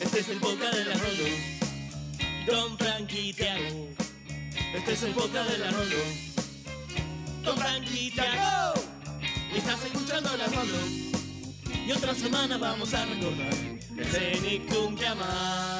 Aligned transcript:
Este 0.00 0.20
es 0.20 0.28
el 0.28 0.38
podcast 0.38 0.74
de 0.74 0.84
la 0.84 0.94
Rolo. 0.94 1.24
Don 2.46 2.78
Frankie 2.78 3.32
Tiago. 3.32 3.88
Este 4.74 4.92
es 4.92 5.02
el 5.02 5.12
podcast 5.12 5.50
de 5.50 5.58
la 5.58 5.70
Rolo. 5.70 5.96
Don 7.42 7.56
Frankie 7.58 8.10
Tiago. 8.10 8.74
Y 9.52 9.58
estás 9.58 9.84
escuchando 9.84 10.36
la 10.36 10.46
Rolo. 10.46 10.78
Y 11.86 11.92
otra 11.92 12.14
semana 12.14 12.58
vamos 12.58 12.94
a 12.94 13.04
recordar 13.04 13.54
el 13.96 14.06
Cenicum 14.06 14.96
que 14.96 15.06
amás. 15.06 15.71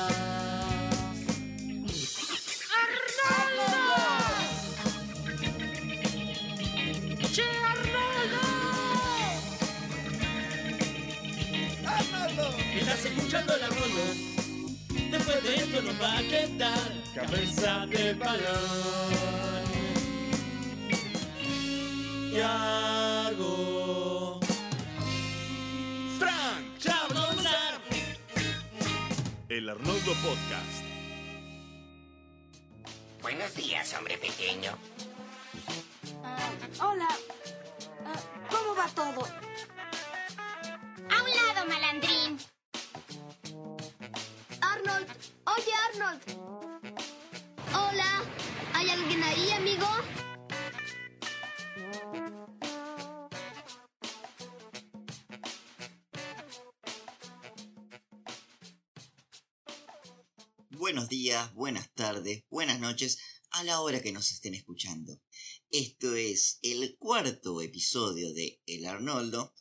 Escuchando 13.32 13.56
la 13.56 13.68
Rolo. 13.68 14.04
Después 15.10 15.42
de 15.42 15.54
esto 15.56 15.80
nos 15.80 16.02
va 16.02 16.18
a 16.18 16.22
quedar 16.22 16.78
cabeza 17.14 17.86
de 17.86 18.12
balón. 18.12 19.64
Tiago. 22.30 23.48
Frank. 26.18 26.78
Ya 26.78 27.06
vamos 27.08 27.24
a 27.24 27.28
comenzar. 27.28 27.80
El 29.48 29.68
Arnoldo 29.70 30.12
Podcast. 30.14 30.84
Buenos 33.22 33.54
días, 33.54 33.94
hombre 33.96 34.18
pequeño. 34.18 34.76
Ah, 36.22 36.50
hola. 36.80 37.08
Ah, 38.04 38.20
¿Cómo 38.50 38.74
va 38.74 38.86
todo? 38.88 39.26
A 41.08 41.22
un 41.22 41.30
lado, 41.30 41.66
malandrín. 41.66 42.51
Oye, 45.02 45.72
Arnold. 45.90 46.22
Hola. 47.74 48.22
¿Hay 48.72 48.88
alguien 48.88 49.22
ahí, 49.22 49.50
amigo? 49.50 49.86
Buenos 60.70 61.08
días, 61.08 61.52
buenas 61.54 61.92
tardes, 61.94 62.44
buenas 62.48 62.78
noches, 62.78 63.18
a 63.50 63.64
la 63.64 63.80
hora 63.80 64.02
que 64.02 64.12
nos 64.12 64.30
estén 64.30 64.54
escuchando. 64.54 65.20
Esto 65.70 66.14
es 66.14 66.58
el 66.62 66.96
cuarto 66.98 67.60
episodio 67.60 68.32
de 68.32 68.60
El 68.66 68.86
Arnoldo. 68.86 69.52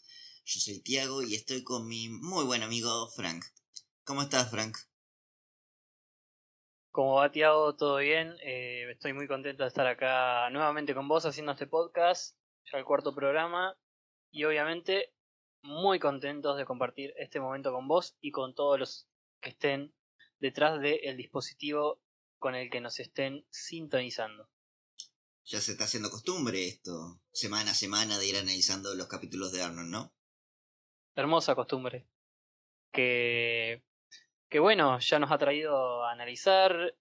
Yo 0.45 0.59
soy 0.59 0.81
Tiago 0.81 1.23
y 1.23 1.33
estoy 1.35 1.63
con 1.63 1.87
mi 1.87 2.09
muy 2.09 2.45
buen 2.45 2.61
amigo 2.61 3.09
Frank. 3.15 3.43
¿Cómo 4.03 4.21
estás, 4.21 4.51
Frank? 4.51 4.77
Como 6.91 7.15
va 7.15 7.31
Tiago, 7.31 7.73
todo 7.75 7.97
bien. 7.97 8.35
Eh, 8.43 8.91
estoy 8.91 9.13
muy 9.13 9.25
contento 9.25 9.63
de 9.63 9.69
estar 9.69 9.87
acá 9.87 10.49
nuevamente 10.49 10.93
con 10.93 11.07
vos 11.07 11.25
haciendo 11.25 11.53
este 11.53 11.65
podcast, 11.65 12.37
ya 12.69 12.79
el 12.79 12.85
cuarto 12.85 13.15
programa. 13.15 13.77
Y 14.29 14.43
obviamente 14.43 15.13
muy 15.63 15.99
contentos 15.99 16.57
de 16.57 16.65
compartir 16.65 17.13
este 17.17 17.39
momento 17.39 17.71
con 17.71 17.87
vos 17.87 18.17
y 18.19 18.31
con 18.31 18.53
todos 18.55 18.77
los 18.77 19.07
que 19.39 19.51
estén 19.51 19.93
detrás 20.39 20.81
del 20.81 21.15
dispositivo 21.15 22.01
con 22.39 22.55
el 22.55 22.69
que 22.69 22.81
nos 22.81 22.99
estén 22.99 23.45
sintonizando. 23.49 24.49
Ya 25.45 25.61
se 25.61 25.71
está 25.71 25.85
haciendo 25.85 26.09
costumbre 26.09 26.67
esto, 26.67 27.21
semana 27.31 27.71
a 27.71 27.75
semana, 27.75 28.17
de 28.17 28.27
ir 28.27 28.35
analizando 28.35 28.95
los 28.95 29.07
capítulos 29.07 29.51
de 29.51 29.61
Arnold, 29.61 29.89
¿no? 29.89 30.13
Hermosa 31.15 31.55
costumbre. 31.55 32.07
Que, 32.91 33.83
que 34.51 34.59
bueno, 34.59 34.99
ya 34.99 35.17
nos 35.17 35.31
ha 35.31 35.37
traído 35.37 36.03
a 36.03 36.11
analizar 36.11 36.93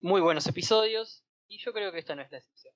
muy 0.00 0.20
buenos 0.20 0.46
episodios 0.46 1.24
y 1.48 1.58
yo 1.58 1.72
creo 1.72 1.90
que 1.90 1.98
esta 1.98 2.14
no 2.14 2.22
es 2.22 2.30
la 2.30 2.38
excepción. 2.38 2.72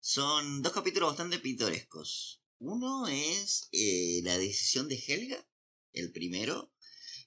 Son 0.00 0.62
dos 0.62 0.72
capítulos 0.72 1.10
bastante 1.10 1.38
pintorescos. 1.38 2.42
Uno 2.60 3.06
es 3.08 3.68
eh, 3.72 4.22
la 4.24 4.38
decisión 4.38 4.88
de 4.88 4.96
Helga, 5.06 5.46
el 5.92 6.12
primero, 6.12 6.72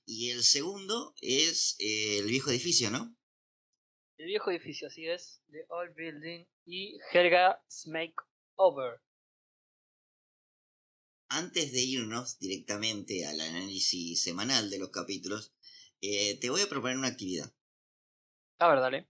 y 0.03 0.31
el 0.31 0.44
segundo 0.44 1.13
es 1.22 1.75
eh, 1.78 2.18
el 2.18 2.25
viejo 2.25 2.50
edificio, 2.50 2.89
¿no? 2.89 3.16
El 4.18 4.25
viejo 4.25 4.50
edificio, 4.50 4.88
así 4.88 5.07
es, 5.07 5.44
The 5.51 5.66
Old 5.69 5.94
Building 5.94 6.47
y 6.66 6.97
Helga 7.12 7.63
Smake 7.69 8.16
Over. 8.56 9.00
Antes 11.28 11.72
de 11.72 11.81
irnos 11.81 12.39
directamente 12.39 13.28
al 13.28 13.39
análisis 13.41 14.23
semanal 14.23 14.72
de 14.72 14.79
los 14.79 14.89
capítulos, 14.89 15.53
eh, 16.06 16.38
te 16.38 16.50
voy 16.50 16.59
a 16.59 16.68
proponer 16.68 16.97
una 16.97 17.08
actividad. 17.08 17.56
A 18.59 18.68
ver, 18.68 18.81
dale. 18.81 19.09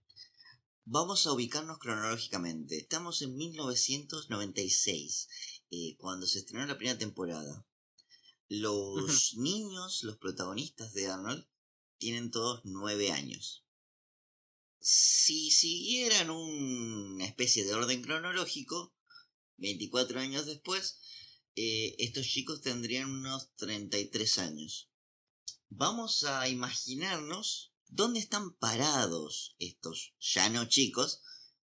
Vamos 0.84 1.26
a 1.26 1.32
ubicarnos 1.32 1.78
cronológicamente. 1.78 2.76
Estamos 2.76 3.20
en 3.22 3.34
1996, 3.34 5.28
eh, 5.72 5.96
cuando 5.98 6.28
se 6.28 6.38
estrenó 6.38 6.64
la 6.66 6.76
primera 6.76 6.96
temporada. 6.96 7.66
Los 8.48 9.34
niños, 9.36 10.04
los 10.04 10.18
protagonistas 10.18 10.92
de 10.92 11.08
Arnold, 11.08 11.44
tienen 11.98 12.30
todos 12.30 12.60
nueve 12.62 13.10
años. 13.10 13.64
Si 14.78 15.50
siguieran 15.50 16.30
una 16.30 17.24
especie 17.24 17.64
de 17.64 17.74
orden 17.74 18.02
cronológico, 18.02 18.94
24 19.56 20.20
años 20.20 20.46
después, 20.46 21.00
eh, 21.56 21.96
estos 21.98 22.24
chicos 22.24 22.60
tendrían 22.60 23.10
unos 23.10 23.52
33 23.56 24.38
años. 24.38 24.90
Vamos 25.76 26.22
a 26.22 26.48
imaginarnos 26.48 27.72
dónde 27.88 28.20
están 28.20 28.54
parados 28.54 29.56
estos 29.58 30.14
ya 30.20 30.48
no 30.48 30.68
chicos 30.68 31.20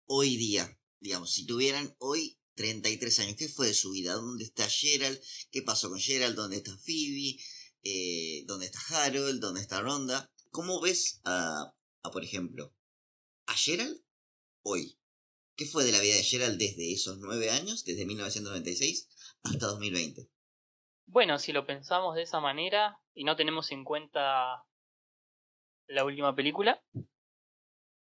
hoy 0.04 0.36
día. 0.36 0.78
Digamos, 1.00 1.32
si 1.32 1.46
tuvieran 1.46 1.96
hoy 1.98 2.38
33 2.56 3.20
años, 3.20 3.36
¿qué 3.38 3.48
fue 3.48 3.68
de 3.68 3.74
su 3.74 3.92
vida? 3.92 4.12
¿Dónde 4.12 4.44
está 4.44 4.68
Gerald? 4.68 5.18
¿Qué 5.50 5.62
pasó 5.62 5.88
con 5.88 5.98
Gerald? 5.98 6.36
¿Dónde 6.36 6.58
está 6.58 6.76
Phoebe? 6.76 7.38
Eh, 7.84 8.44
¿Dónde 8.46 8.66
está 8.66 8.80
Harold? 8.90 9.40
¿Dónde 9.40 9.62
está 9.62 9.80
Ronda? 9.80 10.30
¿Cómo 10.50 10.78
ves 10.82 11.20
a, 11.24 11.74
a, 12.02 12.10
por 12.10 12.22
ejemplo, 12.22 12.74
a 13.46 13.54
Gerald 13.54 13.98
hoy? 14.60 14.98
¿Qué 15.54 15.64
fue 15.64 15.86
de 15.86 15.92
la 15.92 16.02
vida 16.02 16.16
de 16.16 16.22
Gerald 16.22 16.58
desde 16.58 16.92
esos 16.92 17.16
nueve 17.18 17.48
años, 17.48 17.82
desde 17.84 18.04
1996 18.04 19.08
hasta 19.42 19.68
2020? 19.68 20.28
Bueno, 21.06 21.38
si 21.38 21.52
lo 21.52 21.66
pensamos 21.66 22.14
de 22.14 22.22
esa 22.22 22.40
manera 22.40 23.00
y 23.14 23.24
no 23.24 23.36
tenemos 23.36 23.70
en 23.72 23.84
cuenta 23.84 24.64
la 25.88 26.04
última 26.04 26.34
película, 26.34 26.82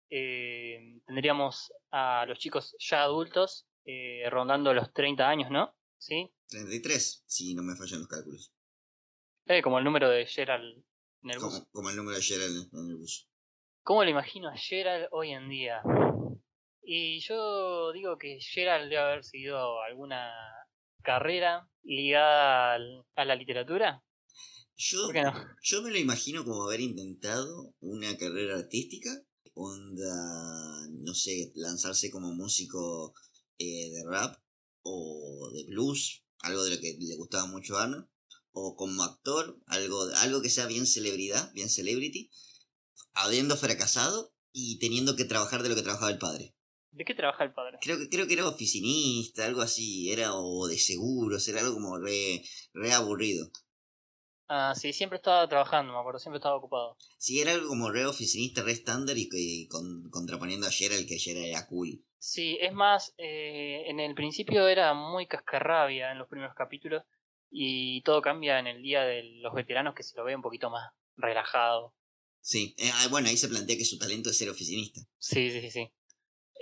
eh, 0.09 0.99
tendríamos 1.05 1.71
a 1.91 2.25
los 2.25 2.39
chicos 2.39 2.75
ya 2.79 3.03
adultos 3.03 3.67
eh, 3.85 4.27
rondando 4.29 4.73
los 4.73 4.91
30 4.93 5.27
años, 5.27 5.51
¿no? 5.51 5.75
¿Sí? 5.99 6.33
33, 6.49 7.23
si 7.27 7.53
no 7.53 7.63
me 7.63 7.75
fallan 7.75 7.99
los 7.99 8.07
cálculos. 8.07 8.51
Eh, 9.45 9.61
como 9.61 9.77
el 9.77 9.83
número 9.83 10.09
de 10.09 10.25
Gerald 10.25 10.83
en 11.21 11.29
el 11.29 11.39
bus. 11.39 11.53
Como, 11.53 11.69
como 11.71 11.89
el 11.91 11.95
número 11.95 12.17
de 12.17 12.23
Gerald 12.23 12.73
en 12.73 12.89
el 12.89 12.95
bus. 12.95 13.29
¿Cómo 13.83 14.03
le 14.03 14.11
imagino 14.11 14.49
a 14.49 14.57
Gerald 14.57 15.07
hoy 15.11 15.31
en 15.31 15.47
día? 15.47 15.83
Y 16.81 17.19
yo 17.19 17.91
digo 17.93 18.17
que 18.17 18.39
Gerald 18.39 18.89
debe 18.89 19.01
haber 19.01 19.23
seguido 19.23 19.81
alguna 19.81 20.33
carrera 21.05 21.69
ligada 21.83 22.73
al- 22.73 23.05
a 23.15 23.25
la 23.25 23.35
literatura. 23.35 24.03
Yo, 24.77 25.05
¿Por 25.05 25.13
qué 25.13 25.21
no? 25.23 25.33
yo 25.63 25.81
me 25.81 25.91
lo 25.91 25.97
imagino 25.97 26.43
como 26.43 26.63
haber 26.65 26.81
intentado 26.81 27.73
una 27.79 28.17
carrera 28.17 28.57
artística, 28.57 29.09
onda, 29.53 30.87
no 30.91 31.13
sé, 31.13 31.51
lanzarse 31.55 32.11
como 32.11 32.33
músico 32.33 33.13
eh, 33.57 33.89
de 33.91 34.03
rap 34.05 34.35
o 34.83 35.49
de 35.53 35.63
blues, 35.65 36.23
algo 36.39 36.63
de 36.65 36.75
lo 36.75 36.81
que 36.81 36.97
le 36.99 37.15
gustaba 37.15 37.45
mucho 37.47 37.77
a 37.77 37.83
Arnold, 37.83 38.07
o 38.51 38.75
como 38.75 39.03
actor, 39.03 39.57
algo, 39.67 40.01
algo 40.17 40.41
que 40.41 40.49
sea 40.49 40.65
bien 40.67 40.85
celebridad, 40.87 41.51
bien 41.53 41.69
celebrity, 41.69 42.29
habiendo 43.13 43.57
fracasado 43.57 44.33
y 44.51 44.79
teniendo 44.79 45.15
que 45.15 45.25
trabajar 45.25 45.63
de 45.63 45.69
lo 45.69 45.75
que 45.75 45.83
trabajaba 45.83 46.11
el 46.11 46.19
padre. 46.19 46.54
¿De 46.95 47.03
qué 47.03 47.13
trabaja 47.13 47.43
el 47.43 47.51
padre? 47.51 47.77
Creo 47.81 47.97
que, 47.99 48.07
creo 48.07 48.25
que 48.25 48.33
era 48.35 48.47
oficinista, 48.47 49.45
algo 49.45 49.61
así, 49.61 50.11
era 50.11 50.33
o 50.33 50.65
de 50.67 50.77
seguros, 50.77 51.45
era 51.49 51.59
algo 51.59 51.73
como 51.73 51.97
re, 51.97 52.41
re 52.73 52.93
aburrido. 52.93 53.51
Ah, 54.47 54.73
sí, 54.75 54.93
siempre 54.93 55.17
estaba 55.17 55.47
trabajando, 55.49 55.91
me 55.91 55.99
acuerdo, 55.99 56.19
siempre 56.19 56.37
estaba 56.37 56.55
ocupado. 56.55 56.95
Sí, 57.17 57.41
era 57.41 57.51
algo 57.51 57.67
como 57.67 57.91
re 57.91 58.05
oficinista, 58.05 58.63
re 58.63 58.71
estándar 58.71 59.17
y, 59.17 59.27
y 59.33 59.67
con, 59.67 60.09
contraponiendo 60.09 60.67
a 60.67 60.71
Gerald, 60.71 61.07
que 61.07 61.19
Gerald 61.19 61.47
era 61.47 61.67
cool. 61.67 62.01
Sí, 62.17 62.57
es 62.61 62.71
más, 62.71 63.13
eh, 63.17 63.83
en 63.87 63.99
el 63.99 64.15
principio 64.15 64.67
era 64.67 64.93
muy 64.93 65.27
cascarrabia 65.27 66.11
en 66.11 66.17
los 66.17 66.27
primeros 66.29 66.55
capítulos 66.55 67.03
y 67.51 68.01
todo 68.03 68.21
cambia 68.21 68.59
en 68.59 68.67
el 68.67 68.81
día 68.81 69.03
de 69.03 69.23
los 69.41 69.53
veteranos 69.53 69.95
que 69.95 70.03
se 70.03 70.15
lo 70.15 70.23
ve 70.23 70.35
un 70.35 70.41
poquito 70.41 70.69
más 70.69 70.91
relajado. 71.17 71.93
Sí, 72.39 72.75
eh, 72.77 72.89
ah, 72.93 73.07
bueno, 73.09 73.27
ahí 73.27 73.37
se 73.37 73.47
plantea 73.49 73.77
que 73.77 73.85
su 73.85 73.97
talento 73.97 74.29
es 74.29 74.37
ser 74.37 74.49
oficinista. 74.49 75.01
Sí, 75.17 75.51
sí, 75.51 75.61
sí, 75.61 75.71
sí. 75.71 75.91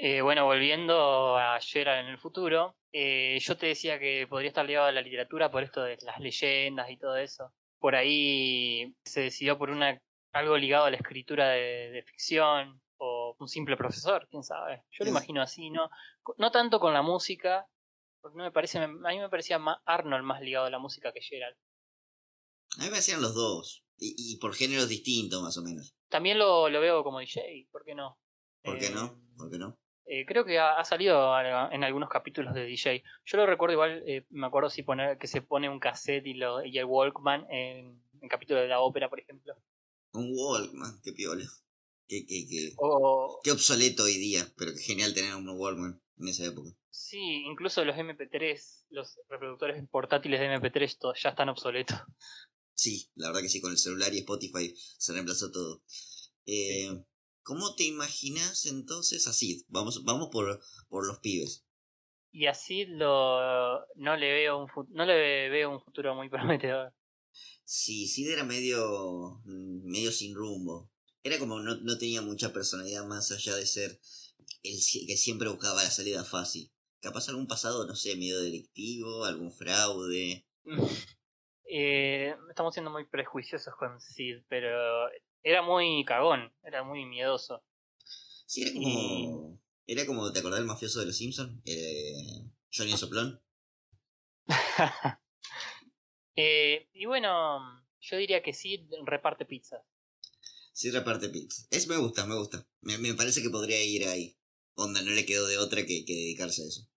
Eh, 0.06 0.22
bueno, 0.22 0.44
volviendo 0.44 1.38
a 1.38 1.58
Gerald 1.62 2.06
en 2.06 2.12
el 2.12 2.18
futuro, 2.18 2.76
eh, 2.92 3.40
yo 3.40 3.56
te 3.56 3.68
decía 3.68 3.98
que 4.00 4.28
podría 4.30 4.50
estar 4.50 4.66
ligado 4.66 4.88
a 4.88 4.92
la 4.92 5.02
literatura 5.02 5.50
por 5.50 5.64
esto 5.64 5.82
de 5.82 5.98
las 6.02 6.20
leyendas 6.20 6.90
y 6.90 6.98
todo 6.98 7.16
eso. 7.16 7.54
Por 7.80 7.96
ahí 7.96 8.94
se 9.06 9.22
decidió 9.22 9.58
por 9.58 9.70
una 9.70 9.98
algo 10.34 10.58
ligado 10.58 10.84
a 10.84 10.92
la 10.92 10.98
escritura 10.98 11.52
de, 11.52 11.92
de 11.92 12.04
ficción 12.04 12.82
o 12.98 13.38
un 13.40 13.48
simple 13.48 13.78
profesor, 13.78 14.28
quién 14.30 14.44
sabe. 14.44 14.84
Yo 14.92 15.06
lo 15.06 15.12
imagino 15.12 15.42
así, 15.42 15.70
no, 15.70 15.90
no 16.38 16.52
tanto 16.52 16.82
con 16.82 16.94
la 16.94 17.02
música, 17.02 17.66
porque 18.20 18.38
no 18.38 18.44
me 18.44 18.52
parece, 18.52 18.80
a 18.80 18.88
mí 18.90 19.20
me 19.20 19.30
parecía 19.30 19.58
más 19.58 19.78
Arnold 19.86 20.26
más 20.26 20.42
ligado 20.42 20.66
a 20.66 20.70
la 20.70 20.80
música 20.80 21.14
que 21.14 21.22
Gerald. 21.22 21.56
A 22.78 22.84
mí 22.84 22.90
me 22.90 22.98
hacían 22.98 23.22
los 23.22 23.36
dos. 23.36 23.86
Y, 23.98 24.16
y 24.18 24.38
por 24.38 24.54
géneros 24.54 24.90
distintos, 24.90 25.42
más 25.42 25.58
o 25.58 25.62
menos. 25.62 25.96
También 26.10 26.40
lo, 26.40 26.68
lo 26.68 26.82
veo 26.82 27.06
como 27.06 27.20
DJ, 27.20 27.70
¿por 27.72 27.86
qué 27.86 27.96
no? 27.96 28.18
¿Por 28.64 28.78
qué 28.78 28.88
Eh, 28.88 28.92
no? 28.94 29.18
¿Por 29.38 29.50
qué 29.50 29.58
no? 29.58 29.80
Eh, 30.06 30.26
creo 30.26 30.46
que 30.46 30.60
ha, 30.60 30.80
ha 30.80 30.86
salido 30.86 31.34
a- 31.34 31.70
en 31.74 31.84
algunos 31.84 32.10
capítulos 32.10 32.54
de 32.54 32.66
DJ. 32.66 33.04
Yo 33.26 33.38
lo 33.38 33.46
recuerdo 33.46 33.74
igual, 33.74 34.04
eh, 34.08 34.26
me 34.30 34.48
acuerdo 34.48 34.70
si 34.70 34.84
poner 34.84 35.18
que 35.18 35.28
se 35.28 35.42
pone 35.42 35.70
un 35.70 35.80
cassette 35.80 36.26
y, 36.28 36.34
lo, 36.36 36.64
y 36.66 36.78
el 36.78 36.86
Walkman 36.86 37.46
en, 37.52 38.04
en 38.22 38.30
capítulos 38.30 38.64
de 38.64 38.70
la 38.70 38.80
ópera, 38.82 39.10
por 39.10 39.20
ejemplo. 39.20 39.56
Un 40.14 40.32
Walkman, 40.36 41.02
qué 41.04 41.14
piola. 41.14 41.46
Qué, 42.08 42.26
qué, 42.26 42.48
qué, 42.48 42.74
O, 42.78 43.40
qué 43.44 43.52
obsoleto 43.52 44.04
hoy 44.04 44.18
día, 44.18 44.46
pero 44.58 44.72
qué 44.74 44.80
genial 44.80 45.14
tener 45.14 45.36
un 45.36 45.50
Walkman 45.50 46.02
en 46.20 46.28
esa 46.28 46.46
época. 46.46 46.70
sí, 46.90 47.44
incluso 47.46 47.84
los 47.86 47.98
MP3, 47.98 48.86
los 48.90 49.20
reproductores 49.30 49.84
portátiles 49.90 50.40
de 50.40 50.46
MP3 50.48 50.98
to- 51.00 51.14
ya 51.16 51.30
están 51.30 51.50
obsoletos. 51.50 51.98
Sí, 52.76 53.12
la 53.16 53.28
verdad 53.28 53.42
que 53.42 53.50
sí, 53.50 53.62
con 53.62 53.72
el 53.72 53.78
celular 53.78 54.14
y 54.14 54.20
Spotify 54.20 54.74
se 54.76 55.14
reemplazó 55.14 55.52
todo. 55.52 55.84
Eh, 56.46 57.04
¿Cómo 57.44 57.76
te 57.76 57.84
imaginas 57.84 58.66
entonces 58.66 59.28
así? 59.28 59.66
Vamos, 59.68 60.04
vamos 60.06 60.30
por, 60.32 60.62
por 60.90 61.06
los 61.06 61.20
pibes. 61.20 61.66
Y 62.32 62.48
así 62.48 62.86
lo, 62.86 63.86
no, 63.96 64.18
le 64.18 64.34
veo 64.34 64.64
un, 64.64 64.68
no 64.90 65.06
le 65.06 65.50
veo 65.50 65.70
un 65.70 65.82
futuro 65.82 66.16
muy 66.16 66.30
prometedor. 66.30 66.94
Sí, 67.64 68.08
Sid 68.08 68.30
era 68.30 68.44
medio, 68.44 69.42
mm, 69.46 69.92
medio 69.92 70.12
sin 70.12 70.36
rumbo. 70.36 70.90
Era 71.22 71.38
como 71.38 71.60
no, 71.60 71.76
no 71.76 71.98
tenía 71.98 72.22
mucha 72.22 72.52
personalidad 72.52 73.06
más 73.06 73.32
allá 73.32 73.56
de 73.56 73.66
ser 73.66 74.00
el 74.64 74.78
que 75.08 75.18
siempre 75.18 75.50
buscaba 75.50 75.84
la 75.84 75.90
salida 75.90 76.24
fácil. 76.24 76.72
Capaz 77.02 77.28
algún 77.28 77.48
pasado, 77.48 77.86
no 77.86 77.96
sé, 77.96 78.16
medio 78.16 78.40
delictivo, 78.40 79.26
algún 79.26 79.52
fraude. 79.52 80.46
Eh, 81.76 82.36
estamos 82.50 82.74
siendo 82.76 82.92
muy 82.92 83.06
prejuiciosos 83.06 83.74
con 83.80 84.00
Sid, 84.00 84.44
pero 84.48 85.10
era 85.44 85.62
muy 85.62 86.04
cagón, 86.06 86.54
era 86.64 86.84
muy 86.84 87.06
miedoso. 87.06 87.64
Sí, 88.46 88.62
era 88.64 88.74
como... 88.74 89.60
Era 89.86 90.06
como, 90.06 90.32
¿te 90.32 90.40
acordás 90.40 90.60
del 90.60 90.68
mafioso 90.68 91.02
de 91.02 91.08
los 91.08 91.18
Simpsons? 91.18 91.60
Eh, 91.66 92.42
Johnny 92.74 92.98
Soplón. 92.98 93.42
Eh, 96.36 96.90
y 96.94 97.06
bueno, 97.06 97.86
yo 98.02 98.18
diría 98.18 98.42
que 98.42 98.54
Sid 98.54 98.90
reparte 99.06 99.46
pizza. 99.46 99.84
Sí, 100.72 100.90
reparte 100.90 101.30
pizza. 101.30 101.68
Es, 101.70 101.88
me 101.88 101.98
gusta, 101.98 102.26
me 102.26 102.36
gusta. 102.36 102.68
Me, 102.82 102.98
me 102.98 103.14
parece 103.14 103.44
que 103.44 103.52
podría 103.52 103.84
ir 103.84 104.08
ahí. 104.08 104.36
Onda, 104.74 105.04
no 105.04 105.12
le 105.12 105.28
quedó 105.28 105.46
de 105.48 105.60
otra 105.60 105.86
que, 105.86 106.04
que 106.06 106.14
dedicarse 106.14 106.64
a 106.64 106.66
eso. 106.66 106.90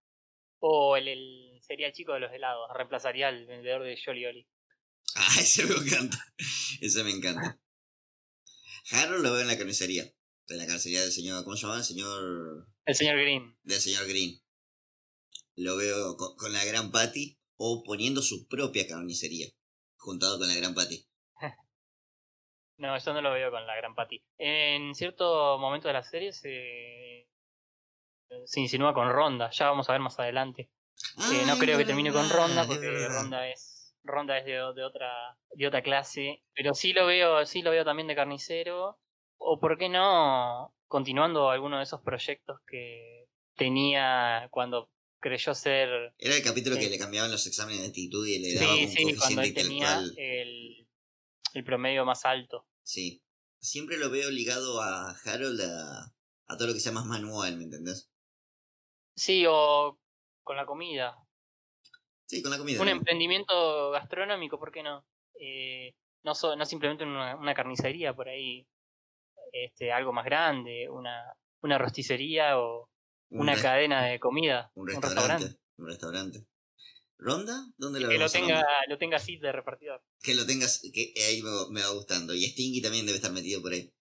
O 0.59 0.97
el, 0.97 1.07
el 1.07 1.59
sería 1.61 1.85
el 1.87 1.93
chico 1.93 2.13
de 2.13 2.21
los 2.21 2.33
helados, 2.33 2.67
reemplazaría 2.73 3.27
al 3.27 3.45
vendedor 3.45 3.83
de 3.83 3.99
Jolly 4.03 4.25
Oli. 4.25 4.47
Ah, 5.15 5.35
ese 5.39 5.65
me 5.65 5.75
encanta. 5.75 6.17
Ese 6.81 7.03
me 7.03 7.11
encanta. 7.11 7.59
Harold 8.91 9.23
lo 9.23 9.33
veo 9.33 9.41
en 9.41 9.47
la 9.47 9.57
carnicería. 9.57 10.03
En 10.49 10.57
la 10.57 10.65
carnicería 10.65 11.01
del 11.01 11.11
señor, 11.11 11.43
¿cómo 11.43 11.55
se 11.55 11.63
llama? 11.63 11.77
El 11.77 11.83
señor... 11.83 12.67
El 12.85 12.95
señor 12.95 13.17
Green. 13.19 13.57
Del 13.63 13.79
señor 13.79 14.07
Green. 14.07 14.41
Lo 15.55 15.75
veo 15.75 16.15
con, 16.15 16.35
con 16.37 16.53
la 16.53 16.63
gran 16.63 16.91
Patty 16.91 17.37
o 17.57 17.83
poniendo 17.83 18.21
su 18.21 18.47
propia 18.47 18.87
carnicería. 18.87 19.47
Juntado 19.97 20.37
con 20.37 20.47
la 20.47 20.55
gran 20.55 20.73
Patty. 20.73 21.05
No, 22.79 22.95
yo 22.95 23.13
no 23.13 23.21
lo 23.21 23.33
veo 23.33 23.49
con 23.49 23.65
la 23.65 23.75
gran 23.75 23.95
Patty. 23.95 24.23
En 24.37 24.93
cierto 24.93 25.57
momento 25.57 25.87
de 25.87 25.95
la 25.95 26.03
serie 26.03 26.31
se, 26.31 27.27
se 28.45 28.59
insinúa 28.59 28.93
con 28.93 29.11
Ronda, 29.11 29.49
ya 29.49 29.69
vamos 29.69 29.89
a 29.89 29.93
ver 29.93 30.01
más 30.01 30.19
adelante. 30.19 30.69
Eh, 31.31 31.43
no 31.47 31.57
creo 31.57 31.77
que 31.77 31.83
es 31.83 31.87
termine 31.87 32.11
con 32.11 32.29
Ronda 32.29 32.65
porque. 32.67 33.07
Ronda 33.07 33.49
es 33.49 33.76
Ronda 34.07 34.37
es 34.37 34.45
de, 34.45 34.53
de 34.53 34.83
otra 34.83 35.37
de 35.51 35.67
otra 35.67 35.81
clase, 35.81 36.43
pero 36.53 36.73
sí 36.73 36.93
lo 36.93 37.05
veo, 37.05 37.45
sí 37.45 37.61
lo 37.61 37.71
veo 37.71 37.85
también 37.85 38.07
de 38.07 38.15
carnicero 38.15 38.99
o 39.37 39.59
por 39.59 39.77
qué 39.77 39.89
no 39.89 40.73
continuando 40.87 41.49
alguno 41.49 41.77
de 41.77 41.83
esos 41.83 42.01
proyectos 42.01 42.59
que 42.67 43.25
tenía 43.55 44.47
cuando 44.51 44.89
creyó 45.19 45.53
ser 45.53 46.13
Era 46.17 46.35
el 46.35 46.43
capítulo 46.43 46.77
que 46.77 46.89
le 46.89 46.97
cambiaban 46.99 47.31
los 47.31 47.45
exámenes 47.47 47.81
de 47.81 47.87
actitud 47.87 48.25
y 48.27 48.39
le 48.39 48.53
daban 48.55 48.77
sí, 48.77 48.83
un 48.85 48.89
sí, 48.89 49.15
cuando 49.15 49.41
coeficiente 49.41 49.47
él 49.47 49.53
tenía 49.53 49.87
intelectual. 49.97 50.13
el, 50.17 50.87
el 51.53 51.63
promedio 51.63 52.05
más 52.05 52.25
alto. 52.25 52.65
Sí. 52.83 53.23
Siempre 53.59 53.97
lo 53.97 54.09
veo 54.09 54.29
ligado 54.31 54.81
a 54.81 55.11
Harold 55.25 55.61
a, 55.61 56.13
a 56.47 56.57
todo 56.57 56.67
lo 56.67 56.73
que 56.73 56.79
sea 56.79 56.91
más 56.91 57.05
manual, 57.05 57.57
¿me 57.57 57.65
entendés? 57.65 58.09
Sí, 59.15 59.45
o 59.47 59.99
con 60.43 60.55
la 60.55 60.65
comida, 60.65 61.17
Sí, 62.27 62.41
con 62.41 62.51
la 62.51 62.57
comida. 62.57 62.79
un 62.79 62.85
¿no? 62.85 62.91
emprendimiento 62.91 63.91
gastronómico, 63.91 64.59
¿por 64.59 64.71
qué 64.71 64.83
no? 64.83 65.05
Eh, 65.39 65.95
no, 66.23 66.35
so- 66.35 66.55
no 66.55 66.65
simplemente 66.65 67.03
una, 67.05 67.35
una 67.35 67.53
carnicería 67.53 68.13
por 68.13 68.27
ahí, 68.29 68.67
este, 69.51 69.91
algo 69.91 70.11
más 70.13 70.25
grande, 70.25 70.89
una, 70.89 71.33
una 71.61 71.77
rosticería 71.77 72.59
o 72.59 72.89
Un 73.29 73.41
una 73.41 73.55
cadena 73.55 74.05
de 74.05 74.19
comida, 74.19 74.71
Un 74.75 74.87
restaurante. 74.87 75.57
Un 75.77 75.87
restaurante. 75.87 76.45
¿Ronda? 77.19 77.65
¿Dónde 77.77 77.99
lo 77.99 78.09
Que 78.09 78.17
lo 78.19 78.29
tenga, 78.29 78.63
lo 78.87 78.97
tenga 78.97 79.17
así 79.17 79.37
de 79.37 79.51
repartidor. 79.51 80.03
Que 80.21 80.35
lo 80.35 80.45
tengas, 80.45 80.81
que 80.93 81.13
ahí 81.27 81.41
me, 81.41 81.49
me 81.71 81.81
va 81.81 81.89
gustando. 81.89 82.35
Y 82.35 82.45
Stinky 82.45 82.81
también 82.81 83.05
debe 83.05 83.15
estar 83.17 83.31
metido 83.31 83.61
por 83.61 83.73
ahí. 83.73 83.91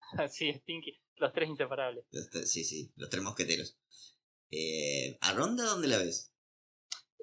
Así, 0.18 0.52
Stinky, 0.54 0.98
los 1.16 1.32
tres 1.32 1.48
inseparables. 1.48 2.04
Sí, 2.44 2.64
sí, 2.64 2.92
los 2.96 3.10
tres 3.10 3.22
mosqueteros. 3.22 3.76
Eh, 4.50 5.18
¿A 5.20 5.32
Ronda 5.32 5.64
dónde 5.64 5.88
la 5.88 5.98
ves? 5.98 6.32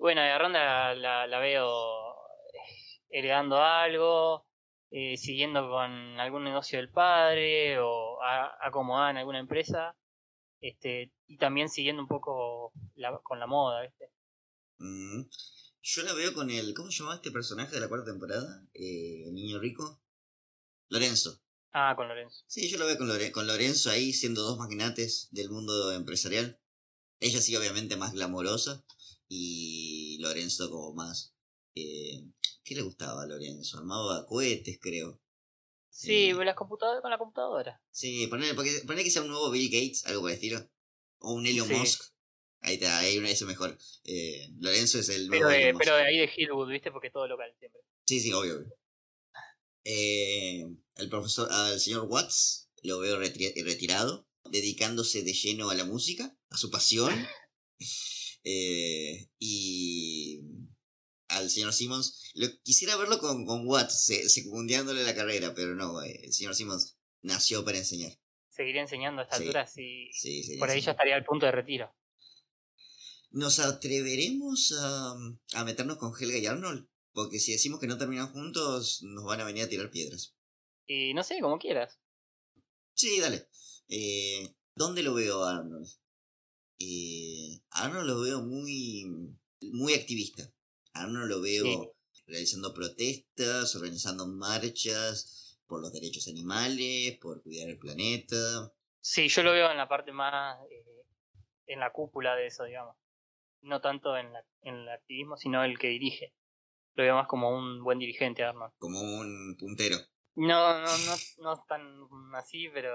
Bueno, 0.03 0.19
a 0.19 0.37
Ronda 0.37 0.93
la, 0.95 1.25
la 1.27 1.39
veo 1.39 2.13
heredando 3.09 3.63
algo, 3.63 4.45
eh, 4.91 5.15
siguiendo 5.15 5.69
con 5.69 6.19
algún 6.19 6.43
negocio 6.43 6.77
del 6.77 6.89
padre 6.89 7.79
o 7.79 8.21
a- 8.21 8.51
acomodada 8.67 9.11
en 9.11 9.17
alguna 9.19 9.39
empresa, 9.39 9.95
este, 10.59 11.13
y 11.27 11.37
también 11.37 11.69
siguiendo 11.69 12.01
un 12.01 12.09
poco 12.09 12.73
la- 12.95 13.17
con 13.19 13.39
la 13.39 13.47
moda, 13.47 13.81
¿viste? 13.83 14.09
Mm, 14.79 15.21
Yo 15.83 16.03
la 16.03 16.11
veo 16.11 16.33
con 16.33 16.49
el. 16.49 16.73
¿Cómo 16.73 16.91
se 16.91 16.97
llamaba 16.99 17.15
este 17.15 17.31
personaje 17.31 17.73
de 17.73 17.79
la 17.79 17.87
cuarta 17.87 18.11
temporada? 18.11 18.61
Eh, 18.73 19.23
el 19.27 19.33
niño 19.33 19.57
rico. 19.59 20.01
Lorenzo. 20.89 21.39
Ah, 21.71 21.93
con 21.95 22.09
Lorenzo. 22.09 22.43
Sí, 22.47 22.69
yo 22.69 22.77
lo 22.77 22.87
veo 22.87 22.97
con, 22.97 23.07
Lore- 23.07 23.31
con 23.31 23.47
Lorenzo 23.47 23.89
ahí 23.89 24.11
siendo 24.11 24.41
dos 24.41 24.57
magnates 24.57 25.29
del 25.31 25.49
mundo 25.49 25.93
empresarial. 25.93 26.59
Ella 27.21 27.39
sí, 27.39 27.55
obviamente, 27.55 27.95
más 27.95 28.11
glamorosa. 28.11 28.83
Y 29.29 30.17
Lorenzo 30.19 30.69
como 30.69 30.93
más... 30.93 31.33
eh, 31.75 32.23
¿Qué 32.63 32.75
le 32.75 32.81
gustaba 32.81 33.23
a 33.23 33.27
Lorenzo? 33.27 33.77
Armaba 33.77 34.25
cohetes, 34.25 34.79
creo. 34.81 35.19
Sí, 35.89 36.29
Eh, 36.29 36.45
las 36.45 36.55
computadoras 36.55 37.01
con 37.01 37.11
la 37.11 37.17
computadora. 37.17 37.81
Sí, 37.91 38.27
ponerle 38.27 39.03
que 39.03 39.11
sea 39.11 39.21
un 39.21 39.27
nuevo 39.29 39.51
Bill 39.51 39.69
Gates, 39.69 40.05
algo 40.05 40.21
por 40.21 40.31
el 40.31 40.35
estilo. 40.35 40.69
O 41.19 41.33
un 41.33 41.45
Elon 41.45 41.67
Sí. 41.67 41.73
Musk. 41.75 42.03
Ahí 42.61 42.75
está, 42.75 42.97
ahí 42.99 43.17
una 43.17 43.29
eso 43.29 43.45
mejor. 43.45 43.77
Eh, 44.05 44.49
Lorenzo 44.59 44.99
es 44.99 45.09
el 45.09 45.27
nuevo 45.27 45.47
Pero, 45.47 45.51
Elon 45.51 45.65
de, 45.67 45.73
Musk. 45.73 45.83
pero 45.83 45.95
ahí 45.97 46.17
de 46.17 46.31
Hillwood, 46.35 46.69
¿viste? 46.69 46.91
Porque 46.91 47.09
todo 47.11 47.27
local 47.27 47.53
siempre. 47.59 47.81
Sí, 48.07 48.19
sí, 48.21 48.31
obvio. 48.33 48.57
obvio. 48.59 48.73
Eh, 49.83 50.65
el 50.95 51.09
profesor, 51.09 51.51
al 51.51 51.79
señor 51.79 52.07
Watts, 52.09 52.69
lo 52.83 52.99
veo 52.99 53.19
retri- 53.19 53.53
retirado, 53.63 54.27
dedicándose 54.49 55.23
de 55.23 55.33
lleno 55.33 55.69
a 55.69 55.75
la 55.75 55.83
música, 55.85 56.37
a 56.49 56.57
su 56.57 56.69
pasión. 56.71 57.13
Eh, 58.43 59.29
y 59.39 60.41
al 61.29 61.49
señor 61.49 61.73
Simmons, 61.73 62.31
lo, 62.35 62.47
quisiera 62.63 62.95
verlo 62.97 63.19
con, 63.19 63.45
con 63.45 63.67
Watts, 63.67 64.05
se- 64.05 64.29
secundiándole 64.29 65.03
la 65.03 65.15
carrera, 65.15 65.53
pero 65.55 65.75
no, 65.75 66.01
eh, 66.03 66.19
el 66.23 66.33
señor 66.33 66.55
Simmons 66.55 66.97
nació 67.21 67.63
para 67.65 67.77
enseñar. 67.79 68.11
Seguiría 68.49 68.81
enseñando 68.81 69.21
a 69.21 69.23
esta 69.25 69.37
Sí. 69.37 69.43
altura 69.43 69.65
si 69.65 70.09
Sí, 70.13 70.57
por 70.59 70.69
ahí 70.69 70.81
ya 70.81 70.91
estaría 70.91 71.15
al 71.15 71.25
punto 71.25 71.45
de 71.45 71.51
retiro. 71.53 71.95
¿Nos 73.31 73.57
atreveremos 73.59 74.73
a, 74.79 75.13
a 75.55 75.63
meternos 75.63 75.97
con 75.97 76.13
Helga 76.19 76.37
y 76.37 76.45
Arnold? 76.45 76.87
Porque 77.13 77.39
si 77.39 77.51
decimos 77.51 77.79
que 77.79 77.87
no 77.87 77.97
terminan 77.97 78.31
juntos, 78.31 78.99
nos 79.03 79.23
van 79.25 79.41
a 79.41 79.43
venir 79.45 79.63
a 79.63 79.69
tirar 79.69 79.89
piedras. 79.89 80.35
Y 80.85 81.13
no 81.13 81.23
sé, 81.23 81.39
como 81.41 81.57
quieras. 81.57 81.99
Sí, 82.93 83.19
dale. 83.19 83.47
Eh, 83.87 84.53
¿Dónde 84.75 85.01
lo 85.03 85.13
veo 85.13 85.43
Arnold? 85.43 85.87
Eh, 86.85 87.61
a 87.71 87.85
Arnold 87.85 88.07
lo 88.07 88.21
veo 88.21 88.41
muy, 88.41 89.05
muy 89.71 89.93
activista. 89.93 90.43
A 90.93 91.03
Arnold 91.03 91.29
lo 91.29 91.41
veo 91.41 91.63
Sí. 91.63 91.89
realizando 92.27 92.73
protestas, 92.73 93.75
organizando 93.75 94.27
marchas 94.27 95.59
por 95.65 95.81
los 95.81 95.93
derechos 95.93 96.27
animales, 96.27 97.17
por 97.21 97.41
cuidar 97.41 97.69
el 97.69 97.77
planeta. 97.79 98.73
Sí, 98.99 99.27
yo 99.29 99.43
lo 99.43 99.53
veo 99.53 99.71
en 99.71 99.77
la 99.77 99.87
parte 99.87 100.11
más, 100.11 100.57
eh, 100.69 101.05
en 101.67 101.79
la 101.79 101.91
cúpula 101.91 102.35
de 102.35 102.47
eso, 102.47 102.65
digamos. 102.65 102.95
No 103.61 103.79
tanto 103.79 104.17
en, 104.17 104.33
la, 104.33 104.45
en 104.61 104.75
el 104.75 104.89
activismo, 104.89 105.37
sino 105.37 105.63
el 105.63 105.79
que 105.79 105.87
dirige. 105.87 106.33
Lo 106.95 107.03
veo 107.03 107.15
más 107.15 107.27
como 107.27 107.49
un 107.57 107.81
buen 107.83 107.97
dirigente, 107.97 108.43
Arnold. 108.43 108.73
como 108.77 109.01
un 109.01 109.55
puntero. 109.57 109.97
No, 110.35 110.79
no, 110.81 110.97
no, 110.97 111.15
no 111.39 111.53
es 111.53 111.65
tan 111.67 112.07
así, 112.35 112.67
pero 112.73 112.91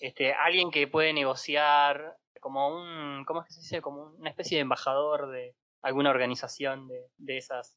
este, 0.00 0.32
alguien 0.32 0.70
que 0.70 0.88
puede 0.88 1.12
negociar 1.12 2.16
como 2.40 2.68
un, 2.68 3.24
¿cómo 3.26 3.42
es 3.42 3.48
que 3.48 3.54
se 3.54 3.60
dice? 3.60 3.82
Como 3.82 4.12
una 4.12 4.30
especie 4.30 4.56
de 4.56 4.62
embajador 4.62 5.30
de 5.30 5.54
alguna 5.82 6.10
organización 6.10 6.88
de, 6.88 7.10
de 7.18 7.36
esas 7.38 7.76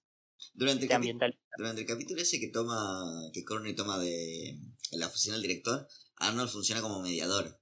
Durante 0.53 0.85
el, 0.85 0.91
ambiental. 0.93 1.37
durante 1.57 1.81
el 1.81 1.87
capítulo 1.87 2.21
ese 2.21 2.39
que 2.39 2.49
toma, 2.49 3.03
que 3.33 3.43
Corny 3.43 3.75
toma 3.75 3.97
de 3.99 4.55
la 4.93 5.07
oficina 5.07 5.35
del 5.35 5.43
director, 5.43 5.87
Arnold 6.17 6.49
funciona 6.49 6.81
como 6.81 7.01
mediador. 7.01 7.59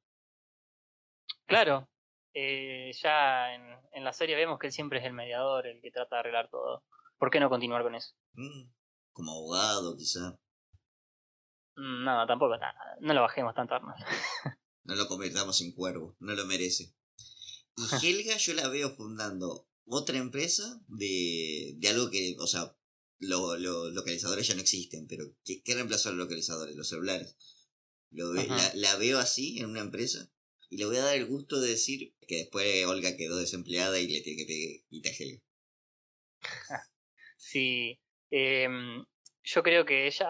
Claro, 1.46 1.90
eh, 2.34 2.92
ya 3.02 3.56
en, 3.56 3.64
en 3.94 4.04
la 4.04 4.14
serie 4.14 4.36
vemos 4.36 4.60
que 4.60 4.68
él 4.68 4.74
siempre 4.74 5.00
es 5.00 5.06
el 5.06 5.14
mediador, 5.14 5.66
el 5.68 5.82
que 5.82 5.92
trata 5.92 6.18
de 6.18 6.20
arreglar 6.20 6.50
todo. 6.50 6.84
¿Por 7.18 7.32
qué 7.32 7.40
no 7.40 7.50
continuar 7.50 7.82
con 7.84 7.96
eso? 7.96 8.14
Mm, 8.34 8.70
Como 9.12 9.32
abogado, 9.32 9.98
quizá. 9.98 10.38
Mm, 11.80 12.04
No, 12.04 12.26
tampoco, 12.28 12.58
nada, 12.58 12.76
no 13.00 13.14
lo 13.14 13.22
bajemos 13.22 13.54
tanto, 13.56 13.76
Arnold. 13.76 13.96
No 14.84 14.96
lo 14.96 15.08
convirtamos 15.08 15.62
en 15.62 15.72
cuervo, 15.74 16.16
no 16.20 16.34
lo 16.34 16.46
merece. 16.46 16.96
Y 17.78 17.84
Helga 18.08 18.38
yo 18.38 18.54
la 18.56 18.68
veo 18.70 18.90
fundando 18.96 19.68
otra 19.86 20.18
empresa 20.18 20.82
de, 20.88 21.76
de 21.78 21.88
algo 21.90 22.10
que, 22.10 22.36
o 22.40 22.48
sea, 22.48 22.76
lo- 23.20 23.58
los 23.58 23.94
localizadores 23.94 24.48
ya 24.48 24.56
no 24.56 24.62
existen, 24.62 25.06
pero 25.08 25.26
¿qué, 25.46 25.62
qué 25.62 25.76
reemplazó 25.76 26.10
a 26.10 26.12
los 26.14 26.20
localizadores? 26.26 26.76
Los 26.76 26.90
celulares. 26.90 27.36
Lo 28.12 28.34
la, 28.34 28.72
la 28.74 28.96
veo 28.96 29.20
así 29.20 29.60
en 29.60 29.68
una 29.70 29.82
empresa 29.82 30.32
y 30.70 30.78
le 30.78 30.86
voy 30.86 30.96
a 30.98 31.04
dar 31.04 31.16
el 31.16 31.28
gusto 31.28 31.60
de 31.62 31.70
decir 31.70 32.16
que 32.28 32.38
después 32.38 32.86
Olga 32.88 33.16
quedó 33.16 33.38
desempleada 33.38 34.00
y 34.00 34.08
le 34.08 34.22
tiene 34.22 34.40
que 34.42 34.48
pedir 34.48 34.86
guita 34.90 35.10
a 35.10 35.14
Helga. 35.14 35.42
Sí, 37.38 38.00
em, 38.32 39.06
yo 39.44 39.64
creo 39.64 39.86
que 39.86 40.08
ella 40.08 40.28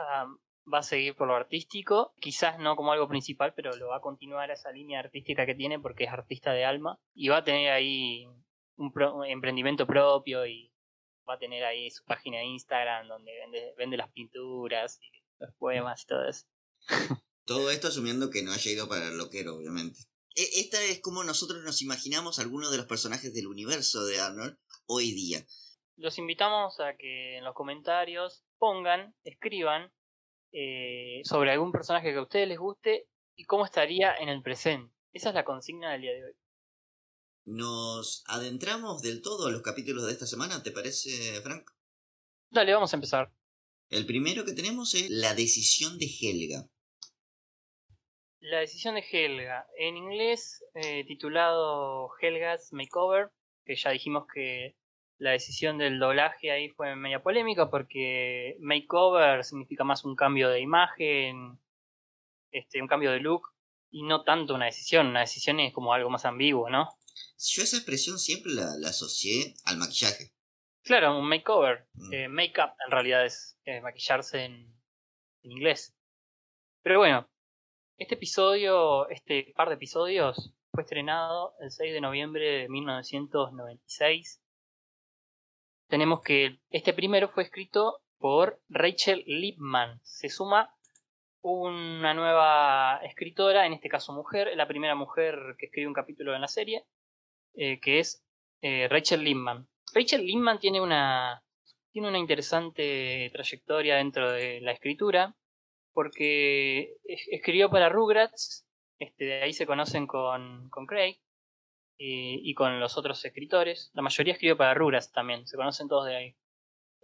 va 0.71 0.79
a 0.79 0.83
seguir 0.83 1.15
por 1.15 1.27
lo 1.27 1.35
artístico, 1.35 2.13
quizás 2.19 2.59
no 2.59 2.75
como 2.75 2.91
algo 2.91 3.07
principal, 3.07 3.53
pero 3.55 3.75
lo 3.75 3.87
va 3.89 3.97
a 3.97 4.01
continuar 4.01 4.51
esa 4.51 4.71
línea 4.71 4.99
artística 4.99 5.45
que 5.45 5.55
tiene 5.55 5.79
porque 5.79 6.03
es 6.05 6.09
artista 6.11 6.51
de 6.53 6.65
alma 6.65 6.99
y 7.13 7.27
va 7.29 7.37
a 7.37 7.43
tener 7.43 7.71
ahí 7.71 8.25
un, 8.77 8.91
pro- 8.91 9.15
un 9.15 9.25
emprendimiento 9.25 9.85
propio 9.87 10.45
y 10.45 10.71
va 11.27 11.35
a 11.35 11.39
tener 11.39 11.63
ahí 11.63 11.89
su 11.91 12.03
página 12.05 12.37
de 12.39 12.45
Instagram 12.45 13.07
donde 13.07 13.31
vende, 13.39 13.73
vende 13.77 13.97
las 13.97 14.11
pinturas 14.11 14.99
y 15.01 15.09
los 15.39 15.53
poemas 15.55 16.03
y 16.03 16.07
todo 16.07 16.27
eso. 16.27 16.45
Todo 17.45 17.71
esto 17.71 17.87
asumiendo 17.87 18.29
que 18.29 18.43
no 18.43 18.51
haya 18.51 18.71
ido 18.71 18.87
para 18.87 19.07
el 19.07 19.17
loquero, 19.17 19.55
obviamente. 19.55 19.99
E- 20.35 20.59
Esta 20.59 20.79
es 20.83 21.01
como 21.01 21.23
nosotros 21.23 21.63
nos 21.63 21.81
imaginamos 21.81 22.37
algunos 22.37 22.69
de 22.71 22.77
los 22.77 22.85
personajes 22.85 23.33
del 23.33 23.47
universo 23.47 24.05
de 24.05 24.19
Arnold 24.19 24.55
hoy 24.85 25.11
día. 25.13 25.43
Los 25.95 26.19
invitamos 26.19 26.79
a 26.79 26.95
que 26.95 27.37
en 27.37 27.43
los 27.43 27.55
comentarios 27.55 28.43
pongan, 28.59 29.15
escriban 29.23 29.91
eh, 30.51 31.21
sobre 31.23 31.51
algún 31.51 31.71
personaje 31.71 32.11
que 32.11 32.17
a 32.17 32.23
ustedes 32.23 32.47
les 32.47 32.57
guste 32.57 33.07
y 33.35 33.45
cómo 33.45 33.65
estaría 33.65 34.15
en 34.15 34.29
el 34.29 34.41
presente. 34.41 34.93
Esa 35.13 35.29
es 35.29 35.35
la 35.35 35.45
consigna 35.45 35.91
del 35.91 36.01
día 36.01 36.13
de 36.13 36.25
hoy. 36.25 36.33
¿Nos 37.45 38.23
adentramos 38.27 39.01
del 39.01 39.21
todo 39.21 39.47
a 39.47 39.51
los 39.51 39.61
capítulos 39.61 40.05
de 40.05 40.11
esta 40.11 40.27
semana? 40.27 40.61
¿Te 40.61 40.71
parece, 40.71 41.41
Frank? 41.41 41.69
Dale, 42.51 42.73
vamos 42.73 42.93
a 42.93 42.97
empezar. 42.97 43.31
El 43.89 44.05
primero 44.05 44.45
que 44.45 44.53
tenemos 44.53 44.93
es 44.93 45.09
la 45.09 45.33
decisión 45.33 45.97
de 45.97 46.05
Helga. 46.05 46.69
La 48.39 48.59
decisión 48.59 48.95
de 48.95 49.03
Helga, 49.11 49.67
en 49.77 49.97
inglés 49.97 50.63
eh, 50.75 51.03
titulado 51.05 52.09
Helga's 52.21 52.71
Makeover, 52.71 53.29
que 53.65 53.75
ya 53.75 53.89
dijimos 53.89 54.25
que 54.33 54.75
la 55.19 55.31
decisión 55.31 55.77
del 55.77 55.99
doblaje 55.99 56.51
ahí 56.51 56.69
fue 56.69 56.95
media 56.95 57.21
polémica 57.21 57.69
porque 57.69 58.55
makeover 58.59 59.43
significa 59.43 59.83
más 59.83 60.05
un 60.05 60.15
cambio 60.15 60.49
de 60.49 60.61
imagen, 60.61 61.59
este, 62.51 62.81
un 62.81 62.87
cambio 62.87 63.11
de 63.11 63.19
look 63.19 63.49
y 63.91 64.03
no 64.03 64.23
tanto 64.23 64.55
una 64.55 64.65
decisión. 64.65 65.07
Una 65.07 65.21
decisión 65.21 65.59
es 65.59 65.73
como 65.73 65.93
algo 65.93 66.09
más 66.09 66.25
ambiguo, 66.25 66.69
¿no? 66.69 66.89
Yo 67.37 67.63
esa 67.63 67.77
expresión 67.77 68.17
siempre 68.17 68.53
la, 68.53 68.77
la 68.79 68.89
asocié 68.89 69.53
al 69.65 69.77
maquillaje. 69.77 70.31
Claro, 70.83 71.19
un 71.19 71.27
makeover. 71.27 71.87
Mm. 71.93 72.13
Eh, 72.13 72.27
make-up 72.29 72.71
en 72.85 72.91
realidad 72.91 73.25
es 73.25 73.57
eh, 73.65 73.81
maquillarse 73.81 74.45
en, 74.45 74.73
en 75.43 75.51
inglés. 75.51 75.93
Pero 76.81 76.99
bueno, 76.99 77.29
este 77.97 78.15
episodio, 78.15 79.09
este 79.09 79.51
par 79.55 79.67
de 79.67 79.75
episodios, 79.75 80.53
fue 80.71 80.83
estrenado 80.83 81.55
el 81.59 81.71
6 81.71 81.91
de 81.91 82.01
noviembre 82.01 82.45
de 82.61 82.69
1996. 82.69 84.41
Tenemos 85.89 86.21
que 86.21 86.59
este 86.69 86.93
primero 86.93 87.29
fue 87.29 87.43
escrito 87.43 87.99
por 88.19 88.61
Rachel 88.69 89.23
Lipman. 89.25 89.99
Se 90.03 90.29
suma 90.29 90.73
una 91.41 92.13
nueva 92.13 92.97
escritora, 93.03 93.65
en 93.65 93.73
este 93.73 93.89
caso 93.89 94.13
mujer, 94.13 94.51
la 94.55 94.67
primera 94.67 94.95
mujer 94.95 95.37
que 95.57 95.65
escribe 95.67 95.87
un 95.87 95.93
capítulo 95.93 96.35
en 96.35 96.41
la 96.41 96.47
serie, 96.47 96.83
eh, 97.55 97.79
que 97.79 97.99
es 97.99 98.23
eh, 98.61 98.87
Rachel 98.89 99.23
Lipman. 99.23 99.67
Rachel 99.93 100.25
Lindman 100.25 100.59
tiene 100.59 100.79
una, 100.81 101.41
tiene 101.91 102.09
una 102.09 102.19
interesante 102.19 103.29
trayectoria 103.33 103.95
dentro 103.95 104.31
de 104.31 104.61
la 104.61 104.73
escritura, 104.73 105.35
porque 105.93 106.97
es- 107.05 107.27
escribió 107.31 107.69
para 107.71 107.89
Rugrats, 107.89 108.67
este, 108.99 109.25
de 109.25 109.41
ahí 109.43 109.53
se 109.53 109.65
conocen 109.65 110.05
con, 110.05 110.69
con 110.69 110.85
Craig 110.85 111.17
eh, 111.99 112.39
y 112.41 112.53
con 112.55 112.79
los 112.79 112.97
otros 112.97 113.23
escritores. 113.23 113.91
La 113.93 114.01
mayoría 114.01 114.33
escribió 114.33 114.57
para 114.57 114.73
Rugrats 114.73 115.11
también, 115.11 115.45
se 115.45 115.57
conocen 115.57 115.87
todos 115.87 116.05
de 116.07 116.15
ahí. 116.15 116.35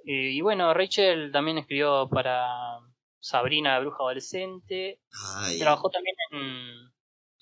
Eh, 0.05 0.31
y 0.31 0.41
bueno, 0.41 0.73
Rachel 0.73 1.31
también 1.31 1.57
escribió 1.57 2.07
para 2.09 2.79
Sabrina 3.19 3.73
la 3.73 3.79
Bruja 3.81 3.97
Adolescente, 3.99 5.01
Ay, 5.37 5.59
trabajó 5.59 5.89
también 5.89 6.15
en, 6.31 6.93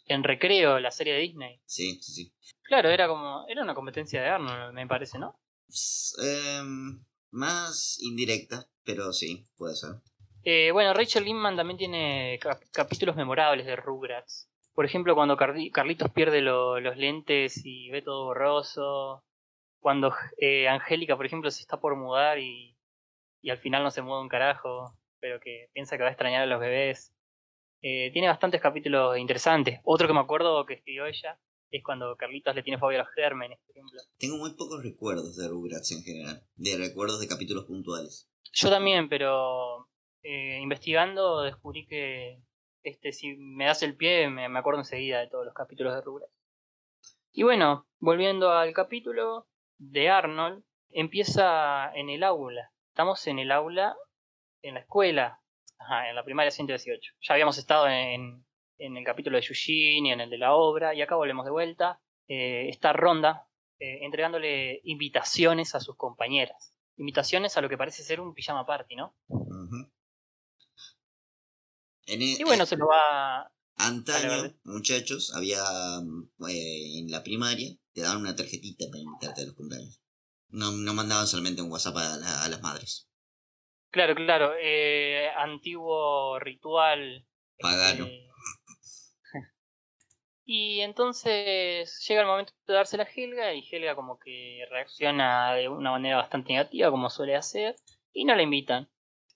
en 0.08 0.24
Recreo, 0.24 0.80
la 0.80 0.92
serie 0.92 1.14
de 1.14 1.20
Disney. 1.20 1.62
sí, 1.66 2.00
sí, 2.02 2.12
sí. 2.12 2.34
Claro, 2.64 2.90
era 2.90 3.08
como, 3.08 3.46
era 3.48 3.62
una 3.64 3.76
competencia 3.76 4.22
de 4.22 4.30
Arnold, 4.30 4.74
me 4.74 4.88
parece, 4.88 5.20
¿no? 5.20 5.38
Em, 6.22 7.04
más 7.32 7.98
indirecta, 8.02 8.68
pero 8.84 9.12
sí, 9.14 9.46
puede 9.58 9.76
ser. 9.76 9.96
Eh, 10.44 10.72
bueno, 10.72 10.94
Rachel 10.94 11.24
Lindman 11.26 11.56
también 11.56 11.78
tiene 11.78 12.38
cap- 12.42 12.62
capítulos 12.72 13.16
memorables 13.16 13.66
de 13.66 13.76
Rugrats. 13.76 14.50
Por 14.74 14.86
ejemplo, 14.86 15.16
cuando 15.16 15.38
Carli- 15.38 15.72
Carlitos 15.72 16.12
pierde 16.12 16.42
lo- 16.42 16.80
los 16.80 16.98
lentes 16.98 17.62
y 17.66 17.90
ve 17.90 18.02
todo 18.02 18.26
borroso. 18.26 19.24
Cuando 19.80 20.14
eh, 20.38 20.68
Angélica, 20.68 21.16
por 21.18 21.26
ejemplo, 21.26 21.52
se 21.52 21.62
está 21.62 21.80
por 21.80 21.96
mudar 21.96 22.40
y, 22.40 22.76
y 23.42 23.50
al 23.50 23.58
final 23.58 23.84
no 23.84 23.92
se 23.92 24.02
muda 24.02 24.22
un 24.22 24.30
carajo, 24.30 24.98
pero 25.20 25.40
que 25.40 25.68
piensa 25.74 25.98
que 25.98 26.04
va 26.04 26.10
a 26.10 26.14
extrañar 26.14 26.44
a 26.44 26.46
los 26.46 26.60
bebés. 26.60 27.14
Eh, 27.82 28.12
tiene 28.14 28.30
bastantes 28.30 28.62
capítulos 28.62 29.18
interesantes. 29.18 29.80
Otro 29.84 30.08
que 30.08 30.14
me 30.14 30.22
acuerdo 30.22 30.66
que 30.66 30.76
escribió 30.76 31.06
ella 31.06 31.38
es 31.70 31.84
cuando 31.84 32.16
Carlitos 32.16 32.56
le 32.56 32.64
tiene 32.64 32.80
fobia 32.80 33.00
a 33.02 33.04
los 33.04 33.14
gérmenes, 33.14 33.60
por 33.66 33.72
ejemplo. 33.76 34.00
Tengo 34.18 34.38
muy 34.38 34.54
pocos 34.56 34.82
recuerdos 34.84 35.36
de 35.36 35.50
Rugrats 35.50 35.92
en 35.92 36.02
general, 36.04 36.44
de 36.56 36.78
recuerdos 36.78 37.20
de 37.20 37.28
capítulos 37.28 37.66
puntuales. 37.66 38.30
Yo 38.54 38.70
también, 38.70 39.10
pero 39.10 39.90
eh, 40.22 40.60
investigando 40.62 41.42
descubrí 41.42 41.86
que 41.88 42.40
este 42.84 43.12
si 43.12 43.36
me 43.38 43.66
das 43.66 43.84
el 43.84 43.96
pie 43.96 44.30
me, 44.30 44.48
me 44.50 44.60
acuerdo 44.60 44.82
enseguida 44.82 45.20
de 45.20 45.28
todos 45.28 45.46
los 45.46 45.54
capítulos 45.54 45.96
de 45.96 46.02
Rugrats. 46.02 46.34
Y 47.32 47.44
bueno, 47.44 47.88
volviendo 48.00 48.52
al 48.52 48.74
capítulo 48.74 49.48
de 49.78 50.10
Arnold, 50.10 50.64
empieza 50.92 51.92
en 51.96 52.10
el 52.10 52.24
aula. 52.24 52.72
Estamos 52.90 53.26
en 53.28 53.40
el 53.40 53.52
aula, 53.52 53.96
en 54.62 54.76
la 54.76 54.82
escuela, 54.82 55.42
en 56.08 56.16
la 56.16 56.24
primaria 56.24 56.52
118. 56.52 57.14
Ya 57.22 57.34
habíamos 57.34 57.58
estado 57.58 57.88
en, 57.88 58.46
en 58.78 58.98
el 58.98 59.04
capítulo 59.04 59.38
de 59.38 59.46
Eugene 59.48 60.10
y 60.10 60.12
en 60.12 60.22
el 60.22 60.30
de 60.30 60.38
la 60.38 60.54
obra, 60.54 60.94
y 60.94 61.02
acá 61.02 61.16
volvemos 61.16 61.46
de 61.46 61.52
vuelta. 61.52 62.00
Eh, 62.28 62.70
esta 62.70 62.94
ronda 62.94 63.48
eh, 63.80 64.06
entregándole 64.06 64.82
invitaciones 64.84 65.76
a 65.76 65.80
sus 65.80 65.96
compañeras. 65.96 66.74
Invitaciones 66.98 67.58
a 67.58 67.62
lo 67.62 67.70
que 67.70 67.78
parece 67.78 68.04
ser 68.04 68.22
un 68.22 68.34
pijama 68.34 68.66
party, 68.66 68.96
¿no? 68.96 69.16
En 72.08 72.22
e- 72.22 72.38
Y 72.40 72.44
bueno, 72.44 72.64
eh, 72.64 72.68
se 72.68 72.78
lo 72.78 72.88
va. 72.88 73.52
antaño, 73.78 74.30
Vale, 74.30 74.56
muchachos, 74.64 75.34
había 75.36 75.64
mm, 76.02 76.30
eh, 76.50 77.00
en 77.00 77.12
la 77.12 77.24
primaria, 77.24 77.76
te 77.94 78.02
daban 78.02 78.22
una 78.22 78.36
tarjetita 78.36 78.86
para 78.90 79.04
invitarte 79.04 79.42
a 79.42 79.46
los 79.46 79.56
cumpleaños. 79.56 80.00
No, 80.50 80.72
no 80.72 80.94
mandaban 80.94 81.28
solamente 81.28 81.62
un 81.62 81.72
WhatsApp 81.72 81.98
a, 81.98 82.18
la- 82.18 82.44
a 82.44 82.50
las 82.50 82.62
madres. 82.62 83.08
Claro, 83.92 84.16
claro. 84.16 84.54
eh, 84.60 85.30
antiguo 85.38 86.40
ritual. 86.40 87.26
Pagano. 87.62 88.06
eh, 88.06 88.28
Y 90.46 90.82
entonces 90.82 92.06
llega 92.08 92.22
el 92.22 92.28
momento 92.28 92.54
de 92.68 92.74
dársela 92.74 93.04
a 93.04 93.08
Helga 93.08 93.54
y 93.54 93.64
Helga 93.70 93.96
como 93.96 94.20
que 94.20 94.66
reacciona 94.70 95.54
de 95.56 95.70
una 95.70 95.92
manera 95.92 96.18
bastante 96.18 96.54
negativa 96.54 96.92
como 96.92 97.10
suele 97.10 97.36
hacer 97.36 97.76
y 98.14 98.26
no 98.26 98.36
la 98.36 98.44
invitan. 98.44 98.90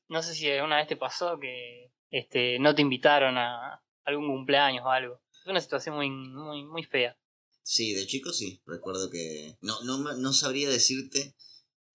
No 0.09 0.21
sé 0.23 0.35
si 0.35 0.51
alguna 0.51 0.77
vez 0.77 0.87
te 0.87 0.97
pasó 0.97 1.39
que 1.39 1.91
este, 2.11 2.59
no 2.59 2.75
te 2.75 2.81
invitaron 2.81 3.37
a 3.37 3.81
algún 4.03 4.27
cumpleaños 4.27 4.85
o 4.85 4.89
algo. 4.89 5.21
Es 5.31 5.45
una 5.45 5.61
situación 5.61 5.95
muy, 5.95 6.09
muy, 6.09 6.65
muy 6.65 6.83
fea. 6.83 7.17
Sí, 7.63 7.93
de 7.93 8.05
chico 8.07 8.31
sí, 8.31 8.61
recuerdo 8.65 9.09
que... 9.09 9.55
No, 9.61 9.81
no, 9.83 9.97
no 9.97 10.33
sabría 10.33 10.69
decirte 10.69 11.35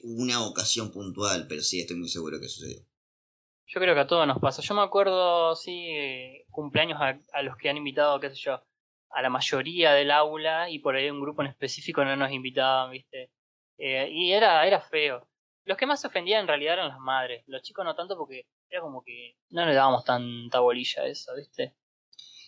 una 0.00 0.47
ocasión 0.47 0.92
puntual, 0.92 1.47
pero 1.49 1.62
sí 1.62 1.81
estoy 1.81 1.97
muy 1.97 2.09
seguro 2.09 2.38
que 2.40 2.49
sucedió. 2.49 2.85
Yo 3.66 3.81
creo 3.81 3.95
que 3.95 4.00
a 4.00 4.07
todos 4.07 4.26
nos 4.26 4.38
pasa. 4.38 4.61
Yo 4.61 4.75
me 4.75 4.83
acuerdo, 4.83 5.57
sí, 5.57 5.88
eh, 5.97 6.45
cumpleaños 6.50 7.00
a, 7.00 7.19
a 7.33 7.42
los 7.42 7.57
que 7.57 7.71
han 7.71 7.78
invitado, 7.78 8.21
qué 8.21 8.28
sé 8.28 8.37
yo, 8.37 8.62
a 9.12 9.23
la 9.23 9.31
mayoría 9.31 9.92
del 9.92 10.11
aula 10.11 10.69
y 10.71 10.78
por 10.78 10.97
ahí 10.97 11.09
un 11.11 11.21
grupo 11.21 11.42
en 11.42 11.49
específico 11.49 12.04
no 12.04 12.16
nos 12.16 12.33
invitaban, 12.33 12.90
¿viste? 12.90 13.31
Eh, 13.78 14.09
y 14.11 14.33
era, 14.33 14.66
era 14.66 14.81
feo. 14.81 15.28
Los 15.64 15.78
que 15.78 15.87
más 15.87 16.00
se 16.00 16.09
ofendían 16.09 16.42
en 16.42 16.49
realidad 16.49 16.75
eran 16.75 16.88
las 16.88 16.99
madres. 16.99 17.45
Los 17.47 17.62
chicos 17.62 17.85
no 17.85 17.95
tanto 17.95 18.16
porque 18.16 18.47
era 18.73 18.81
como 18.81 19.02
que 19.05 19.37
no 19.50 19.67
le 19.67 19.75
dábamos 19.75 20.05
tanta 20.05 20.61
bolilla 20.61 21.02
a 21.02 21.07
eso, 21.07 21.33
¿viste? 21.37 21.76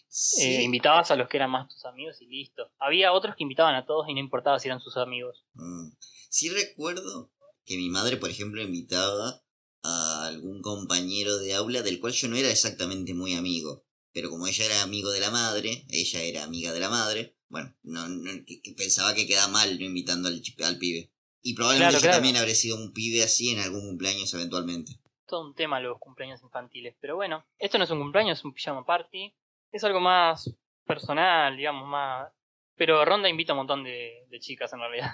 Sí. 0.09 0.43
Eh, 0.43 0.63
invitabas 0.63 1.11
a 1.11 1.17
los 1.17 1.29
que 1.29 1.37
eran 1.37 1.51
más 1.51 1.69
tus 1.69 1.85
amigos 1.85 2.21
y 2.23 2.27
listo. 2.27 2.71
Había 2.79 3.13
otros 3.13 3.35
que 3.37 3.43
invitaban 3.43 3.75
a 3.75 3.85
todos 3.85 4.09
y 4.09 4.15
no 4.15 4.21
importaba 4.21 4.59
si 4.59 4.69
eran 4.69 4.81
sus 4.81 4.97
amigos. 4.97 5.45
Mm. 5.55 5.89
Sí 6.31 6.49
recuerdo 6.49 7.33
que 7.65 7.77
mi 7.77 7.91
madre, 7.91 8.17
por 8.17 8.31
ejemplo, 8.31 8.63
invitaba 8.63 9.43
a 9.83 10.27
algún 10.27 10.63
compañero 10.63 11.37
de 11.39 11.55
aula 11.55 11.83
del 11.83 12.01
cual 12.01 12.13
yo 12.13 12.29
no 12.29 12.37
era 12.37 12.51
exactamente 12.51 13.13
muy 13.13 13.35
amigo. 13.35 13.85
Pero 14.13 14.31
como 14.31 14.47
ella 14.47 14.65
era 14.65 14.83
amigo 14.83 15.11
de 15.11 15.21
la 15.21 15.31
madre, 15.31 15.85
ella 15.91 16.23
era 16.23 16.45
amiga 16.45 16.73
de 16.73 16.81
la 16.81 16.89
madre, 16.89 17.37
bueno, 17.49 17.75
no, 17.83 18.09
no- 18.09 18.45
que- 18.47 18.63
que 18.63 18.73
pensaba 18.73 19.15
que 19.15 19.27
queda 19.27 19.49
mal 19.49 19.79
no 19.79 19.85
invitando 19.85 20.29
al, 20.29 20.79
pibe. 20.79 21.13
Y 21.43 21.55
probablemente 21.55 21.91
Claro, 21.91 21.99
yo 21.99 22.03
claro. 22.03 22.17
también 22.19 22.37
habré 22.37 22.55
sido 22.55 22.77
un 22.77 22.93
pibe 22.93 23.23
así 23.25 23.51
en 23.51 23.59
algún 23.59 23.81
cumpleaños 23.89 24.33
eventualmente. 24.33 25.01
Todo 25.35 25.49
un 25.49 25.55
tema 25.57 25.81
los 25.81 25.99
cumpleaños 25.99 26.41
infantiles. 26.45 26.95
Pero 27.01 27.17
bueno, 27.17 27.45
esto 27.59 27.77
no 27.77 27.83
es 27.83 27.91
un 27.91 27.99
cumpleaños, 27.99 28.39
es 28.39 28.45
un 28.45 28.55
pijama 28.55 28.85
party. 28.87 29.35
Es 29.73 29.83
algo 29.83 29.99
más 29.99 30.49
personal, 30.87 31.57
digamos, 31.57 31.89
más... 31.89 32.31
Pero 32.77 33.05
Ronda 33.05 33.29
invita 33.29 33.51
a 33.51 33.55
un 33.55 33.59
montón 33.59 33.83
de, 33.83 34.27
de 34.29 34.39
chicas 34.39 34.73
en 34.73 34.79
realidad. 34.79 35.11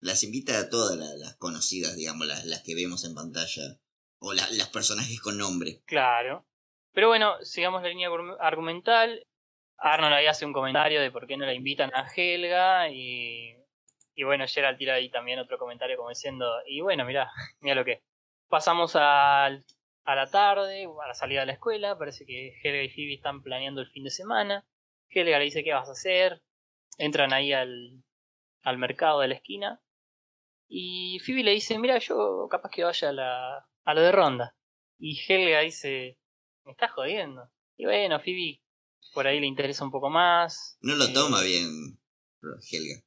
Las 0.00 0.24
invita 0.24 0.58
a 0.58 0.68
todas 0.68 0.96
la- 0.96 1.14
las, 1.14 1.36
conocidas, 1.36 1.94
digamos, 1.94 2.26
las, 2.26 2.44
las 2.46 2.64
que 2.64 2.74
vemos 2.74 3.04
en 3.04 3.14
pantalla. 3.14 3.62
O 4.18 4.32
la- 4.32 4.50
las 4.50 4.68
personajes 4.70 5.20
con 5.20 5.38
nombre. 5.38 5.82
Claro. 5.86 6.44
Pero 6.92 7.06
bueno, 7.06 7.36
sigamos 7.42 7.80
la 7.82 7.90
línea 7.90 8.08
argum- 8.10 8.36
argumental. 8.40 9.24
Arnold 9.78 10.14
ahí 10.14 10.26
hace 10.26 10.44
un 10.46 10.52
comentario 10.52 11.00
de 11.00 11.12
por 11.12 11.28
qué 11.28 11.36
no 11.36 11.46
la 11.46 11.54
invitan 11.54 11.92
a 11.94 12.08
Helga 12.12 12.88
y, 12.90 13.54
y 14.16 14.24
bueno, 14.24 14.46
Gerald 14.48 14.78
tira 14.78 14.94
ahí 14.94 15.10
también 15.10 15.38
otro 15.38 15.58
comentario 15.58 15.96
como 15.96 16.08
diciendo, 16.08 16.50
y 16.66 16.80
bueno, 16.80 17.04
mira, 17.04 17.30
mira 17.60 17.76
lo 17.76 17.84
que 17.84 17.92
es. 17.92 18.00
Pasamos 18.50 18.96
al- 18.96 19.64
a 20.04 20.14
la 20.14 20.26
tarde, 20.28 20.84
a 20.84 21.06
la 21.08 21.14
salida 21.14 21.40
de 21.40 21.46
la 21.46 21.52
escuela, 21.52 21.96
parece 21.96 22.26
que 22.26 22.52
Helga 22.62 22.82
y 22.82 22.90
Phoebe 22.90 23.14
están 23.14 23.42
planeando 23.42 23.80
el 23.80 23.86
fin 23.90 24.04
de 24.04 24.10
semana. 24.10 24.66
Helga 25.08 25.38
le 25.38 25.44
dice 25.44 25.62
qué 25.64 25.72
vas 25.72 25.88
a 25.88 25.92
hacer, 25.92 26.42
entran 26.98 27.32
ahí 27.32 27.52
al, 27.52 28.02
al 28.62 28.76
mercado 28.78 29.20
de 29.20 29.28
la 29.28 29.34
esquina 29.34 29.80
y 30.68 31.18
Phoebe 31.20 31.44
le 31.44 31.52
dice, 31.52 31.78
mira, 31.78 31.98
yo 31.98 32.48
capaz 32.50 32.70
que 32.70 32.84
vaya 32.84 33.08
a 33.08 33.12
la, 33.12 33.68
a 33.84 33.94
lo 33.94 34.00
de 34.02 34.12
ronda. 34.12 34.56
Y 34.98 35.18
Helga 35.28 35.60
dice, 35.60 36.18
me 36.64 36.72
estás 36.72 36.90
jodiendo. 36.92 37.48
Y 37.76 37.84
bueno, 37.86 38.18
Phoebe 38.20 38.60
por 39.14 39.26
ahí 39.26 39.40
le 39.40 39.46
interesa 39.46 39.84
un 39.84 39.90
poco 39.90 40.10
más. 40.10 40.76
No 40.82 40.94
lo 40.96 41.04
Eh, 41.06 41.12
toma 41.14 41.42
bien 41.42 41.98
Helga. 42.42 43.02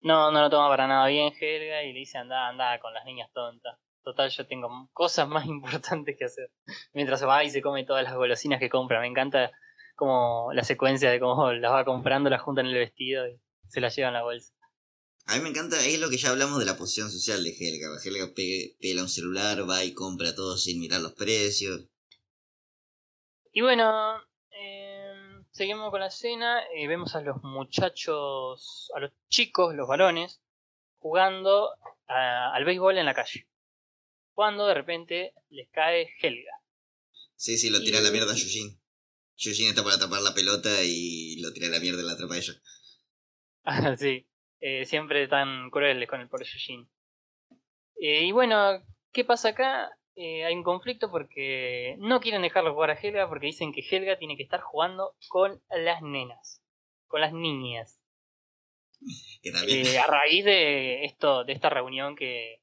No, 0.00 0.30
no 0.30 0.42
lo 0.42 0.50
toma 0.50 0.68
para 0.68 0.86
nada 0.86 1.06
bien 1.08 1.32
Helga 1.40 1.82
y 1.84 1.92
le 1.94 2.00
dice, 2.00 2.18
anda, 2.18 2.48
anda 2.48 2.78
con 2.80 2.92
las 2.92 3.04
niñas 3.06 3.30
tontas. 3.32 3.78
Total, 4.04 4.28
yo 4.30 4.46
tengo 4.46 4.68
cosas 4.92 5.26
más 5.26 5.46
importantes 5.46 6.16
que 6.18 6.26
hacer. 6.26 6.50
Mientras 6.92 7.26
va 7.26 7.42
y 7.42 7.50
se 7.50 7.62
come 7.62 7.84
todas 7.84 8.04
las 8.04 8.14
golosinas 8.14 8.60
que 8.60 8.68
compra. 8.68 9.00
Me 9.00 9.06
encanta 9.08 9.50
como 9.96 10.52
la 10.52 10.62
secuencia 10.64 11.10
de 11.10 11.18
cómo 11.20 11.52
las 11.52 11.72
va 11.72 11.84
comprando, 11.84 12.28
las 12.30 12.42
junta 12.42 12.60
en 12.60 12.66
el 12.68 12.74
vestido 12.74 13.26
y 13.28 13.40
se 13.68 13.80
las 13.80 13.94
lleva 13.96 14.08
en 14.08 14.14
la 14.14 14.22
bolsa. 14.22 14.52
A 15.26 15.36
mí 15.36 15.40
me 15.42 15.48
encanta, 15.48 15.76
es 15.86 15.98
lo 16.00 16.10
que 16.10 16.18
ya 16.18 16.28
hablamos 16.30 16.58
de 16.58 16.66
la 16.66 16.76
posición 16.76 17.10
social 17.10 17.42
de 17.42 17.50
Helga. 17.58 17.88
Helga 18.04 18.34
pe- 18.34 18.76
pela 18.78 19.00
un 19.02 19.08
celular, 19.08 19.68
va 19.68 19.82
y 19.82 19.94
compra 19.94 20.34
todo 20.34 20.58
sin 20.58 20.80
mirar 20.80 21.00
los 21.00 21.14
precios. 21.14 21.86
Y 23.52 23.62
bueno, 23.62 24.20
eh, 24.50 25.14
seguimos 25.52 25.90
con 25.90 26.00
la 26.00 26.08
escena. 26.08 26.60
eh, 26.76 26.86
vemos 26.88 27.14
a 27.14 27.22
los 27.22 27.42
muchachos, 27.42 28.90
a 28.94 29.00
los 29.00 29.12
chicos, 29.28 29.74
los 29.74 29.88
varones, 29.88 30.42
jugando 30.98 31.70
a- 32.06 32.52
al 32.54 32.64
béisbol 32.66 32.98
en 32.98 33.06
la 33.06 33.14
calle. 33.14 33.46
Cuando 34.34 34.66
de 34.66 34.74
repente 34.74 35.32
les 35.50 35.68
cae 35.70 36.10
Helga. 36.20 36.52
Sí, 37.36 37.56
sí, 37.56 37.70
lo 37.70 37.80
tira 37.82 38.00
a 38.00 38.02
la 38.02 38.10
mierda 38.10 38.32
a 38.32 38.36
Yujin. 38.36 38.80
Yujin 39.36 39.68
está 39.68 39.82
para 39.82 39.96
atrapar 39.96 40.22
la 40.22 40.34
pelota 40.34 40.70
y 40.82 41.40
lo 41.40 41.52
tira 41.52 41.68
a 41.68 41.70
la 41.70 41.80
mierda 41.80 42.02
y 42.02 42.04
la 42.04 42.12
atrapa 42.12 42.36
ella. 42.36 42.54
Ah, 43.64 43.96
sí, 43.96 44.26
eh, 44.60 44.84
siempre 44.84 45.28
tan 45.28 45.70
crueles 45.70 46.08
con 46.08 46.20
el 46.20 46.28
pobre 46.28 46.44
Yujin. 46.44 46.88
Eh, 47.96 48.24
y 48.24 48.32
bueno, 48.32 48.84
¿qué 49.12 49.24
pasa 49.24 49.50
acá? 49.50 49.90
Eh, 50.16 50.44
hay 50.44 50.54
un 50.54 50.62
conflicto 50.62 51.10
porque 51.10 51.96
no 51.98 52.20
quieren 52.20 52.42
dejarlo 52.42 52.72
jugar 52.74 52.90
a 52.90 52.94
Helga 52.94 53.28
porque 53.28 53.46
dicen 53.46 53.72
que 53.72 53.82
Helga 53.88 54.16
tiene 54.18 54.36
que 54.36 54.44
estar 54.44 54.60
jugando 54.60 55.16
con 55.28 55.62
las 55.70 56.02
nenas, 56.02 56.62
con 57.06 57.20
las 57.20 57.32
niñas. 57.32 58.00
Que 59.42 59.52
también. 59.52 59.86
A 59.98 60.06
raíz 60.06 60.44
de 60.44 61.04
esto, 61.04 61.44
de 61.44 61.52
esta 61.52 61.68
reunión 61.68 62.16
que, 62.16 62.62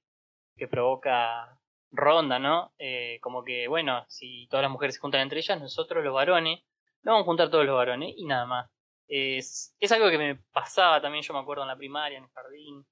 que 0.56 0.68
provoca 0.68 1.61
Ronda, 1.92 2.40
¿no? 2.40 2.74
Eh, 2.80 3.20
como 3.22 3.44
que, 3.44 3.68
bueno, 3.68 4.06
si 4.08 4.48
todas 4.50 4.64
las 4.64 4.72
mujeres 4.72 4.96
se 4.96 5.02
juntan 5.02 5.22
entre 5.22 5.40
ellas, 5.40 5.60
nosotros 5.60 6.04
los 6.04 6.14
varones, 6.14 6.60
no 7.04 7.12
vamos 7.12 7.26
a 7.26 7.26
juntar 7.26 7.50
todos 7.50 7.66
los 7.66 7.76
varones 7.76 8.14
y 8.18 8.26
nada 8.26 8.46
más. 8.46 8.70
Es, 9.08 9.76
algo 9.92 10.10
que 10.10 10.18
me 10.18 10.36
pasaba 10.54 11.02
también, 11.02 11.24
yo 11.24 11.34
me 11.34 11.40
acuerdo 11.40 11.64
en 11.64 11.68
la 11.68 11.78
primaria, 11.78 12.18
en 12.18 12.24
el 12.24 12.30
jardín. 12.30 12.86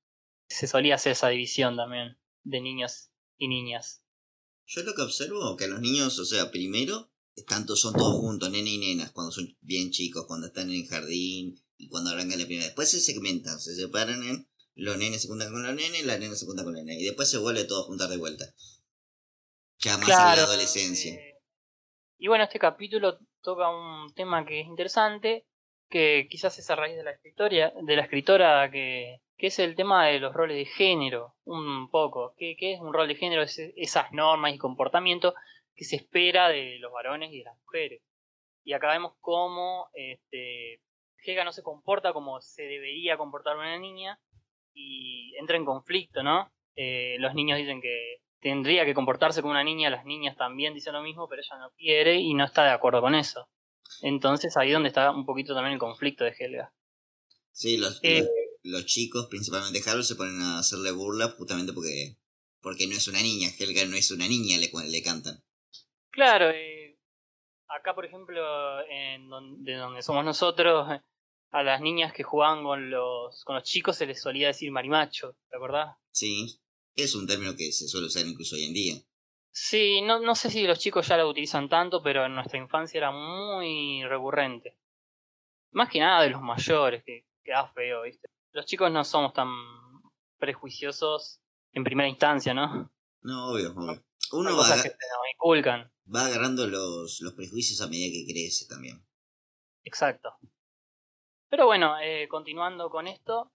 Se 0.50 0.68
solía 0.68 0.96
hacer 0.96 1.14
esa 1.14 1.30
división 1.30 1.78
también 1.78 2.18
de 2.44 2.60
niños 2.60 3.10
y 3.38 3.48
niñas. 3.48 4.04
Yo 4.66 4.84
lo 4.84 4.94
que 4.94 5.02
observo 5.02 5.56
que 5.56 5.68
los 5.68 5.80
niños, 5.80 6.20
o 6.20 6.26
sea, 6.26 6.52
primero, 6.52 7.10
tanto 7.48 7.76
son 7.76 7.94
todos 7.94 8.20
juntos, 8.20 8.52
nene 8.52 8.70
y 8.70 8.78
nenas, 8.80 9.12
cuando 9.12 9.32
son 9.32 9.56
bien 9.62 9.92
chicos, 9.92 10.26
cuando 10.28 10.48
están 10.48 10.70
en 10.70 10.82
el 10.82 10.88
jardín 10.88 11.56
y 11.78 11.88
cuando 11.88 12.10
arrancan 12.10 12.40
la 12.40 12.46
primera. 12.46 12.66
Después 12.66 12.92
se 12.92 13.00
segmentan, 13.00 13.60
se 13.60 13.76
separan 13.76 14.22
en 14.24 14.50
los 14.80 14.98
nenes 14.98 15.22
se 15.22 15.28
juntan 15.28 15.52
con 15.52 15.62
los 15.62 15.76
nenes, 15.76 16.06
las 16.06 16.20
nenas 16.20 16.40
se 16.40 16.46
juntan 16.46 16.66
con 16.66 16.74
las 16.74 16.84
nenas. 16.84 17.02
Y 17.02 17.06
después 17.06 17.30
se 17.30 17.38
vuelve 17.38 17.66
todo 17.66 17.82
a 17.82 17.86
juntar 17.86 18.10
de 18.10 18.18
vuelta. 18.18 18.54
Ya 19.80 19.98
más 19.98 20.10
a 20.10 20.36
la 20.36 20.44
adolescencia. 20.44 21.18
y 22.18 22.28
bueno, 22.28 22.44
este 22.44 22.60
capítulo 22.60 23.18
toca 23.42 23.70
un 23.70 24.14
tema 24.14 24.46
que 24.46 24.60
es 24.60 24.68
interesante, 24.68 25.46
que 25.90 26.28
quizás 26.30 26.60
es 26.60 26.70
a 26.70 26.76
raíz 26.76 26.98
de 26.98 27.04
la 27.04 27.12
escritoria, 27.12 27.72
de 27.82 27.96
la 27.96 28.04
escritora 28.04 28.70
que, 28.70 29.22
que 29.38 29.48
es 29.48 29.58
el 29.60 29.78
tema 29.78 30.08
de 30.08 30.20
los 30.20 30.34
roles 30.34 30.58
de 30.58 30.66
género, 30.66 31.36
un 31.46 31.90
poco. 31.90 32.34
¿Qué, 32.38 32.58
qué 32.58 32.74
es 32.74 32.82
un 32.82 32.94
rol 32.94 33.08
de 33.08 33.16
género? 33.16 33.42
Es 33.42 33.58
esas 33.58 34.12
normas 34.12 34.54
y 34.54 34.58
comportamientos 34.58 35.34
que 35.74 35.86
se 35.86 35.96
espera 35.96 36.50
de 36.50 36.78
los 36.80 36.92
varones 36.92 37.32
y 37.32 37.38
de 37.38 37.46
las 37.46 37.58
mujeres. 37.60 38.02
Y 38.66 38.74
acá 38.74 38.92
vemos 38.92 39.14
cómo 39.22 39.90
este, 39.94 40.82
Helga 41.24 41.46
no 41.46 41.54
se 41.54 41.64
comporta 41.64 42.12
como 42.12 42.42
se 42.42 42.64
debería 42.64 43.18
comportar 43.18 43.56
una 43.56 43.80
niña 43.80 44.20
y 44.74 45.34
entra 45.38 45.56
en 45.56 45.64
conflicto, 45.64 46.22
¿no? 46.22 46.52
Eh, 46.76 47.16
los 47.20 47.34
niños 47.34 47.58
dicen 47.58 47.82
que 47.82 48.18
tendría 48.42 48.86
que 48.86 48.94
comportarse 48.94 49.42
como 49.42 49.52
una 49.52 49.64
niña, 49.64 49.90
las 49.90 50.06
niñas 50.06 50.36
también 50.38 50.74
dicen 50.74 50.94
lo 50.94 51.02
mismo, 51.02 51.28
pero 51.28 51.42
ella 51.42 51.58
no 51.60 51.72
quiere 51.72 52.16
y 52.16 52.34
no 52.34 52.46
está 52.46 52.64
de 52.64 52.72
acuerdo 52.72 53.02
con 53.02 53.16
eso. 53.16 53.48
Entonces 54.02 54.56
ahí 54.58 54.72
donde 54.72 54.90
está 54.90 55.12
un 55.12 55.26
poquito 55.26 55.54
también 55.54 55.74
el 55.74 55.80
conflicto 55.80 56.24
de 56.24 56.36
Helga. 56.38 56.74
Sí, 57.52 57.78
los, 57.78 58.00
Eh, 58.04 58.22
los, 58.22 58.30
los 58.64 58.86
chicos, 58.86 59.28
principalmente 59.30 59.82
Harold, 59.86 60.04
se 60.04 60.16
ponen 60.16 60.42
a 60.42 60.60
hacerle 60.60 60.92
burla 60.92 61.30
justamente 61.38 61.74
porque 61.74 62.18
porque 62.62 62.88
no 62.88 62.94
es 62.94 63.08
una 63.08 63.22
niña. 63.22 63.50
Helga 63.58 63.86
no 63.86 63.96
es 63.96 64.12
una 64.12 64.28
niña, 64.28 64.58
le, 64.58 64.70
le 64.90 65.02
cantan. 65.02 65.44
Claro, 66.12 66.50
eh, 66.50 66.98
acá 67.68 67.96
por 67.96 68.06
ejemplo, 68.06 68.42
en 68.90 69.30
donde, 69.30 69.76
donde 69.76 70.02
somos 70.02 70.26
nosotros, 70.26 70.88
a 71.52 71.64
las 71.64 71.82
niñas 71.82 72.14
que 72.14 72.24
jugaban 72.24 72.64
con 72.64 72.90
los, 72.90 73.44
con 73.44 73.56
los 73.56 73.64
chicos 73.64 73.96
se 73.96 74.06
les 74.06 74.22
solía 74.22 74.48
decir 74.48 74.72
marimacho, 74.72 75.36
¿te 75.50 75.58
acordás? 75.58 75.96
Sí, 76.12 76.60
es 76.96 77.16
un 77.16 77.28
término 77.28 77.56
que 77.56 77.72
se 77.72 77.88
suele 77.88 78.08
usar 78.08 78.26
incluso 78.26 78.56
hoy 78.56 78.66
en 78.66 78.74
día. 78.74 78.96
Sí, 79.52 80.02
no, 80.02 80.20
no 80.20 80.36
sé 80.36 80.50
si 80.50 80.66
los 80.68 80.80
chicos 80.80 81.08
ya 81.08 81.18
lo 81.18 81.30
utilizan 81.30 81.70
tanto, 81.70 82.02
pero 82.02 82.26
en 82.26 82.36
nuestra 82.36 82.60
infancia 82.60 82.98
era 82.98 83.12
muy 83.12 84.04
recurrente. 84.06 84.78
Más 85.72 85.90
que 85.90 86.00
nada 86.00 86.24
de 86.24 86.30
los 86.30 86.42
mayores, 86.42 87.04
que 87.04 87.26
queda 87.44 87.68
feo, 87.74 88.04
¿viste? 88.04 88.28
Los 88.52 88.66
chicos 88.66 88.92
no 88.92 89.04
somos 89.04 89.34
tan 89.34 89.50
prejuiciosos 90.38 91.42
en 91.74 91.84
primera 91.84 92.10
instancia, 92.10 92.54
¿no? 92.54 92.92
No, 93.22 93.52
obvio, 93.52 93.72
obvio. 93.76 94.04
Uno 94.32 94.56
va, 94.56 94.76
inculcan. 95.34 95.92
va 96.14 96.26
agarrando 96.26 96.68
los, 96.68 97.20
los 97.22 97.34
prejuicios 97.34 97.82
a 97.82 97.88
medida 97.88 98.12
que 98.12 98.32
crece 98.32 98.68
también. 98.68 99.04
Exacto. 99.84 100.36
Pero 101.50 101.66
bueno, 101.66 102.00
eh, 102.00 102.28
continuando 102.28 102.90
con 102.90 103.08
esto, 103.08 103.52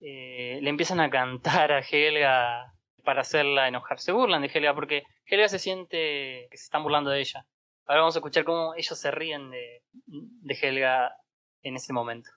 eh, 0.00 0.58
le 0.62 0.70
empiezan 0.70 1.00
a 1.00 1.10
cantar 1.10 1.72
a 1.72 1.80
Helga 1.80 2.72
para 3.04 3.20
hacerla 3.20 3.68
enojar. 3.68 3.98
Se 4.00 4.12
burlan 4.12 4.42
de 4.42 4.50
Helga 4.52 4.74
porque 4.74 5.04
Helga 5.26 5.48
se 5.48 5.58
siente 5.58 6.48
que 6.50 6.56
se 6.56 6.64
están 6.64 6.82
burlando 6.82 7.10
de 7.10 7.20
ella. 7.20 7.46
Ahora 7.86 8.00
vamos 8.00 8.16
a 8.16 8.20
escuchar 8.20 8.44
cómo 8.44 8.74
ellos 8.76 8.98
se 8.98 9.10
ríen 9.10 9.50
de, 9.50 9.82
de 10.06 10.54
Helga 10.54 11.12
en 11.62 11.76
ese 11.76 11.92
momento. 11.92 12.30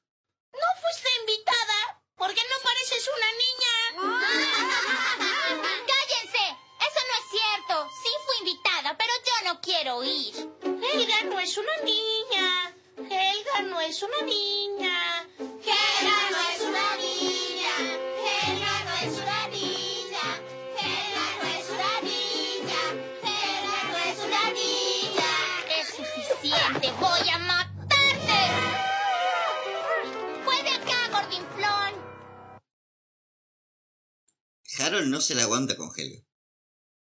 ¿No 0.52 0.82
fuiste 0.82 1.10
invitada? 1.22 2.02
Porque 2.16 2.42
no 2.50 2.58
pareces 2.64 3.10
una 3.18 3.30
niña. 3.44 3.76
¡Cállense! 5.88 6.46
Eso 6.80 7.02
no 7.08 7.16
es 7.20 7.28
cierto. 7.30 7.90
Sí 8.04 8.10
fui 8.26 8.48
invitada, 8.48 8.98
pero 8.98 9.14
yo 9.26 9.54
no 9.54 9.62
quiero 9.62 10.04
ir. 10.04 10.34
Helga 10.64 11.24
no 11.26 11.40
es 11.40 11.58
una 11.58 11.78
niña. 11.84 12.76
Helga 12.98 13.62
no 13.64 13.82
es 13.82 14.04
una 14.04 14.22
niña. 14.22 15.28
Helga 15.40 16.33
Harold 34.86 35.08
no 35.08 35.22
se 35.22 35.36
la 35.36 35.44
aguanta 35.44 35.76
con 35.78 35.90
Helga. 35.96 36.20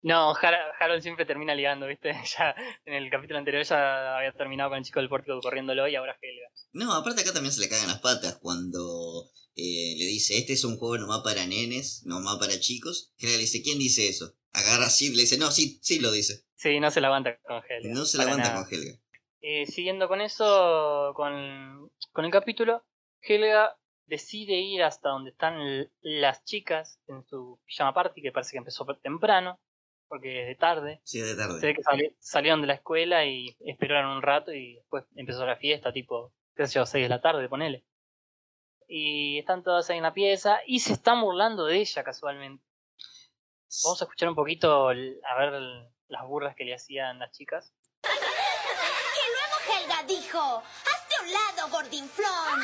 No, 0.03 0.33
Har- 0.35 0.73
Harold 0.79 1.01
siempre 1.01 1.25
termina 1.25 1.55
ligando, 1.55 1.87
¿viste? 1.87 2.11
Ya 2.37 2.55
en 2.85 2.93
el 2.93 3.09
capítulo 3.09 3.39
anterior 3.39 3.63
ya 3.63 4.17
había 4.17 4.31
terminado 4.33 4.69
con 4.69 4.77
el 4.79 4.83
chico 4.85 4.99
del 4.99 5.09
pórtico 5.09 5.39
corriéndolo 5.41 5.87
y 5.87 5.95
ahora 5.95 6.17
Helga. 6.21 6.47
No, 6.73 6.93
aparte 6.93 7.21
acá 7.21 7.33
también 7.33 7.51
se 7.51 7.61
le 7.61 7.69
cagan 7.69 7.87
las 7.87 7.99
patas 7.99 8.37
cuando 8.41 9.29
eh, 9.55 9.95
le 9.97 10.05
dice, 10.05 10.37
este 10.37 10.53
es 10.53 10.63
un 10.63 10.77
juego 10.77 10.97
nomás 10.97 11.21
para 11.23 11.45
nenes, 11.45 12.03
nomás 12.05 12.37
para 12.37 12.59
chicos. 12.59 13.13
Helga 13.17 13.35
le 13.35 13.41
dice, 13.41 13.61
¿quién 13.63 13.79
dice 13.79 14.07
eso? 14.07 14.35
Agarra 14.53 14.85
a 14.85 14.89
Sid, 14.89 15.13
le 15.15 15.21
dice, 15.23 15.37
no, 15.37 15.51
sí, 15.51 15.79
sí 15.81 15.99
lo 15.99 16.11
dice. 16.11 16.43
Sí, 16.55 16.79
no 16.79 16.89
se 16.91 17.01
la 17.01 17.07
aguanta 17.07 17.37
con 17.41 17.61
Helga. 17.67 17.89
No 17.93 18.05
se 18.05 18.17
la 18.17 18.23
aguanta 18.23 18.49
nada. 18.49 18.63
con 18.65 18.73
Helga. 18.73 18.99
Eh, 19.41 19.65
siguiendo 19.67 20.07
con 20.07 20.21
eso, 20.21 21.13
con, 21.15 21.91
con 22.11 22.25
el 22.25 22.31
capítulo, 22.31 22.83
Helga 23.21 23.77
decide 24.07 24.53
ir 24.55 24.83
hasta 24.83 25.09
donde 25.09 25.31
están 25.31 25.89
las 26.01 26.43
chicas 26.43 26.99
en 27.07 27.23
su 27.27 27.59
pijama 27.65 27.93
party, 27.93 28.21
que 28.21 28.31
parece 28.31 28.51
que 28.53 28.57
empezó 28.57 28.85
temprano, 29.01 29.59
porque 30.07 30.41
es 30.41 30.47
de 30.47 30.55
tarde. 30.55 31.01
Sí, 31.03 31.19
de 31.19 31.29
Se 31.31 31.35
tarde. 31.35 31.59
ve 31.61 31.75
que 31.75 31.83
sali- 31.83 32.15
salieron 32.19 32.61
de 32.61 32.67
la 32.67 32.73
escuela 32.73 33.25
y 33.25 33.55
esperaron 33.59 34.17
un 34.17 34.21
rato 34.21 34.51
y 34.53 34.75
después 34.75 35.03
empezó 35.15 35.45
la 35.45 35.57
fiesta, 35.57 35.91
tipo, 35.93 36.33
qué 36.55 36.65
sé 36.67 36.75
yo, 36.75 36.85
6 36.85 37.03
de 37.05 37.09
la 37.09 37.21
tarde, 37.21 37.47
ponele. 37.49 37.85
Y 38.87 39.37
están 39.39 39.63
todas 39.63 39.89
ahí 39.89 39.97
en 39.97 40.03
la 40.03 40.13
pieza 40.13 40.59
y 40.65 40.79
se 40.79 40.93
están 40.93 41.19
burlando 41.21 41.65
de 41.65 41.77
ella 41.77 42.03
casualmente. 42.03 42.63
Vamos 43.83 44.01
a 44.01 44.05
escuchar 44.05 44.29
un 44.29 44.35
poquito, 44.35 44.91
el- 44.91 45.19
a 45.29 45.37
ver 45.37 45.53
el- 45.55 45.89
las 46.07 46.25
burlas 46.25 46.55
que 46.55 46.63
le 46.63 46.73
hacían 46.73 47.19
las 47.19 47.31
chicas. 47.31 47.73
Y 49.19 49.29
luego 49.33 49.83
Helga 49.83 50.03
dijo, 50.07 50.39
hazte 50.63 51.15
un 51.25 51.33
lado, 51.33 51.69
gordinflón. 51.69 52.61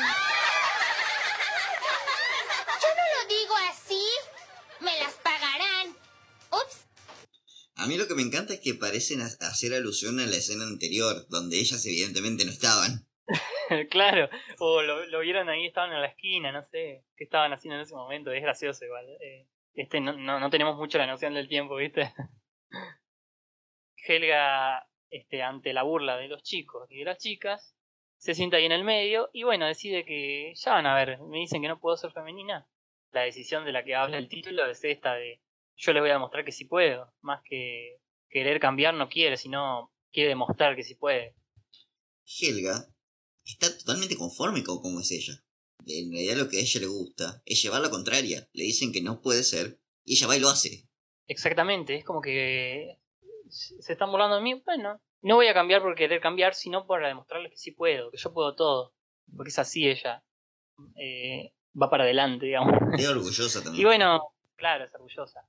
A 7.76 7.86
mí 7.86 7.96
lo 7.96 8.06
que 8.06 8.14
me 8.14 8.22
encanta 8.22 8.54
es 8.54 8.60
que 8.60 8.74
parecen 8.74 9.20
ha- 9.20 9.46
hacer 9.48 9.74
alusión 9.74 10.20
a 10.20 10.26
la 10.26 10.36
escena 10.36 10.64
anterior, 10.64 11.26
donde 11.28 11.58
ellas 11.58 11.84
evidentemente 11.86 12.44
no 12.44 12.50
estaban. 12.52 13.06
claro, 13.90 14.28
o 14.58 14.82
lo, 14.82 15.20
vieron 15.20 15.48
ahí, 15.48 15.66
estaban 15.66 15.92
en 15.92 16.00
la 16.00 16.08
esquina, 16.08 16.52
no 16.52 16.62
sé 16.62 17.04
qué 17.16 17.24
estaban 17.24 17.52
haciendo 17.52 17.76
en 17.76 17.82
ese 17.82 17.94
momento, 17.94 18.30
es 18.32 18.42
gracioso 18.42 18.84
igual. 18.84 19.06
eh, 19.20 19.46
este, 19.74 20.00
no, 20.00 20.12
no, 20.12 20.38
no 20.38 20.50
tenemos 20.50 20.76
mucho 20.76 20.98
la 20.98 21.06
noción 21.06 21.34
del 21.34 21.48
tiempo, 21.48 21.74
¿viste? 21.76 22.12
Helga, 24.06 24.86
este, 25.10 25.42
ante 25.42 25.72
la 25.72 25.82
burla 25.82 26.16
de 26.16 26.28
los 26.28 26.42
chicos 26.42 26.90
y 26.90 26.98
de 26.98 27.04
las 27.04 27.18
chicas, 27.18 27.74
se 28.18 28.34
sienta 28.34 28.56
ahí 28.56 28.66
en 28.66 28.72
el 28.72 28.84
medio 28.84 29.30
y 29.32 29.42
bueno, 29.42 29.66
decide 29.66 30.04
que 30.04 30.52
ya 30.54 30.72
van 30.72 30.86
a 30.86 30.94
ver, 30.94 31.18
me 31.22 31.38
dicen 31.38 31.62
que 31.62 31.68
no 31.68 31.80
puedo 31.80 31.96
ser 31.96 32.12
femenina. 32.12 32.68
La 33.12 33.22
decisión 33.22 33.64
de 33.64 33.72
la 33.72 33.84
que 33.84 33.94
habla 33.94 34.18
el 34.18 34.28
título 34.28 34.66
es 34.66 34.82
esta 34.84 35.14
de 35.14 35.40
yo 35.76 35.92
les 35.92 36.02
voy 36.02 36.10
a 36.10 36.14
demostrar 36.14 36.44
que 36.44 36.52
sí 36.52 36.64
puedo, 36.64 37.12
más 37.20 37.40
que 37.44 37.98
querer 38.28 38.60
cambiar 38.60 38.94
no 38.94 39.08
quiere, 39.08 39.36
sino 39.36 39.92
quiere 40.12 40.30
demostrar 40.30 40.76
que 40.76 40.82
sí 40.82 40.94
puede. 40.94 41.34
Helga 42.40 42.88
está 43.44 43.76
totalmente 43.76 44.16
conforme 44.16 44.64
con 44.64 44.80
cómo 44.80 45.00
es 45.00 45.10
ella. 45.10 45.34
En 45.86 46.10
realidad 46.12 46.36
lo 46.36 46.48
que 46.48 46.58
a 46.58 46.60
ella 46.60 46.80
le 46.80 46.86
gusta 46.86 47.42
es 47.44 47.62
llevar 47.62 47.82
la 47.82 47.90
contraria. 47.90 48.48
Le 48.52 48.64
dicen 48.64 48.92
que 48.92 49.02
no 49.02 49.20
puede 49.20 49.42
ser 49.42 49.78
y 50.04 50.14
ella 50.14 50.26
va 50.26 50.36
y 50.36 50.40
lo 50.40 50.48
hace. 50.48 50.88
Exactamente, 51.26 51.96
es 51.96 52.04
como 52.04 52.20
que 52.20 52.98
se 53.48 53.92
están 53.92 54.10
burlando 54.10 54.36
de 54.36 54.42
mí. 54.42 54.62
Bueno, 54.64 55.00
no 55.22 55.36
voy 55.36 55.46
a 55.46 55.54
cambiar 55.54 55.82
por 55.82 55.94
querer 55.94 56.20
cambiar, 56.20 56.54
sino 56.54 56.86
para 56.86 57.08
demostrarles 57.08 57.50
que 57.50 57.56
sí 57.56 57.72
puedo, 57.72 58.10
que 58.10 58.18
yo 58.18 58.32
puedo 58.32 58.54
todo. 58.54 58.94
Porque 59.36 59.50
es 59.50 59.58
así 59.58 59.88
ella. 59.88 60.24
Eh, 60.96 61.52
va 61.80 61.88
para 61.88 62.04
adelante, 62.04 62.46
digamos. 62.46 62.74
Es 62.98 63.08
orgullosa 63.08 63.62
también. 63.62 63.80
Y 63.80 63.84
bueno, 63.84 64.34
claro, 64.56 64.84
es 64.84 64.94
orgullosa. 64.94 65.46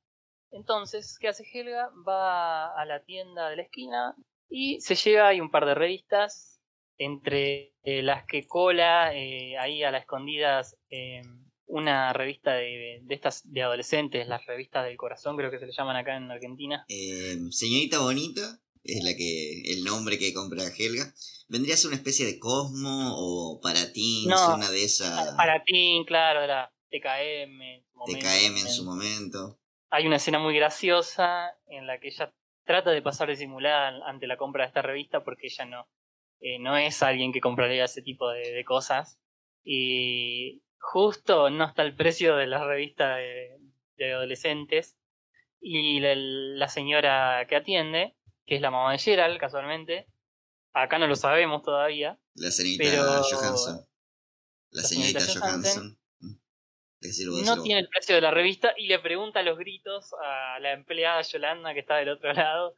Entonces, 0.55 1.17
¿qué 1.19 1.27
hace 1.27 1.43
Helga? 1.53 1.91
Va 2.07 2.73
a 2.73 2.85
la 2.85 3.03
tienda 3.03 3.49
de 3.49 3.57
la 3.57 3.63
esquina 3.63 4.15
y 4.49 4.79
se 4.79 4.95
lleva 4.95 5.27
ahí 5.27 5.41
un 5.41 5.51
par 5.51 5.65
de 5.65 5.75
revistas, 5.75 6.61
entre 6.97 7.73
eh, 7.83 8.01
las 8.01 8.25
que 8.25 8.47
cola 8.47 9.13
eh, 9.13 9.57
ahí 9.57 9.83
a 9.83 9.91
las 9.91 10.01
escondidas 10.03 10.77
eh, 10.89 11.21
una 11.67 12.13
revista 12.13 12.53
de, 12.53 13.01
de 13.03 13.15
estas 13.15 13.41
de 13.51 13.63
adolescentes, 13.63 14.27
las 14.27 14.45
revistas 14.45 14.85
del 14.85 14.95
corazón, 14.95 15.35
creo 15.35 15.51
que 15.51 15.59
se 15.59 15.65
le 15.65 15.73
llaman 15.73 15.97
acá 15.97 16.15
en 16.15 16.31
Argentina. 16.31 16.85
Eh, 16.87 17.37
señorita 17.49 17.99
Bonita 17.99 18.61
es 18.83 19.03
la 19.03 19.15
que 19.15 19.61
el 19.73 19.83
nombre 19.83 20.17
que 20.17 20.33
compra 20.33 20.63
Helga. 20.77 21.13
Vendría 21.47 21.73
a 21.73 21.77
ser 21.77 21.89
una 21.89 21.97
especie 21.97 22.25
de 22.25 22.39
Cosmo 22.39 23.13
o 23.17 23.59
para 23.61 23.91
teens, 23.91 24.27
No, 24.27 24.55
una 24.55 24.71
de 24.71 24.83
esas 24.83 25.35
Para 25.35 25.63
ti, 25.63 26.03
claro, 26.07 26.41
de 26.41 26.47
la 26.47 26.71
TKM. 26.89 27.61
en 27.61 27.83
su 27.83 27.93
momento 27.97 28.19
TKM 28.19 28.57
en 28.57 28.69
su 28.69 28.85
momento. 28.85 29.59
Hay 29.89 30.07
una 30.07 30.15
escena 30.17 30.39
muy 30.39 30.55
graciosa 30.55 31.57
en 31.67 31.87
la 31.87 31.99
que 31.99 32.07
ella 32.09 32.33
trata 32.65 32.91
de 32.91 33.01
pasar 33.01 33.29
disimulada 33.29 34.07
ante 34.07 34.27
la 34.27 34.37
compra 34.37 34.63
de 34.63 34.67
esta 34.67 34.81
revista 34.81 35.23
porque 35.23 35.47
ella 35.47 35.65
no, 35.65 35.87
eh, 36.39 36.59
no 36.59 36.75
es 36.77 37.01
alguien 37.03 37.31
que 37.31 37.41
compraría 37.41 37.85
ese 37.85 38.01
tipo 38.01 38.29
de, 38.29 38.51
de 38.51 38.65
cosas. 38.65 39.19
Y 39.63 40.61
justo 40.79 41.49
no 41.49 41.65
está 41.65 41.81
el 41.83 41.95
precio 41.95 42.35
de 42.35 42.47
la 42.47 42.63
revista 42.65 43.15
de, 43.15 43.57
de 43.97 44.13
adolescentes. 44.13 44.95
Y 45.61 45.99
la, 45.99 46.13
la 46.15 46.67
señora 46.67 47.45
que 47.47 47.55
atiende, 47.55 48.15
que 48.45 48.55
es 48.55 48.61
la 48.61 48.69
mamá 48.71 48.91
de 48.91 48.99
Gerald, 48.99 49.39
casualmente, 49.39 50.07
acá 50.73 50.99
no 50.99 51.07
lo 51.07 51.15
sabemos 51.15 51.63
todavía, 51.63 52.19
La 52.35 52.51
señorita 52.51 52.83
Pero- 52.83 53.23
Johansson. 53.23 53.77
La, 54.71 54.81
La 54.81 54.87
señorita, 54.87 55.19
señorita 55.21 55.47
Johansson. 55.47 55.94
No 57.45 57.61
tiene 57.63 57.81
el 57.81 57.89
precio 57.89 58.15
de 58.15 58.21
la 58.21 58.31
revista 58.31 58.73
y 58.77 58.87
le 58.87 58.99
pregunta 58.99 59.39
a 59.39 59.43
los 59.43 59.57
gritos 59.57 60.11
a 60.23 60.59
la 60.59 60.73
empleada 60.73 61.21
Yolanda 61.21 61.73
que 61.73 61.81
está 61.81 61.97
del 61.97 62.09
otro 62.09 62.33
lado 62.33 62.73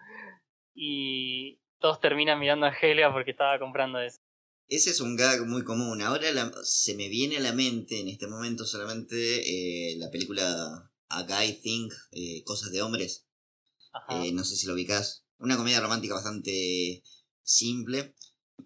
y 0.73 1.59
todos 1.79 1.99
terminan 1.99 2.39
mirando 2.39 2.65
a 2.65 2.73
Helga 2.73 3.11
porque 3.11 3.31
estaba 3.31 3.59
comprando 3.59 3.99
eso. 3.99 4.19
Ese 4.69 4.89
es 4.89 4.99
un 4.99 5.15
gag 5.15 5.45
muy 5.45 5.63
común. 5.63 6.01
Ahora 6.01 6.31
la- 6.31 6.51
se 6.63 6.95
me 6.95 7.07
viene 7.07 7.37
a 7.37 7.41
la 7.41 7.53
mente 7.53 7.99
en 8.01 8.09
este 8.09 8.27
momento 8.27 8.65
solamente 8.65 9.93
eh, 9.93 9.95
la 9.97 10.09
película 10.11 10.91
A 11.09 11.23
Guy 11.23 11.53
Think, 11.61 11.93
eh, 12.11 12.43
Cosas 12.43 12.71
de 12.71 12.81
Hombres. 12.81 13.27
Eh, 14.09 14.31
no 14.33 14.43
sé 14.43 14.55
si 14.55 14.67
lo 14.67 14.73
ubicás. 14.73 15.25
Una 15.39 15.55
comedia 15.57 15.79
romántica 15.79 16.15
bastante 16.15 17.03
simple. 17.43 18.13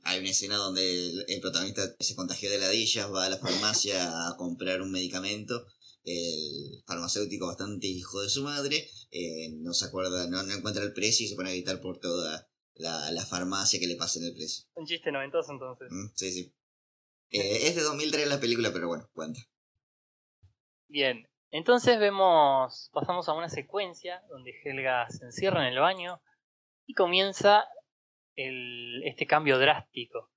Hay 0.04 0.20
una 0.20 0.30
escena 0.30 0.56
donde 0.56 1.10
el, 1.10 1.26
el 1.28 1.42
protagonista 1.42 1.84
se 2.00 2.16
contagió 2.16 2.50
de 2.50 2.60
ladillas, 2.60 3.12
va 3.14 3.26
a 3.26 3.30
la 3.30 3.38
farmacia 3.38 4.28
a 4.28 4.38
comprar 4.38 4.82
un 4.82 4.92
medicamento. 4.92 5.66
El 6.04 6.84
farmacéutico, 6.88 7.46
bastante 7.46 7.88
hijo 7.88 8.22
de 8.22 8.30
su 8.30 8.44
madre, 8.44 8.90
eh, 9.12 9.50
no 9.60 9.74
se 9.74 9.86
acuerda, 9.86 10.28
no, 10.28 10.42
no 10.42 10.54
encuentra 10.54 10.84
el 10.84 10.94
precio 10.94 11.26
y 11.26 11.30
se 11.30 11.36
pone 11.36 11.50
a 11.50 11.54
gritar 11.54 11.80
por 11.80 12.00
toda 12.00 12.50
la, 12.76 13.12
la 13.12 13.26
farmacia 13.26 13.80
que 13.80 13.86
le 13.88 13.98
pasen 13.98 14.24
el 14.24 14.34
precio. 14.34 14.66
Un 14.74 14.86
chiste 14.86 15.12
noventoso 15.12 15.52
entonces. 15.52 15.88
Mm, 15.92 16.08
Sí, 16.16 16.32
sí. 16.32 16.56
Eh, 17.30 17.68
es 17.68 17.76
de 17.76 17.84
2003 17.84 18.28
la 18.28 18.40
película, 18.40 18.74
pero 18.74 18.88
bueno, 18.88 19.10
cuenta. 19.14 19.40
Bien, 20.88 21.28
entonces 21.52 22.00
vemos, 22.00 22.90
pasamos 22.94 23.30
a 23.30 23.34
una 23.34 23.50
secuencia 23.50 24.22
donde 24.30 24.54
Helga 24.64 25.10
se 25.10 25.26
encierra 25.26 25.66
en 25.68 25.74
el 25.74 25.80
baño 25.80 26.22
y 26.86 26.94
comienza 26.94 27.66
el, 28.36 29.04
este 29.06 29.26
cambio 29.28 29.58
drástico, 29.60 30.32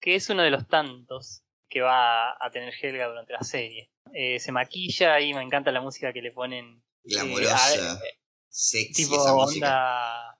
que 0.00 0.14
es 0.14 0.28
uno 0.30 0.42
de 0.42 0.50
los 0.50 0.66
tantos 0.68 1.42
que 1.68 1.80
va 1.82 2.30
a 2.44 2.50
tener 2.50 2.72
Helga 2.80 3.08
durante 3.08 3.32
la 3.32 3.42
serie. 3.42 3.90
Eh, 4.14 4.38
se 4.38 4.52
maquilla 4.52 5.20
y 5.20 5.34
me 5.34 5.42
encanta 5.42 5.70
la 5.70 5.80
música 5.82 6.12
que 6.12 6.22
le 6.22 6.32
ponen. 6.32 6.82
eh, 7.04 7.10
Glamorosa, 7.14 7.92
a- 7.94 8.00
sexy 8.48 9.04
tipo 9.04 9.16
esa 9.16 9.34
música. 9.34 9.66
onda 9.66 10.38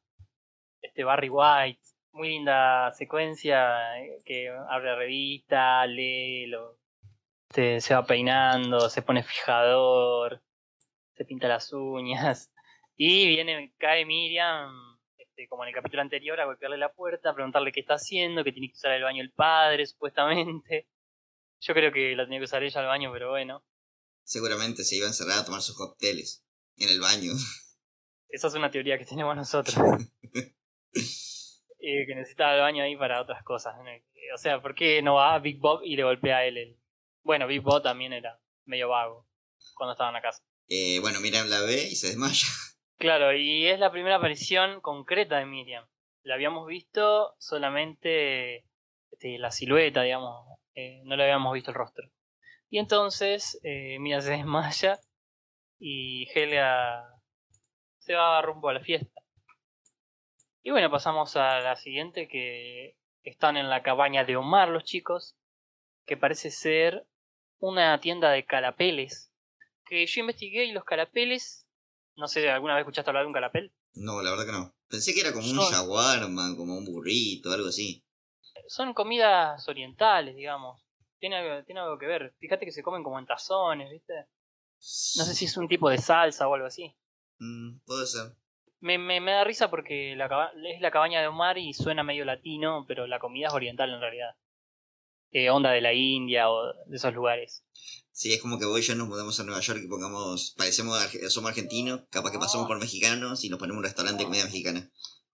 este 0.80 1.04
Barry 1.04 1.28
White 1.28 1.80
muy 2.12 2.30
linda 2.30 2.90
secuencia 2.94 3.98
eh, 4.00 4.18
que 4.24 4.48
abre 4.48 4.90
la 4.90 4.96
revista 4.96 5.86
lee 5.86 6.46
lo, 6.46 6.78
se 7.50 7.94
va 7.94 8.04
peinando 8.06 8.88
se 8.90 9.02
pone 9.02 9.22
fijador 9.22 10.42
se 11.14 11.24
pinta 11.24 11.46
las 11.48 11.72
uñas 11.72 12.50
y 12.96 13.26
viene 13.28 13.72
cae 13.78 14.04
Miriam 14.06 14.87
este, 15.38 15.48
como 15.48 15.62
en 15.62 15.68
el 15.68 15.74
capítulo 15.74 16.02
anterior 16.02 16.40
a 16.40 16.46
golpearle 16.46 16.78
la 16.78 16.92
puerta 16.92 17.30
a 17.30 17.34
preguntarle 17.34 17.70
qué 17.72 17.80
está 17.80 17.94
haciendo 17.94 18.42
que 18.42 18.52
tiene 18.52 18.68
que 18.68 18.74
usar 18.74 18.92
el 18.92 19.02
baño 19.04 19.22
el 19.22 19.30
padre 19.32 19.86
supuestamente 19.86 20.88
yo 21.60 21.74
creo 21.74 21.92
que 21.92 22.14
lo 22.16 22.24
tenía 22.24 22.38
que 22.40 22.44
usar 22.44 22.62
ella 22.62 22.80
al 22.80 22.86
baño 22.86 23.12
pero 23.12 23.30
bueno 23.30 23.64
Seguramente 24.24 24.84
se 24.84 24.96
iba 24.96 25.06
a 25.06 25.08
encerrar 25.08 25.38
a 25.38 25.44
tomar 25.46 25.62
sus 25.62 25.74
cócteles 25.74 26.44
en 26.76 26.90
el 26.90 27.00
baño. 27.00 27.32
esa 28.28 28.48
es 28.48 28.54
una 28.54 28.70
teoría 28.70 28.98
que 28.98 29.06
tenemos 29.06 29.34
nosotros 29.34 29.74
eh, 30.92 32.06
que 32.06 32.14
necesitaba 32.14 32.54
el 32.56 32.60
baño 32.60 32.84
ahí 32.84 32.94
para 32.94 33.22
otras 33.22 33.42
cosas. 33.42 33.74
O 34.34 34.36
sea, 34.36 34.60
¿por 34.60 34.74
qué 34.74 35.00
no 35.00 35.14
va 35.14 35.34
a 35.34 35.38
Big 35.38 35.58
Bob 35.58 35.80
y 35.82 35.96
le 35.96 36.02
golpea 36.04 36.38
a 36.38 36.44
él? 36.44 36.58
el- 36.58 36.78
Bueno, 37.22 37.46
Big 37.46 37.62
Bob 37.62 37.82
también 37.82 38.12
era 38.12 38.38
medio 38.66 38.90
vago 38.90 39.26
cuando 39.74 39.92
estaba 39.92 40.10
en 40.10 40.14
la 40.14 40.20
casa. 40.20 40.42
Eh, 40.68 40.98
bueno, 41.00 41.20
Miriam 41.20 41.48
la 41.48 41.62
ve 41.62 41.84
y 41.90 41.96
se 41.96 42.08
desmaya. 42.08 42.46
Claro, 42.98 43.32
y 43.32 43.68
es 43.68 43.78
la 43.78 43.92
primera 43.92 44.16
aparición 44.16 44.80
concreta 44.80 45.38
de 45.38 45.46
Miriam. 45.46 45.86
La 46.24 46.34
habíamos 46.34 46.66
visto 46.66 47.36
solamente 47.38 48.64
este, 49.12 49.38
la 49.38 49.52
silueta, 49.52 50.02
digamos, 50.02 50.58
eh, 50.74 51.00
no 51.04 51.14
le 51.14 51.22
habíamos 51.22 51.52
visto 51.54 51.70
el 51.70 51.76
rostro. 51.76 52.08
Y 52.70 52.78
entonces 52.78 53.60
eh, 53.62 54.00
Miriam 54.00 54.20
se 54.20 54.32
desmaya 54.32 54.98
y 55.78 56.28
Helga 56.34 57.04
se 57.98 58.14
va 58.14 58.42
rumbo 58.42 58.68
a 58.68 58.74
la 58.74 58.80
fiesta. 58.80 59.22
Y 60.64 60.72
bueno, 60.72 60.90
pasamos 60.90 61.36
a 61.36 61.60
la 61.60 61.76
siguiente 61.76 62.26
que 62.26 62.96
están 63.22 63.56
en 63.56 63.70
la 63.70 63.84
cabaña 63.84 64.24
de 64.24 64.36
Omar 64.36 64.70
los 64.70 64.82
chicos, 64.82 65.36
que 66.04 66.16
parece 66.16 66.50
ser 66.50 67.06
una 67.60 68.00
tienda 68.00 68.32
de 68.32 68.44
calapeles. 68.44 69.32
Que 69.84 70.04
yo 70.04 70.20
investigué 70.20 70.64
y 70.64 70.72
los 70.72 70.84
calapeles 70.84 71.67
no 72.18 72.28
sé, 72.28 72.50
¿alguna 72.50 72.74
vez 72.74 72.82
escuchaste 72.82 73.10
hablar 73.10 73.22
de 73.24 73.28
un 73.28 73.32
calapel? 73.32 73.72
No, 73.94 74.20
la 74.22 74.30
verdad 74.30 74.46
que 74.46 74.52
no. 74.52 74.74
Pensé 74.88 75.14
que 75.14 75.20
era 75.20 75.32
como 75.32 75.46
un 75.48 75.56
Son- 75.56 75.72
shawarma, 75.72 76.54
como 76.56 76.76
un 76.76 76.84
burrito, 76.84 77.52
algo 77.52 77.68
así. 77.68 78.04
Son 78.66 78.92
comidas 78.94 79.66
orientales, 79.68 80.34
digamos. 80.36 80.82
Tiene, 81.18 81.36
algo- 81.36 81.64
tiene 81.64 81.80
algo 81.80 81.98
que 81.98 82.06
ver. 82.06 82.34
Fíjate 82.38 82.64
que 82.64 82.72
se 82.72 82.82
comen 82.82 83.02
como 83.02 83.18
en 83.18 83.26
tazones, 83.26 83.90
¿viste? 83.90 84.14
No 84.16 85.24
sé 85.24 85.34
si 85.34 85.46
es 85.46 85.56
un 85.56 85.66
tipo 85.68 85.88
de 85.90 85.98
salsa 85.98 86.46
o 86.48 86.54
algo 86.54 86.66
así. 86.66 86.94
Mm, 87.38 87.78
puede 87.84 88.06
ser. 88.06 88.32
Me, 88.80 88.96
me, 88.98 89.20
me 89.20 89.32
da 89.32 89.42
risa 89.44 89.70
porque 89.70 90.14
la, 90.16 90.52
es 90.72 90.80
la 90.80 90.90
cabaña 90.90 91.20
de 91.20 91.26
Omar 91.26 91.58
y 91.58 91.72
suena 91.74 92.04
medio 92.04 92.24
latino, 92.24 92.84
pero 92.86 93.06
la 93.06 93.18
comida 93.18 93.48
es 93.48 93.54
oriental 93.54 93.90
en 93.92 94.00
realidad. 94.00 94.36
Eh, 95.32 95.50
onda 95.50 95.72
de 95.72 95.80
la 95.80 95.92
India 95.92 96.48
o 96.50 96.72
de 96.86 96.96
esos 96.96 97.12
lugares. 97.12 97.64
Sí, 98.18 98.32
es 98.32 98.42
como 98.42 98.58
que 98.58 98.66
vos 98.66 98.80
y 98.80 98.82
yo 98.82 98.96
nos 98.96 99.06
mudamos 99.06 99.38
a 99.38 99.44
Nueva 99.44 99.60
York 99.60 99.80
y 99.80 99.86
pongamos, 99.86 100.52
parecemos, 100.58 100.98
somos 101.28 101.50
argentinos, 101.50 102.02
capaz 102.10 102.32
que 102.32 102.40
pasamos 102.40 102.66
por 102.66 102.80
mexicanos 102.80 103.44
y 103.44 103.48
nos 103.48 103.60
ponemos 103.60 103.78
un 103.78 103.84
restaurante 103.84 104.18
de 104.18 104.24
comida 104.24 104.42
mexicana. 104.42 104.90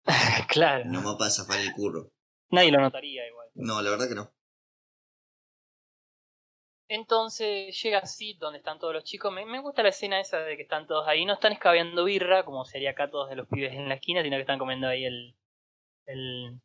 claro. 0.50 0.86
No 0.86 1.02
me 1.04 1.16
pasa 1.16 1.46
para 1.46 1.62
el 1.62 1.74
curro. 1.74 2.12
Nadie 2.50 2.72
lo 2.72 2.82
notaría 2.82 3.28
igual. 3.28 3.50
No, 3.54 3.84
la 3.84 3.92
verdad 3.92 4.10
que 4.10 4.16
no. 4.16 4.34
Entonces 6.88 7.80
llega 7.84 8.04
Sid 8.04 8.40
donde 8.40 8.58
están 8.58 8.80
todos 8.80 8.96
los 8.96 9.04
chicos. 9.04 9.32
Me, 9.32 9.46
me 9.46 9.62
gusta 9.62 9.84
la 9.84 9.90
escena 9.90 10.20
esa 10.20 10.40
de 10.40 10.58
que 10.58 10.64
están 10.64 10.88
todos 10.88 11.08
ahí. 11.08 11.24
No 11.24 11.34
están 11.34 11.54
escabeando 11.54 12.06
birra, 12.06 12.46
como 12.46 12.66
sería 12.66 12.90
acá 12.90 13.12
todos 13.12 13.30
de 13.30 13.36
los 13.36 13.48
pibes 13.48 13.74
en 13.74 13.90
la 13.90 13.96
esquina, 13.96 14.24
sino 14.24 14.38
que 14.38 14.42
están 14.42 14.58
comiendo 14.58 14.88
ahí 14.88 15.06
el, 15.06 15.36
el, 16.08 16.60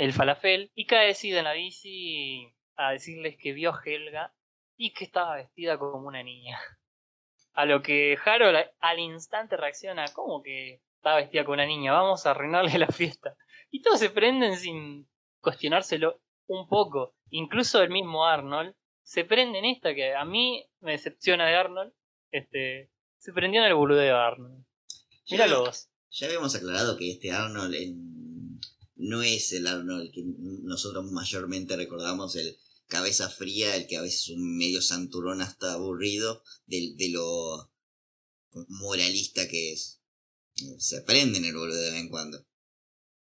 el 0.00 0.12
falafel. 0.12 0.72
Y 0.74 0.86
cae 0.86 1.14
Sid 1.14 1.36
en 1.36 1.44
la 1.44 1.52
bici 1.52 2.52
a 2.74 2.90
decirles 2.90 3.36
que 3.40 3.52
vio 3.52 3.70
a 3.70 3.80
Helga 3.84 4.35
y 4.76 4.92
que 4.92 5.04
estaba 5.04 5.36
vestida 5.36 5.78
como 5.78 6.06
una 6.06 6.22
niña. 6.22 6.58
A 7.52 7.64
lo 7.64 7.82
que 7.82 8.16
Harold 8.24 8.66
al 8.80 8.98
instante 8.98 9.56
reacciona, 9.56 10.04
¿cómo 10.12 10.42
que 10.42 10.82
estaba 10.96 11.16
vestida 11.16 11.44
como 11.44 11.54
una 11.54 11.66
niña? 11.66 11.92
Vamos 11.92 12.26
a 12.26 12.32
arruinarle 12.32 12.78
la 12.78 12.88
fiesta. 12.88 13.34
Y 13.70 13.82
todos 13.82 13.98
se 13.98 14.10
prenden 14.10 14.56
sin 14.58 15.08
cuestionárselo 15.40 16.20
un 16.46 16.68
poco. 16.68 17.14
Incluso 17.30 17.82
el 17.82 17.90
mismo 17.90 18.26
Arnold 18.26 18.74
se 19.02 19.24
prende 19.24 19.58
en 19.58 19.64
esta 19.64 19.94
que 19.94 20.14
a 20.14 20.24
mí 20.24 20.68
me 20.80 20.92
decepciona 20.92 21.46
de 21.46 21.56
Arnold. 21.56 21.92
Este, 22.30 22.90
se 23.18 23.32
prendió 23.32 23.60
en 23.62 23.68
el 23.68 23.74
boludeo 23.74 24.02
de 24.02 24.10
Arnold. 24.20 24.64
Míralo 25.30 25.60
vos. 25.64 25.88
Ya 26.10 26.26
habíamos 26.26 26.54
aclarado 26.54 26.96
que 26.96 27.10
este 27.10 27.32
Arnold 27.32 27.74
en- 27.74 28.60
no 28.96 29.22
es 29.22 29.52
el 29.52 29.66
Arnold 29.66 30.10
que 30.12 30.22
nosotros 30.62 31.10
mayormente 31.12 31.76
recordamos, 31.76 32.36
el 32.36 32.56
cabeza 32.88 33.28
fría, 33.30 33.76
el 33.76 33.86
que 33.86 33.96
a 33.96 34.02
veces 34.02 34.22
es 34.22 34.28
un 34.30 34.56
medio 34.58 34.82
santurrón 34.82 35.42
hasta 35.42 35.72
aburrido, 35.74 36.42
de, 36.66 36.94
de 36.96 37.10
lo 37.10 37.70
moralista 38.68 39.46
que 39.48 39.72
es. 39.72 40.02
Se 40.78 41.02
prende 41.02 41.38
en 41.38 41.46
el 41.46 41.54
boludo 41.56 41.76
de 41.76 41.90
vez 41.92 42.00
en 42.00 42.08
cuando. 42.10 42.46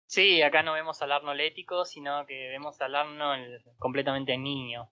Sí, 0.08 0.42
acá 0.42 0.64
no 0.64 0.74
vemos 0.74 1.00
al 1.04 1.12
Arnold 1.12 1.42
ético, 1.42 1.86
sino 1.86 2.26
que 2.26 2.48
vemos 2.50 2.82
al 2.82 2.96
Arnold 2.96 3.62
completamente 3.78 4.36
niño. 4.36 4.92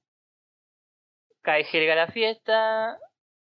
Cae 1.42 1.66
Helga 1.72 1.94
a 1.94 1.96
la 1.96 2.08
fiesta 2.12 2.98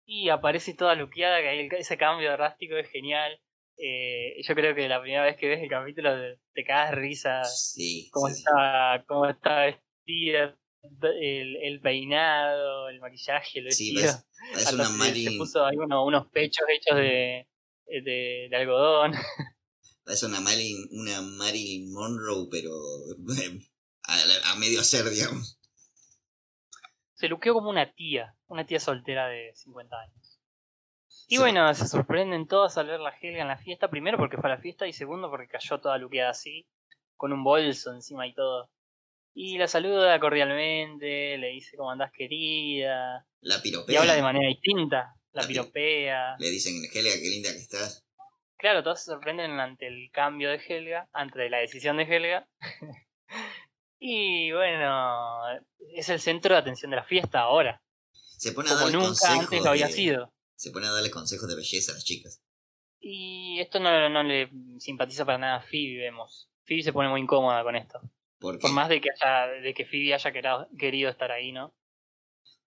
y 0.07 0.29
aparece 0.31 0.75
toda 0.75 0.95
luqueada, 0.95 1.41
que 1.41 1.61
el- 1.61 1.73
ese 1.75 1.99
cambio 1.99 2.33
drástico 2.33 2.77
es 2.77 2.91
genial. 2.91 3.41
Eh, 3.77 4.43
yo 4.43 4.55
creo 4.55 4.75
que 4.75 4.89
la 4.89 5.01
primera 5.01 5.25
vez 5.25 5.37
que 5.37 5.49
ves 5.49 5.63
el 5.63 5.69
capítulo 5.71 6.15
te, 6.17 6.41
te 6.55 6.65
cagas 6.65 6.95
risa. 6.95 7.43
Sí, 7.45 8.09
cómo 8.13 8.29
sí, 8.29 8.35
sí. 8.35 8.41
está, 8.41 9.05
cómo 9.07 9.27
está 9.29 9.61
vestida, 9.67 10.59
el, 10.83 11.57
el 11.57 11.81
peinado, 11.81 12.88
el 12.88 13.01
maquillaje, 13.01 13.61
el 13.61 13.73
Sí, 13.73 13.95
vestido. 13.95 14.12
parece, 14.53 14.53
parece 14.53 14.75
una 14.75 14.85
se- 15.14 15.38
puso 15.38 15.64
ahí 15.64 15.77
uno- 15.77 16.05
unos 16.05 16.27
pechos 16.29 16.64
hechos 16.68 16.97
de, 16.97 17.49
de, 17.87 18.49
de 18.51 18.57
algodón. 18.57 19.12
parece 20.05 20.27
una 20.27 20.40
Marilyn, 20.40 20.88
una 20.92 21.23
Marilyn 21.23 21.92
Monroe, 21.92 22.49
pero 22.51 22.73
a, 24.05 24.16
la- 24.16 24.51
a 24.51 24.57
medio 24.57 24.81
hacer, 24.81 25.09
digamos. 25.09 25.59
Se 27.14 27.29
luqueó 27.29 27.55
como 27.55 27.71
una 27.71 27.92
tía, 27.92 28.35
una 28.49 28.66
tía 28.66 28.81
soltera 28.81 29.29
de 29.29 29.53
50 29.55 29.97
años. 30.01 30.40
Y 31.29 31.37
Sí. 31.37 31.38
bueno, 31.40 31.73
se 31.75 31.87
sorprenden 31.87 32.49
todos 32.49 32.77
al 32.79 32.88
ver 32.88 32.99
la 33.01 33.11
Helga 33.21 33.42
en 33.42 33.49
la 33.49 33.57
fiesta, 33.59 33.88
primero 33.88 34.18
porque 34.18 34.37
fue 34.37 34.51
a 34.51 34.55
la 34.57 34.61
fiesta 34.61 34.87
y 34.88 34.92
segundo 34.92 35.31
porque 35.31 35.47
cayó 35.47 35.79
toda 35.81 35.97
luqueada 35.99 36.31
así, 36.31 36.66
con 37.16 37.33
un 37.33 37.45
bolso 37.45 37.92
encima 37.95 38.27
y 38.27 38.35
todo. 38.35 38.68
Y 39.35 39.57
la 39.59 39.66
saluda 39.66 40.18
cordialmente, 40.21 41.38
le 41.38 41.49
dice 41.49 41.77
cómo 41.77 41.90
andás 41.90 42.12
querida, 42.12 43.27
La 43.40 43.57
y 43.59 43.61
piropea. 43.62 44.01
habla 44.01 44.14
de 44.14 44.23
manera 44.23 44.49
distinta, 44.49 45.14
la 45.33 45.42
La 45.42 45.49
pi- 45.49 45.55
piropea. 45.55 46.37
Le 46.38 46.51
dicen, 46.51 46.75
Helga, 46.92 47.12
qué 47.14 47.29
linda 47.31 47.51
que 47.53 47.59
estás. 47.59 48.05
Claro, 48.59 48.83
todos 48.83 49.01
se 49.01 49.07
sorprenden 49.07 49.59
ante 49.59 49.87
el 49.88 50.11
cambio 50.12 50.51
de 50.51 50.57
Helga, 50.68 51.09
ante 51.12 51.49
la 51.49 51.59
decisión 51.59 51.97
de 51.97 52.03
Helga. 52.05 52.47
y 53.99 54.53
bueno, 54.53 55.42
es 55.95 56.09
el 56.09 56.21
centro 56.21 56.55
de 56.55 56.61
atención 56.61 56.90
de 56.90 56.97
la 56.99 57.05
fiesta 57.05 57.40
ahora, 57.40 57.83
Se 58.12 58.53
pone 58.53 58.68
a 58.68 58.73
como 58.73 58.85
darle 58.85 58.99
nunca 58.99 59.33
antes 59.33 59.62
lo 59.62 59.71
había 59.71 59.88
sido. 59.88 60.33
Se 60.57 60.71
pone 60.71 60.87
a 60.87 60.90
darle 60.92 61.11
consejos 61.11 61.49
de 61.49 61.57
belleza 61.57 61.92
a 61.92 61.95
las 61.95 62.05
chicas. 62.05 62.42
Y 63.01 63.59
esto 63.61 63.81
no, 63.81 64.09
no 64.11 64.23
le 64.23 64.49
simpatiza 64.79 65.25
para 65.25 65.38
nada 65.38 65.57
a 65.57 65.61
Phoebe, 65.62 65.99
vemos. 65.99 66.49
Phoebe 66.64 66.83
se 66.83 66.92
pone 66.92 67.09
muy 67.09 67.21
incómoda 67.21 67.62
con 67.64 67.75
esto. 67.75 68.01
Porque, 68.43 68.59
Por 68.61 68.73
más 68.73 68.89
de 68.91 69.01
que 69.01 69.09
haya, 69.11 69.47
de 69.63 69.73
que 69.73 69.87
Phoebe 69.87 70.13
haya 70.15 70.33
querado- 70.33 70.69
querido 70.79 71.09
estar 71.09 71.31
ahí, 71.33 71.53
¿no? 71.53 71.73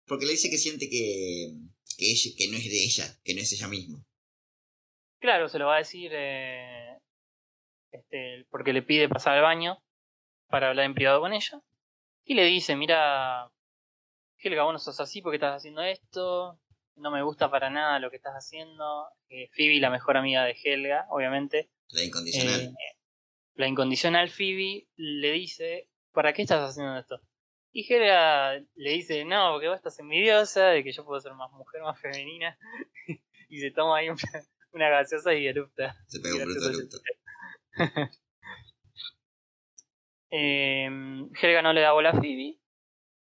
porque 0.08 0.26
le 0.26 0.32
dice 0.32 0.50
que 0.50 0.58
siente 0.58 0.90
que, 0.90 1.52
que, 1.98 2.06
ella, 2.12 2.32
que 2.38 2.48
no 2.48 2.56
es 2.58 2.64
de 2.64 2.84
ella, 2.86 3.04
que 3.26 3.36
no 3.36 3.42
es 3.42 3.52
ella 3.52 3.68
misma. 3.68 4.00
Claro, 5.20 5.50
se 5.50 5.60
lo 5.60 5.66
va 5.68 5.76
a 5.76 5.80
decir 5.80 6.12
eh, 6.14 6.98
este, 7.92 8.46
porque 8.50 8.72
le 8.72 8.84
pide 8.84 9.10
pasar 9.10 9.34
al 9.36 9.42
baño 9.44 9.84
para 10.48 10.70
hablar 10.70 10.86
en 10.86 10.94
privado 10.94 11.20
con 11.20 11.34
ella. 11.34 11.60
Y 12.24 12.36
le 12.36 12.46
dice, 12.46 12.78
mira, 12.78 13.52
Helga, 14.38 14.64
vos 14.64 14.72
no 14.74 14.80
sos 14.80 14.98
así 15.02 15.22
porque 15.22 15.36
estás 15.36 15.58
haciendo 15.58 15.82
esto. 15.82 16.58
No 16.96 17.12
me 17.12 17.22
gusta 17.22 17.52
para 17.52 17.70
nada 17.70 18.00
lo 18.00 18.10
que 18.10 18.16
estás 18.16 18.34
haciendo. 18.34 19.10
Eh, 19.28 19.50
Phoebe, 19.58 19.82
la 19.82 19.90
mejor 19.90 20.16
amiga 20.16 20.46
de 20.46 20.56
Helga, 20.64 21.06
obviamente. 21.10 21.70
La 21.90 22.04
incondicional. 22.06 22.62
Eh, 22.62 22.74
la 23.58 23.68
incondicional 23.68 24.30
Phoebe 24.30 24.88
le 24.96 25.32
dice, 25.34 25.90
¿para 26.14 26.32
qué 26.34 26.44
estás 26.44 26.70
haciendo 26.70 26.98
esto? 26.98 27.22
Y 27.72 27.92
Helga 27.92 28.54
le 28.76 28.92
dice, 28.92 29.26
no, 29.26 29.52
porque 29.52 29.68
vos 29.68 29.76
estás 29.78 30.00
envidiosa 30.00 30.68
de 30.68 30.84
que 30.84 30.92
yo 30.92 31.04
puedo 31.06 31.20
ser 31.20 31.34
más 31.34 31.52
mujer, 31.52 31.82
más 31.82 32.00
femenina. 32.00 32.58
y 33.50 33.60
se 33.60 33.72
toma 33.72 33.98
ahí 33.98 34.10
una, 34.10 34.18
una 34.72 34.90
gaseosa 34.90 35.34
y 35.34 35.48
erupta. 35.48 35.96
se 36.08 36.20
pega 36.20 36.36
un 36.36 36.44
bruto. 36.54 36.98
Eh, 40.30 40.88
Helga 41.42 41.62
no 41.62 41.74
le 41.74 41.82
da 41.82 41.92
bola 41.94 42.10
a 42.12 42.14
Phoebe 42.14 42.60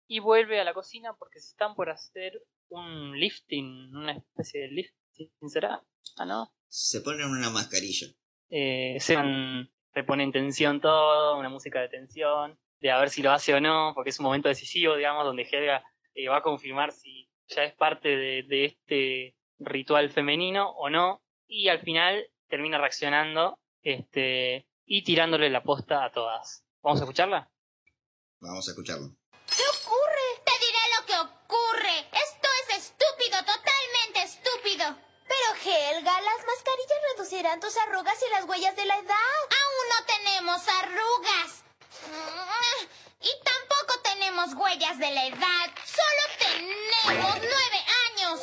y 0.06 0.18
vuelve 0.18 0.60
a 0.60 0.64
la 0.64 0.74
cocina 0.74 1.14
porque 1.18 1.40
se 1.40 1.50
están 1.50 1.74
por 1.74 1.90
hacer 1.90 2.42
un 2.68 3.18
lifting, 3.18 3.94
una 3.94 4.12
especie 4.12 4.62
de 4.62 4.68
lifting, 4.68 5.30
¿será? 5.48 5.84
Ah, 6.16 6.24
¿no? 6.24 6.52
Se 6.68 7.00
ponen 7.00 7.26
una 7.26 7.50
mascarilla. 7.50 8.08
Eh, 8.48 8.96
se, 9.00 9.14
van- 9.16 9.70
se 9.92 10.04
pone 10.04 10.24
en 10.24 10.32
tensión 10.32 10.80
todo, 10.80 11.36
una 11.38 11.48
música 11.48 11.80
de 11.80 11.88
tensión, 11.88 12.58
de 12.80 12.90
a 12.90 12.98
ver 12.98 13.10
si 13.10 13.22
lo 13.22 13.32
hace 13.32 13.54
o 13.54 13.60
no, 13.60 13.92
porque 13.94 14.10
es 14.10 14.18
un 14.18 14.24
momento 14.24 14.48
decisivo, 14.48 14.96
digamos, 14.96 15.24
donde 15.24 15.48
Helga 15.50 15.84
eh, 16.14 16.28
va 16.28 16.38
a 16.38 16.42
confirmar 16.42 16.92
si 16.92 17.28
ya 17.48 17.64
es 17.64 17.74
parte 17.74 18.08
de, 18.08 18.42
de 18.44 18.64
este 18.64 19.36
ritual 19.58 20.10
femenino 20.10 20.70
o 20.70 20.88
no, 20.88 21.22
y 21.46 21.68
al 21.68 21.80
final 21.80 22.26
termina 22.48 22.78
reaccionando 22.78 23.58
este, 23.82 24.66
y 24.84 25.04
tirándole 25.04 25.50
la 25.50 25.62
posta 25.62 26.04
a 26.04 26.10
todas. 26.10 26.64
¿Vamos 26.82 27.00
a 27.00 27.04
escucharla? 27.04 27.50
Vamos 28.40 28.66
a 28.68 28.70
escucharlo. 28.70 29.08
¿Qué 29.30 29.62
ocurre? 29.62 30.28
Te 30.44 30.52
diré 30.64 30.82
lo 30.96 31.06
que 31.06 31.16
ocurre. 31.18 31.96
Esto 32.12 32.48
es 32.62 32.78
estúpido, 32.78 33.38
totalmente 33.40 34.22
estúpido. 34.22 34.96
Pero 35.28 35.48
Helga, 35.62 36.20
las 36.20 36.46
mascarillas 36.46 37.00
reducirán 37.14 37.60
tus 37.60 37.76
arrugas 37.76 38.18
y 38.26 38.30
las 38.32 38.44
huellas 38.48 38.74
de 38.74 38.84
la 38.84 38.96
edad. 38.96 39.38
Aún 39.60 39.69
no 40.00 40.06
tenemos 40.06 40.62
arrugas. 40.68 41.64
Y 43.20 43.30
tampoco 43.44 44.00
tenemos 44.02 44.54
huellas 44.54 44.98
de 44.98 45.10
la 45.10 45.26
edad. 45.26 45.70
Solo 45.84 46.22
tenemos 46.38 47.38
nueve 47.38 47.78
años. 48.08 48.40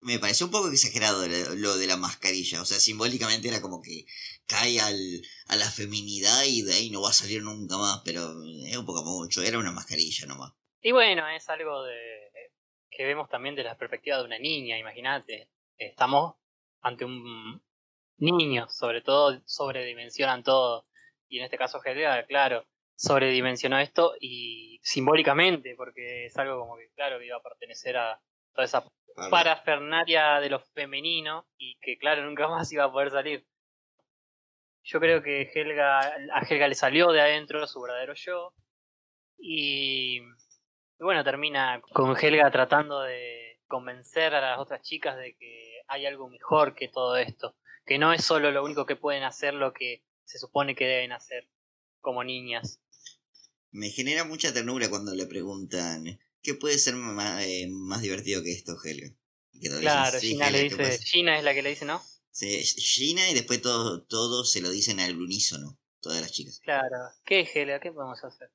Me 0.00 0.20
pareció 0.20 0.46
un 0.46 0.52
poco 0.52 0.70
exagerado 0.70 1.26
lo 1.26 1.54
lo 1.56 1.76
de 1.76 1.86
la 1.88 1.96
mascarilla. 1.96 2.62
O 2.62 2.64
sea, 2.64 2.78
simbólicamente 2.78 3.48
era 3.48 3.60
como 3.60 3.82
que 3.82 4.06
cae 4.46 4.80
al, 4.80 5.22
a 5.48 5.56
la 5.56 5.68
feminidad 5.68 6.44
y 6.44 6.62
de 6.62 6.74
ahí 6.74 6.90
no 6.90 7.02
va 7.02 7.10
a 7.10 7.12
salir 7.12 7.42
nunca 7.42 7.76
más. 7.76 8.02
Pero 8.04 8.20
es 8.64 8.76
un 8.76 8.86
poco 8.86 9.02
mucho. 9.02 9.42
Era 9.42 9.58
una 9.58 9.72
mascarilla 9.72 10.26
nomás. 10.26 10.52
Y 10.80 10.92
bueno, 10.92 11.28
es 11.28 11.48
algo 11.48 11.82
de 11.82 11.96
que 12.90 13.04
vemos 13.04 13.28
también 13.28 13.56
de 13.56 13.64
la 13.64 13.76
perspectiva 13.76 14.18
de 14.18 14.24
una 14.24 14.38
niña, 14.38 14.78
imagínate. 14.78 15.50
Estamos 15.76 16.36
ante 16.80 17.04
un 17.04 17.60
niño, 18.18 18.68
sobre 18.68 19.00
todo 19.02 19.40
sobredimensionan 19.44 20.42
todo. 20.42 20.86
Y 21.28 21.38
en 21.38 21.44
este 21.44 21.58
caso 21.58 21.80
Helga, 21.84 22.24
claro, 22.26 22.66
sobredimensionó 22.94 23.78
esto 23.78 24.14
y 24.20 24.78
simbólicamente, 24.82 25.74
porque 25.76 26.26
es 26.26 26.36
algo 26.36 26.60
como 26.60 26.76
que, 26.76 26.88
claro, 26.94 27.18
que 27.18 27.26
iba 27.26 27.36
a 27.36 27.42
pertenecer 27.42 27.96
a 27.96 28.20
toda 28.52 28.64
esa 28.64 28.84
Para- 29.14 29.30
parafernalia 29.30 30.40
de 30.40 30.50
lo 30.50 30.60
femenino 30.60 31.46
y 31.58 31.76
que, 31.80 31.98
claro, 31.98 32.22
nunca 32.24 32.48
más 32.48 32.72
iba 32.72 32.84
a 32.84 32.92
poder 32.92 33.10
salir. 33.10 33.46
Yo 34.84 35.00
creo 35.00 35.20
que 35.22 35.50
Helga, 35.52 35.98
a 36.32 36.40
Helga 36.48 36.68
le 36.68 36.74
salió 36.76 37.10
de 37.10 37.20
adentro 37.20 37.66
su 37.66 37.80
verdadero 37.80 38.14
yo 38.14 38.54
y, 39.38 40.18
y 40.18 41.00
bueno, 41.00 41.24
termina 41.24 41.80
con 41.92 42.16
Helga 42.16 42.50
tratando 42.52 43.00
de 43.02 43.58
convencer 43.66 44.32
a 44.34 44.40
las 44.40 44.58
otras 44.60 44.82
chicas 44.82 45.16
de 45.16 45.34
que 45.36 45.80
hay 45.88 46.06
algo 46.06 46.28
mejor 46.28 46.74
que 46.76 46.86
todo 46.88 47.16
esto, 47.16 47.56
que 47.86 47.98
no 47.98 48.12
es 48.12 48.24
solo 48.24 48.50
lo 48.50 48.64
único 48.64 48.84
que 48.86 48.96
pueden 48.96 49.22
hacer 49.22 49.54
lo 49.54 49.72
que 49.72 50.02
se 50.24 50.38
supone 50.38 50.74
que 50.74 50.86
deben 50.86 51.12
hacer 51.12 51.48
como 52.00 52.24
niñas. 52.24 52.80
Me 53.70 53.90
genera 53.90 54.24
mucha 54.24 54.52
ternura 54.52 54.88
cuando 54.90 55.14
le 55.14 55.26
preguntan 55.26 56.18
¿qué 56.42 56.54
puede 56.54 56.78
ser 56.78 56.94
más, 56.94 57.42
eh, 57.44 57.66
más 57.70 58.02
divertido 58.02 58.42
que 58.42 58.52
esto, 58.52 58.76
Helga? 58.82 59.08
Que 59.52 59.68
dicen, 59.68 59.80
Claro, 59.80 60.20
"Sí, 60.20 60.28
Gina 60.28 60.46
Helga, 60.46 60.58
le 60.58 60.68
¿qué 60.68 60.76
dice, 60.76 60.76
pasa?". 60.90 61.04
Gina 61.04 61.38
es 61.38 61.44
la 61.44 61.54
que 61.54 61.62
le 61.62 61.70
dice, 61.70 61.84
¿no? 61.84 62.02
Sí, 62.30 62.62
Gina 62.62 63.30
y 63.30 63.34
después 63.34 63.62
todos 63.62 64.06
todos 64.08 64.52
se 64.52 64.60
lo 64.60 64.70
dicen 64.70 65.00
al 65.00 65.16
unísono, 65.20 65.78
todas 66.00 66.20
las 66.20 66.32
chicas. 66.32 66.60
Claro, 66.62 66.96
¿qué 67.24 67.40
Helga? 67.52 67.80
¿Qué 67.80 67.92
podemos 67.92 68.22
hacer? 68.22 68.50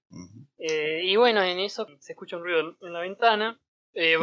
Eh, 0.58 1.02
y 1.04 1.16
bueno, 1.16 1.42
en 1.44 1.60
eso 1.60 1.88
se 2.00 2.14
escucha 2.14 2.38
un 2.38 2.44
ruido 2.44 2.78
en- 2.82 2.94
la 2.94 3.00
ventana. 3.00 3.60
Eh, 3.94 4.18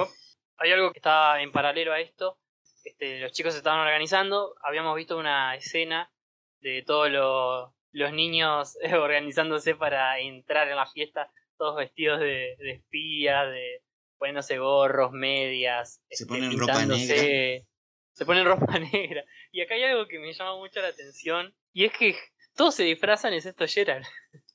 hay 0.56 0.70
algo 0.72 0.92
que 0.92 0.98
está 0.98 1.42
en 1.42 1.50
paralelo 1.52 1.92
a 1.92 2.00
esto. 2.00 2.38
Este, 2.84 3.20
los 3.20 3.32
chicos 3.32 3.52
se 3.52 3.58
estaban 3.58 3.80
organizando. 3.80 4.54
Habíamos 4.62 4.96
visto 4.96 5.16
una 5.18 5.54
escena 5.56 6.12
de 6.60 6.82
todos 6.82 7.10
los, 7.10 7.72
los 7.92 8.12
niños 8.12 8.76
organizándose 8.92 9.74
para 9.74 10.18
entrar 10.18 10.68
en 10.68 10.76
la 10.76 10.86
fiesta, 10.86 11.30
todos 11.56 11.76
vestidos 11.76 12.20
de, 12.20 12.56
de 12.58 12.70
espías, 12.72 13.48
de 13.50 13.82
poniéndose 14.18 14.58
gorros, 14.58 15.12
medias, 15.12 16.02
Se 16.08 16.24
este, 16.24 16.26
ponen 16.26 16.58
ropa 16.58 16.72
pintándose. 16.72 17.66
Se 18.12 18.26
ponen 18.26 18.44
ropa 18.44 18.78
negra. 18.92 19.24
Y 19.52 19.60
acá 19.60 19.74
hay 19.74 19.84
algo 19.84 20.06
que 20.08 20.18
me 20.18 20.32
llama 20.32 20.56
mucho 20.56 20.80
la 20.82 20.88
atención. 20.88 21.54
Y 21.72 21.84
es 21.84 21.92
que 21.92 22.16
todos 22.56 22.74
se 22.74 22.82
disfrazan 22.82 23.32
excepto 23.32 23.66
Gerald 23.68 24.04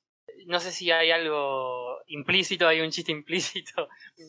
no 0.46 0.60
sé 0.60 0.72
si 0.72 0.90
hay 0.90 1.10
algo 1.10 2.02
implícito, 2.06 2.68
hay 2.68 2.80
un 2.80 2.90
chiste 2.90 3.12
implícito, 3.12 3.88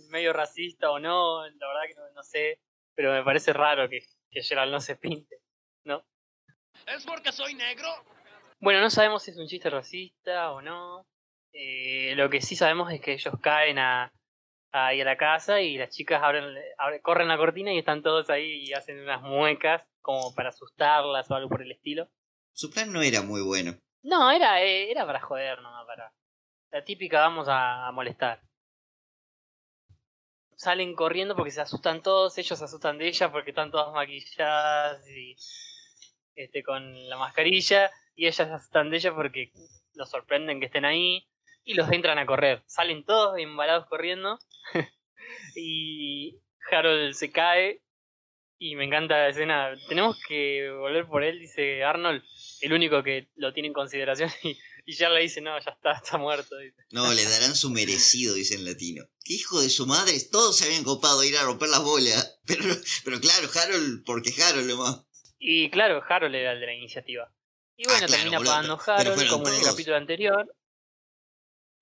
medio 0.09 0.33
racista 0.33 0.91
o 0.91 0.99
no, 0.99 1.43
la 1.47 1.67
verdad 1.67 1.81
que 1.87 1.95
no, 1.95 2.11
no 2.13 2.23
sé, 2.23 2.59
pero 2.95 3.11
me 3.13 3.23
parece 3.23 3.53
raro 3.53 3.89
que, 3.89 3.99
que 4.31 4.41
Gerald 4.41 4.71
no 4.71 4.79
se 4.79 4.95
pinte, 4.95 5.37
¿no? 5.85 6.05
¿Es 6.87 7.05
porque 7.05 7.31
soy 7.31 7.53
negro? 7.55 7.87
Bueno, 8.59 8.79
no 8.81 8.89
sabemos 8.89 9.23
si 9.23 9.31
es 9.31 9.37
un 9.37 9.47
chiste 9.47 9.69
racista 9.69 10.51
o 10.51 10.61
no. 10.61 11.05
Eh, 11.53 12.13
lo 12.15 12.29
que 12.29 12.41
sí 12.41 12.55
sabemos 12.55 12.91
es 12.91 12.99
que 13.01 13.13
ellos 13.13 13.33
caen 13.41 13.79
a, 13.79 14.11
ahí 14.71 15.01
a 15.01 15.05
la 15.05 15.17
casa 15.17 15.61
y 15.61 15.77
las 15.77 15.89
chicas 15.89 16.21
abren, 16.21 16.43
abren- 16.77 17.01
corren 17.01 17.27
la 17.27 17.37
cortina 17.37 17.71
y 17.73 17.77
están 17.79 18.01
todos 18.03 18.29
ahí 18.29 18.65
y 18.65 18.73
hacen 18.73 18.99
unas 18.99 19.21
muecas 19.21 19.87
como 20.01 20.33
para 20.35 20.49
asustarlas 20.49 21.29
o 21.31 21.35
algo 21.35 21.49
por 21.49 21.61
el 21.61 21.71
estilo. 21.71 22.09
Su 22.53 22.71
plan 22.71 22.91
no 22.91 23.01
era 23.01 23.21
muy 23.21 23.41
bueno. 23.41 23.77
No, 24.03 24.31
era, 24.31 24.61
eh, 24.61 24.91
era 24.91 25.05
para 25.05 25.19
joder, 25.21 25.61
nomás 25.61 25.85
para. 25.85 26.13
La 26.71 26.83
típica 26.83 27.19
vamos 27.21 27.47
a, 27.47 27.87
a 27.87 27.91
molestar. 27.91 28.41
Salen 30.65 30.95
corriendo 30.95 31.35
porque 31.35 31.51
se 31.51 31.61
asustan 31.61 32.01
todos, 32.01 32.35
ellos 32.39 32.57
se 32.57 32.65
asustan 32.65 32.97
de 32.97 33.07
ellas 33.07 33.29
porque 33.29 33.51
están 33.51 33.69
todas 33.69 33.93
maquilladas 33.93 35.07
y 35.07 35.35
este 36.33 36.63
con 36.63 37.07
la 37.07 37.17
mascarilla, 37.17 37.91
y 38.15 38.23
ellas 38.23 38.35
se 38.37 38.43
asustan 38.43 38.89
de 38.89 38.97
ellas 38.97 39.13
porque 39.13 39.51
los 39.93 40.09
sorprenden 40.09 40.59
que 40.59 40.65
estén 40.65 40.83
ahí 40.83 41.27
y 41.63 41.75
los 41.75 41.91
entran 41.91 42.17
a 42.17 42.25
correr. 42.25 42.63
Salen 42.65 43.05
todos 43.05 43.37
embalados 43.37 43.85
corriendo 43.85 44.39
y 45.55 46.39
Harold 46.71 47.13
se 47.13 47.31
cae 47.31 47.83
y 48.57 48.75
me 48.75 48.85
encanta 48.85 49.19
la 49.19 49.29
escena. 49.29 49.75
Tenemos 49.87 50.19
que 50.27 50.71
volver 50.71 51.05
por 51.05 51.23
él, 51.23 51.37
dice 51.37 51.83
Arnold 51.83 52.23
el 52.61 52.73
único 52.73 53.03
que 53.03 53.27
lo 53.35 53.53
tiene 53.53 53.67
en 53.67 53.73
consideración 53.73 54.31
y, 54.43 54.57
y 54.85 54.93
ya 54.95 55.09
le 55.09 55.21
dice, 55.21 55.41
no, 55.41 55.57
ya 55.59 55.71
está, 55.71 55.93
está 55.93 56.17
muerto. 56.17 56.57
dice. 56.57 56.77
No, 56.91 57.11
le 57.13 57.23
darán 57.23 57.55
su 57.55 57.69
merecido, 57.71 58.35
dice 58.35 58.55
en 58.55 58.65
latino. 58.65 59.03
¿Qué 59.23 59.33
hijo 59.33 59.59
de 59.61 59.69
su 59.69 59.87
madre? 59.87 60.13
Todos 60.31 60.57
se 60.57 60.65
habían 60.65 60.83
copado 60.83 61.21
a 61.21 61.25
ir 61.25 61.35
a 61.37 61.43
romper 61.43 61.69
las 61.69 61.83
bolas. 61.83 62.39
Pero, 62.45 62.63
pero 63.03 63.19
claro, 63.19 63.49
Harold, 63.53 64.03
porque 64.05 64.31
Harold 64.43 64.67
nomás. 64.69 65.01
Y 65.39 65.69
claro, 65.71 66.03
Harold 66.07 66.35
era 66.35 66.51
el 66.51 66.59
de 66.59 66.65
la 66.67 66.73
iniciativa. 66.73 67.33
Y 67.75 67.85
bueno, 67.85 68.01
Ah, 68.03 68.05
claro, 68.07 68.13
termina 68.21 68.37
boludo, 68.37 68.51
pagando 68.53 68.79
Harold 68.85 69.29
como 69.31 69.47
en 69.49 69.55
el 69.55 69.61
capítulo 69.63 69.95
anterior. 69.97 70.55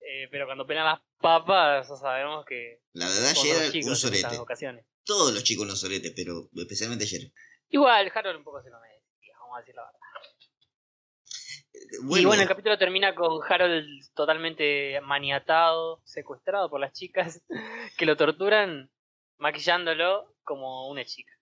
Eh, 0.00 0.28
pero 0.30 0.46
cuando 0.46 0.66
pelan 0.66 0.86
las 0.86 1.00
papas, 1.20 1.88
ya 1.88 1.96
sabemos 1.96 2.44
que 2.46 2.80
La 2.92 3.08
verdad, 3.08 3.34
chicos 3.70 3.90
un 3.90 3.96
sorete. 3.96 4.38
ocasiones. 4.38 4.86
Todos 5.04 5.32
los 5.34 5.44
chicos 5.44 5.66
los 5.66 5.78
soretes, 5.80 6.12
pero 6.16 6.48
especialmente 6.56 7.06
Gerald. 7.06 7.32
Igual, 7.68 8.10
Harold 8.14 8.38
un 8.38 8.44
poco 8.44 8.62
se 8.62 8.70
lo 8.70 8.80
merecía, 8.80 9.34
vamos 9.40 9.56
a 9.56 9.60
decir 9.60 9.74
la 9.74 9.82
verdad. 9.84 9.98
Y 11.92 12.24
bueno, 12.24 12.42
el 12.42 12.48
capítulo 12.48 12.78
termina 12.78 13.14
con 13.14 13.40
Harold 13.48 13.86
totalmente 14.14 15.00
maniatado, 15.02 16.00
secuestrado 16.04 16.68
por 16.70 16.80
las 16.80 16.92
chicas 16.92 17.42
que 17.96 18.06
lo 18.06 18.16
torturan 18.16 18.90
maquillándolo 19.38 20.34
como 20.42 20.88
una 20.88 21.04
chica. 21.04 21.32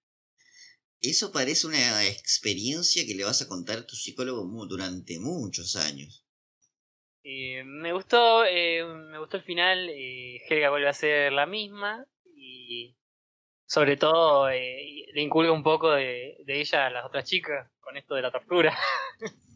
Eso 1.00 1.32
parece 1.32 1.66
una 1.66 2.04
experiencia 2.06 3.04
que 3.04 3.14
le 3.14 3.24
vas 3.24 3.42
a 3.42 3.48
contar 3.48 3.78
a 3.78 3.86
tu 3.86 3.96
psicólogo 3.96 4.44
durante 4.66 5.18
muchos 5.18 5.74
años. 5.76 6.24
Eh, 7.24 7.62
me 7.64 7.92
gustó, 7.92 8.44
eh, 8.44 8.84
me 8.84 9.18
gustó 9.18 9.36
el 9.36 9.42
final. 9.42 9.88
eh, 9.90 10.40
Helga 10.48 10.70
vuelve 10.70 10.88
a 10.88 10.92
ser 10.92 11.32
la 11.32 11.46
misma 11.46 12.04
y 12.36 12.96
sobre 13.66 13.96
todo 13.96 14.48
eh, 14.50 15.06
le 15.12 15.22
inculca 15.22 15.50
un 15.50 15.62
poco 15.62 15.90
de, 15.92 16.36
de 16.44 16.60
ella 16.60 16.86
a 16.86 16.90
las 16.90 17.04
otras 17.04 17.24
chicas 17.24 17.68
con 17.80 17.96
esto 17.96 18.14
de 18.14 18.22
la 18.22 18.30
tortura. 18.30 18.76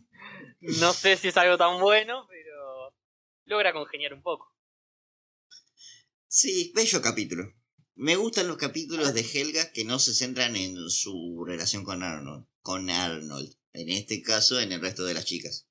no 0.81 0.93
sé 0.93 1.17
si 1.17 1.29
es 1.29 1.37
algo 1.37 1.57
tan 1.57 1.81
bueno, 1.81 2.27
pero 2.29 2.95
logra 3.45 3.73
congeniar 3.73 4.15
un 4.15 4.23
poco. 4.23 4.53
Sí, 6.29 6.73
bello 6.75 7.01
capítulo. 7.01 7.45
Me 7.95 8.17
gustan 8.17 8.49
los 8.49 8.59
capítulos 8.59 9.15
de 9.15 9.23
Helga 9.23 9.73
que 9.73 9.85
no 9.85 9.99
se 9.99 10.13
centran 10.13 10.55
en 10.55 10.77
su 10.91 11.45
relación 11.47 11.83
con 11.83 12.03
Arnold. 12.03 12.47
Con 12.61 12.91
Arnold. 12.91 13.55
En 13.73 13.89
este 13.89 14.23
caso, 14.23 14.61
en 14.61 14.73
el 14.73 14.83
resto 14.83 15.05
de 15.05 15.15
las 15.15 15.25
chicas. 15.25 15.69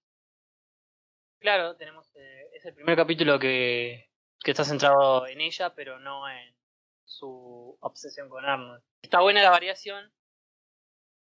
Claro, 1.40 1.76
tenemos 1.76 2.08
eh, 2.16 2.50
es 2.54 2.66
el 2.66 2.74
primer 2.74 2.96
capítulo 2.96 3.38
que, 3.38 4.10
que 4.40 4.52
está 4.52 4.64
centrado 4.64 5.28
en 5.28 5.42
ella, 5.42 5.76
pero 5.76 6.00
no 6.00 6.28
en 6.28 6.56
su 7.04 7.78
obsesión 7.82 8.30
con 8.30 8.46
Arnold. 8.46 8.84
Está 9.04 9.22
buena 9.22 9.44
la 9.44 9.52
variación 9.52 10.12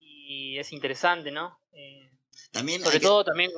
y 0.00 0.58
es 0.58 0.72
interesante, 0.72 1.30
¿no? 1.30 1.60
Eh, 1.72 2.10
También 2.50 2.82
sobre 2.82 3.00
todo 3.00 3.24
también 3.24 3.50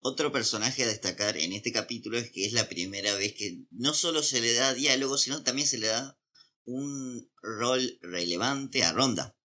otro 0.00 0.30
personaje 0.30 0.84
a 0.84 0.86
destacar 0.86 1.36
en 1.36 1.52
este 1.52 1.72
capítulo 1.72 2.18
es 2.18 2.30
que 2.30 2.46
es 2.46 2.52
la 2.52 2.68
primera 2.68 3.14
vez 3.14 3.34
que 3.34 3.58
no 3.70 3.94
solo 3.94 4.22
se 4.22 4.40
le 4.40 4.54
da 4.54 4.74
diálogo, 4.74 5.18
sino 5.18 5.42
también 5.42 5.66
se 5.66 5.78
le 5.78 5.88
da 5.88 6.18
un 6.64 7.30
rol 7.42 7.98
relevante 8.02 8.84
a 8.84 8.92
Ronda. 8.92 9.36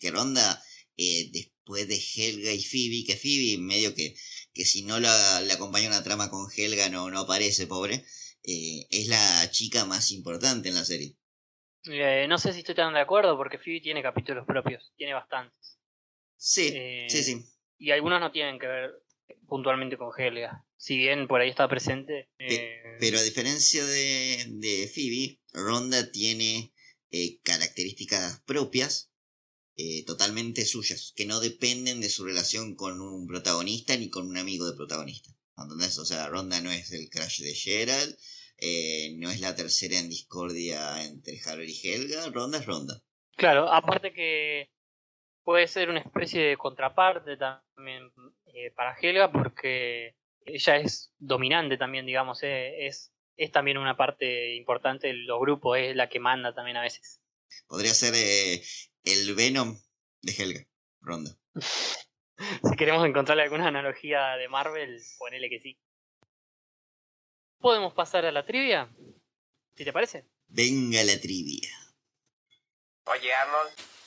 Que 0.00 0.10
Ronda, 0.10 0.62
eh, 0.96 1.28
después 1.32 1.88
de 1.88 1.96
Helga 1.96 2.52
y 2.52 2.62
Phoebe, 2.62 3.04
que 3.06 3.16
Phoebe 3.16 3.58
medio 3.58 3.94
que, 3.94 4.14
que 4.54 4.64
si 4.64 4.82
no 4.82 4.98
la, 4.98 5.40
le 5.40 5.52
acompaña 5.52 5.88
una 5.88 6.04
trama 6.04 6.30
con 6.30 6.48
Helga 6.56 6.88
no, 6.88 7.10
no 7.10 7.20
aparece, 7.20 7.66
pobre, 7.66 8.04
eh, 8.44 8.86
es 8.90 9.08
la 9.08 9.50
chica 9.50 9.84
más 9.84 10.10
importante 10.12 10.68
en 10.68 10.76
la 10.76 10.84
serie. 10.84 11.16
Eh, 11.84 12.26
no 12.28 12.38
sé 12.38 12.52
si 12.52 12.60
estoy 12.60 12.74
tan 12.74 12.94
de 12.94 13.00
acuerdo 13.00 13.36
porque 13.36 13.58
Phoebe 13.58 13.80
tiene 13.80 14.02
capítulos 14.02 14.46
propios, 14.46 14.92
tiene 14.96 15.14
bastantes. 15.14 15.78
Sí, 16.36 16.72
sí, 17.08 17.22
sí. 17.24 17.44
Y 17.78 17.90
algunos 17.92 18.20
no 18.20 18.32
tienen 18.32 18.58
que 18.58 18.66
ver 18.66 18.90
puntualmente 19.46 19.96
con 19.96 20.10
Helga. 20.16 20.64
Si 20.76 20.96
bien 20.96 21.28
por 21.28 21.40
ahí 21.40 21.48
está 21.50 21.68
presente. 21.68 22.28
Pe- 22.36 22.54
eh, 22.54 22.96
Pero 23.00 23.18
a 23.18 23.22
diferencia 23.22 23.84
de, 23.84 24.44
de 24.48 24.90
Phoebe, 24.92 25.40
Ronda 25.52 26.10
tiene 26.10 26.72
eh, 27.10 27.40
características 27.42 28.42
propias 28.46 29.10
eh, 29.76 30.04
totalmente 30.04 30.64
suyas, 30.64 31.12
que 31.16 31.24
no 31.24 31.40
dependen 31.40 32.00
de 32.00 32.08
su 32.10 32.24
relación 32.24 32.74
con 32.74 33.00
un 33.00 33.26
protagonista 33.26 33.96
ni 33.96 34.10
con 34.10 34.26
un 34.28 34.36
amigo 34.36 34.68
de 34.68 34.76
protagonista. 34.76 35.30
¿Entendés? 35.56 35.98
O 35.98 36.04
sea, 36.04 36.28
Ronda 36.28 36.60
no 36.60 36.70
es 36.70 36.90
el 36.92 37.08
crash 37.10 37.40
de 37.40 37.54
Gerald, 37.54 38.16
eh, 38.58 39.14
no 39.18 39.30
es 39.30 39.40
la 39.40 39.54
tercera 39.54 39.98
en 39.98 40.08
discordia 40.08 41.04
entre 41.04 41.40
Harold 41.44 41.68
y 41.68 41.80
Helga, 41.88 42.28
Ronda 42.30 42.58
es 42.58 42.66
Ronda. 42.66 43.02
Claro, 43.36 43.72
aparte 43.72 44.12
que 44.12 44.70
puede 45.48 45.66
ser 45.66 45.88
una 45.88 46.00
especie 46.00 46.42
de 46.42 46.58
contraparte 46.58 47.38
también 47.38 48.12
eh, 48.52 48.70
para 48.72 48.94
Helga 49.00 49.32
porque 49.32 50.14
ella 50.44 50.76
es 50.76 51.10
dominante 51.16 51.78
también, 51.78 52.04
digamos, 52.04 52.42
eh, 52.42 52.86
es, 52.86 53.14
es 53.34 53.50
también 53.50 53.78
una 53.78 53.96
parte 53.96 54.54
importante 54.56 55.06
de 55.06 55.14
los 55.14 55.40
grupos, 55.40 55.78
es 55.78 55.96
la 55.96 56.10
que 56.10 56.20
manda 56.20 56.54
también 56.54 56.76
a 56.76 56.82
veces. 56.82 57.22
Podría 57.66 57.94
ser 57.94 58.12
eh, 58.14 58.62
el 59.04 59.34
Venom 59.34 59.80
de 60.20 60.32
Helga, 60.32 60.66
Ronda. 61.00 61.30
si 61.54 62.76
queremos 62.76 63.06
encontrarle 63.06 63.44
alguna 63.44 63.68
analogía 63.68 64.36
de 64.36 64.50
Marvel, 64.50 65.00
ponele 65.16 65.48
que 65.48 65.60
sí. 65.60 65.80
¿Podemos 67.58 67.94
pasar 67.94 68.26
a 68.26 68.32
la 68.32 68.44
trivia? 68.44 68.94
Si 69.74 69.82
te 69.82 69.94
parece. 69.94 70.26
Venga 70.46 71.02
la 71.04 71.18
trivia. 71.18 71.70
Oye, 73.06 73.32
Arnold, 73.32 73.97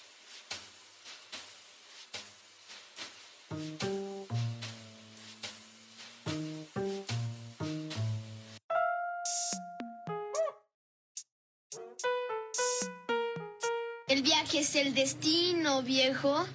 El 14.07 14.23
viaje 14.23 14.59
es 14.59 14.75
el 14.75 14.93
destino, 14.93 15.81
viejo. 15.83 16.45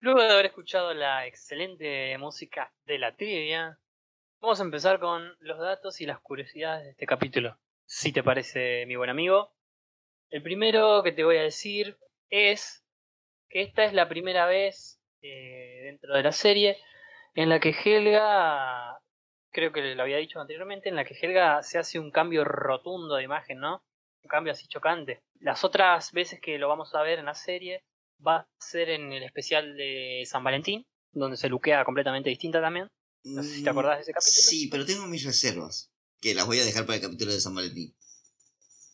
Luego 0.00 0.20
de 0.20 0.32
haber 0.32 0.46
escuchado 0.46 0.92
la 0.94 1.26
excelente 1.26 2.18
música 2.18 2.72
de 2.84 2.98
la 2.98 3.14
trivia, 3.14 3.78
vamos 4.40 4.58
a 4.58 4.64
empezar 4.64 4.98
con 4.98 5.36
los 5.38 5.60
datos 5.60 6.00
y 6.00 6.06
las 6.06 6.18
curiosidades 6.20 6.84
de 6.84 6.90
este 6.90 7.06
capítulo. 7.06 7.56
Si 7.86 8.12
te 8.12 8.24
parece, 8.24 8.84
mi 8.86 8.96
buen 8.96 9.10
amigo. 9.10 9.52
El 10.30 10.42
primero 10.42 11.04
que 11.04 11.12
te 11.12 11.22
voy 11.22 11.36
a 11.36 11.42
decir 11.42 11.96
es 12.30 12.84
que 13.48 13.62
esta 13.62 13.84
es 13.84 13.92
la 13.92 14.08
primera 14.08 14.46
vez 14.46 15.00
eh, 15.22 15.80
dentro 15.84 16.14
de 16.14 16.22
la 16.22 16.32
serie 16.32 16.78
en 17.34 17.48
la 17.48 17.60
que 17.60 17.70
Helga, 17.70 19.00
creo 19.50 19.72
que 19.72 19.94
lo 19.94 20.02
había 20.02 20.16
dicho 20.16 20.40
anteriormente, 20.40 20.88
en 20.88 20.96
la 20.96 21.04
que 21.04 21.14
Helga 21.14 21.62
se 21.62 21.78
hace 21.78 21.98
un 21.98 22.10
cambio 22.10 22.44
rotundo 22.44 23.16
de 23.16 23.24
imagen, 23.24 23.58
¿no? 23.60 23.82
Un 24.22 24.28
cambio 24.28 24.52
así 24.52 24.66
chocante. 24.66 25.22
Las 25.40 25.64
otras 25.64 26.12
veces 26.12 26.40
que 26.40 26.58
lo 26.58 26.68
vamos 26.68 26.94
a 26.94 27.02
ver 27.02 27.18
en 27.18 27.26
la 27.26 27.34
serie 27.34 27.84
va 28.26 28.38
a 28.38 28.48
ser 28.58 28.90
en 28.90 29.12
el 29.12 29.22
especial 29.22 29.76
de 29.76 30.24
San 30.26 30.42
Valentín, 30.42 30.84
donde 31.12 31.36
se 31.36 31.48
luquea 31.48 31.84
completamente 31.84 32.30
distinta 32.30 32.60
también. 32.60 32.88
No 33.24 33.42
sé 33.42 33.48
si 33.50 33.64
te 33.64 33.70
acordás 33.70 33.98
de 33.98 34.02
ese 34.02 34.12
capítulo. 34.12 34.32
Sí, 34.32 34.68
pero 34.68 34.86
tengo 34.86 35.06
mis 35.06 35.24
reservas, 35.24 35.92
que 36.20 36.34
las 36.34 36.46
voy 36.46 36.60
a 36.60 36.64
dejar 36.64 36.86
para 36.86 36.96
el 36.96 37.02
capítulo 37.02 37.32
de 37.32 37.40
San 37.40 37.54
Valentín. 37.54 37.94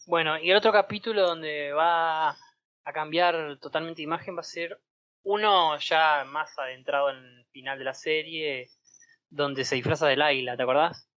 Bueno, 0.07 0.39
y 0.39 0.51
el 0.51 0.57
otro 0.57 0.73
capítulo 0.73 1.23
donde 1.23 1.73
va 1.73 2.37
a 2.85 2.93
cambiar 2.93 3.59
totalmente 3.61 3.99
de 3.99 4.05
imagen 4.05 4.37
va 4.37 4.41
a 4.41 4.45
ser 4.45 4.81
uno 5.23 5.79
ya 5.79 6.25
más 6.27 6.51
adentrado 6.59 7.11
en 7.11 7.17
el 7.17 7.47
final 7.47 7.79
de 7.79 7.85
la 7.85 7.95
serie, 7.95 8.71
donde 9.31 9.65
se 9.65 9.75
disfraza 9.77 10.07
de 10.07 10.17
Laila, 10.17 10.57
¿te 10.57 10.63
acordás? 10.63 11.09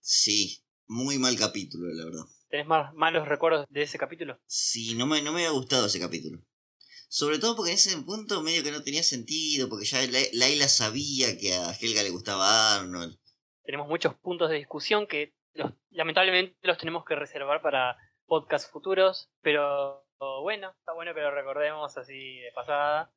Sí, 0.00 0.62
muy 0.86 1.18
mal 1.18 1.36
capítulo, 1.36 1.88
la 1.92 2.04
verdad. 2.04 2.24
¿Tenés 2.48 2.66
más 2.66 2.94
malos 2.94 3.26
recuerdos 3.26 3.66
de 3.68 3.82
ese 3.82 3.98
capítulo? 3.98 4.38
Sí, 4.46 4.94
no 4.94 5.06
me, 5.06 5.20
no 5.22 5.32
me 5.32 5.40
había 5.40 5.50
gustado 5.50 5.86
ese 5.86 5.98
capítulo. 5.98 6.40
Sobre 7.08 7.38
todo 7.38 7.56
porque 7.56 7.72
en 7.72 7.76
ese 7.76 7.96
punto 8.02 8.42
medio 8.42 8.62
que 8.62 8.70
no 8.72 8.82
tenía 8.82 9.02
sentido, 9.02 9.68
porque 9.68 9.84
ya 9.86 10.00
La- 10.06 10.20
Laila 10.32 10.68
sabía 10.68 11.36
que 11.38 11.54
a 11.54 11.72
Helga 11.72 12.02
le 12.02 12.10
gustaba 12.10 12.76
Arnold. 12.76 13.18
Tenemos 13.64 13.88
muchos 13.88 14.14
puntos 14.14 14.48
de 14.50 14.56
discusión 14.56 15.06
que 15.08 15.34
los- 15.54 15.72
lamentablemente 15.90 16.56
los 16.62 16.78
tenemos 16.78 17.04
que 17.04 17.16
reservar 17.16 17.62
para 17.62 17.96
podcasts 18.26 18.70
futuros, 18.70 19.28
pero 19.40 20.05
bueno, 20.18 20.70
está 20.78 20.92
bueno 20.92 21.14
que 21.14 21.20
lo 21.20 21.30
recordemos 21.30 21.96
así 21.96 22.38
de 22.40 22.52
pasada, 22.52 23.10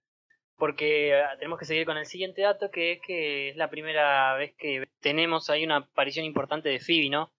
porque 0.58 1.18
eh, 1.18 1.24
tenemos 1.38 1.58
que 1.60 1.66
seguir 1.66 1.86
con 1.86 1.98
el 1.98 2.06
siguiente 2.06 2.42
dato, 2.42 2.70
que 2.72 2.94
es 2.94 3.02
que 3.02 3.50
es 3.50 3.56
la 3.56 3.70
primera 3.70 4.34
vez 4.36 4.54
que 4.58 4.88
tenemos 5.00 5.50
ahí 5.50 5.64
una 5.64 5.78
aparición 5.78 6.26
importante 6.26 6.70
de 6.70 6.80
Phoebe, 6.80 7.10
¿no? 7.10 7.32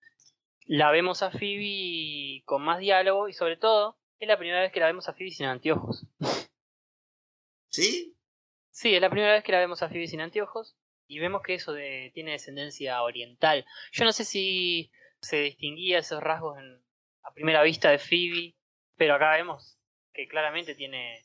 La 0.66 0.90
vemos 0.90 1.22
a 1.22 1.30
Phoebe 1.30 2.42
con 2.44 2.62
más 2.62 2.78
diálogo 2.78 3.28
y 3.28 3.32
sobre 3.32 3.56
todo 3.56 3.98
es 4.18 4.28
la 4.28 4.38
primera 4.38 4.60
vez 4.60 4.72
que 4.72 4.80
la 4.80 4.86
vemos 4.86 5.08
a 5.08 5.12
Phoebe 5.14 5.30
sin 5.30 5.46
anteojos. 5.46 6.06
¿Sí? 7.68 8.16
Sí, 8.70 8.94
es 8.94 9.00
la 9.00 9.10
primera 9.10 9.32
vez 9.32 9.44
que 9.44 9.52
la 9.52 9.58
vemos 9.58 9.82
a 9.82 9.88
Phoebe 9.88 10.06
sin 10.06 10.20
anteojos 10.20 10.76
y 11.06 11.18
vemos 11.18 11.42
que 11.42 11.54
eso 11.54 11.72
de, 11.72 12.10
tiene 12.14 12.32
descendencia 12.32 13.02
oriental. 13.02 13.64
Yo 13.92 14.04
no 14.04 14.12
sé 14.12 14.24
si 14.24 14.90
se 15.20 15.40
distinguía 15.40 15.98
esos 15.98 16.22
rasgos 16.22 16.58
en- 16.58 16.82
a 17.22 17.32
primera 17.34 17.62
vista 17.62 17.90
de 17.90 17.98
Phoebe, 17.98 18.54
pero 19.00 19.14
acá 19.14 19.30
vemos 19.32 19.78
que 20.12 20.28
claramente 20.28 20.74
tiene 20.74 21.24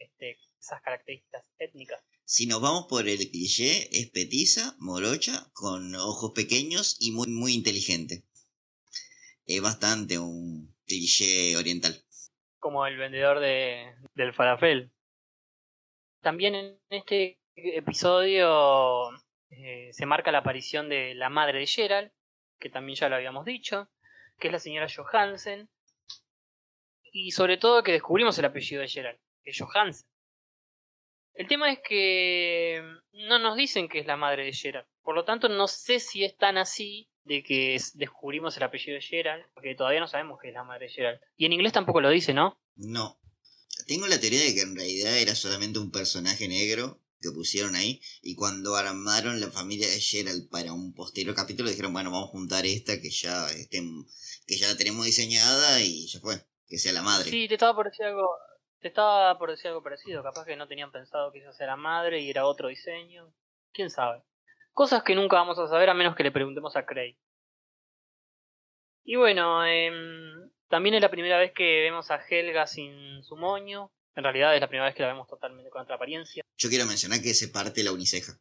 este, 0.00 0.36
esas 0.58 0.82
características 0.82 1.44
étnicas. 1.60 2.02
Si 2.24 2.48
nos 2.48 2.60
vamos 2.60 2.86
por 2.88 3.06
el 3.06 3.30
cliché, 3.30 3.88
es 3.96 4.10
petiza, 4.10 4.74
morocha, 4.80 5.48
con 5.52 5.94
ojos 5.94 6.32
pequeños 6.34 6.96
y 6.98 7.12
muy, 7.12 7.28
muy 7.28 7.54
inteligente. 7.54 8.24
Es 9.46 9.62
bastante 9.62 10.18
un 10.18 10.74
cliché 10.88 11.56
oriental. 11.56 11.94
como 12.58 12.84
el 12.84 12.96
vendedor 12.96 13.38
de, 13.38 13.94
del 14.14 14.34
falafel. 14.34 14.90
También 16.20 16.56
en 16.56 16.80
este 16.90 17.38
episodio 17.54 19.10
eh, 19.50 19.90
se 19.92 20.04
marca 20.04 20.32
la 20.32 20.38
aparición 20.38 20.88
de 20.88 21.14
la 21.14 21.28
madre 21.28 21.60
de 21.60 21.66
Gerald, 21.68 22.10
que 22.58 22.70
también 22.70 22.96
ya 22.96 23.08
lo 23.08 23.14
habíamos 23.14 23.44
dicho, 23.44 23.88
que 24.40 24.48
es 24.48 24.52
la 24.52 24.58
señora 24.58 24.88
Johansen. 24.92 25.68
Y 27.16 27.30
sobre 27.30 27.58
todo 27.58 27.84
que 27.84 27.92
descubrimos 27.92 28.36
el 28.38 28.44
apellido 28.44 28.82
de 28.82 28.88
Gerald, 28.88 29.18
que 29.44 29.50
es 29.52 29.58
Johansen. 29.60 30.04
El 31.34 31.46
tema 31.46 31.70
es 31.70 31.78
que 31.78 32.82
no 33.12 33.38
nos 33.38 33.56
dicen 33.56 33.88
que 33.88 34.00
es 34.00 34.06
la 34.06 34.16
madre 34.16 34.44
de 34.44 34.52
Gerald. 34.52 34.86
Por 35.00 35.14
lo 35.14 35.24
tanto, 35.24 35.48
no 35.48 35.68
sé 35.68 36.00
si 36.00 36.24
es 36.24 36.36
tan 36.36 36.58
así 36.58 37.08
de 37.22 37.44
que 37.44 37.76
es- 37.76 37.96
descubrimos 37.96 38.56
el 38.56 38.64
apellido 38.64 38.94
de 38.96 39.00
Gerald, 39.00 39.44
porque 39.54 39.76
todavía 39.76 40.00
no 40.00 40.08
sabemos 40.08 40.40
que 40.42 40.48
es 40.48 40.54
la 40.54 40.64
madre 40.64 40.86
de 40.86 40.92
Gerald. 40.92 41.20
Y 41.36 41.46
en 41.46 41.52
inglés 41.52 41.72
tampoco 41.72 42.00
lo 42.00 42.10
dice, 42.10 42.34
¿no? 42.34 42.60
No. 42.74 43.20
Tengo 43.86 44.08
la 44.08 44.18
teoría 44.20 44.40
de 44.40 44.52
que 44.54 44.62
en 44.62 44.74
realidad 44.74 45.16
era 45.16 45.36
solamente 45.36 45.78
un 45.78 45.92
personaje 45.92 46.48
negro 46.48 47.00
que 47.20 47.30
pusieron 47.30 47.76
ahí 47.76 48.00
y 48.22 48.34
cuando 48.34 48.74
armaron 48.74 49.40
la 49.40 49.50
familia 49.52 49.86
de 49.88 50.00
Gerald 50.00 50.48
para 50.50 50.72
un 50.72 50.92
posterior 50.94 51.34
capítulo 51.36 51.70
dijeron, 51.70 51.92
bueno, 51.92 52.10
vamos 52.10 52.28
a 52.28 52.32
juntar 52.32 52.66
esta 52.66 53.00
que 53.00 53.10
ya 53.10 53.46
que 53.70 54.56
ya 54.56 54.66
la 54.68 54.76
tenemos 54.76 55.06
diseñada 55.06 55.80
y 55.80 56.06
ya 56.06 56.20
fue, 56.20 56.44
que 56.74 56.78
sea 56.78 56.92
la 56.92 57.02
madre. 57.02 57.30
Sí, 57.30 57.46
te 57.46 57.54
estaba 57.54 57.74
por 57.74 57.86
decir 57.86 58.06
algo. 58.06 58.28
Te 58.80 58.88
estaba 58.88 59.38
por 59.38 59.50
decir 59.50 59.68
algo 59.68 59.82
parecido. 59.82 60.22
Capaz 60.22 60.44
que 60.44 60.56
no 60.56 60.66
tenían 60.66 60.90
pensado 60.90 61.30
que 61.32 61.38
esa 61.38 61.52
sea 61.52 61.68
la 61.68 61.76
madre 61.76 62.20
y 62.20 62.30
era 62.30 62.46
otro 62.46 62.68
diseño. 62.68 63.32
Quién 63.72 63.90
sabe. 63.90 64.22
Cosas 64.72 65.04
que 65.04 65.14
nunca 65.14 65.36
vamos 65.36 65.58
a 65.58 65.68
saber 65.68 65.88
a 65.88 65.94
menos 65.94 66.16
que 66.16 66.24
le 66.24 66.32
preguntemos 66.32 66.74
a 66.74 66.84
Craig. 66.84 67.16
Y 69.04 69.16
bueno, 69.16 69.64
em, 69.64 70.50
también 70.68 70.96
es 70.96 71.00
la 71.00 71.10
primera 71.10 71.38
vez 71.38 71.52
que 71.52 71.82
vemos 71.82 72.10
a 72.10 72.20
Helga 72.28 72.66
sin 72.66 73.22
su 73.22 73.36
moño. 73.36 73.92
En 74.16 74.24
realidad 74.24 74.54
es 74.54 74.60
la 74.60 74.68
primera 74.68 74.86
vez 74.86 74.96
que 74.96 75.02
la 75.02 75.08
vemos 75.08 75.28
totalmente 75.28 75.70
con 75.70 75.82
otra 75.82 75.94
apariencia. 75.94 76.42
Yo 76.56 76.68
quiero 76.68 76.86
mencionar 76.86 77.22
que 77.22 77.34
se 77.34 77.48
parte 77.48 77.84
la 77.84 77.92
uniceja. 77.92 78.32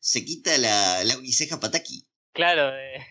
Se 0.00 0.24
quita 0.24 0.58
la, 0.58 1.04
la 1.04 1.16
uniceja 1.16 1.60
pataki. 1.60 2.08
Claro, 2.32 2.76
eh, 2.76 3.06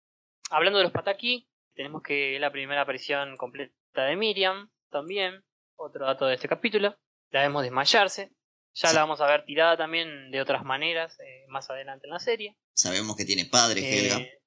hablando 0.50 0.78
de 0.78 0.84
los 0.84 0.92
Pataki, 0.92 1.48
tenemos 1.76 2.02
que 2.02 2.38
la 2.40 2.50
primera 2.50 2.80
aparición 2.80 3.36
completa 3.36 4.04
de 4.04 4.16
Miriam 4.16 4.70
también. 4.90 5.44
Otro 5.76 6.06
dato 6.06 6.26
de 6.26 6.34
este 6.34 6.48
capítulo. 6.48 6.96
La 7.30 7.42
vemos 7.42 7.62
desmayarse. 7.62 8.32
Ya 8.74 8.88
Sí. 8.88 8.94
la 8.94 9.02
vamos 9.02 9.20
a 9.20 9.26
ver 9.26 9.44
tirada 9.44 9.76
también 9.76 10.30
de 10.30 10.40
otras 10.40 10.64
maneras 10.64 11.18
eh, 11.20 11.44
más 11.48 11.68
adelante 11.70 12.06
en 12.06 12.12
la 12.12 12.18
serie. 12.18 12.56
Sabemos 12.74 13.16
que 13.16 13.24
tiene 13.24 13.44
padre, 13.44 13.80
Helga. 13.80 14.16
Eh, 14.18 14.40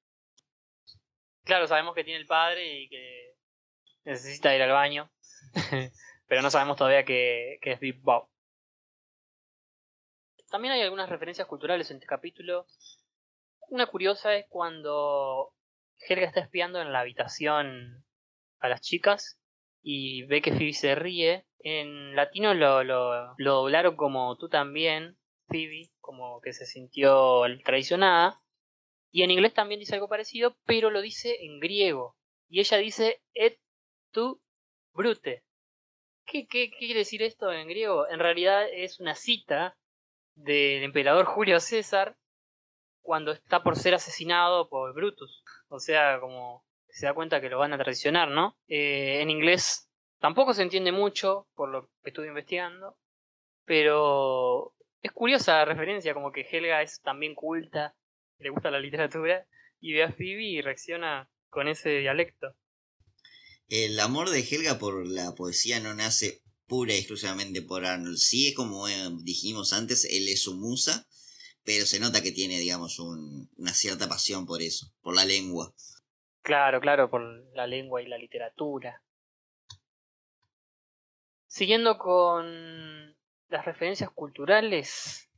claro, 1.44 1.68
sabemos 1.68 1.96
que 1.96 2.04
tiene 2.04 2.20
el 2.20 2.26
padre 2.28 2.82
y 2.82 2.90
que 2.90 3.36
necesita 4.06 4.56
ir 4.56 4.62
al 4.62 4.72
baño. 4.72 5.12
Pero 6.28 6.42
no 6.42 6.50
sabemos 6.52 6.78
todavía 6.78 7.06
que, 7.06 7.58
que 7.62 7.72
es 7.74 7.80
Big 7.80 8.02
Bob. 8.02 8.28
También 10.50 10.74
hay 10.74 10.82
algunas 10.82 11.10
referencias 11.10 11.48
culturales 11.48 11.90
en 11.92 11.98
este 11.98 12.08
capítulo. 12.08 12.66
Una 13.70 13.86
curiosa 13.88 14.36
es 14.36 14.46
cuando 14.50 15.54
Helga 16.00 16.26
está 16.26 16.42
espiando 16.42 16.82
en 16.82 16.92
la 16.92 17.02
habitación 17.02 18.06
a 18.60 18.70
las 18.70 18.82
chicas 18.82 19.40
y 19.82 20.24
ve 20.24 20.42
que 20.42 20.52
Phoebe 20.52 20.74
se 20.74 20.96
ríe. 20.96 21.46
En 21.60 22.16
latino 22.16 22.54
lo, 22.54 22.84
lo, 22.84 23.34
lo 23.38 23.54
doblaron 23.56 23.96
como 23.96 24.38
tú 24.38 24.50
también, 24.50 25.18
Phoebe, 25.48 25.92
como 26.00 26.40
que 26.42 26.54
se 26.54 26.66
sintió 26.66 27.44
traicionada. 27.64 28.42
Y 29.12 29.24
en 29.24 29.32
inglés 29.32 29.54
también 29.54 29.80
dice 29.80 29.96
algo 29.96 30.08
parecido, 30.08 30.58
pero 30.66 30.90
lo 30.90 31.02
dice 31.02 31.44
en 31.44 31.60
griego. 31.60 32.16
Y 32.48 32.60
ella 32.60 32.78
dice 32.78 33.22
et 33.34 33.60
tu 34.12 34.42
brute, 34.94 35.44
¿Qué, 36.26 36.48
qué, 36.48 36.70
¿Qué 36.70 36.78
quiere 36.78 37.00
decir 37.00 37.24
esto 37.24 37.52
en 37.52 37.68
griego? 37.68 38.08
En 38.08 38.20
realidad 38.20 38.68
es 38.72 39.00
una 39.00 39.16
cita 39.16 39.76
del 40.36 40.84
emperador 40.84 41.26
Julio 41.26 41.60
César 41.60 42.18
cuando 43.02 43.32
está 43.32 43.64
por 43.64 43.76
ser 43.76 43.96
asesinado 43.96 44.70
por 44.70 44.94
Brutus. 44.94 45.44
O 45.70 45.80
sea, 45.80 46.20
como 46.20 46.66
se 46.90 47.06
da 47.06 47.14
cuenta 47.14 47.40
que 47.40 47.50
lo 47.50 47.60
van 47.60 47.74
a 47.74 47.78
traicionar, 47.78 48.30
¿no? 48.30 48.58
Eh, 48.68 49.22
en 49.22 49.30
inglés 49.30 49.90
tampoco 50.20 50.54
se 50.54 50.64
entiende 50.64 50.92
mucho, 50.92 51.48
por 51.56 51.70
lo 51.70 51.90
que 52.04 52.10
estuve 52.10 52.28
investigando, 52.28 52.98
pero 53.66 54.76
es 55.02 55.12
curiosa 55.12 55.54
la 55.54 55.66
referencia, 55.66 56.14
como 56.14 56.32
que 56.32 56.42
Helga 56.42 56.82
es 56.82 57.02
también 57.02 57.36
culta, 57.36 57.96
le 58.40 58.50
gusta 58.50 58.72
la 58.72 58.80
literatura, 58.80 59.48
y 59.80 59.94
ve 59.94 60.04
a 60.04 60.12
Phoebe 60.12 60.44
y 60.44 60.62
reacciona 60.62 61.30
con 61.50 61.68
ese 61.68 62.00
dialecto. 62.00 62.56
El 63.68 64.00
amor 64.00 64.30
de 64.30 64.40
Helga 64.40 64.80
por 64.80 65.08
la 65.08 65.36
poesía 65.36 65.80
no 65.80 65.94
nace 65.94 66.42
pura 66.66 66.94
y 66.94 66.98
exclusivamente 66.98 67.62
por 67.62 67.86
Arnold. 67.86 68.18
Sí 68.18 68.48
es 68.48 68.56
como 68.56 68.88
eh, 68.88 69.10
dijimos 69.24 69.74
antes, 69.74 70.06
él 70.06 70.28
es 70.28 70.42
su 70.42 70.56
musa, 70.56 71.08
pero 71.64 71.86
se 71.86 72.00
nota 72.00 72.22
que 72.22 72.32
tiene, 72.32 72.58
digamos, 72.60 73.00
un- 73.00 73.50
una 73.58 73.74
cierta 73.74 74.08
pasión 74.08 74.46
por 74.46 74.62
eso, 74.62 74.88
por 75.02 75.16
la 75.16 75.26
lengua. 75.26 75.74
Claro, 76.42 76.80
claro, 76.82 77.10
por 77.10 77.22
la 77.56 77.68
lengua 77.68 78.02
y 78.02 78.08
la 78.08 78.18
literatura. 78.18 79.04
Siguiendo 81.48 81.98
con 81.98 83.16
las 83.50 83.66
referencias 83.66 84.10
culturales, 84.12 85.30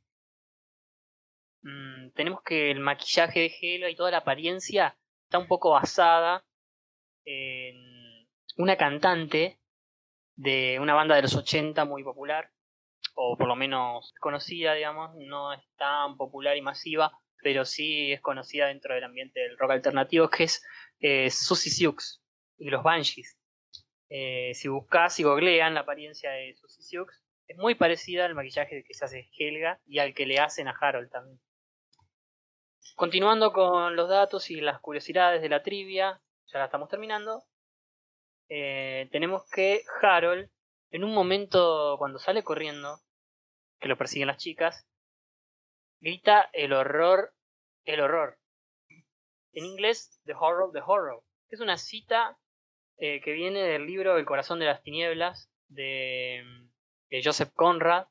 mm, 1.62 2.10
tenemos 2.12 2.42
que 2.44 2.72
el 2.72 2.80
maquillaje 2.80 3.40
de 3.42 3.54
Helga 3.62 3.90
y 3.90 3.96
toda 3.96 4.12
la 4.12 4.18
apariencia 4.18 4.98
está 5.24 5.40
un 5.40 5.48
poco 5.48 5.72
basada 5.72 6.46
en 7.26 8.28
una 8.58 8.78
cantante 8.78 9.60
de 10.36 10.80
una 10.80 10.94
banda 10.94 11.16
de 11.16 11.22
los 11.24 11.36
80 11.36 11.86
muy 11.86 12.04
popular, 12.04 12.52
o 13.16 13.38
por 13.38 13.48
lo 13.48 13.56
menos 13.56 14.14
conocida, 14.20 14.74
digamos, 14.74 15.12
no 15.16 15.54
es 15.54 15.62
tan 15.78 16.18
popular 16.18 16.58
y 16.58 16.62
masiva, 16.62 17.12
pero 17.44 17.66
sí 17.66 18.12
es 18.12 18.22
conocida 18.22 18.68
dentro 18.68 18.94
del 18.94 19.04
ambiente 19.04 19.40
del 19.40 19.58
rock 19.58 19.72
alternativo, 19.72 20.30
que 20.30 20.44
es 20.44 20.64
eh, 21.00 21.30
Susie 21.30 21.72
Sioux 21.72 22.22
y 22.58 22.70
los 22.70 22.84
Banshees. 22.84 23.38
Eh, 24.10 24.52
si 24.54 24.68
buscas 24.68 25.20
y 25.20 25.24
googlean 25.24 25.74
la 25.74 25.82
apariencia 25.82 26.32
de 26.32 26.54
Susie 26.56 26.84
Sioux, 26.84 27.12
es 27.48 27.58
muy 27.58 27.76
parecida 27.76 28.26
al 28.26 28.36
maquillaje 28.36 28.84
que 28.86 28.94
se 28.94 29.06
hace 29.06 29.30
Helga 29.38 29.80
y 29.86 30.00
al 30.00 30.14
que 30.14 30.26
le 30.26 30.40
hacen 30.40 30.68
a 30.68 30.76
Harold 30.80 31.10
también. 31.10 31.40
Continuando 32.96 33.52
con 33.52 33.96
los 33.96 34.10
datos 34.10 34.50
y 34.52 34.62
las 34.62 34.80
curiosidades 34.80 35.42
de 35.42 35.50
la 35.50 35.64
trivia, 35.64 36.22
ya 36.48 36.60
la 36.60 36.66
estamos 36.66 36.90
terminando. 36.90 37.44
eh, 38.50 39.08
tenemos 39.12 39.50
que 39.50 39.82
Harold, 40.02 40.50
en 40.92 41.04
un 41.04 41.14
momento 41.14 41.96
cuando 41.98 42.20
sale 42.20 42.44
corriendo, 42.44 43.00
que 43.80 43.88
lo 43.88 43.98
persiguen 43.98 44.28
las 44.28 44.38
chicas, 44.38 44.86
grita 46.00 46.50
el 46.54 46.74
horror, 46.74 47.34
el 47.86 48.02
horror. 48.02 48.38
En 49.54 49.66
inglés, 49.66 50.22
The 50.26 50.34
Horror, 50.34 50.72
The 50.72 50.82
Horror. 50.86 51.24
Es 51.50 51.60
una 51.60 51.78
cita 51.78 52.38
eh, 52.98 53.22
que 53.22 53.34
viene 53.34 53.62
del 53.64 53.86
libro 53.86 54.18
El 54.18 54.26
corazón 54.26 54.60
de 54.60 54.66
las 54.66 54.82
tinieblas 54.82 55.52
de, 55.68 56.44
Joseph 57.24 57.52
Conrad. 57.54 58.08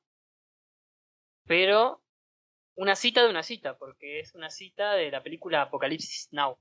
Pero 1.47 2.03
una 2.75 2.95
cita 2.97 3.23
de 3.23 3.31
una 3.31 3.43
cita, 3.43 3.77
porque 3.79 4.21
es 4.21 4.35
una 4.35 4.51
cita 4.51 4.93
de 4.95 5.11
la 5.11 5.23
película 5.23 5.63
Apocalipsis 5.63 6.29
Now. 6.33 6.59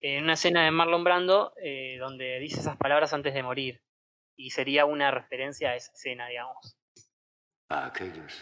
En 0.00 0.24
una 0.24 0.34
escena 0.34 0.64
de 0.64 0.70
Marlon 0.70 1.04
Brando 1.04 1.54
eh, 1.62 1.96
donde 1.98 2.38
dice 2.38 2.60
esas 2.60 2.76
palabras 2.76 3.12
antes 3.12 3.34
de 3.34 3.42
morir. 3.42 3.83
Y 4.36 4.50
sería 4.50 4.84
una 4.84 5.10
referencia 5.10 5.70
a 5.70 5.76
esa 5.76 5.92
escena, 5.92 6.28
digamos. 6.28 6.76
A 7.68 7.86
aquellos 7.86 8.32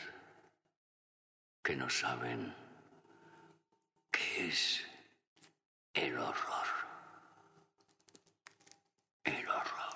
que 1.63 1.77
no 1.77 1.89
saben 1.89 2.55
qué 4.11 4.49
es 4.49 4.85
el 5.95 6.17
horror. 6.19 6.67
El 9.25 9.49
horror. 9.49 9.93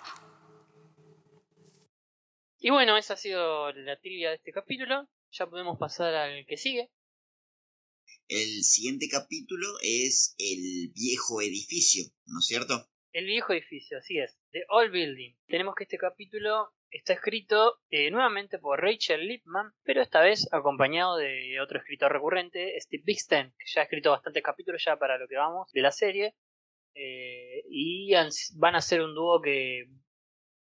Y 2.59 2.71
bueno, 2.71 2.97
esa 2.97 3.15
ha 3.15 3.17
sido 3.17 3.73
la 3.73 3.99
trivia 3.99 4.31
de 4.31 4.37
este 4.37 4.53
capítulo. 4.53 5.09
Ya 5.33 5.47
podemos 5.47 5.79
pasar 5.79 6.15
al 6.15 6.47
que 6.47 6.57
sigue. 6.57 6.91
El 8.29 8.65
siguiente 8.65 9.09
capítulo 9.09 9.67
es 9.83 10.35
el 10.39 10.91
viejo 10.95 11.41
edificio, 11.41 12.05
¿no 12.27 12.41
es 12.41 12.47
cierto? 12.47 12.89
El 13.17 13.25
viejo 13.25 13.55
edificio, 13.55 13.97
así 13.97 14.19
es. 14.19 14.37
The 14.51 14.67
Old 14.69 14.93
Building. 14.93 15.39
Tenemos 15.47 15.75
que 15.75 15.85
este 15.85 15.97
capítulo 15.97 16.75
está 16.91 17.15
escrito 17.15 17.79
eh, 17.89 18.11
nuevamente 18.11 18.59
por 18.59 18.79
Rachel 18.83 19.27
Lipman, 19.27 19.73
pero 19.85 20.03
esta 20.03 20.21
vez 20.21 20.47
acompañado 20.53 21.17
de 21.17 21.59
otro 21.63 21.79
escritor 21.79 22.13
recurrente, 22.13 22.79
Steve 22.79 23.05
Bixten, 23.07 23.55
que 23.59 23.65
ya 23.75 23.81
ha 23.81 23.85
escrito 23.85 24.11
bastantes 24.11 24.43
capítulos 24.43 24.83
ya 24.85 24.99
para 24.99 25.17
lo 25.17 25.27
que 25.29 25.37
vamos 25.37 25.73
de 25.73 25.81
la 25.81 25.93
serie. 25.93 26.37
Eh, 26.95 27.65
y 27.71 28.13
van 28.57 28.75
a 28.75 28.83
ser 28.83 29.01
un 29.01 29.15
dúo 29.15 29.41
que 29.41 29.87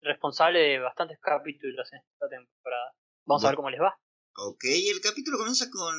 responsable 0.03 0.59
de 0.59 0.79
bastantes 0.79 1.19
capítulos 1.23 1.91
en 1.91 2.01
esta 2.01 2.29
temporada. 2.29 2.95
Vamos 3.25 3.47
a 3.47 3.49
ver 3.49 3.57
cómo 3.57 3.71
les 3.71 3.81
va. 3.81 3.99
Ok, 4.37 4.65
el 4.65 5.01
capítulo 5.01 5.39
comienza 5.39 5.71
con, 5.71 5.97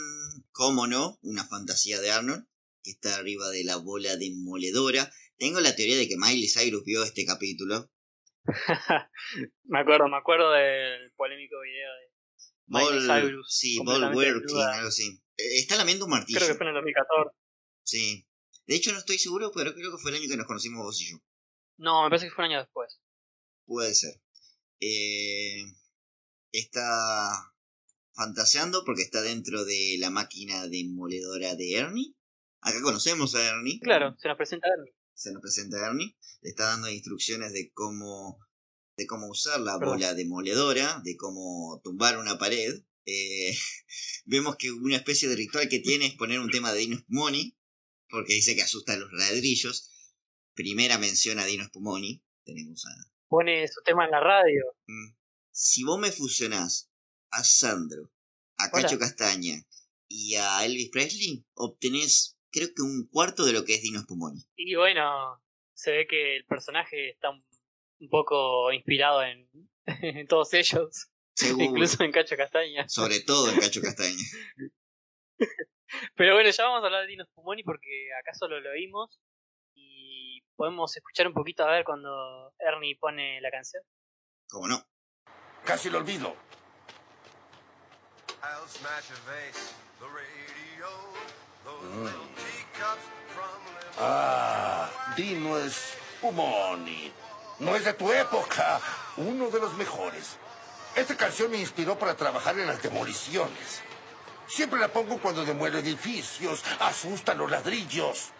cómo 0.52 0.86
no, 0.86 1.18
una 1.24 1.46
fantasía 1.46 2.00
de 2.00 2.12
Arnold, 2.12 2.46
que 2.84 2.92
está 2.92 3.16
arriba 3.16 3.50
de 3.50 3.64
la 3.64 3.78
bola 3.78 4.18
demoledora. 4.18 5.10
Tengo 5.38 5.60
la 5.60 5.76
teoría 5.76 5.98
de 5.98 6.08
que 6.08 6.18
Miley 6.18 6.48
Cyrus 6.48 6.84
vio 6.84 7.04
este 7.04 7.26
capítulo. 7.26 7.90
me 9.64 9.80
acuerdo, 9.80 10.08
me 10.08 10.18
acuerdo 10.18 10.52
del 10.52 11.12
polémico 11.16 11.56
video 11.62 11.90
de 11.94 12.14
Miley 12.68 13.08
Ball, 13.08 13.22
Cyrus, 13.22 13.48
sí, 13.50 13.80
Ball 13.84 14.16
Working, 14.16 14.58
algo 14.58 14.88
así. 14.88 15.22
Eh, 15.38 15.60
Está 15.60 15.76
lamiendo 15.76 16.06
un 16.06 16.12
martillo. 16.12 16.40
Creo 16.40 16.50
que 16.50 16.56
fue 16.56 16.66
en 16.66 16.70
el 16.70 16.76
2014. 16.76 17.38
Sí. 17.84 18.28
De 18.66 18.76
hecho 18.76 18.92
no 18.92 19.00
estoy 19.00 19.18
seguro, 19.18 19.52
pero 19.54 19.74
creo 19.74 19.92
que 19.92 20.02
fue 20.02 20.12
el 20.12 20.18
año 20.18 20.30
que 20.30 20.38
nos 20.38 20.48
conocimos 20.48 20.84
vos 20.84 21.02
y 21.02 21.12
yo. 21.12 21.18
No, 21.78 22.04
me 22.04 22.10
parece 22.10 22.28
que 22.28 22.32
fue 22.32 22.46
un 22.46 22.52
año 22.52 22.60
después. 22.60 23.00
Puede 23.66 23.94
ser. 23.94 24.22
Eh, 24.80 25.64
está 26.52 27.54
fantaseando 28.14 28.84
porque 28.86 29.02
está 29.02 29.22
dentro 29.22 29.66
de 29.66 29.98
la 30.00 30.10
máquina 30.10 30.68
demoledora 30.68 31.56
de 31.56 31.74
Ernie. 31.74 32.16
Acá 32.62 32.82
conocemos 32.82 33.36
a 33.36 33.50
Ernie. 33.50 33.80
Claro, 33.82 34.16
se 34.18 34.28
nos 34.28 34.38
presenta 34.38 34.68
Ernie. 34.70 34.94
Se 35.14 35.32
nos 35.32 35.42
presenta 35.42 35.86
Ernie. 35.86 36.16
Le 36.42 36.50
está 36.50 36.66
dando 36.66 36.90
instrucciones 36.90 37.54
de 37.54 37.72
cómo, 37.74 38.40
de 38.98 39.06
cómo 39.06 39.28
usar 39.28 39.60
la 39.62 39.80
Perdón. 39.80 39.96
bola 39.96 40.14
demoledora, 40.14 41.02
de 41.04 41.16
cómo 41.16 41.82
tumbar 41.84 42.18
una 42.18 42.38
pared. 42.38 42.84
Eh, 43.06 43.58
vemos 44.26 44.56
que 44.58 44.72
una 44.72 44.98
especie 44.98 45.30
de 45.30 45.36
ritual 45.36 45.70
que 45.70 45.80
tiene 45.80 46.08
es 46.08 46.16
poner 46.16 46.40
un 46.40 46.50
tema 46.50 46.72
de 46.74 46.80
Dino 46.80 46.98
Spumoni, 46.98 47.58
porque 48.10 48.34
dice 48.34 48.56
que 48.56 48.62
asusta 48.62 48.94
a 48.94 48.98
los 48.98 49.12
ladrillos. 49.14 49.90
Primera 50.54 50.98
mención 50.98 51.40
a 51.40 51.46
Dino 51.46 51.66
Spumoni. 51.66 52.24
Tenemos 52.44 52.86
a 52.86 53.14
Pone 53.28 53.68
su 53.68 53.82
tema 53.84 54.06
en 54.06 54.12
la 54.12 54.20
radio. 54.20 54.64
Mm. 54.86 55.16
Si 55.52 55.84
vos 55.84 56.00
me 56.00 56.12
fusionás 56.12 56.92
a 57.32 57.44
Sandro, 57.44 58.12
a 58.58 58.70
Hola. 58.72 58.84
Cacho 58.84 59.00
Castaña 59.00 59.66
y 60.08 60.36
a 60.36 60.64
Elvis 60.66 60.90
Presley, 60.90 61.44
obtenés 61.56 62.38
creo 62.54 62.70
que 62.74 62.82
un 62.82 63.10
cuarto 63.12 63.44
de 63.44 63.52
lo 63.52 63.66
que 63.66 63.74
es 63.74 63.82
Dino 63.82 64.00
Spumoni. 64.00 64.40
Y 64.56 64.76
bueno, 64.76 65.42
se 65.74 65.92
ve 65.92 66.08
que 66.08 66.38
el 66.38 66.46
personaje 66.46 67.10
está 67.10 67.32
un 67.32 67.44
un 68.04 68.10
poco 68.10 68.72
inspirado 68.72 69.24
en, 69.24 69.48
en 69.86 70.28
todos 70.28 70.54
ellos. 70.54 71.10
Seguro. 71.36 71.66
Incluso 71.66 72.04
en 72.04 72.12
Cacho 72.12 72.36
Castaña. 72.36 72.88
Sobre 72.88 73.22
todo 73.22 73.52
en 73.52 73.60
Cacho 73.60 73.82
Castaña. 73.82 74.24
Pero 76.16 76.36
bueno, 76.36 76.50
ya 76.50 76.64
vamos 76.64 76.84
a 76.84 76.86
hablar 76.86 77.02
de 77.02 77.08
Dino 77.08 77.26
Spumoni 77.26 77.64
porque 77.64 78.10
acá 78.20 78.34
solo 78.34 78.60
lo 78.60 78.72
oímos. 78.72 79.20
Y 79.76 80.42
podemos 80.56 80.96
escuchar 80.96 81.28
un 81.28 81.34
poquito 81.34 81.64
a 81.64 81.72
ver 81.72 81.84
cuando 81.84 82.54
Ernie 82.60 82.98
pone 83.00 83.42
la 83.42 83.50
canción. 83.50 83.84
¿Cómo 84.50 84.68
no? 84.68 84.86
Casi 85.66 85.90
lo 85.90 86.00
olvido. 86.00 86.36
I'll 88.44 88.68
smash 88.68 89.10
a 89.10 89.16
vase, 89.26 89.74
the 90.00 90.06
radio, 90.06 90.90
Ah, 93.98 94.90
Dino 95.16 95.58
Spumoni. 95.70 97.12
No 97.60 97.76
es 97.76 97.86
de 97.86 97.94
tu 97.94 98.12
época. 98.12 98.82
Uno 99.18 99.50
de 99.50 99.60
los 99.60 99.74
mejores. 99.76 100.38
Esta 100.96 101.16
canción 101.16 101.52
me 101.52 101.60
inspiró 101.60 101.98
para 101.98 102.16
trabajar 102.16 102.58
en 102.60 102.68
las 102.68 102.82
demoliciones. 102.82 103.82
Siempre 104.48 104.80
la 104.80 104.92
pongo 104.92 105.20
cuando 105.20 105.46
demuelo 105.46 105.80
edificios, 105.80 106.64
asustan 106.80 107.38
los 107.38 107.50
ladrillos. 107.50 108.32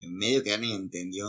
En 0.00 0.16
medio 0.16 0.42
que 0.42 0.52
Ernie 0.52 0.74
entendió 0.74 1.28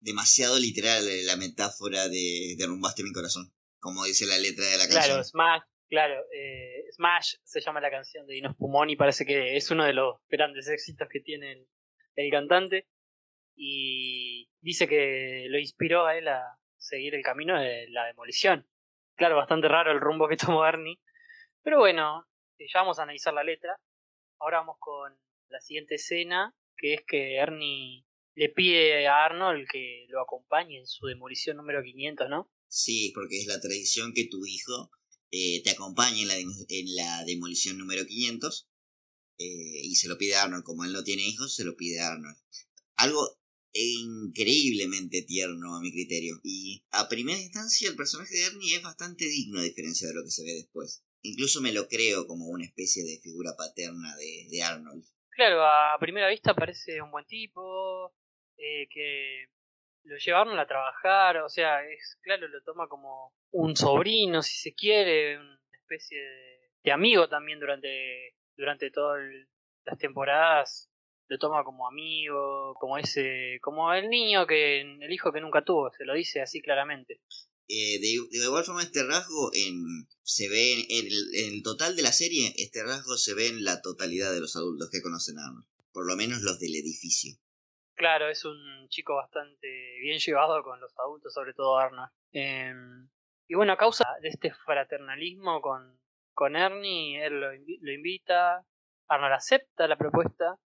demasiado 0.00 0.58
literal 0.58 1.04
la 1.26 1.36
metáfora 1.36 2.08
de 2.08 2.54
derrumbaste 2.58 3.02
mi 3.02 3.12
corazón. 3.12 3.52
Como 3.78 4.04
dice 4.04 4.26
la 4.26 4.38
letra 4.38 4.66
de 4.66 4.78
la 4.78 4.88
canción. 4.88 5.04
Claro, 5.04 5.24
Smash, 5.24 5.62
claro, 5.94 6.24
eh, 6.32 6.86
Smash 6.90 7.36
se 7.44 7.60
llama 7.60 7.80
la 7.80 7.90
canción 7.90 8.26
de 8.26 8.34
Dino 8.34 8.52
Spumoni, 8.52 8.96
parece 8.96 9.24
que 9.24 9.56
es 9.56 9.70
uno 9.70 9.84
de 9.84 9.92
los 9.92 10.16
grandes 10.28 10.68
éxitos 10.68 11.08
que 11.08 11.20
tiene 11.20 11.52
el, 11.52 11.68
el 12.16 12.30
cantante. 12.32 12.88
y 13.56 14.50
dice 14.60 14.88
que 14.88 15.46
lo 15.48 15.58
inspiró 15.58 16.06
a 16.06 16.16
él 16.18 16.26
a 16.26 16.58
seguir 16.76 17.14
el 17.14 17.22
camino 17.22 17.60
de 17.60 17.88
la 17.90 18.06
demolición. 18.06 18.66
Claro, 19.16 19.36
bastante 19.36 19.68
raro 19.68 19.92
el 19.92 20.00
rumbo 20.00 20.26
que 20.28 20.36
tomó 20.58 20.66
Ernie. 20.66 20.98
Pero 21.62 21.78
bueno, 21.78 22.26
eh, 22.58 22.66
ya 22.72 22.80
vamos 22.80 22.98
a 22.98 23.04
analizar 23.04 23.32
la 23.32 23.44
letra. 23.44 23.78
Ahora 24.40 24.58
vamos 24.58 24.76
con 24.80 25.16
la 25.48 25.60
siguiente 25.60 25.94
escena, 25.94 26.52
que 26.76 26.94
es 26.94 27.04
que 27.06 27.36
Ernie 27.36 28.04
le 28.34 28.48
pide 28.48 29.06
a 29.06 29.24
Arnold 29.24 29.68
que 29.70 30.06
lo 30.08 30.20
acompañe 30.20 30.78
en 30.78 30.86
su 30.88 31.06
demolición 31.06 31.56
número 31.56 31.84
500, 31.84 32.28
¿no? 32.28 32.50
Sí, 32.66 33.12
porque 33.14 33.38
es 33.38 33.46
la 33.46 33.60
tradición 33.60 34.12
que 34.12 34.26
tu 34.28 34.44
hijo 34.44 34.90
eh, 35.36 35.62
te 35.64 35.70
acompañe 35.70 36.22
en 36.22 36.28
la, 36.28 36.38
en 36.38 36.94
la 36.94 37.24
demolición 37.24 37.76
número 37.76 38.06
500 38.06 38.68
eh, 39.38 39.80
y 39.82 39.96
se 39.96 40.06
lo 40.06 40.16
pide 40.16 40.36
a 40.36 40.44
Arnold. 40.44 40.62
Como 40.62 40.84
él 40.84 40.92
no 40.92 41.02
tiene 41.02 41.26
hijos, 41.26 41.56
se 41.56 41.64
lo 41.64 41.74
pide 41.74 41.98
a 41.98 42.12
Arnold. 42.12 42.36
Algo 42.94 43.36
increíblemente 43.72 45.22
tierno 45.22 45.74
a 45.74 45.80
mi 45.80 45.90
criterio. 45.90 46.38
Y 46.44 46.84
a 46.92 47.08
primera 47.08 47.40
instancia 47.40 47.88
el 47.88 47.96
personaje 47.96 48.32
de 48.32 48.44
Ernie 48.44 48.76
es 48.76 48.82
bastante 48.82 49.24
digno 49.24 49.58
a 49.58 49.64
diferencia 49.64 50.06
de 50.06 50.14
lo 50.14 50.22
que 50.22 50.30
se 50.30 50.44
ve 50.44 50.52
después. 50.54 51.02
Incluso 51.22 51.60
me 51.60 51.72
lo 51.72 51.88
creo 51.88 52.28
como 52.28 52.46
una 52.46 52.66
especie 52.66 53.02
de 53.02 53.18
figura 53.20 53.56
paterna 53.56 54.14
de, 54.16 54.46
de 54.50 54.62
Arnold. 54.62 55.04
Claro, 55.30 55.64
a 55.64 55.96
primera 55.98 56.28
vista 56.28 56.54
parece 56.54 57.02
un 57.02 57.10
buen 57.10 57.26
tipo, 57.26 58.14
eh, 58.56 58.86
que 58.88 59.46
lo 60.04 60.16
llevaron 60.18 60.58
a 60.58 60.66
trabajar, 60.66 61.38
o 61.38 61.48
sea, 61.48 61.82
es 61.84 62.18
claro, 62.22 62.48
lo 62.48 62.62
toma 62.62 62.88
como 62.88 63.34
un 63.50 63.76
sobrino, 63.76 64.42
si 64.42 64.56
se 64.56 64.74
quiere, 64.74 65.38
una 65.38 65.58
especie 65.72 66.18
de, 66.82 66.92
amigo 66.92 67.28
también 67.28 67.58
durante, 67.58 68.34
durante 68.56 68.90
todas 68.90 69.20
las 69.84 69.98
temporadas, 69.98 70.90
lo 71.28 71.38
toma 71.38 71.64
como 71.64 71.88
amigo, 71.88 72.74
como 72.78 72.98
ese, 72.98 73.58
como 73.62 73.92
el 73.94 74.08
niño 74.08 74.46
que, 74.46 74.80
el 74.80 75.12
hijo 75.12 75.32
que 75.32 75.40
nunca 75.40 75.64
tuvo, 75.64 75.90
se 75.96 76.04
lo 76.04 76.14
dice 76.14 76.42
así 76.42 76.60
claramente. 76.60 77.20
Eh, 77.66 77.98
de, 77.98 78.38
igual 78.44 78.64
forma 78.64 78.82
este 78.82 79.02
rasgo 79.04 79.50
en, 79.54 80.06
se 80.22 80.50
ve 80.50 80.74
en, 80.74 80.80
en 80.90 81.12
en 81.32 81.54
el 81.54 81.62
total 81.62 81.96
de 81.96 82.02
la 82.02 82.12
serie, 82.12 82.52
este 82.58 82.82
rasgo 82.82 83.16
se 83.16 83.32
ve 83.32 83.48
en 83.48 83.64
la 83.64 83.80
totalidad 83.80 84.34
de 84.34 84.40
los 84.40 84.54
adultos 84.56 84.90
que 84.90 85.00
conocen 85.00 85.38
a 85.38 85.46
Arnold. 85.46 85.66
Por 85.92 86.06
lo 86.06 86.16
menos 86.16 86.42
los 86.42 86.58
del 86.58 86.74
edificio. 86.74 87.38
Claro, 87.94 88.28
es 88.28 88.44
un 88.44 88.88
chico 88.88 89.14
bastante 89.16 89.68
bien 90.00 90.18
llevado 90.18 90.62
con 90.62 90.80
los 90.80 90.92
adultos, 90.98 91.32
sobre 91.32 91.54
todo 91.54 91.78
Arnold. 91.78 92.10
Eh, 92.32 92.72
y 93.46 93.54
bueno, 93.54 93.72
a 93.72 93.76
causa 93.76 94.04
de 94.20 94.28
este 94.28 94.52
fraternalismo 94.66 95.60
con, 95.60 96.00
con 96.32 96.56
Ernie, 96.56 97.24
él 97.24 97.40
lo 97.40 97.92
invita, 97.92 98.64
Arnold 99.08 99.34
acepta 99.34 99.86
la 99.86 99.96
propuesta 99.96 100.58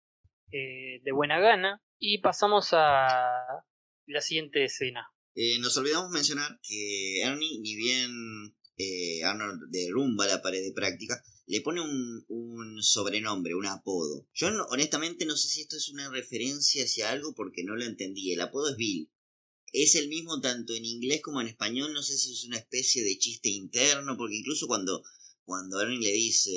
eh, 0.51 1.01
de 1.03 1.12
buena 1.12 1.39
gana 1.41 1.83
y 1.99 2.18
pasamos 2.18 2.70
a 2.72 3.62
la 4.07 4.20
siguiente 4.20 4.64
escena. 4.64 5.07
Eh, 5.35 5.59
nos 5.61 5.76
olvidamos 5.76 6.11
mencionar 6.11 6.59
que 6.62 7.20
Ernie, 7.22 7.61
ni 7.61 7.76
bien 7.76 8.11
eh, 8.79 9.22
Arnold 9.24 9.70
derrumba 9.70 10.26
la 10.26 10.41
pared 10.41 10.62
de 10.62 10.72
práctica, 10.72 11.22
le 11.49 11.62
pone 11.62 11.80
un, 11.80 12.24
un 12.28 12.82
sobrenombre, 12.82 13.55
un 13.55 13.66
apodo. 13.66 14.28
Yo 14.34 14.49
honestamente 14.68 15.24
no 15.24 15.34
sé 15.34 15.49
si 15.49 15.62
esto 15.62 15.76
es 15.76 15.88
una 15.88 16.11
referencia 16.11 16.84
hacia 16.84 17.11
algo 17.11 17.34
porque 17.34 17.64
no 17.64 17.74
lo 17.74 17.84
entendí. 17.84 18.32
El 18.32 18.42
apodo 18.42 18.70
es 18.70 18.76
Bill. 18.76 19.11
Es 19.72 19.94
el 19.94 20.09
mismo 20.09 20.40
tanto 20.40 20.74
en 20.74 20.84
inglés 20.84 21.22
como 21.22 21.40
en 21.40 21.49
español. 21.49 21.94
No 21.94 22.03
sé 22.03 22.18
si 22.18 22.32
es 22.32 22.44
una 22.44 22.59
especie 22.59 23.03
de 23.03 23.18
chiste 23.18 23.49
interno, 23.49 24.16
porque 24.18 24.36
incluso 24.36 24.66
cuando, 24.66 25.03
cuando 25.44 25.80
Ernie 25.80 26.01
le 26.01 26.12
dice, 26.12 26.51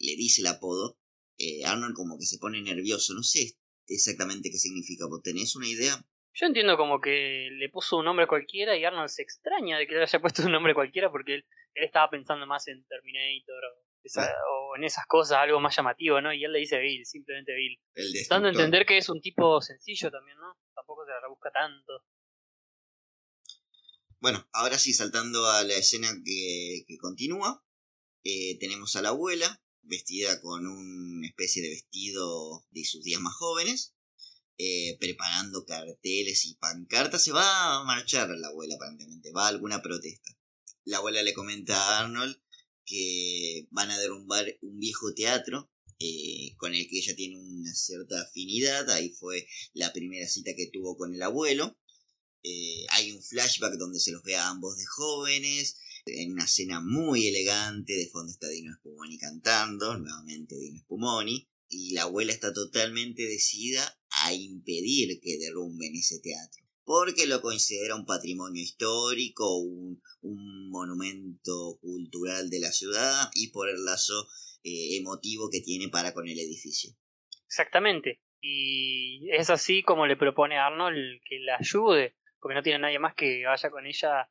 le 0.00 0.16
dice 0.16 0.40
el 0.40 0.48
apodo, 0.48 0.98
eh, 1.38 1.64
Arnold 1.64 1.94
como 1.94 2.18
que 2.18 2.26
se 2.26 2.38
pone 2.38 2.60
nervioso. 2.60 3.14
No 3.14 3.22
sé 3.22 3.56
exactamente 3.86 4.50
qué 4.50 4.58
significa. 4.58 5.06
¿Vos 5.06 5.22
tenés 5.22 5.54
una 5.54 5.68
idea? 5.68 6.04
Yo 6.34 6.46
entiendo 6.46 6.76
como 6.76 7.00
que 7.00 7.48
le 7.52 7.68
puso 7.68 7.98
un 7.98 8.06
nombre 8.06 8.26
cualquiera 8.26 8.76
y 8.76 8.84
Arnold 8.84 9.08
se 9.08 9.22
extraña 9.22 9.78
de 9.78 9.86
que 9.86 9.94
le 9.94 10.02
haya 10.02 10.20
puesto 10.20 10.42
un 10.42 10.52
nombre 10.52 10.74
cualquiera 10.74 11.12
porque 11.12 11.34
él, 11.36 11.44
él 11.74 11.84
estaba 11.84 12.10
pensando 12.10 12.46
más 12.46 12.66
en 12.68 12.84
Terminator 12.86 13.64
o, 13.64 13.86
esa- 14.04 14.22
o 14.50 14.76
en 14.76 14.84
esas 14.84 15.06
cosas, 15.06 15.38
algo 15.38 15.60
más 15.60 15.76
llamativo, 15.76 16.20
¿no? 16.20 16.32
Y 16.32 16.44
él 16.44 16.52
le 16.52 16.58
dice 16.60 16.78
Bill, 16.78 17.04
simplemente 17.06 17.54
Bill. 17.54 17.78
Dando 18.28 18.48
a 18.48 18.50
entender 18.50 18.86
que 18.86 18.98
es 18.98 19.08
un 19.08 19.20
tipo 19.20 19.60
sencillo 19.60 20.10
también, 20.10 20.36
¿no? 20.38 20.56
Tampoco 20.74 21.04
se 21.04 21.10
la 21.12 21.20
rebusca 21.20 21.50
tanto. 21.52 22.04
Bueno, 24.20 24.48
ahora 24.52 24.78
sí, 24.78 24.92
saltando 24.92 25.46
a 25.50 25.64
la 25.64 25.74
escena 25.74 26.08
que, 26.24 26.84
que 26.86 26.96
continúa, 26.98 27.64
eh, 28.24 28.56
tenemos 28.60 28.94
a 28.96 29.02
la 29.02 29.08
abuela 29.08 29.60
vestida 29.82 30.40
con 30.40 30.64
una 30.66 31.26
especie 31.26 31.60
de 31.62 31.70
vestido 31.70 32.64
de 32.70 32.84
sus 32.84 33.02
días 33.02 33.20
más 33.20 33.34
jóvenes, 33.34 33.96
eh, 34.58 34.96
preparando 35.00 35.64
carteles 35.64 36.44
y 36.46 36.54
pancartas. 36.54 37.24
Se 37.24 37.32
va 37.32 37.80
a 37.80 37.84
marchar 37.84 38.28
la 38.30 38.48
abuela 38.48 38.76
aparentemente, 38.76 39.32
va 39.32 39.46
a 39.46 39.48
alguna 39.48 39.82
protesta. 39.82 40.30
La 40.84 40.98
abuela 40.98 41.22
le 41.22 41.34
comenta 41.34 41.76
a 41.76 42.00
Arnold 42.00 42.36
que 42.84 43.66
van 43.70 43.90
a 43.90 43.98
derrumbar 43.98 44.58
un 44.62 44.78
viejo 44.78 45.14
teatro 45.14 45.70
eh, 45.98 46.54
con 46.56 46.74
el 46.74 46.88
que 46.88 46.98
ella 46.98 47.14
tiene 47.14 47.36
una 47.38 47.72
cierta 47.74 48.20
afinidad. 48.20 48.90
Ahí 48.90 49.10
fue 49.10 49.46
la 49.72 49.92
primera 49.92 50.26
cita 50.26 50.50
que 50.56 50.70
tuvo 50.72 50.96
con 50.96 51.14
el 51.14 51.22
abuelo. 51.22 51.78
Eh, 52.42 52.86
hay 52.90 53.12
un 53.12 53.22
flashback 53.22 53.74
donde 53.74 54.00
se 54.00 54.10
los 54.10 54.22
ve 54.24 54.34
a 54.34 54.48
ambos 54.48 54.76
de 54.76 54.84
jóvenes, 54.84 55.76
en 56.06 56.32
una 56.32 56.44
escena 56.44 56.80
muy 56.80 57.28
elegante, 57.28 57.92
de 57.92 58.08
fondo 58.08 58.32
está 58.32 58.48
Dino 58.48 58.74
Spumoni 58.74 59.16
cantando, 59.18 59.96
nuevamente 59.96 60.56
Dino 60.56 60.80
Spumoni, 60.80 61.48
y 61.68 61.92
la 61.92 62.02
abuela 62.02 62.32
está 62.32 62.52
totalmente 62.52 63.22
decidida 63.22 63.96
a 64.10 64.34
impedir 64.34 65.20
que 65.20 65.38
derrumben 65.38 65.94
ese 65.94 66.18
teatro, 66.18 66.61
porque 66.84 67.26
lo 67.26 67.40
considera 67.40 67.94
un 67.94 68.06
patrimonio 68.06 68.62
histórico, 68.62 69.58
un, 69.58 70.00
un 70.22 70.70
monumento 70.70 71.78
cultural 71.80 72.50
de 72.50 72.60
la 72.60 72.72
ciudad 72.72 73.30
y 73.34 73.50
por 73.50 73.68
el 73.68 73.84
lazo 73.84 74.26
eh, 74.64 74.96
emotivo 74.98 75.48
que 75.50 75.60
tiene 75.60 75.88
para 75.88 76.12
con 76.12 76.28
el 76.28 76.38
edificio. 76.38 76.92
Exactamente. 77.46 78.20
Y 78.40 79.30
es 79.30 79.50
así 79.50 79.82
como 79.82 80.06
le 80.06 80.16
propone 80.16 80.58
a 80.58 80.66
Arnold 80.66 81.20
que 81.24 81.38
la 81.40 81.56
ayude, 81.56 82.16
porque 82.40 82.54
no 82.54 82.62
tiene 82.62 82.80
nadie 82.80 82.98
más 82.98 83.14
que 83.14 83.44
vaya 83.46 83.70
con 83.70 83.86
ella 83.86 84.28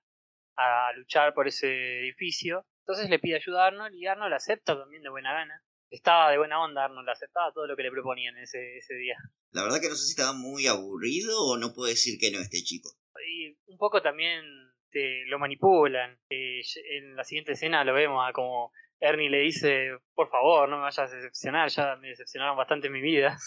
a 0.57 0.93
luchar 0.95 1.33
por 1.33 1.47
ese 1.47 1.99
edificio. 1.99 2.65
Entonces 2.85 3.09
le 3.09 3.19
pide 3.19 3.35
ayuda 3.35 3.63
a 3.63 3.67
Arnold 3.67 3.95
y 3.95 4.07
Arnold 4.07 4.33
acepta 4.33 4.77
también 4.77 5.03
de 5.03 5.09
buena 5.09 5.33
gana. 5.33 5.63
Estaba 5.89 6.31
de 6.31 6.37
buena 6.37 6.61
onda 6.61 6.85
Arnold, 6.85 7.09
aceptaba 7.09 7.53
todo 7.53 7.67
lo 7.67 7.75
que 7.75 7.83
le 7.83 7.91
proponían 7.91 8.37
ese, 8.37 8.77
ese 8.77 8.95
día. 8.95 9.17
La 9.51 9.63
verdad 9.63 9.81
que 9.81 9.89
no 9.89 9.95
sé 9.95 10.05
si 10.05 10.11
estaba 10.11 10.33
muy 10.33 10.67
aburrido 10.67 11.37
o 11.45 11.57
no 11.57 11.73
puedo 11.73 11.89
decir 11.89 12.17
que 12.19 12.31
no 12.31 12.39
este 12.39 12.63
chico. 12.63 12.89
Y 13.27 13.57
un 13.71 13.77
poco 13.77 14.01
también 14.01 14.43
te 14.91 15.25
lo 15.27 15.39
manipulan. 15.39 16.19
Eh, 16.29 16.61
en 16.91 17.15
la 17.15 17.23
siguiente 17.23 17.53
escena 17.53 17.83
lo 17.83 17.93
vemos 17.93 18.23
a 18.27 18.33
como 18.33 18.71
Ernie 18.99 19.29
le 19.29 19.39
dice, 19.39 19.89
por 20.13 20.29
favor, 20.29 20.69
no 20.69 20.77
me 20.77 20.83
vayas 20.83 21.11
a 21.11 21.15
decepcionar, 21.15 21.69
ya 21.69 21.95
me 21.95 22.09
decepcionaron 22.09 22.55
bastante 22.55 22.87
en 22.87 22.93
mi 22.93 23.01
vida. 23.01 23.37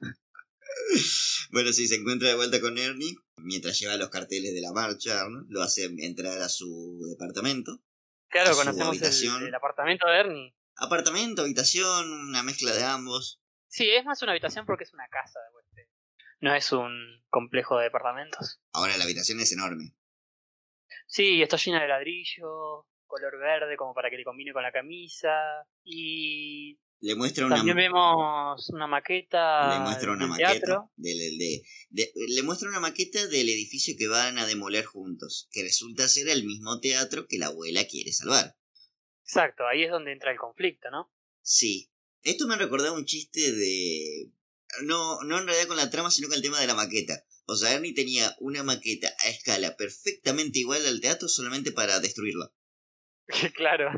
Bueno, 1.50 1.72
sí, 1.72 1.88
se 1.88 1.96
encuentra 1.96 2.28
de 2.28 2.36
vuelta 2.36 2.60
con 2.60 2.78
Ernie 2.78 3.16
mientras 3.36 3.78
lleva 3.78 3.96
los 3.96 4.08
carteles 4.08 4.54
de 4.54 4.60
la 4.60 4.72
marcha, 4.72 5.20
Arnold, 5.20 5.46
lo 5.50 5.62
hace 5.62 5.90
entrar 5.98 6.38
a 6.38 6.48
su 6.48 6.98
departamento. 7.10 7.82
Claro, 8.28 8.54
conocemos 8.54 9.00
el 9.22 9.54
apartamento 9.54 10.08
de 10.08 10.20
Ernie. 10.20 10.54
Apartamento, 10.76 11.42
habitación, 11.42 12.12
una 12.12 12.42
mezcla 12.42 12.72
de 12.72 12.84
ambos. 12.84 13.39
Sí, 13.70 13.88
es 13.90 14.04
más 14.04 14.20
una 14.22 14.32
habitación 14.32 14.66
porque 14.66 14.84
es 14.84 14.92
una 14.92 15.06
casa. 15.08 15.38
eh, 15.78 15.86
No 16.40 16.54
es 16.54 16.72
un 16.72 17.22
complejo 17.30 17.78
de 17.78 17.84
departamentos. 17.84 18.60
Ahora 18.72 18.96
la 18.96 19.04
habitación 19.04 19.38
es 19.40 19.52
enorme. 19.52 19.94
Sí, 21.06 21.40
está 21.40 21.56
llena 21.56 21.80
de 21.80 21.88
ladrillo, 21.88 22.86
color 23.06 23.38
verde 23.38 23.76
como 23.76 23.94
para 23.94 24.10
que 24.10 24.16
le 24.16 24.24
combine 24.24 24.52
con 24.52 24.62
la 24.62 24.72
camisa. 24.72 25.30
Y 25.84 26.78
Le 27.00 27.14
muestra 27.14 27.46
una, 27.46 27.56
también 27.56 27.76
vemos 27.76 28.68
una 28.70 28.86
maqueta 28.88 29.74
le 29.74 29.80
muestra 29.80 30.10
una 30.12 30.20
del 30.22 30.28
maqueta 30.30 30.50
teatro. 30.52 30.92
de- 30.96 31.62
de- 31.90 32.12
le 32.28 32.42
muestra 32.42 32.68
una 32.68 32.80
maqueta 32.80 33.26
del 33.28 33.48
edificio 33.48 33.94
que 33.98 34.08
van 34.08 34.38
a 34.38 34.46
demoler 34.46 34.84
juntos, 34.84 35.48
que 35.52 35.62
resulta 35.62 36.08
ser 36.08 36.28
el 36.28 36.44
mismo 36.44 36.80
teatro 36.80 37.26
que 37.28 37.38
la 37.38 37.46
abuela 37.46 37.84
quiere 37.88 38.12
salvar. 38.12 38.56
Exacto, 39.22 39.66
ahí 39.66 39.84
es 39.84 39.90
donde 39.92 40.12
entra 40.12 40.32
el 40.32 40.38
conflicto, 40.38 40.90
¿no? 40.90 41.12
Sí. 41.42 41.88
Esto 42.22 42.46
me 42.46 42.56
recordaba 42.56 42.96
un 42.96 43.06
chiste 43.06 43.52
de. 43.52 44.30
No, 44.82 45.20
no 45.22 45.38
en 45.38 45.46
realidad 45.46 45.68
con 45.68 45.76
la 45.76 45.90
trama, 45.90 46.10
sino 46.10 46.28
con 46.28 46.36
el 46.36 46.42
tema 46.42 46.60
de 46.60 46.66
la 46.66 46.74
maqueta. 46.74 47.24
O 47.46 47.56
sea, 47.56 47.72
Ernie 47.72 47.94
tenía 47.94 48.36
una 48.38 48.62
maqueta 48.62 49.12
a 49.18 49.28
escala 49.28 49.76
perfectamente 49.76 50.60
igual 50.60 50.86
al 50.86 51.00
teatro 51.00 51.28
solamente 51.28 51.72
para 51.72 51.98
destruirla. 51.98 52.52
claro. 53.56 53.90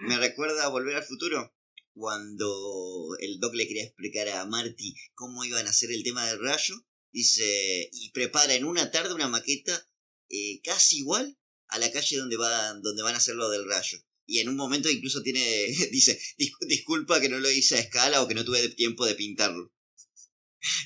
Me 0.00 0.16
recuerda 0.18 0.64
a 0.64 0.68
Volver 0.68 0.96
al 0.96 1.04
Futuro. 1.04 1.54
Cuando 1.94 3.16
el 3.20 3.40
Doc 3.40 3.54
le 3.54 3.66
quería 3.66 3.84
explicar 3.84 4.28
a 4.28 4.46
Marty 4.46 4.94
cómo 5.14 5.44
iban 5.44 5.66
a 5.66 5.70
hacer 5.70 5.90
el 5.90 6.02
tema 6.02 6.26
del 6.26 6.40
rayo. 6.40 6.74
Dice. 7.12 7.88
Y 7.92 8.10
prepara 8.12 8.54
en 8.54 8.64
una 8.64 8.90
tarde 8.90 9.14
una 9.14 9.28
maqueta 9.28 9.86
eh, 10.28 10.60
casi 10.62 10.98
igual 10.98 11.38
a 11.68 11.78
la 11.78 11.90
calle 11.90 12.16
donde, 12.18 12.36
va, 12.36 12.74
donde 12.74 13.02
van 13.02 13.14
a 13.14 13.18
hacer 13.18 13.34
lo 13.34 13.48
del 13.50 13.68
rayo. 13.68 13.98
Y 14.26 14.40
en 14.40 14.48
un 14.48 14.56
momento 14.56 14.90
incluso 14.90 15.22
tiene. 15.22 15.40
Dice. 15.92 16.18
"Dis- 16.38 16.56
Disculpa 16.68 17.20
que 17.20 17.28
no 17.28 17.38
lo 17.38 17.50
hice 17.50 17.76
a 17.76 17.80
escala 17.80 18.22
o 18.22 18.28
que 18.28 18.34
no 18.34 18.44
tuve 18.44 18.68
tiempo 18.70 19.06
de 19.06 19.14
pintarlo. 19.14 19.72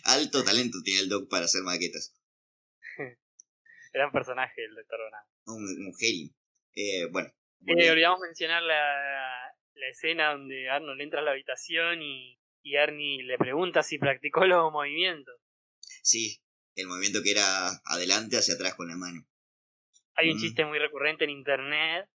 Alto 0.05 0.45
talento 0.45 0.79
tiene 0.85 1.01
el 1.01 1.09
Doc 1.09 1.29
para 1.31 1.47
hacer 1.47 1.63
maquetas. 1.63 2.15
Gran 3.93 4.13
personaje 4.13 4.65
el 4.65 4.75
Doctor 4.75 4.99
Brown. 4.99 5.59
Un, 5.59 5.87
un 5.87 5.95
genio. 5.97 6.31
Eh, 6.75 7.07
bueno. 7.11 7.29
Eh, 7.67 7.91
olvidamos 7.91 8.21
mencionar 8.21 8.63
la, 8.63 9.53
la 9.75 9.89
escena 9.89 10.33
donde 10.33 10.69
Arnold 10.69 11.01
entra 11.01 11.21
a 11.21 11.23
la 11.23 11.33
habitación 11.33 12.03
y, 12.03 12.39
y 12.63 12.77
Ernie 12.77 13.23
le 13.25 13.37
pregunta 13.39 13.83
si 13.83 13.99
practicó 13.99 14.45
los 14.47 14.71
movimientos. 14.73 15.35
Sí, 16.03 16.41
el 16.75 16.87
movimiento 16.87 17.23
que 17.23 17.33
era 17.33 17.69
adelante 17.85 18.37
hacia 18.39 18.55
atrás 18.55 18.75
con 18.75 18.89
la 18.89 18.97
mano. 18.97 19.27
Hay 20.15 20.31
un 20.31 20.37
Mm. 20.37 20.41
chiste 20.41 20.65
muy 20.65 20.79
recurrente 20.79 21.25
en 21.25 21.31
internet 21.31 22.07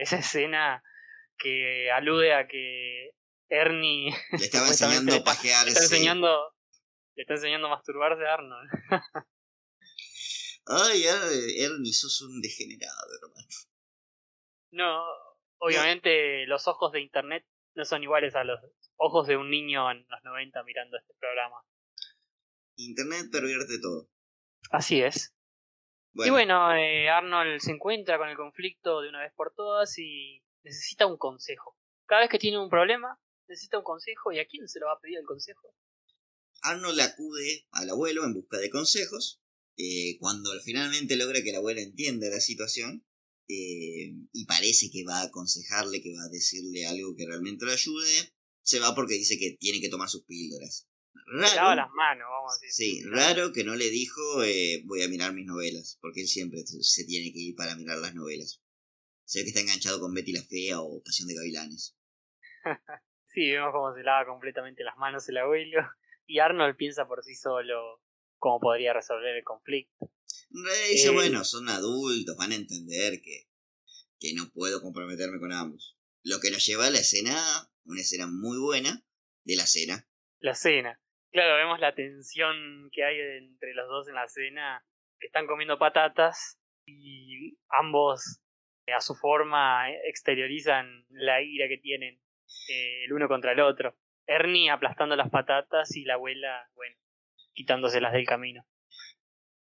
esa 0.00 0.18
escena 0.18 0.82
que 1.38 1.90
alude 1.90 2.34
a 2.34 2.46
que 2.46 3.10
Ernie 3.48 4.14
Le 4.32 4.44
estaba 4.44 4.68
enseñando 4.68 5.12
a 5.12 5.16
está- 5.18 5.24
pajearse. 5.32 5.66
le 5.66 5.70
está 5.72 5.82
enseñando 5.84 6.54
le 7.16 7.22
está 7.22 7.34
enseñando 7.34 7.66
a 7.68 7.70
masturbarse 7.70 8.26
a 8.26 8.34
Arnold. 8.34 8.70
Ay, 10.66 11.04
ay, 11.06 11.60
Ernie, 11.62 11.92
sos 11.92 12.22
un 12.22 12.40
degenerado, 12.40 13.06
hermano. 13.22 13.46
No, 14.72 15.04
obviamente 15.58 16.46
los 16.46 16.66
ojos 16.68 16.90
de 16.92 17.02
internet 17.02 17.44
no 17.74 17.84
son 17.84 18.02
iguales 18.02 18.34
a 18.34 18.44
los 18.44 18.58
ojos 18.96 19.26
de 19.28 19.36
un 19.36 19.50
niño 19.50 19.90
en 19.90 20.06
los 20.08 20.24
90 20.24 20.62
mirando 20.64 20.96
este 20.96 21.12
programa. 21.20 21.62
Internet 22.76 23.26
pervierte 23.30 23.78
todo. 23.80 24.08
Así 24.70 25.02
es. 25.02 25.34
Bueno, 26.14 26.28
Y 26.28 26.30
bueno, 26.32 26.74
eh, 26.76 27.08
Arnold 27.08 27.60
se 27.60 27.72
encuentra 27.72 28.18
con 28.18 28.28
el 28.28 28.36
conflicto 28.36 29.00
de 29.00 29.08
una 29.08 29.20
vez 29.20 29.32
por 29.34 29.52
todas 29.54 29.98
y 29.98 30.42
necesita 30.62 31.06
un 31.06 31.18
consejo. 31.18 31.76
Cada 32.06 32.22
vez 32.22 32.30
que 32.30 32.38
tiene 32.38 32.58
un 32.58 32.70
problema, 32.70 33.18
necesita 33.48 33.78
un 33.78 33.84
consejo 33.84 34.32
y 34.32 34.38
a 34.38 34.46
quién 34.46 34.68
se 34.68 34.80
lo 34.80 34.86
va 34.86 34.92
a 34.92 35.00
pedir 35.00 35.18
el 35.18 35.26
consejo. 35.26 35.74
Arnold 36.62 37.00
acude 37.00 37.66
al 37.72 37.90
abuelo 37.90 38.24
en 38.24 38.34
busca 38.34 38.58
de 38.58 38.70
consejos. 38.70 39.40
eh, 39.76 40.16
cuando 40.20 40.50
finalmente 40.64 41.16
logra 41.16 41.42
que 41.42 41.50
el 41.50 41.56
abuelo 41.56 41.80
entienda 41.80 42.28
la 42.30 42.38
situación 42.40 43.04
eh, 43.48 44.14
y 44.32 44.46
parece 44.46 44.88
que 44.90 45.04
va 45.04 45.20
a 45.20 45.24
aconsejarle, 45.24 46.00
que 46.00 46.14
va 46.14 46.22
a 46.24 46.28
decirle 46.28 46.86
algo 46.86 47.16
que 47.16 47.26
realmente 47.26 47.64
lo 47.66 47.72
ayude, 47.72 48.32
se 48.62 48.78
va 48.78 48.94
porque 48.94 49.14
dice 49.14 49.36
que 49.36 49.56
tiene 49.58 49.80
que 49.80 49.88
tomar 49.88 50.08
sus 50.08 50.24
píldoras. 50.24 50.86
Se 51.14 51.56
lava 51.56 51.70
Raro, 51.70 51.76
las 51.82 51.90
manos, 51.92 52.26
vamos 52.28 52.52
a 52.52 52.58
decir. 52.60 52.72
sí, 52.72 53.02
raro 53.10 53.52
que 53.52 53.64
no 53.64 53.74
le 53.76 53.88
dijo 53.90 54.42
eh, 54.44 54.82
voy 54.84 55.02
a 55.02 55.08
mirar 55.08 55.32
mis 55.32 55.46
novelas, 55.46 55.98
porque 56.00 56.20
él 56.22 56.28
siempre 56.28 56.60
se, 56.66 57.04
tiene 57.04 57.32
que 57.32 57.38
ir 57.40 57.54
para 57.56 57.74
mirar 57.76 57.98
las 57.98 58.14
novelas. 58.14 58.60
Se 59.24 59.38
ve 59.38 59.44
que 59.44 59.48
está 59.50 59.60
enganchado 59.60 60.00
con 60.00 60.12
Betty 60.12 60.32
la 60.32 60.42
Fea 60.42 60.80
o 60.80 61.02
Pasión 61.02 61.28
de 61.28 61.34
Gavilanes. 61.34 61.96
Sí, 63.26 63.50
vemos 63.50 63.72
cómo 63.72 63.92
se 63.92 64.04
lava 64.04 64.26
completamente 64.26 64.84
las 64.84 64.96
manos 64.96 65.28
el 65.28 65.38
abuelo. 65.38 65.80
Y 66.26 66.38
Arnold 66.38 66.76
piensa 66.76 67.06
por 67.08 67.22
sí 67.24 67.34
solo 67.34 68.00
cómo 68.38 68.60
podría 68.60 68.92
resolver 68.94 69.34
el 69.36 69.42
conflicto. 69.44 70.10
Dice, 70.90 71.08
Eh. 71.08 71.10
bueno, 71.10 71.44
son 71.44 71.68
adultos, 71.68 72.36
van 72.36 72.52
a 72.52 72.54
entender 72.54 73.20
que, 73.20 73.48
que 74.20 74.34
no 74.34 74.50
puedo 74.52 74.80
comprometerme 74.80 75.40
con 75.40 75.52
ambos. 75.52 75.98
Lo 76.22 76.38
que 76.40 76.50
nos 76.52 76.64
lleva 76.64 76.86
a 76.86 76.90
la 76.90 77.00
escena, 77.00 77.36
una 77.84 78.00
escena 78.00 78.26
muy 78.28 78.56
buena, 78.58 79.04
de 79.42 79.56
la 79.56 79.66
cena. 79.66 80.08
La 80.38 80.54
cena. 80.54 81.00
Claro, 81.34 81.56
vemos 81.56 81.80
la 81.80 81.92
tensión 81.92 82.88
que 82.92 83.02
hay 83.02 83.18
entre 83.42 83.74
los 83.74 83.88
dos 83.88 84.06
en 84.06 84.14
la 84.14 84.28
cena. 84.28 84.86
Que 85.18 85.26
están 85.26 85.48
comiendo 85.48 85.80
patatas 85.80 86.60
y 86.86 87.58
ambos, 87.70 88.38
eh, 88.86 88.92
a 88.92 89.00
su 89.00 89.16
forma, 89.16 89.90
eh, 89.90 89.98
exteriorizan 90.08 91.04
la 91.10 91.42
ira 91.42 91.66
que 91.68 91.78
tienen 91.78 92.22
eh, 92.68 93.04
el 93.06 93.12
uno 93.12 93.26
contra 93.26 93.50
el 93.50 93.58
otro. 93.58 93.98
Ernie 94.28 94.70
aplastando 94.70 95.16
las 95.16 95.28
patatas 95.28 95.96
y 95.96 96.04
la 96.04 96.14
abuela, 96.14 96.70
bueno, 96.76 96.96
quitándoselas 97.52 98.12
del 98.12 98.26
camino. 98.26 98.64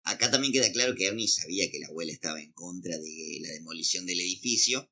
Acá 0.05 0.31
también 0.31 0.53
queda 0.53 0.71
claro 0.71 0.95
que 0.95 1.07
Ernie 1.07 1.27
sabía 1.27 1.69
que 1.69 1.79
la 1.79 1.87
abuela 1.87 2.13
estaba 2.13 2.39
en 2.39 2.53
contra 2.53 2.95
de 2.95 3.39
la 3.41 3.49
demolición 3.49 4.05
del 4.05 4.21
edificio. 4.21 4.89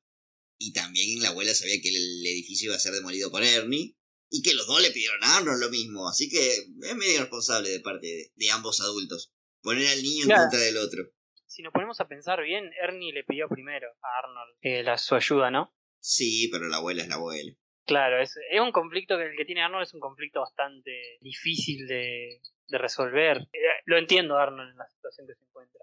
Y 0.58 0.74
también 0.74 1.22
la 1.22 1.30
abuela 1.30 1.54
sabía 1.54 1.80
que 1.80 1.88
el 1.88 2.26
edificio 2.26 2.68
iba 2.68 2.76
a 2.76 2.80
ser 2.80 2.92
demolido 2.92 3.30
por 3.30 3.42
Ernie. 3.42 3.96
Y 4.38 4.42
que 4.42 4.54
los 4.54 4.66
dos 4.66 4.82
le 4.82 4.90
pidieron 4.90 5.22
a 5.24 5.36
Arnold 5.38 5.60
lo 5.62 5.70
mismo. 5.70 6.08
Así 6.08 6.28
que 6.28 6.48
es 6.56 6.96
medio 6.96 7.14
irresponsable 7.16 7.70
de 7.70 7.80
parte 7.80 8.06
de, 8.06 8.32
de 8.34 8.50
ambos 8.50 8.80
adultos. 8.80 9.32
Poner 9.62 9.86
al 9.88 10.02
niño 10.02 10.22
en 10.24 10.28
Claro. 10.28 10.42
contra 10.42 10.60
del 10.60 10.76
otro. 10.76 11.04
Si 11.46 11.62
nos 11.62 11.72
ponemos 11.72 12.00
a 12.00 12.08
pensar 12.08 12.42
bien, 12.42 12.70
Ernie 12.82 13.12
le 13.12 13.24
pidió 13.24 13.48
primero 13.48 13.88
a 14.02 14.18
Arnold 14.24 14.56
eh, 14.60 14.82
la, 14.82 14.98
su 14.98 15.14
ayuda, 15.14 15.50
¿no? 15.50 15.74
Sí, 16.00 16.48
pero 16.52 16.66
la 16.68 16.76
abuela 16.76 17.02
es 17.02 17.08
la 17.08 17.14
abuela. 17.14 17.52
Claro, 17.86 18.20
es, 18.20 18.34
es 18.50 18.60
un 18.60 18.72
conflicto 18.72 19.16
que 19.16 19.24
el 19.26 19.36
que 19.36 19.44
tiene 19.44 19.62
Arnold 19.62 19.84
es 19.84 19.94
un 19.94 20.00
conflicto 20.00 20.40
bastante 20.40 21.18
difícil 21.20 21.86
de, 21.86 22.40
de 22.66 22.78
resolver. 22.78 23.38
Eh, 23.52 23.58
lo 23.86 23.96
entiendo 23.96 24.36
Arnold 24.36 24.72
en 24.72 24.76
la 24.76 24.88
situación 24.88 25.26
que 25.26 25.34
se 25.34 25.44
encuentra. 25.44 25.80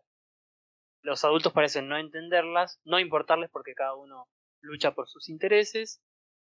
Los 1.01 1.23
adultos 1.23 1.53
parecen 1.53 1.87
no 1.87 1.97
entenderlas, 1.97 2.79
no 2.83 2.99
importarles 2.99 3.49
porque 3.51 3.73
cada 3.73 3.95
uno 3.95 4.29
lucha 4.61 4.93
por 4.93 5.09
sus 5.09 5.27
intereses. 5.29 6.01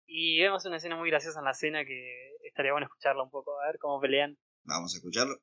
Y 0.08 0.40
vemos 0.42 0.66
una 0.66 0.78
escena 0.78 0.96
muy 0.96 1.10
graciosa 1.10 1.40
en 1.40 1.46
la 1.46 1.54
cena 1.54 1.84
que 1.84 2.36
estaría 2.44 2.72
bueno 2.72 2.86
escucharla 2.86 3.24
un 3.24 3.30
poco, 3.30 3.60
a 3.60 3.68
ver 3.68 3.78
cómo 3.80 4.00
pelean. 4.00 4.38
Vamos 4.64 4.94
a 4.94 4.98
escucharlo. 4.98 5.36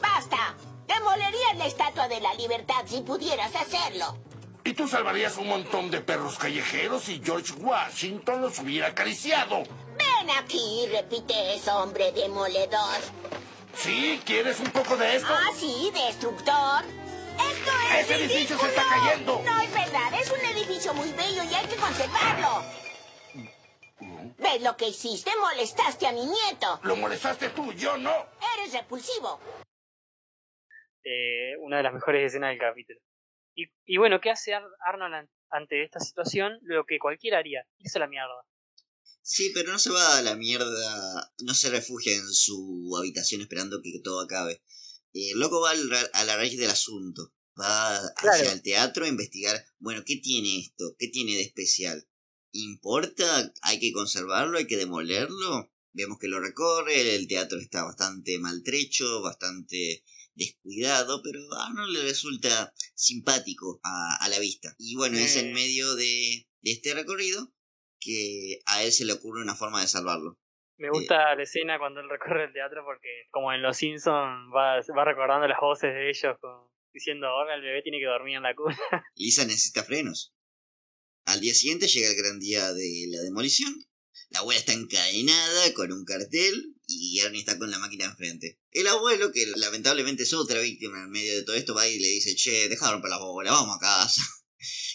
¡Basta! 0.00 0.56
Demolerías 0.86 1.56
la 1.56 1.66
estatua 1.66 2.08
de 2.08 2.20
la 2.20 2.34
libertad 2.34 2.84
si 2.86 3.00
pudieras 3.02 3.54
hacerlo. 3.54 4.18
Y 4.64 4.74
tú 4.74 4.86
salvarías 4.86 5.36
un 5.38 5.48
montón 5.48 5.90
de 5.90 6.00
perros 6.00 6.38
callejeros 6.38 7.08
y 7.08 7.22
George 7.24 7.54
Washington 7.54 8.42
los 8.42 8.58
hubiera 8.58 8.88
acariciado. 8.88 9.62
Ven 9.96 10.30
aquí 10.38 10.84
y 10.84 10.88
repite 10.88 11.54
eso, 11.54 11.76
hombre 11.78 12.12
demoledor. 12.12 13.00
¿Sí? 13.74 14.20
¿Quieres 14.26 14.60
un 14.60 14.70
poco 14.70 14.96
de 14.96 15.16
esto? 15.16 15.28
Ah, 15.30 15.50
sí, 15.56 15.90
destructor. 15.94 16.84
Esto 17.38 17.70
es 17.70 18.00
¡Ese 18.10 18.14
edificio 18.24 18.58
se 18.58 18.66
está 18.66 18.82
cayendo! 18.88 19.42
No 19.44 19.60
es 19.60 19.72
verdad, 19.72 20.20
es 20.20 20.30
un 20.30 20.40
edificio 20.40 20.94
muy 20.94 21.10
bello 21.12 21.42
y 21.44 21.54
hay 21.54 21.66
que 21.66 21.76
conservarlo. 21.76 22.62
¿Ves 24.38 24.62
lo 24.62 24.76
que 24.76 24.88
hiciste? 24.88 25.30
Molestaste 25.40 26.06
a 26.06 26.12
mi 26.12 26.24
nieto. 26.24 26.80
Lo 26.84 26.96
molestaste 26.96 27.50
tú, 27.50 27.72
yo 27.72 27.96
no. 27.98 28.26
Eres 28.58 28.72
repulsivo. 28.72 29.40
Eh, 31.04 31.56
una 31.60 31.78
de 31.78 31.82
las 31.82 31.92
mejores 31.94 32.26
escenas 32.26 32.50
del 32.50 32.58
capítulo. 32.58 33.00
Y, 33.54 33.64
y 33.86 33.96
bueno, 33.96 34.20
¿qué 34.20 34.30
hace 34.30 34.54
Ar- 34.54 34.62
Arnold 34.86 35.14
an- 35.14 35.30
ante 35.50 35.82
esta 35.82 35.98
situación? 36.00 36.58
Lo 36.62 36.84
que 36.86 36.98
cualquiera 36.98 37.38
haría, 37.38 37.64
irse 37.78 37.98
a 37.98 38.00
la 38.00 38.06
mierda. 38.08 38.44
Sí, 39.22 39.50
pero 39.54 39.72
no 39.72 39.78
se 39.78 39.90
va 39.90 40.18
a 40.18 40.22
la 40.22 40.36
mierda, 40.36 41.32
no 41.40 41.54
se 41.54 41.70
refugia 41.70 42.14
en 42.14 42.28
su 42.28 42.94
habitación 42.98 43.40
esperando 43.40 43.80
que 43.82 44.00
todo 44.02 44.20
acabe. 44.22 44.62
Eh, 45.14 45.30
El 45.32 45.38
loco 45.40 45.60
va 45.60 45.70
al 45.70 45.92
a 46.12 46.24
la 46.24 46.36
raíz 46.36 46.58
del 46.58 46.70
asunto, 46.70 47.32
va 47.60 47.96
hacia 47.96 48.14
Claro. 48.16 48.50
el 48.52 48.62
teatro 48.62 49.04
a 49.04 49.08
investigar, 49.08 49.64
bueno, 49.78 50.02
¿qué 50.04 50.16
tiene 50.16 50.58
esto? 50.60 50.94
¿Qué 50.98 51.08
tiene 51.08 51.34
de 51.36 51.42
especial? 51.42 52.08
¿Importa? 52.52 53.52
¿Hay 53.62 53.78
que 53.78 53.92
conservarlo? 53.92 54.58
¿Hay 54.58 54.66
que 54.66 54.76
demolerlo? 54.76 55.70
Vemos 55.92 56.18
que 56.18 56.28
lo 56.28 56.40
recorre, 56.40 57.14
el 57.16 57.26
teatro 57.28 57.58
está 57.58 57.82
bastante 57.84 58.38
maltrecho, 58.38 59.20
bastante 59.22 60.04
descuidado, 60.34 61.22
pero 61.22 61.40
a 61.54 61.66
Arnold 61.66 61.92
le 61.92 62.02
resulta 62.02 62.72
simpático 62.94 63.80
a, 63.82 64.16
a 64.24 64.28
la 64.28 64.38
vista. 64.38 64.74
Y 64.78 64.94
bueno, 64.96 65.18
es 65.18 65.36
en 65.36 65.48
Eh. 65.48 65.54
medio 65.54 65.94
de, 65.96 66.48
de 66.62 66.70
este 66.70 66.94
recorrido 66.94 67.52
que 68.00 68.60
a 68.66 68.84
él 68.84 68.92
se 68.92 69.04
le 69.04 69.14
ocurre 69.14 69.42
una 69.42 69.56
forma 69.56 69.80
de 69.80 69.88
salvarlo. 69.88 70.38
Me 70.78 70.90
gusta 70.90 71.34
la 71.34 71.42
escena 71.42 71.78
cuando 71.78 72.00
él 72.00 72.08
recorre 72.08 72.44
el 72.44 72.52
teatro 72.52 72.84
porque, 72.84 73.26
como 73.30 73.52
en 73.52 73.62
Los 73.62 73.76
Simpsons, 73.76 74.48
va, 74.54 74.80
va 74.96 75.04
recordando 75.04 75.46
las 75.48 75.58
voces 75.60 75.92
de 75.92 76.08
ellos 76.08 76.36
con- 76.40 76.68
diciendo, 76.92 77.26
ahora 77.26 77.54
el 77.54 77.62
bebé 77.62 77.82
tiene 77.82 77.98
que 77.98 78.06
dormir 78.06 78.36
en 78.36 78.42
la 78.44 78.54
cuna. 78.54 78.76
Lisa 79.16 79.44
necesita 79.44 79.82
frenos. 79.84 80.32
Al 81.26 81.40
día 81.40 81.52
siguiente 81.52 81.86
llega 81.88 82.08
el 82.08 82.16
gran 82.16 82.38
día 82.38 82.72
de 82.72 83.06
la 83.10 83.20
demolición. 83.22 83.74
La 84.30 84.40
abuela 84.40 84.58
está 84.60 84.72
encadenada 84.72 85.74
con 85.74 85.92
un 85.92 86.04
cartel 86.04 86.74
y 86.86 87.18
Ernie 87.20 87.40
está 87.40 87.58
con 87.58 87.70
la 87.70 87.78
máquina 87.78 88.04
enfrente. 88.04 88.58
El 88.70 88.86
abuelo, 88.88 89.32
que 89.32 89.46
lamentablemente 89.56 90.22
es 90.24 90.32
otra 90.34 90.60
víctima 90.60 91.02
en 91.02 91.10
medio 91.10 91.34
de 91.34 91.42
todo 91.44 91.56
esto, 91.56 91.74
va 91.74 91.88
y 91.88 91.98
le 91.98 92.08
dice, 92.08 92.34
che, 92.34 92.68
deja 92.68 92.86
de 92.86 92.92
romper 92.92 93.10
la 93.10 93.18
bola, 93.18 93.50
vamos 93.52 93.76
a 93.76 93.80
casa. 93.80 94.22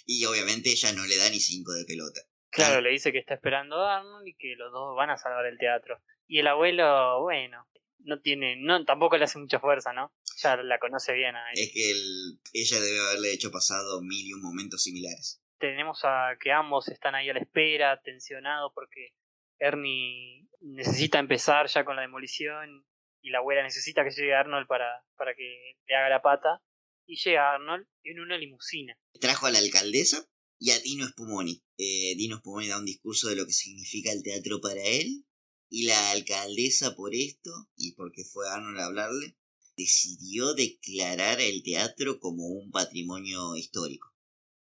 Y 0.06 0.26
obviamente 0.26 0.70
ella 0.72 0.92
no 0.92 1.06
le 1.06 1.16
da 1.16 1.30
ni 1.30 1.40
cinco 1.40 1.72
de 1.72 1.86
pelota. 1.86 2.20
Claro, 2.54 2.82
le 2.82 2.90
dice 2.92 3.12
que 3.12 3.18
está 3.20 3.34
esperando 3.34 3.78
a 3.82 3.98
Arnold 3.98 4.28
y 4.28 4.36
que 4.36 4.56
los 4.56 4.72
dos 4.72 4.96
van 4.96 5.10
a 5.10 5.18
salvar 5.18 5.46
el 5.46 5.58
teatro. 5.58 6.00
Y 6.28 6.40
el 6.40 6.48
abuelo, 6.48 7.22
bueno, 7.22 7.68
no 8.00 8.20
tiene, 8.22 8.56
no, 8.58 8.84
tampoco 8.86 9.18
le 9.18 9.24
hace 9.26 9.40
mucha 9.40 9.60
fuerza, 9.60 9.92
¿no? 9.94 10.14
Ya 10.38 10.56
la 10.58 10.78
conoce 10.80 11.14
bien 11.14 11.36
a 11.36 11.52
ella. 11.52 11.62
Es 11.64 11.72
que 11.74 11.92
el- 11.92 12.40
ella 12.54 12.80
debe 12.80 13.00
haberle 13.00 13.34
hecho 13.34 13.52
pasado 13.52 14.02
mil 14.02 14.28
y 14.28 14.34
un 14.34 14.42
momentos 14.42 14.84
similares. 14.84 15.40
tenemos 15.58 16.02
a 16.04 16.36
que 16.42 16.52
ambos 16.52 16.90
están 16.90 17.16
ahí 17.16 17.30
a 17.30 17.34
la 17.34 17.40
espera, 17.40 18.02
tensionados 18.04 18.72
porque 18.76 19.14
Ernie 19.60 20.48
necesita 20.60 21.20
empezar 21.20 21.68
ya 21.68 21.86
con 21.86 21.96
la 21.96 22.02
demolición 22.02 22.86
y 23.22 23.30
la 23.30 23.38
abuela 23.38 23.64
necesita 23.64 24.04
que 24.04 24.12
llegue 24.12 24.34
Arnold 24.36 24.68
para, 24.68 25.04
para 25.16 25.34
que 25.36 25.78
le 25.88 25.96
haga 25.96 26.10
la 26.10 26.22
pata. 26.22 26.62
Y 27.06 27.16
llega 27.18 27.54
Arnold 27.54 27.86
en 28.04 28.20
una 28.20 28.38
limusina. 28.38 28.98
trajo 29.22 29.46
a 29.46 29.52
la 29.52 29.60
alcaldesa 29.60 30.26
y 30.64 30.72
a 30.72 30.80
Dino 30.80 31.06
Spumoni. 31.10 31.62
Eh, 31.78 32.16
Dino 32.16 32.38
Spumoni 32.38 32.70
da 32.70 32.80
un 32.80 32.86
discurso 32.86 33.28
de 33.28 33.36
lo 33.36 33.46
que 33.46 33.52
significa 33.52 34.14
el 34.14 34.24
teatro 34.24 34.62
para 34.62 34.82
él 34.82 35.26
Y 35.70 35.84
la 35.84 36.12
alcaldesa 36.12 36.96
por 36.96 37.14
esto, 37.14 37.52
y 37.76 37.92
porque 37.96 38.24
fue 38.24 38.48
Arnold 38.48 38.80
a 38.80 38.86
hablarle, 38.86 39.36
decidió 39.76 40.54
declarar 40.54 41.42
el 41.42 41.64
teatro 41.64 42.20
como 42.20 42.48
un 42.48 42.72
patrimonio 42.72 43.58
histórico. 43.58 44.08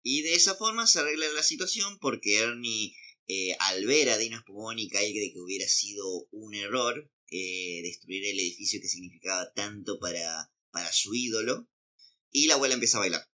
Y 0.02 0.22
de 0.22 0.34
esa 0.34 0.56
forma 0.56 0.88
se 0.88 0.98
arregla 0.98 1.30
la 1.32 1.44
situación 1.44 1.98
porque 2.00 2.38
Ernie, 2.38 2.96
eh, 3.28 3.54
al 3.60 3.86
ver 3.86 4.08
a 4.08 4.18
Dino 4.18 4.40
Spumoni, 4.40 4.88
cae 4.88 5.12
de 5.12 5.32
que 5.32 5.40
hubiera 5.40 5.68
sido 5.68 6.26
un 6.32 6.56
error 6.56 7.08
eh, 7.30 7.80
destruir 7.84 8.24
el 8.24 8.40
edificio 8.40 8.80
que 8.80 8.88
significaba 8.88 9.52
tanto 9.52 10.00
para, 10.00 10.52
para 10.72 10.92
su 10.92 11.14
ídolo, 11.14 11.68
y 12.32 12.48
la 12.48 12.54
abuela 12.54 12.74
empieza 12.74 12.96
a 12.96 13.00
bailar. 13.00 13.31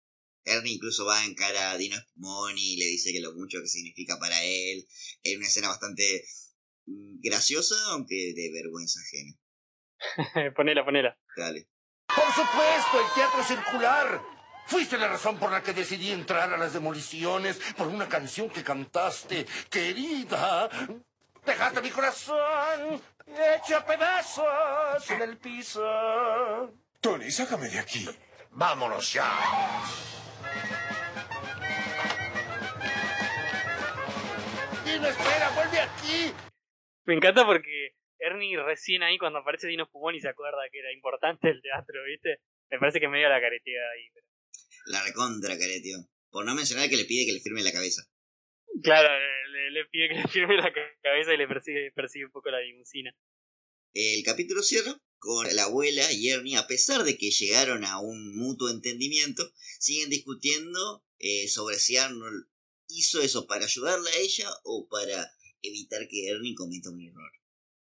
Ernie 0.46 0.74
incluso 0.74 1.06
va 1.06 1.24
en 1.26 1.36
cara 1.36 1.72
a 1.72 1.78
Dino 1.78 1.98
Spumoni 1.98 2.74
y 2.74 2.78
le 2.78 2.86
dice 2.86 3.12
que 3.12 3.22
lo 3.22 3.34
mucho 3.34 3.62
que 3.62 3.68
significa 3.68 4.18
para 4.20 4.44
él. 4.44 4.88
Es 5.24 5.38
una 5.38 5.48
escena 5.48 5.70
bastante 5.70 6.26
mm, 6.86 7.20
graciosa, 7.22 7.76
aunque 7.90 8.34
de 8.36 8.52
vergüenza 8.52 9.00
ajena. 9.00 10.54
ponela, 10.56 10.84
ponela. 10.84 11.18
Dale. 11.36 11.68
Por 12.08 12.26
supuesto, 12.34 13.00
el 13.00 13.14
teatro 13.16 13.44
circular. 13.44 14.22
Fuiste 14.66 14.98
la 14.98 15.10
razón 15.10 15.38
por 15.38 15.52
la 15.52 15.62
que 15.62 15.74
decidí 15.74 16.12
entrar 16.12 16.54
a 16.54 16.58
las 16.58 16.74
demoliciones 16.74 17.60
por 17.76 17.88
una 17.88 18.08
canción 18.08 18.50
que 18.50 18.64
cantaste, 18.64 19.46
querida. 19.70 20.70
Dejaste 21.46 21.82
mi 21.82 21.90
corazón 21.90 23.02
hecho 23.28 23.78
a 23.78 23.86
pedazos 23.86 25.10
en 25.10 25.22
el 25.22 25.38
piso. 25.38 26.74
Tony, 27.02 27.32
sácame 27.32 27.68
de 27.70 27.80
aquí. 27.80 28.08
Vámonos 28.52 29.12
ya. 29.14 29.84
Dino, 35.04 35.10
espera, 35.10 35.50
vuelve 35.50 35.80
aquí. 35.80 36.34
Me 37.06 37.16
encanta 37.16 37.46
porque 37.46 37.96
Ernie 38.20 38.56
recién 38.64 39.04
ahí 39.04 39.18
cuando 39.18 39.40
aparece 39.40 39.68
Dino 39.68 39.86
Spumoni 39.86 40.22
se 40.22 40.30
acuerda 40.30 40.60
que 40.72 40.80
era 40.80 40.94
importante 40.94 41.50
el 41.50 41.62
teatro, 41.62 42.04
¿viste? 42.06 42.40
Me 42.72 42.80
parece 42.80 43.02
que 43.02 43.10
me 43.10 43.20
dio 43.20 43.28
la 43.28 43.42
caretea 43.42 43.82
ahí. 43.94 44.08
Pero... 44.14 44.28
La 44.86 45.04
recontra 45.04 45.58
careteo. 45.58 46.08
Por 46.30 46.46
no 46.46 46.56
mencionar 46.56 46.90
que 46.90 46.96
le 46.96 47.04
pide 47.04 47.26
que 47.26 47.34
le 47.34 47.42
firme 47.42 47.64
la 47.64 47.74
cabeza. 47.74 48.04
Claro, 48.82 49.10
le, 49.52 49.72
le 49.72 49.86
pide 49.88 50.08
que 50.08 50.16
le 50.16 50.28
firme 50.30 50.56
la 50.56 50.72
ca- 50.72 50.98
cabeza 51.02 51.34
y 51.34 51.38
le 51.38 51.48
persigue, 51.48 51.92
persigue 51.92 52.26
un 52.26 52.32
poco 52.32 52.50
la 52.50 52.62
limusina. 52.62 53.14
El 53.94 54.24
capítulo 54.24 54.64
cierra 54.64 54.98
con 55.20 55.54
la 55.54 55.64
abuela 55.64 56.12
y 56.14 56.30
Ernie, 56.30 56.56
a 56.58 56.66
pesar 56.66 57.04
de 57.04 57.18
que 57.18 57.30
llegaron 57.30 57.84
a 57.84 58.00
un 58.00 58.38
mutuo 58.38 58.70
entendimiento, 58.70 59.52
siguen 59.80 60.10
discutiendo 60.10 61.04
eh, 61.20 61.48
sobre 61.50 61.76
si 61.76 61.98
Arnold 61.98 62.48
hizo 62.98 63.22
eso 63.22 63.48
para 63.48 63.66
ayudarla 63.66 64.10
a 64.10 64.18
ella 64.18 64.50
o 64.64 64.88
para 64.90 65.32
evitar 65.62 66.08
que 66.10 66.28
Ernie 66.30 66.56
cometa 66.56 66.90
un 66.90 67.02
error. 67.02 67.32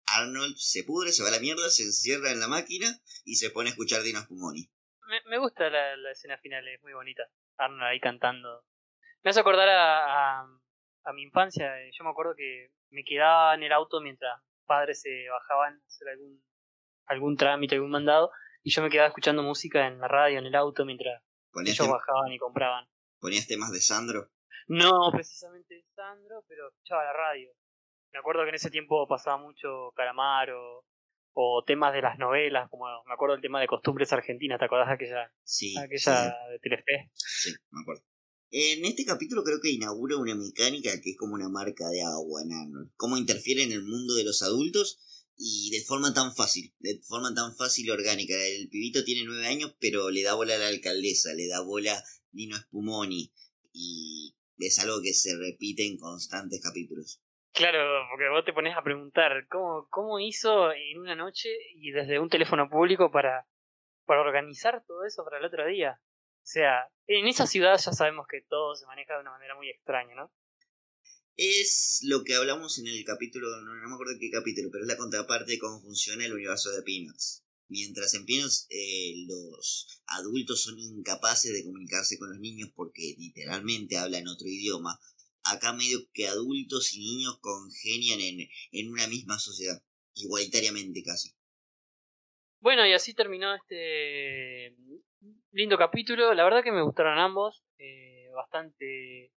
Arnold 0.06 0.56
se 0.56 0.84
pudre, 0.84 1.12
se 1.12 1.22
va 1.22 1.28
a 1.28 1.32
la 1.32 1.40
mierda, 1.40 1.70
se 1.70 1.84
encierra 1.84 2.30
en 2.32 2.40
la 2.40 2.48
máquina 2.48 3.00
y 3.24 3.36
se 3.36 3.50
pone 3.50 3.68
a 3.68 3.72
escuchar 3.72 4.02
Dino 4.02 4.20
Spumoni. 4.20 4.70
Me, 5.08 5.20
me 5.30 5.38
gusta 5.38 5.68
la, 5.70 5.96
la 5.96 6.12
escena 6.12 6.38
final, 6.38 6.66
es 6.68 6.82
muy 6.82 6.92
bonita. 6.92 7.22
Arnold 7.56 7.82
ahí 7.82 8.00
cantando. 8.00 8.64
Me 9.22 9.30
hace 9.30 9.40
acordar 9.40 9.68
a, 9.68 10.40
a, 10.40 10.46
a 11.04 11.12
mi 11.12 11.22
infancia. 11.22 11.80
eh, 11.80 11.90
Yo 11.96 12.04
me 12.04 12.10
acuerdo 12.10 12.34
que 12.36 12.72
me 12.90 13.04
quedaba 13.04 13.54
en 13.54 13.62
el 13.62 13.72
auto 13.72 14.00
mientras 14.00 14.40
padres 14.66 15.00
se 15.00 15.28
bajaban 15.30 15.74
a 15.74 15.86
hacer 15.86 16.08
algún, 16.08 16.44
algún 17.06 17.36
trámite, 17.36 17.74
algún 17.76 17.90
mandado. 17.90 18.30
Y 18.62 18.70
yo 18.70 18.82
me 18.82 18.90
quedaba 18.90 19.08
escuchando 19.08 19.42
música 19.42 19.86
en 19.86 19.98
la 19.98 20.08
radio, 20.08 20.38
en 20.38 20.46
el 20.46 20.54
auto, 20.54 20.84
mientras 20.84 21.22
¿Ponías, 21.50 21.78
ellos 21.78 21.90
bajaban 21.90 22.32
y 22.32 22.38
compraban. 22.38 22.86
ponías 23.18 23.46
temas 23.46 23.72
de 23.72 23.80
Sandro? 23.80 24.30
No 24.68 25.10
precisamente 25.12 25.84
Sandro, 25.94 26.44
pero 26.48 26.68
escuchaba 26.68 27.04
la 27.04 27.12
radio. 27.12 27.50
Me 28.12 28.18
acuerdo 28.18 28.42
que 28.42 28.50
en 28.50 28.54
ese 28.56 28.70
tiempo 28.70 29.06
pasaba 29.08 29.38
mucho 29.38 29.92
Calamaro 29.96 30.84
o 31.34 31.64
temas 31.66 31.94
de 31.94 32.02
las 32.02 32.18
novelas, 32.18 32.68
como 32.70 32.84
me 33.06 33.14
acuerdo 33.14 33.34
el 33.36 33.40
tema 33.40 33.60
de 33.60 33.66
costumbres 33.66 34.12
argentinas, 34.12 34.58
¿te 34.58 34.66
acordás 34.66 34.88
de 34.88 34.94
aquella, 34.94 35.32
Sí. 35.44 35.74
aquella 35.78 36.30
sí, 36.30 36.50
de 36.52 36.58
Telefe? 36.60 37.10
sí, 37.14 37.52
me 37.70 37.80
acuerdo. 37.80 38.02
En 38.50 38.84
este 38.84 39.06
capítulo 39.06 39.42
creo 39.42 39.60
que 39.62 39.70
inaugura 39.70 40.18
una 40.18 40.34
mecánica 40.34 40.90
que 41.00 41.12
es 41.12 41.16
como 41.16 41.34
una 41.34 41.48
marca 41.48 41.88
de 41.88 42.02
agua 42.02 42.42
Arnold. 42.42 42.90
Cómo 42.96 43.16
interfiere 43.16 43.62
en 43.62 43.72
el 43.72 43.82
mundo 43.82 44.14
de 44.14 44.24
los 44.24 44.42
adultos 44.42 44.98
y 45.38 45.70
de 45.70 45.82
forma 45.82 46.12
tan 46.12 46.34
fácil, 46.34 46.74
de 46.80 47.00
forma 47.02 47.32
tan 47.34 47.56
fácil 47.56 47.86
y 47.86 47.90
orgánica. 47.90 48.34
El 48.34 48.68
pibito 48.68 49.04
tiene 49.04 49.24
nueve 49.24 49.46
años, 49.46 49.74
pero 49.80 50.10
le 50.10 50.22
da 50.22 50.34
bola 50.34 50.56
a 50.56 50.58
la 50.58 50.68
alcaldesa, 50.68 51.32
le 51.32 51.48
da 51.48 51.62
bola 51.62 51.94
a 51.96 52.02
Dino 52.30 52.58
Spumoni 52.58 53.32
y 53.72 54.36
es 54.66 54.78
algo 54.78 55.00
que 55.02 55.12
se 55.12 55.36
repite 55.36 55.86
en 55.86 55.98
constantes 55.98 56.60
capítulos. 56.62 57.20
Claro, 57.52 57.78
porque 58.10 58.28
vos 58.30 58.44
te 58.44 58.52
pones 58.52 58.76
a 58.76 58.82
preguntar 58.82 59.46
cómo, 59.48 59.86
cómo 59.90 60.18
hizo 60.18 60.72
en 60.72 60.98
una 60.98 61.14
noche 61.14 61.50
y 61.76 61.90
desde 61.90 62.18
un 62.18 62.30
teléfono 62.30 62.68
público 62.70 63.10
para, 63.10 63.46
para 64.06 64.22
organizar 64.22 64.82
todo 64.86 65.04
eso 65.04 65.22
para 65.24 65.38
el 65.38 65.44
otro 65.44 65.66
día. 65.66 66.00
O 66.42 66.46
sea, 66.46 66.88
en 67.06 67.26
esa 67.28 67.46
ciudad 67.46 67.78
ya 67.78 67.92
sabemos 67.92 68.26
que 68.26 68.40
todo 68.48 68.74
se 68.74 68.86
maneja 68.86 69.14
de 69.14 69.20
una 69.20 69.32
manera 69.32 69.54
muy 69.54 69.68
extraña, 69.68 70.14
¿no? 70.14 70.32
Es 71.36 72.00
lo 72.04 72.24
que 72.24 72.34
hablamos 72.34 72.78
en 72.78 72.86
el 72.88 73.04
capítulo, 73.04 73.48
no, 73.62 73.74
no 73.74 73.88
me 73.88 73.94
acuerdo 73.94 74.14
qué 74.18 74.30
capítulo, 74.30 74.68
pero 74.70 74.84
es 74.84 74.88
la 74.88 74.96
contraparte 74.96 75.52
de 75.52 75.58
cómo 75.58 75.80
funciona 75.80 76.24
el 76.24 76.32
universo 76.32 76.70
de 76.70 76.82
Peanuts. 76.82 77.41
Mientras 77.72 78.12
en 78.12 78.26
Peanuts 78.26 78.66
eh, 78.68 79.14
los 79.26 80.02
adultos 80.06 80.62
son 80.62 80.78
incapaces 80.78 81.54
de 81.54 81.64
comunicarse 81.64 82.18
con 82.18 82.28
los 82.28 82.38
niños 82.38 82.68
porque 82.76 83.14
literalmente 83.18 83.96
hablan 83.96 84.28
otro 84.28 84.46
idioma, 84.46 85.00
acá 85.42 85.72
medio 85.72 85.98
que 86.12 86.28
adultos 86.28 86.92
y 86.92 87.00
niños 87.00 87.38
congenian 87.40 88.20
en, 88.20 88.48
en 88.72 88.92
una 88.92 89.06
misma 89.06 89.38
sociedad, 89.38 89.82
igualitariamente 90.14 91.02
casi. 91.02 91.34
Bueno, 92.60 92.86
y 92.86 92.92
así 92.92 93.14
terminó 93.14 93.54
este 93.54 94.76
lindo 95.52 95.78
capítulo. 95.78 96.34
La 96.34 96.44
verdad 96.44 96.62
que 96.62 96.72
me 96.72 96.82
gustaron 96.82 97.18
ambos. 97.18 97.64
eh, 97.78 98.28
bastante 98.34 99.32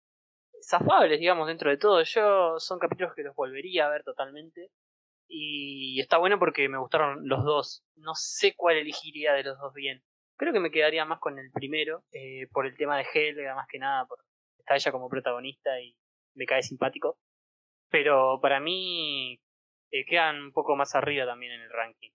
zafables, 0.68 1.20
digamos, 1.20 1.48
dentro 1.48 1.70
de 1.70 1.78
todo. 1.78 2.04
Yo 2.04 2.60
son 2.60 2.80
capítulos 2.80 3.14
que 3.16 3.24
los 3.24 3.36
volvería 3.36 3.88
a 3.88 3.90
ver 3.90 4.04
totalmente. 4.04 4.72
Y 5.28 6.00
está 6.00 6.18
bueno 6.18 6.38
porque 6.40 6.68
me 6.70 6.78
gustaron 6.78 7.28
los 7.28 7.44
dos. 7.44 7.84
No 7.96 8.14
sé 8.16 8.54
cuál 8.56 8.78
elegiría 8.78 9.34
de 9.34 9.44
los 9.44 9.58
dos 9.60 9.74
bien. 9.74 10.04
Creo 10.38 10.54
que 10.54 10.60
me 10.60 10.72
quedaría 10.72 11.06
más 11.06 11.20
con 11.20 11.40
el 11.40 11.52
primero, 11.52 12.04
eh, 12.12 12.48
por 12.52 12.66
el 12.66 12.76
tema 12.76 12.98
de 12.98 13.06
Helga, 13.14 13.56
más 13.56 13.68
que 13.70 13.80
nada, 13.80 14.06
por 14.06 14.20
está 14.64 14.76
ella 14.76 14.92
como 14.92 15.10
protagonista 15.10 15.70
y 15.82 15.96
me 16.36 16.46
cae 16.46 16.64
simpático. 16.64 17.20
Pero 17.90 18.40
para 18.42 18.60
mí 18.60 19.40
eh, 19.92 20.06
quedan 20.08 20.42
un 20.42 20.52
poco 20.52 20.76
más 20.76 20.96
arriba 20.96 21.26
también 21.26 21.52
en 21.54 21.62
el 21.62 21.70
ranking. 21.70 22.12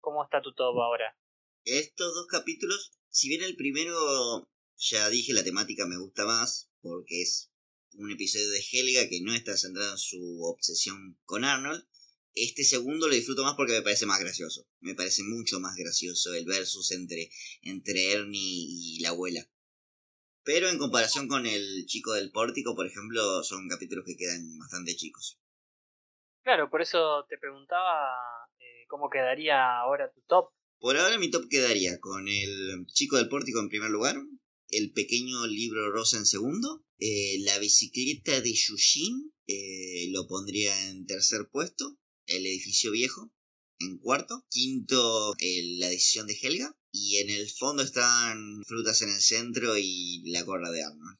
¿Cómo 0.00 0.24
está 0.24 0.40
tu 0.40 0.54
top 0.54 0.78
ahora? 0.80 1.16
Estos 1.64 2.14
dos 2.14 2.26
capítulos, 2.26 2.92
si 3.08 3.28
bien 3.28 3.42
el 3.42 3.56
primero, 3.56 4.48
ya 4.76 5.08
dije, 5.08 5.32
la 5.32 5.44
temática 5.44 5.86
me 5.86 5.98
gusta 5.98 6.24
más, 6.24 6.70
porque 6.80 7.22
es 7.22 7.50
un 7.94 8.10
episodio 8.10 8.50
de 8.50 8.60
Helga 8.60 9.08
que 9.08 9.20
no 9.22 9.32
está 9.34 9.56
centrado 9.56 9.92
en 9.92 9.98
su 9.98 10.40
obsesión 10.42 11.18
con 11.24 11.44
Arnold, 11.44 11.86
este 12.34 12.64
segundo 12.64 13.08
lo 13.08 13.14
disfruto 13.14 13.44
más 13.44 13.54
porque 13.54 13.72
me 13.72 13.82
parece 13.82 14.06
más 14.06 14.20
gracioso. 14.20 14.66
Me 14.80 14.94
parece 14.94 15.22
mucho 15.22 15.60
más 15.60 15.76
gracioso 15.76 16.34
el 16.34 16.44
versus 16.44 16.90
entre, 16.92 17.30
entre 17.62 18.12
Ernie 18.12 18.66
y 18.68 19.00
la 19.00 19.10
abuela. 19.10 19.48
Pero 20.42 20.68
en 20.68 20.78
comparación 20.78 21.26
con 21.28 21.46
el 21.46 21.86
chico 21.86 22.12
del 22.12 22.30
pórtico, 22.30 22.74
por 22.74 22.86
ejemplo, 22.86 23.42
son 23.42 23.68
capítulos 23.68 24.04
que 24.04 24.16
quedan 24.16 24.58
bastante 24.58 24.94
chicos. 24.94 25.40
Claro, 26.42 26.68
por 26.68 26.82
eso 26.82 27.24
te 27.28 27.38
preguntaba 27.38 28.12
eh, 28.58 28.84
cómo 28.88 29.08
quedaría 29.08 29.78
ahora 29.78 30.12
tu 30.12 30.20
top. 30.28 30.50
Por 30.78 30.98
ahora 30.98 31.18
mi 31.18 31.30
top 31.30 31.48
quedaría 31.48 31.98
con 31.98 32.28
el 32.28 32.84
chico 32.92 33.16
del 33.16 33.30
pórtico 33.30 33.60
en 33.60 33.70
primer 33.70 33.90
lugar, 33.90 34.16
el 34.68 34.92
pequeño 34.92 35.46
libro 35.46 35.90
rosa 35.90 36.18
en 36.18 36.26
segundo, 36.26 36.84
eh, 36.98 37.38
la 37.40 37.58
bicicleta 37.58 38.40
de 38.40 38.52
Yushin 38.52 39.32
eh, 39.46 40.10
lo 40.10 40.26
pondría 40.26 40.90
en 40.90 41.06
tercer 41.06 41.48
puesto, 41.50 41.98
el 42.26 42.46
edificio 42.46 42.90
viejo 42.90 43.32
en 43.80 43.98
cuarto, 43.98 44.44
quinto 44.50 45.34
la 45.78 45.88
decisión 45.88 46.26
de 46.26 46.36
Helga 46.40 46.74
y 46.90 47.18
en 47.18 47.30
el 47.30 47.48
fondo 47.50 47.82
están 47.82 48.62
frutas 48.66 49.02
en 49.02 49.08
el 49.08 49.20
centro 49.20 49.76
y 49.76 50.22
la 50.30 50.42
gorra 50.42 50.70
de 50.70 50.82
Arnold. 50.82 51.18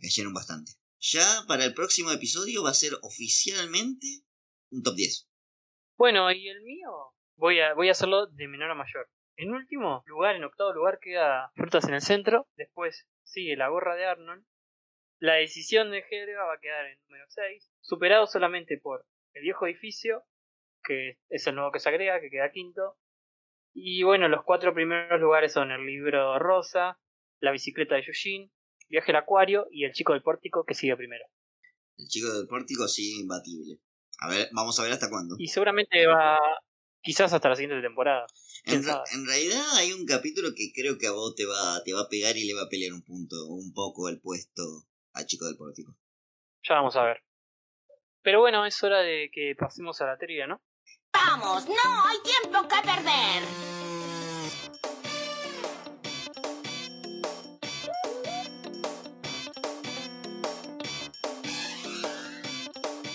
Cayeron 0.00 0.34
bastante. 0.34 0.72
Ya 1.00 1.44
para 1.46 1.64
el 1.64 1.74
próximo 1.74 2.10
episodio 2.10 2.64
va 2.64 2.70
a 2.70 2.74
ser 2.74 2.94
oficialmente 3.02 4.06
un 4.70 4.82
top 4.82 4.96
10. 4.96 5.28
Bueno, 5.96 6.30
y 6.32 6.48
el 6.48 6.62
mío 6.62 6.90
voy 7.36 7.60
a, 7.60 7.74
voy 7.74 7.88
a 7.88 7.92
hacerlo 7.92 8.26
de 8.26 8.48
menor 8.48 8.70
a 8.70 8.74
mayor. 8.74 9.08
En 9.36 9.52
último 9.52 10.02
lugar, 10.06 10.34
en 10.34 10.44
octavo 10.44 10.72
lugar, 10.72 10.98
queda 11.00 11.52
Frutas 11.54 11.84
en 11.84 11.94
el 11.94 12.00
centro. 12.00 12.48
Después 12.56 13.06
sigue 13.22 13.56
la 13.56 13.68
gorra 13.68 13.94
de 13.94 14.04
Arnold. 14.04 14.44
La 15.20 15.34
decisión 15.34 15.92
de 15.92 16.04
Helga 16.10 16.44
va 16.44 16.54
a 16.54 16.60
quedar 16.60 16.86
en 16.86 16.98
número 17.04 17.24
6. 17.28 17.70
Superado 17.80 18.26
solamente 18.26 18.78
por 18.78 19.06
el 19.38 19.42
viejo 19.42 19.66
edificio, 19.66 20.24
que 20.82 21.18
es 21.28 21.46
el 21.46 21.54
nuevo 21.54 21.72
que 21.72 21.80
se 21.80 21.88
agrega, 21.88 22.20
que 22.20 22.30
queda 22.30 22.50
quinto. 22.50 22.98
Y 23.74 24.02
bueno, 24.02 24.28
los 24.28 24.44
cuatro 24.44 24.74
primeros 24.74 25.20
lugares 25.20 25.52
son 25.52 25.70
el 25.70 25.84
libro 25.86 26.38
rosa, 26.38 26.98
la 27.40 27.52
bicicleta 27.52 27.94
de 27.94 28.02
Yushin, 28.02 28.52
Viaje 28.90 29.12
al 29.12 29.16
acuario 29.16 29.66
y 29.70 29.84
el 29.84 29.92
chico 29.92 30.14
del 30.14 30.22
pórtico 30.22 30.64
que 30.64 30.74
sigue 30.74 30.96
primero. 30.96 31.24
El 31.98 32.08
chico 32.08 32.32
del 32.32 32.46
pórtico 32.46 32.88
sigue 32.88 33.20
imbatible. 33.20 33.80
A 34.20 34.30
ver, 34.30 34.48
vamos 34.52 34.80
a 34.80 34.82
ver 34.82 34.92
hasta 34.92 35.10
cuándo. 35.10 35.36
Y 35.38 35.48
seguramente 35.48 36.06
va, 36.06 36.38
quizás 37.02 37.32
hasta 37.32 37.50
la 37.50 37.56
siguiente 37.56 37.82
temporada. 37.82 38.26
En 38.64 38.82
realidad 39.26 39.62
hay 39.74 39.92
un 39.92 40.06
capítulo 40.06 40.50
que 40.56 40.72
creo 40.74 40.96
que 40.96 41.06
a 41.06 41.12
vos 41.12 41.34
te 41.34 41.44
va, 41.44 41.82
te 41.84 41.92
va 41.92 42.00
a 42.00 42.08
pegar 42.08 42.36
y 42.36 42.46
le 42.46 42.54
va 42.54 42.62
a 42.62 42.68
pelear 42.68 42.94
un 42.94 43.02
punto, 43.02 43.46
un 43.46 43.72
poco 43.74 44.08
el 44.08 44.20
puesto 44.20 44.62
a 45.12 45.26
Chico 45.26 45.46
del 45.46 45.56
Pórtico. 45.56 45.94
Ya 46.66 46.76
vamos 46.76 46.96
a 46.96 47.04
ver. 47.04 47.27
Pero 48.28 48.40
bueno, 48.40 48.66
es 48.66 48.84
hora 48.84 48.98
de 48.98 49.30
que 49.32 49.54
pasemos 49.58 50.02
a 50.02 50.06
la 50.06 50.18
trivia, 50.18 50.46
¿no? 50.46 50.60
Vamos, 51.14 51.66
no 51.66 51.74
hay 52.04 52.18
tiempo 52.22 52.68
que 52.68 52.76
perder. 52.82 53.42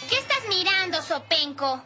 ¿Qué 0.10 0.18
estás 0.18 0.50
mirando, 0.50 1.00
Sopenco? 1.04 1.86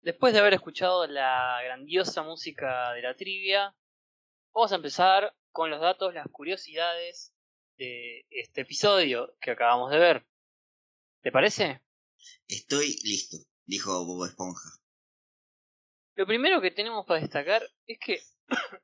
Después 0.00 0.34
de 0.34 0.38
haber 0.38 0.54
escuchado 0.54 1.08
la 1.08 1.60
grandiosa 1.64 2.22
música 2.22 2.92
de 2.92 3.02
la 3.02 3.16
trivia, 3.16 3.74
vamos 4.54 4.70
a 4.70 4.76
empezar 4.76 5.34
con 5.50 5.70
los 5.70 5.80
datos, 5.80 6.14
las 6.14 6.28
curiosidades 6.30 7.34
de 7.78 8.26
este 8.30 8.60
episodio 8.60 9.34
que 9.40 9.50
acabamos 9.50 9.90
de 9.90 9.98
ver. 9.98 10.31
¿Te 11.22 11.30
parece? 11.30 11.80
Estoy 12.48 12.98
listo, 13.04 13.36
dijo 13.64 14.04
Bobo 14.04 14.26
Esponja. 14.26 14.70
Lo 16.16 16.26
primero 16.26 16.60
que 16.60 16.72
tenemos 16.72 17.06
para 17.06 17.20
destacar 17.20 17.62
es 17.86 17.98
que 18.00 18.20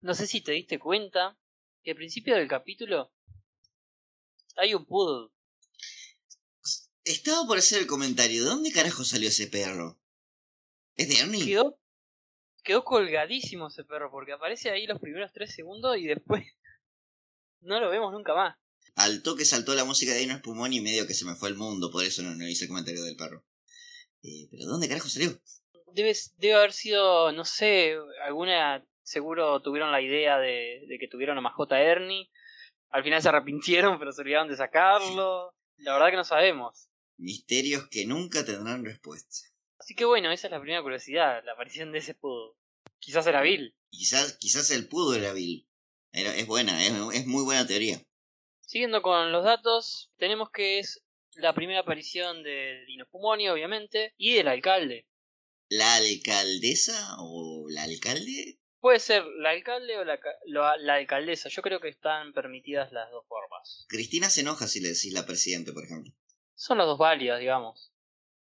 no 0.00 0.14
sé 0.14 0.28
si 0.28 0.40
te 0.40 0.52
diste 0.52 0.78
cuenta 0.78 1.36
que 1.82 1.90
al 1.90 1.96
principio 1.96 2.36
del 2.36 2.46
capítulo 2.46 3.12
hay 4.56 4.74
un 4.74 4.86
poodle. 4.86 5.32
Estaba 7.04 7.44
por 7.44 7.58
hacer 7.58 7.80
el 7.80 7.88
comentario, 7.88 8.44
¿de 8.44 8.48
dónde 8.48 8.70
carajo 8.70 9.02
salió 9.02 9.28
ese 9.28 9.48
perro? 9.48 10.00
¿Es 10.94 11.08
de 11.08 11.18
Ernie? 11.18 11.44
Quedó, 11.44 11.76
quedó 12.62 12.84
colgadísimo 12.84 13.66
ese 13.66 13.82
perro 13.82 14.12
porque 14.12 14.32
aparece 14.32 14.70
ahí 14.70 14.86
los 14.86 15.00
primeros 15.00 15.32
tres 15.32 15.52
segundos 15.52 15.96
y 15.96 16.06
después 16.06 16.44
no 17.60 17.80
lo 17.80 17.90
vemos 17.90 18.12
nunca 18.12 18.32
más. 18.32 18.61
Al 18.94 19.22
toque 19.22 19.44
saltó 19.44 19.74
la 19.74 19.84
música 19.84 20.12
de 20.12 20.18
Dino 20.20 20.34
Espumón 20.34 20.72
y 20.72 20.80
medio 20.80 21.06
que 21.06 21.14
se 21.14 21.24
me 21.24 21.34
fue 21.34 21.48
el 21.48 21.54
mundo, 21.56 21.90
por 21.90 22.04
eso 22.04 22.22
no, 22.22 22.34
no 22.34 22.46
hice 22.48 22.64
el 22.64 22.68
comentario 22.68 23.02
del 23.04 23.16
perro. 23.16 23.44
Eh, 24.22 24.48
¿Pero 24.50 24.64
de 24.64 24.70
dónde 24.70 24.88
carajo 24.88 25.08
salió? 25.08 25.40
Debe, 25.94 26.14
debe 26.38 26.54
haber 26.54 26.72
sido, 26.72 27.32
no 27.32 27.44
sé, 27.44 27.94
alguna. 28.24 28.86
Seguro 29.04 29.60
tuvieron 29.62 29.90
la 29.90 30.00
idea 30.00 30.38
de, 30.38 30.84
de 30.88 30.98
que 30.98 31.08
tuvieron 31.08 31.36
a 31.36 31.40
mascota 31.40 31.80
Ernie. 31.80 32.30
Al 32.90 33.02
final 33.02 33.20
se 33.20 33.28
arrepintieron, 33.28 33.98
pero 33.98 34.12
se 34.12 34.20
olvidaron 34.22 34.48
de 34.48 34.56
sacarlo. 34.56 35.54
La 35.78 35.94
verdad 35.94 36.10
que 36.10 36.16
no 36.16 36.24
sabemos. 36.24 36.88
Misterios 37.18 37.88
que 37.90 38.06
nunca 38.06 38.44
tendrán 38.44 38.84
respuesta. 38.84 39.36
Así 39.78 39.94
que 39.94 40.04
bueno, 40.04 40.30
esa 40.30 40.46
es 40.46 40.50
la 40.52 40.60
primera 40.60 40.82
curiosidad, 40.82 41.42
la 41.44 41.52
aparición 41.52 41.90
de 41.92 41.98
ese 41.98 42.14
pudo. 42.14 42.56
Quizás 43.00 43.26
era 43.26 43.42
Bill. 43.42 43.74
Quizás, 43.90 44.36
quizás 44.38 44.70
el 44.70 44.86
pudo 44.88 45.14
era 45.14 45.32
Bill. 45.32 45.66
Era- 46.12 46.36
es 46.36 46.46
buena, 46.46 46.84
es, 46.84 46.92
es 47.14 47.26
muy 47.26 47.42
buena 47.44 47.66
teoría. 47.66 48.00
Siguiendo 48.72 49.02
con 49.02 49.32
los 49.32 49.44
datos, 49.44 50.10
tenemos 50.16 50.48
que 50.50 50.78
es 50.78 51.04
la 51.34 51.52
primera 51.52 51.80
aparición 51.80 52.42
de 52.42 52.86
Dino 52.86 53.04
Pumoni, 53.04 53.50
obviamente, 53.50 54.14
y 54.16 54.32
del 54.32 54.48
alcalde. 54.48 55.06
¿La 55.68 55.96
alcaldesa 55.96 57.16
o 57.18 57.66
la 57.68 57.82
alcalde? 57.82 58.56
Puede 58.80 58.98
ser 58.98 59.26
la 59.26 59.50
alcalde 59.50 59.98
o 59.98 60.04
la, 60.06 60.18
la, 60.46 60.78
la 60.78 60.94
alcaldesa. 60.94 61.50
Yo 61.50 61.60
creo 61.60 61.80
que 61.80 61.90
están 61.90 62.32
permitidas 62.32 62.92
las 62.92 63.10
dos 63.10 63.26
formas. 63.28 63.84
Cristina 63.90 64.30
se 64.30 64.40
enoja 64.40 64.66
si 64.66 64.80
le 64.80 64.88
decís 64.88 65.12
la 65.12 65.26
presidente, 65.26 65.74
por 65.74 65.84
ejemplo. 65.84 66.10
Son 66.54 66.78
las 66.78 66.86
dos 66.86 66.96
válidas, 66.96 67.40
digamos. 67.40 67.92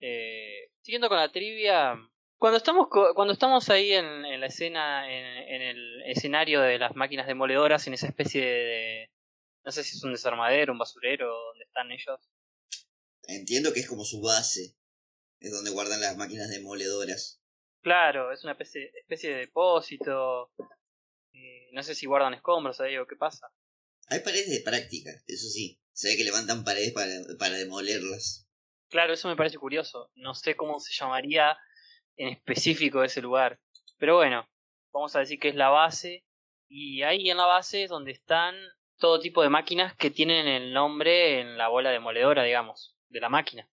Eh, 0.01 0.69
siguiendo 0.81 1.09
con 1.09 1.17
la 1.17 1.31
trivia, 1.31 1.95
cuando 2.37 2.57
estamos 2.57 2.89
cuando 3.15 3.33
estamos 3.33 3.67
ahí 3.69 3.93
en, 3.93 4.23
en 4.25 4.39
la 4.39 4.45
escena, 4.45 5.11
en, 5.11 5.25
en 5.25 5.61
el 5.63 6.03
escenario 6.05 6.61
de 6.61 6.77
las 6.77 6.95
máquinas 6.95 7.25
demoledoras, 7.25 7.87
en 7.87 7.95
esa 7.95 8.05
especie 8.05 8.45
de, 8.45 9.11
no 9.63 9.71
sé 9.71 9.83
si 9.83 9.97
es 9.97 10.03
un 10.03 10.11
desarmadero, 10.11 10.73
un 10.73 10.79
basurero, 10.79 11.27
donde 11.27 11.65
están 11.65 11.91
ellos. 11.91 12.19
Entiendo 13.23 13.73
que 13.73 13.81
es 13.81 13.87
como 13.87 14.03
su 14.03 14.21
base. 14.21 14.75
Es 15.39 15.51
donde 15.51 15.71
guardan 15.71 16.01
las 16.01 16.17
máquinas 16.17 16.49
demoledoras. 16.49 17.41
Claro, 17.81 18.31
es 18.31 18.43
una 18.43 18.53
especie, 18.53 18.91
especie 18.95 19.31
de 19.31 19.39
depósito. 19.39 20.51
Eh, 21.33 21.69
no 21.71 21.81
sé 21.81 21.95
si 21.95 22.05
guardan 22.05 22.33
escombros 22.33 22.79
ahí 22.79 22.97
o 22.97 23.07
qué 23.07 23.15
pasa. 23.15 23.47
Hay 24.07 24.19
paredes 24.19 24.49
de 24.49 24.61
práctica, 24.61 25.11
eso 25.25 25.47
sí. 25.47 25.79
Se 25.93 26.09
ve 26.09 26.17
que 26.17 26.23
levantan 26.23 26.63
paredes 26.63 26.93
para, 26.93 27.11
para 27.39 27.55
demolerlas. 27.55 28.47
Claro, 28.89 29.13
eso 29.13 29.29
me 29.29 29.35
parece 29.35 29.57
curioso. 29.57 30.11
No 30.15 30.35
sé 30.35 30.55
cómo 30.55 30.79
se 30.79 30.93
llamaría 30.93 31.57
en 32.17 32.29
específico 32.29 33.03
ese 33.03 33.21
lugar. 33.21 33.59
Pero 33.97 34.15
bueno, 34.15 34.47
vamos 34.91 35.15
a 35.15 35.19
decir 35.19 35.39
que 35.39 35.49
es 35.49 35.55
la 35.55 35.69
base. 35.69 36.25
Y 36.67 37.01
ahí 37.03 37.29
en 37.29 37.37
la 37.37 37.45
base 37.45 37.83
es 37.83 37.89
donde 37.89 38.11
están 38.11 38.55
todo 39.01 39.19
tipo 39.19 39.41
de 39.41 39.49
máquinas 39.49 39.95
que 39.95 40.11
tienen 40.11 40.47
el 40.47 40.71
nombre 40.71 41.41
en 41.41 41.57
la 41.57 41.67
bola 41.67 41.89
demoledora, 41.89 42.43
digamos, 42.43 42.95
de 43.09 43.19
la 43.19 43.29
máquina. 43.29 43.67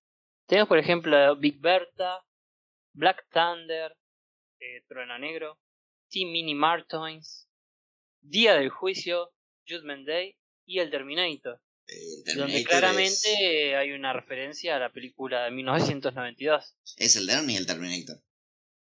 Tenemos, 0.47 0.69
por 0.69 0.79
ejemplo, 0.79 1.37
Big 1.37 1.61
Bertha, 1.61 2.25
Black 2.95 3.27
Thunder, 3.31 3.95
eh, 4.59 4.83
Trueno 4.89 5.19
Negro, 5.19 5.61
Team 6.09 6.31
Mini 6.33 6.55
Martins, 6.55 7.47
Día 8.21 8.55
del 8.55 8.71
Juicio, 8.71 9.31
Judgment 9.69 10.09
Day 10.09 10.35
y 10.65 10.79
el 10.79 10.91
Terminator. 10.91 11.61
El 11.87 12.25
Donde 12.25 12.53
Terminator 12.53 12.69
claramente 12.69 13.77
hay 13.77 13.93
una 13.93 14.15
referencia 14.15 14.77
a 14.77 14.79
la 14.79 14.91
película 14.91 15.45
de 15.45 15.51
1992. 15.51 16.75
Es, 16.97 17.17
el 17.17 17.27
Derny 17.27 17.57
el 17.57 17.67
Terminator. 17.67 18.17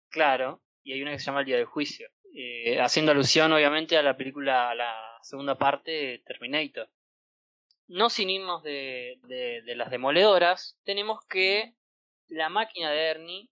Claro, 0.10 0.62
y 0.84 0.92
hay 0.92 1.02
una 1.02 1.12
que 1.12 1.20
se 1.20 1.26
llama 1.26 1.40
El 1.40 1.46
Día 1.46 1.56
del 1.56 1.66
Juicio. 1.66 2.10
eh, 2.38 2.82
haciendo 2.82 3.14
alusión 3.14 3.54
obviamente 3.54 3.96
a 3.96 4.02
la 4.02 4.18
película, 4.18 4.70
a 4.70 4.76
la 4.76 5.15
segunda 5.26 5.58
parte 5.58 5.92
de 5.92 6.20
Terminator. 6.20 6.88
No 7.88 8.10
sin 8.10 8.30
irnos 8.30 8.64
de, 8.64 9.20
de, 9.24 9.62
de 9.64 9.76
las 9.76 9.90
demoledoras, 9.90 10.80
tenemos 10.84 11.20
que 11.28 11.74
la 12.28 12.50
máquina 12.50 12.92
de 12.92 13.02
Ernie 13.02 13.50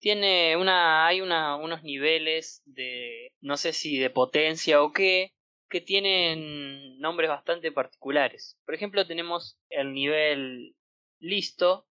tiene 0.00 0.56
una, 0.56 1.06
hay 1.06 1.20
una, 1.20 1.56
unos 1.56 1.82
niveles 1.82 2.62
de, 2.66 3.32
no 3.40 3.56
sé 3.56 3.72
si 3.72 3.98
de 3.98 4.10
potencia 4.10 4.82
o 4.82 4.92
qué, 4.92 5.32
que 5.68 5.80
tienen 5.80 6.98
nombres 6.98 7.28
bastante 7.28 7.72
particulares. 7.72 8.58
Por 8.64 8.74
ejemplo, 8.74 9.06
tenemos 9.06 9.58
el 9.70 9.92
nivel 9.92 10.76
listo, 11.18 11.86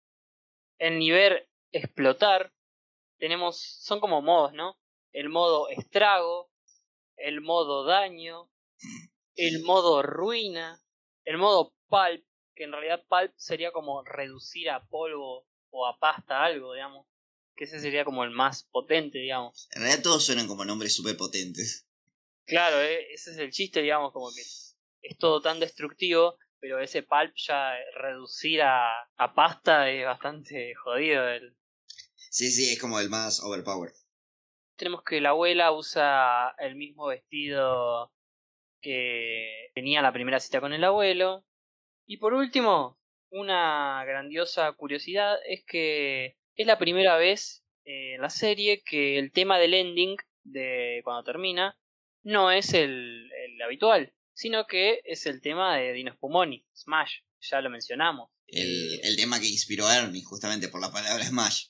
el 0.78 1.00
nivel 1.00 1.48
explotar, 1.72 2.54
tenemos, 3.18 3.60
son 3.60 4.00
como 4.00 4.22
modos, 4.22 4.54
¿no? 4.54 4.78
El 5.12 5.30
modo 5.30 5.70
estrago, 5.70 6.50
el 7.18 7.42
modo 7.42 7.84
daño, 7.84 8.50
el 9.36 9.62
modo 9.64 10.02
ruina, 10.02 10.82
el 11.24 11.38
modo 11.38 11.74
pulp, 11.88 12.26
que 12.56 12.64
en 12.64 12.72
realidad 12.72 13.04
pulp 13.08 13.32
sería 13.38 13.72
como 13.72 14.04
reducir 14.04 14.70
a 14.70 14.86
polvo 14.88 15.48
o 15.70 15.88
a 15.88 15.98
pasta 16.00 16.44
algo, 16.44 16.74
digamos. 16.74 17.08
Que 17.56 17.64
ese 17.64 17.80
sería 17.80 18.06
como 18.06 18.24
el 18.24 18.32
más 18.32 18.64
potente, 18.64 19.18
digamos. 19.20 19.68
En 19.72 19.82
realidad 19.82 20.04
todos 20.04 20.24
suenan 20.26 20.48
como 20.48 20.66
nombres 20.66 20.96
súper 20.96 21.18
potentes. 21.18 21.88
Claro, 22.46 22.80
eh, 22.82 23.14
ese 23.14 23.32
es 23.32 23.38
el 23.38 23.52
chiste, 23.52 23.82
digamos, 23.82 24.12
como 24.14 24.32
que 24.32 24.42
es 24.42 25.18
todo 25.18 25.42
tan 25.42 25.60
destructivo, 25.60 26.38
pero 26.60 26.80
ese 26.80 27.04
pulp 27.04 27.34
ya 27.36 27.74
reducir 27.96 28.62
a, 28.62 28.90
a 29.18 29.34
pasta 29.34 29.90
es 29.90 30.06
bastante 30.06 30.74
jodido. 30.76 31.28
El... 31.28 31.56
Sí, 32.30 32.52
sí, 32.52 32.72
es 32.72 32.80
como 32.80 33.00
el 33.00 33.10
más 33.10 33.42
overpower. 33.42 33.92
Tenemos 34.76 35.02
que 35.04 35.20
la 35.20 35.30
abuela 35.30 35.72
usa 35.72 36.56
el 36.60 36.76
mismo 36.76 37.08
vestido 37.08 38.12
que 38.88 39.70
tenía 39.76 40.02
la 40.02 40.14
primera 40.14 40.40
cita 40.40 40.62
con 40.62 40.72
el 40.72 40.82
abuelo. 40.86 41.44
Y 42.06 42.18
por 42.18 42.34
último, 42.34 42.98
una 43.32 44.02
grandiosa 44.06 44.72
curiosidad 44.72 45.36
es 45.46 45.66
que 45.66 46.38
es 46.56 46.66
la 46.66 46.78
primera 46.78 47.18
vez 47.18 47.66
eh, 47.84 48.16
en 48.16 48.22
la 48.22 48.30
serie 48.30 48.82
que 48.86 49.20
el 49.20 49.34
tema 49.34 49.60
del 49.60 49.74
ending 49.74 50.16
de 50.46 51.02
cuando 51.04 51.26
termina 51.26 51.78
no 52.24 52.50
es 52.50 52.74
el, 52.74 53.30
el 53.30 53.62
habitual, 53.62 54.14
sino 54.34 54.68
que 54.68 55.02
es 55.04 55.26
el 55.26 55.42
tema 55.42 55.76
de 55.76 55.92
Dino 55.92 56.14
Spumoni, 56.14 56.66
Smash, 56.74 57.20
ya 57.42 57.60
lo 57.60 57.70
mencionamos. 57.70 58.30
El, 58.48 59.02
el 59.04 59.18
tema 59.18 59.38
que 59.42 59.48
inspiró 59.48 59.86
a 59.86 59.98
Ernie, 59.98 60.24
justamente 60.24 60.70
por 60.70 60.80
la 60.80 60.94
palabra 60.94 61.26
Smash. 61.26 61.66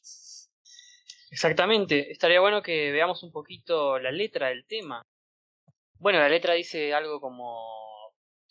Exactamente, 1.32 2.12
estaría 2.12 2.40
bueno 2.42 2.62
que 2.62 2.92
veamos 2.92 3.24
un 3.24 3.32
poquito 3.32 3.98
la 3.98 4.12
letra 4.12 4.50
del 4.50 4.68
tema. 4.68 5.02
Bueno, 6.00 6.20
la 6.20 6.30
letra 6.30 6.54
dice 6.54 6.94
algo 6.94 7.20
como 7.20 7.60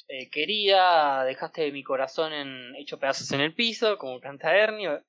eh, 0.08 0.28
querida, 0.30 1.24
dejaste 1.24 1.70
mi 1.72 1.82
corazón 1.82 2.32
en, 2.32 2.74
hecho 2.76 2.98
pedazos 2.98 3.30
en 3.32 3.40
el 3.40 3.54
piso, 3.54 3.98
como 3.98 4.20
canta 4.20 4.56
Ernie. 4.56 5.00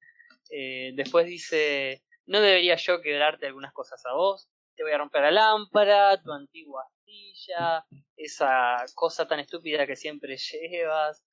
Eh, 0.50 0.92
después 0.96 1.26
dice, 1.28 2.04
no 2.26 2.40
debería 2.42 2.76
yo 2.76 3.02
quebrarte 3.02 3.48
algunas 3.48 3.74
cosas 3.74 4.02
a 4.06 4.14
vos, 4.14 4.50
te 4.76 4.84
voy 4.84 4.92
a 4.92 4.98
romper 4.98 5.24
la 5.24 5.32
lámpara, 5.32 6.22
tu 6.22 6.32
antigua 6.32 6.84
astilla, 6.88 7.86
esa 8.16 8.78
cosa 8.94 9.28
tan 9.28 9.40
estúpida 9.40 9.86
que 9.88 9.96
siempre 9.96 10.38
llevas. 10.38 11.24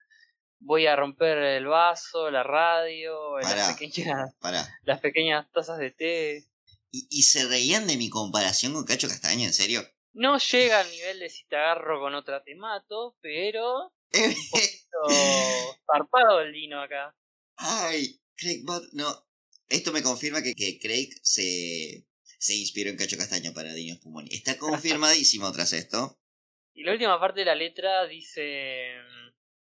voy 0.58 0.86
a 0.86 0.96
romper 0.96 1.38
el 1.38 1.66
vaso, 1.66 2.30
la 2.30 2.42
radio, 2.42 3.14
Pará. 3.40 3.56
las 3.56 3.78
pequeñas, 3.78 4.34
Pará. 4.40 4.66
las 4.82 5.00
pequeñas 5.00 5.46
tazas 5.52 5.78
de 5.78 5.90
té. 5.90 6.44
¿Y, 6.90 7.06
y 7.10 7.22
se 7.22 7.46
reían 7.46 7.86
de 7.86 7.96
mi 7.96 8.08
comparación 8.08 8.72
con 8.72 8.84
Cacho 8.84 9.08
Castaña? 9.08 9.44
¿En 9.46 9.52
serio? 9.52 9.82
No 10.14 10.38
llega 10.38 10.80
al 10.80 10.90
nivel 10.90 11.18
de 11.18 11.28
si 11.28 11.44
te 11.46 11.56
agarro 11.56 12.00
con 12.00 12.14
otra 12.14 12.42
te 12.42 12.54
mato, 12.54 13.16
pero 13.20 13.92
un 14.14 14.34
poquito 14.50 15.76
zarpado 15.86 16.40
el 16.40 16.52
Dino 16.52 16.80
acá. 16.80 17.14
Ay, 17.56 18.20
Craig 18.36 18.62
Bot... 18.64 18.84
No, 18.92 19.06
esto 19.68 19.92
me 19.92 20.02
confirma 20.02 20.42
que, 20.42 20.54
que 20.54 20.78
Craig 20.78 21.10
se, 21.22 22.06
se 22.38 22.54
inspiró 22.54 22.90
en 22.90 22.96
Cacho 22.96 23.16
Castaña 23.16 23.52
para 23.52 23.74
Dinos 23.74 23.98
Pumoni. 23.98 24.28
Está 24.32 24.56
confirmadísimo 24.58 25.50
tras 25.52 25.72
esto. 25.72 26.18
Y 26.74 26.84
la 26.84 26.92
última 26.92 27.20
parte 27.20 27.40
de 27.40 27.46
la 27.46 27.54
letra 27.54 28.06
dice 28.06 28.94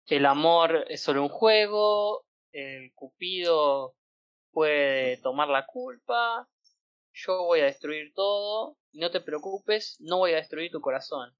el 0.06 0.26
amor 0.26 0.84
es 0.88 1.02
solo 1.02 1.22
un 1.22 1.28
juego, 1.28 2.24
el 2.52 2.92
cupido 2.94 3.96
puede 4.52 5.16
tomar 5.18 5.48
la 5.48 5.66
culpa, 5.66 6.48
yo 7.16 7.44
voy 7.44 7.60
a 7.60 7.64
destruir 7.64 8.12
todo, 8.14 8.76
y 8.92 9.00
no 9.00 9.10
te 9.10 9.20
preocupes, 9.20 9.96
no 10.00 10.18
voy 10.18 10.32
a 10.32 10.36
destruir 10.36 10.70
tu 10.70 10.80
corazón. 10.80 11.34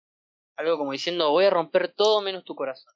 Algo 0.57 0.79
como 0.79 0.93
diciendo, 0.93 1.31
voy 1.31 1.45
a 1.45 1.51
romper 1.51 1.93
todo 1.93 2.22
menos 2.22 2.45
tu 2.45 2.55
corazón. 2.55 2.95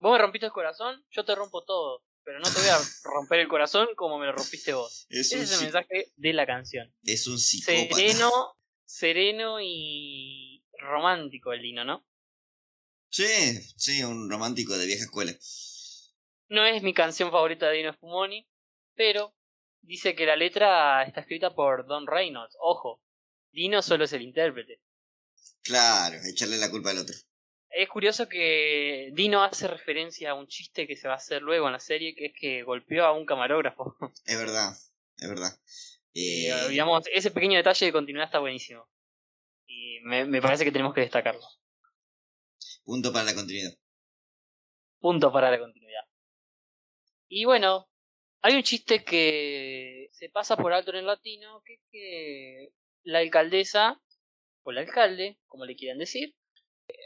Vos 0.00 0.12
me 0.12 0.18
rompiste 0.18 0.46
el 0.46 0.52
corazón, 0.52 1.04
yo 1.10 1.24
te 1.24 1.34
rompo 1.34 1.64
todo, 1.64 2.02
pero 2.24 2.38
no 2.38 2.50
te 2.50 2.58
voy 2.60 2.68
a 2.68 2.78
romper 3.04 3.40
el 3.40 3.48
corazón 3.48 3.88
como 3.94 4.18
me 4.18 4.26
lo 4.26 4.32
rompiste 4.32 4.72
vos. 4.72 5.06
Es 5.10 5.32
Ese 5.32 5.42
es 5.42 5.52
el 5.52 5.60
mensaje 5.64 6.12
de 6.16 6.32
la 6.32 6.46
canción. 6.46 6.94
Es 7.02 7.26
un 7.26 7.38
psicópata. 7.38 7.96
Sereno, 7.96 8.56
sereno 8.84 9.60
y 9.60 10.64
romántico 10.78 11.52
el 11.52 11.62
Dino, 11.62 11.84
¿no? 11.84 12.06
Sí, 13.10 13.26
sí, 13.76 14.02
un 14.02 14.30
romántico 14.30 14.76
de 14.76 14.86
vieja 14.86 15.04
escuela. 15.04 15.32
No 16.48 16.64
es 16.64 16.82
mi 16.82 16.94
canción 16.94 17.30
favorita 17.30 17.68
de 17.68 17.78
Dino 17.78 17.92
Spumoni, 17.92 18.48
pero 18.94 19.35
dice 19.86 20.14
que 20.14 20.26
la 20.26 20.36
letra 20.36 21.04
está 21.04 21.20
escrita 21.20 21.54
por 21.54 21.86
Don 21.86 22.06
Reynolds. 22.06 22.56
Ojo, 22.60 23.00
Dino 23.52 23.80
solo 23.82 24.04
es 24.04 24.12
el 24.12 24.22
intérprete. 24.22 24.80
Claro, 25.62 26.16
echarle 26.24 26.58
la 26.58 26.70
culpa 26.70 26.90
al 26.90 26.98
otro. 26.98 27.14
Es 27.70 27.88
curioso 27.88 28.28
que 28.28 29.10
Dino 29.12 29.42
hace 29.42 29.68
referencia 29.68 30.30
a 30.30 30.34
un 30.34 30.46
chiste 30.46 30.86
que 30.86 30.96
se 30.96 31.08
va 31.08 31.14
a 31.14 31.18
hacer 31.18 31.42
luego 31.42 31.66
en 31.66 31.72
la 31.72 31.80
serie, 31.80 32.14
que 32.14 32.26
es 32.26 32.32
que 32.38 32.62
golpeó 32.62 33.04
a 33.04 33.12
un 33.12 33.26
camarógrafo. 33.26 33.96
Es 34.26 34.38
verdad, 34.38 34.76
es 35.18 35.28
verdad. 35.28 35.58
Eh, 36.14 36.50
digamos, 36.70 37.04
ese 37.12 37.30
pequeño 37.30 37.58
detalle 37.58 37.86
de 37.86 37.92
continuidad 37.92 38.26
está 38.26 38.38
buenísimo. 38.38 38.88
Y 39.66 40.00
me, 40.04 40.24
me 40.24 40.40
parece 40.40 40.64
que 40.64 40.72
tenemos 40.72 40.94
que 40.94 41.02
destacarlo. 41.02 41.42
punto 42.84 43.12
para 43.12 43.24
la 43.24 43.34
continuidad. 43.34 43.76
Punto 44.98 45.30
para 45.30 45.50
la 45.50 45.58
continuidad. 45.58 46.04
Y 47.28 47.44
bueno, 47.44 47.88
hay 48.42 48.54
un 48.54 48.62
chiste 48.62 49.04
que 49.04 50.08
se 50.12 50.28
pasa 50.28 50.56
por 50.56 50.72
alto 50.72 50.90
en 50.90 50.98
el 50.98 51.06
latino, 51.06 51.62
que 51.64 51.74
es 51.74 51.80
que 51.90 52.68
la 53.02 53.18
alcaldesa, 53.18 54.00
o 54.62 54.70
el 54.70 54.78
alcalde, 54.78 55.38
como 55.46 55.64
le 55.64 55.76
quieran 55.76 55.98
decir, 55.98 56.34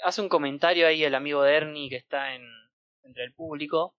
hace 0.05 0.21
un 0.21 0.29
comentario 0.29 0.87
ahí 0.87 1.05
el 1.05 1.15
amigo 1.15 1.43
de 1.43 1.55
Ernie 1.55 1.91
que 1.91 1.97
está 1.97 2.35
en, 2.35 2.43
entre 3.03 3.25
el 3.25 3.35
público, 3.35 3.95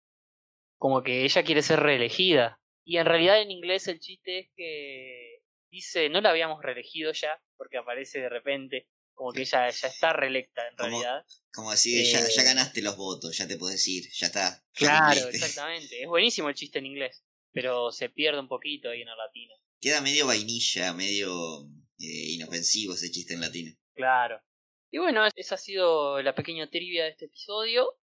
como 0.78 1.04
que 1.04 1.24
ella 1.24 1.44
quiere 1.44 1.62
ser 1.62 1.80
reelegida. 1.80 2.60
Y 2.84 2.98
en 2.98 3.06
realidad 3.06 3.42
en 3.42 3.52
inglés 3.52 3.88
el 3.88 4.00
chiste 4.00 4.40
es 4.40 4.50
que 4.56 5.42
dice, 5.70 6.10
no 6.10 6.22
la 6.22 6.32
habíamos 6.32 6.62
reelegido 6.62 7.12
ya, 7.14 7.40
porque 7.56 7.78
aparece 7.78 8.20
de 8.20 8.30
repente, 8.30 8.88
como 9.22 9.34
que 9.34 9.42
ella 9.42 9.70
ya 9.70 9.88
está 9.88 10.14
reelecta 10.14 10.68
en 10.68 10.76
Como- 10.76 10.90
realidad. 11.00 11.26
Como 11.54 11.70
decir, 11.70 12.04
ya, 12.12 12.22
Eh, 12.22 12.30
ya 12.36 12.42
ganaste 12.44 12.82
los 12.82 12.98
votos, 12.98 13.38
ya 13.38 13.48
te 13.48 13.56
puedes 13.58 13.88
ir, 13.88 14.06
ya 14.14 14.26
está. 14.26 14.50
ya 14.50 14.64
Claro, 14.74 15.22
cumpliste. 15.22 15.46
exactamente. 15.46 16.02
Es 16.02 16.08
buenísimo 16.08 16.50
el 16.50 16.56
chiste 16.56 16.80
en 16.80 16.88
inglés, 16.88 17.24
pero 17.52 17.92
se 17.92 18.10
pierde 18.10 18.40
un 18.40 18.48
poquito 18.48 18.90
ahí 18.90 19.04
en 19.04 19.10
el 19.10 19.18
latino. 19.18 19.54
Queda 19.80 20.02
medio 20.02 20.26
vainilla, 20.26 20.92
medio 20.94 21.68
eh, 22.00 22.32
inofensivo 22.34 22.96
ese 22.96 23.12
chiste 23.12 23.36
en 23.36 23.42
latino. 23.42 23.76
Claro. 23.94 24.42
Y 24.90 24.98
bueno, 24.98 25.24
esa 25.36 25.54
ha 25.56 25.58
sido 25.60 26.20
la 26.24 26.34
pequeña 26.34 26.68
trivia 26.68 27.04
de 27.04 27.12
este 27.12 27.26
episodio. 27.26 27.96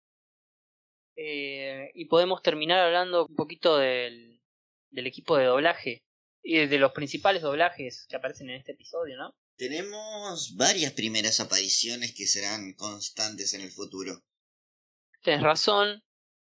Eh, 1.16 1.90
y 1.94 2.04
podemos 2.06 2.42
terminar 2.42 2.78
hablando 2.80 3.24
un 3.26 3.34
poquito 3.34 3.78
del, 3.78 4.38
del 4.90 5.06
equipo 5.06 5.38
de 5.38 5.46
doblaje 5.46 6.04
y 6.42 6.66
de 6.66 6.78
los 6.78 6.92
principales 6.92 7.40
doblajes 7.40 8.06
que 8.08 8.16
aparecen 8.16 8.50
en 8.50 8.56
este 8.56 8.72
episodio, 8.72 9.16
¿no? 9.16 9.34
Tenemos 9.56 10.54
varias 10.56 10.92
primeras 10.92 11.40
apariciones 11.40 12.14
que 12.14 12.26
serán 12.26 12.74
constantes 12.74 13.54
en 13.54 13.62
el 13.62 13.70
futuro. 13.70 14.22
Tienes 15.22 15.42
razón. 15.42 16.02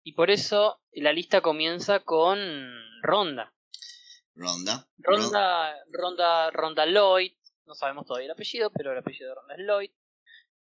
Y 0.03 0.13
por 0.13 0.29
eso 0.29 0.81
la 0.91 1.13
lista 1.13 1.41
comienza 1.41 2.01
con 2.01 2.39
Ronda. 3.01 3.53
Ronda. 4.35 4.87
Ronda, 4.97 5.75
Ronda, 5.91 6.51
Ronda 6.51 6.85
Lloyd, 6.85 7.33
no 7.65 7.73
sabemos 7.73 8.05
todavía 8.05 8.27
el 8.27 8.31
apellido, 8.31 8.71
pero 8.71 8.91
el 8.91 8.99
apellido 8.99 9.29
de 9.29 9.35
Ronda 9.35 9.55
es 9.55 9.61
Lloyd. 9.65 9.91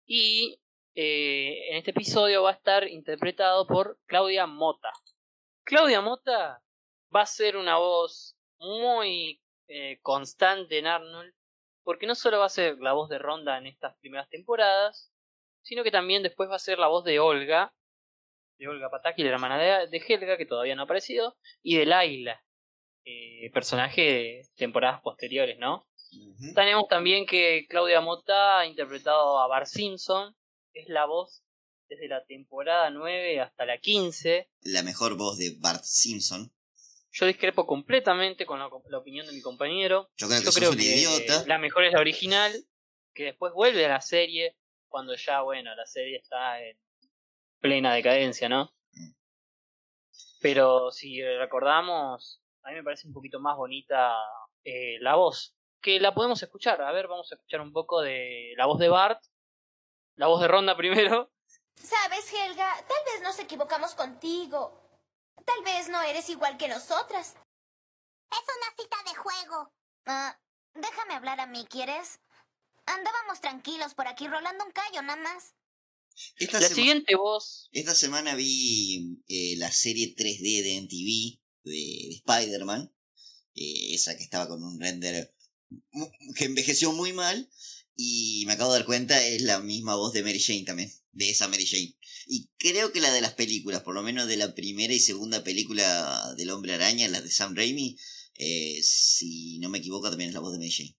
Y 0.05 0.59
eh, 0.95 1.69
en 1.69 1.77
este 1.77 1.91
episodio 1.91 2.43
va 2.43 2.51
a 2.51 2.53
estar 2.53 2.87
interpretado 2.87 3.67
por 3.67 3.99
Claudia 4.05 4.47
Mota. 4.47 4.91
Claudia 5.63 6.01
Mota 6.01 6.63
va 7.13 7.21
a 7.21 7.25
ser 7.25 7.57
una 7.57 7.77
voz 7.77 8.35
muy 8.57 9.41
eh, 9.67 9.99
constante 10.01 10.79
en 10.79 10.87
Arnold, 10.87 11.33
porque 11.85 12.07
no 12.07 12.15
solo 12.15 12.39
va 12.39 12.47
a 12.47 12.49
ser 12.49 12.79
la 12.79 12.91
voz 12.91 13.09
de 13.09 13.19
Ronda 13.19 13.57
en 13.57 13.67
estas 13.67 13.95
primeras 13.99 14.27
temporadas, 14.27 15.13
sino 15.61 15.83
que 15.83 15.91
también 15.91 16.23
después 16.23 16.49
va 16.49 16.55
a 16.55 16.59
ser 16.59 16.79
la 16.79 16.87
voz 16.87 17.05
de 17.05 17.19
Olga, 17.19 17.73
de 18.57 18.67
Olga 18.67 18.89
Pataki, 18.89 19.23
la 19.23 19.29
hermana 19.29 19.57
de, 19.57 19.87
de 19.87 19.97
Helga, 20.05 20.35
que 20.35 20.45
todavía 20.45 20.75
no 20.75 20.81
ha 20.81 20.85
aparecido, 20.85 21.37
y 21.61 21.77
de 21.77 21.85
Laila, 21.85 22.43
eh, 23.05 23.51
personaje 23.53 24.01
de 24.01 24.49
temporadas 24.55 25.01
posteriores, 25.01 25.57
¿no? 25.59 25.87
Tenemos 26.55 26.87
también 26.87 27.25
que 27.25 27.65
Claudia 27.69 28.01
Mota 28.01 28.59
ha 28.59 28.65
interpretado 28.65 29.39
a 29.39 29.47
Bart 29.47 29.67
Simpson, 29.67 30.35
es 30.73 30.89
la 30.89 31.05
voz 31.05 31.43
desde 31.87 32.07
la 32.07 32.23
temporada 32.25 32.89
9 32.89 33.41
hasta 33.41 33.65
la 33.65 33.77
15. 33.77 34.49
La 34.61 34.81
mejor 34.81 35.17
voz 35.17 35.37
de 35.37 35.55
Bart 35.59 35.83
Simpson. 35.83 36.51
Yo 37.17 37.25
discrepo 37.25 37.65
completamente 37.65 38.45
con 38.45 38.59
la, 38.59 38.69
la 38.89 38.97
opinión 38.97 39.25
de 39.25 39.31
mi 39.31 39.41
compañero. 39.41 40.09
Yo 40.17 40.27
creo 40.27 40.39
que 40.39 40.45
Yo 40.45 40.51
sos 40.51 40.59
creo 40.59 40.71
un 40.71 40.77
que 40.77 40.83
idiota. 40.83 41.45
la 41.47 41.57
mejor 41.57 41.85
es 41.85 41.93
la 41.93 42.01
original, 42.01 42.53
que 43.13 43.23
después 43.23 43.53
vuelve 43.53 43.85
a 43.85 43.89
la 43.89 44.01
serie 44.01 44.57
cuando 44.89 45.15
ya, 45.15 45.41
bueno, 45.41 45.73
la 45.75 45.85
serie 45.85 46.17
está 46.17 46.61
en 46.61 46.77
plena 47.61 47.93
decadencia, 47.93 48.49
¿no? 48.49 48.73
Mm. 48.91 49.11
Pero 50.41 50.91
si 50.91 51.21
recordamos, 51.23 52.41
a 52.63 52.69
mí 52.71 52.75
me 52.75 52.83
parece 52.83 53.07
un 53.07 53.13
poquito 53.13 53.39
más 53.39 53.55
bonita 53.55 54.13
eh, 54.65 54.97
la 54.99 55.15
voz, 55.15 55.55
que 55.81 56.01
la 56.01 56.13
podemos 56.13 56.43
escuchar. 56.43 56.81
A 56.81 56.91
ver, 56.91 57.07
vamos 57.07 57.31
a 57.31 57.35
escuchar 57.35 57.61
un 57.61 57.71
poco 57.71 58.01
de 58.01 58.53
la 58.57 58.65
voz 58.65 58.77
de 58.77 58.89
Bart, 58.89 59.23
la 60.15 60.27
voz 60.27 60.41
de 60.41 60.49
Ronda 60.49 60.75
primero. 60.75 61.31
Sabes, 61.75 62.29
Helga, 62.33 62.75
tal 62.87 62.97
vez 63.05 63.21
nos 63.23 63.39
equivocamos 63.39 63.95
contigo. 63.95 64.84
Tal 65.45 65.63
vez 65.63 65.89
no 65.89 66.01
eres 66.01 66.29
igual 66.29 66.57
que 66.57 66.67
nosotras. 66.67 67.35
Es 68.31 68.43
una 68.57 68.75
cita 68.83 68.97
de 69.09 69.15
juego. 69.15 69.71
Ah, 70.05 70.39
déjame 70.73 71.13
hablar 71.15 71.39
a 71.39 71.47
mí, 71.47 71.65
¿quieres? 71.69 72.19
Andábamos 72.85 73.41
tranquilos 73.41 73.93
por 73.93 74.07
aquí 74.07 74.27
rolando 74.27 74.65
un 74.65 74.71
callo 74.71 75.01
nada 75.01 75.21
más. 75.21 75.53
Esta, 76.37 76.59
La 76.61 76.69
siguiente 76.69 77.15
voz, 77.15 77.67
esta 77.73 77.93
semana 77.93 78.35
vi 78.35 79.19
eh, 79.27 79.55
la 79.57 79.71
serie 79.71 80.15
3D 80.15 80.63
de 80.63 80.81
MTV 80.81 81.39
de, 81.63 82.07
de 82.07 82.15
Spider-Man. 82.15 82.93
eh, 83.55 83.93
esa 83.95 84.15
que 84.15 84.23
estaba 84.23 84.47
con 84.47 84.63
un 84.63 84.79
render 84.79 85.33
que 86.37 86.45
envejeció 86.45 86.91
muy 86.93 87.13
mal. 87.13 87.49
Y 87.97 88.43
me 88.45 88.53
acabo 88.53 88.73
de 88.73 88.79
dar 88.79 88.85
cuenta, 88.85 89.25
es 89.25 89.41
la 89.41 89.59
misma 89.59 89.95
voz 89.95 90.13
de 90.13 90.23
Mary 90.23 90.39
Jane 90.39 90.63
también. 90.65 90.91
De 91.11 91.29
esa 91.29 91.47
Mary 91.47 91.65
Jane. 91.65 91.95
Y 92.27 92.49
creo 92.57 92.91
que 92.91 93.01
la 93.01 93.11
de 93.11 93.21
las 93.21 93.33
películas, 93.33 93.83
por 93.83 93.93
lo 93.93 94.01
menos 94.01 94.27
de 94.27 94.37
la 94.37 94.55
primera 94.55 94.93
y 94.93 94.99
segunda 94.99 95.43
película 95.43 96.33
del 96.35 96.49
Hombre 96.49 96.73
Araña, 96.73 97.07
la 97.07 97.21
de 97.21 97.29
Sam 97.29 97.55
Raimi, 97.55 97.97
eh, 98.35 98.79
si 98.81 99.59
no 99.59 99.69
me 99.69 99.77
equivoco, 99.77 100.09
también 100.09 100.29
es 100.29 100.33
la 100.33 100.41
voz 100.41 100.51
de 100.51 100.59
Mary 100.59 100.71
Jane. 100.71 100.95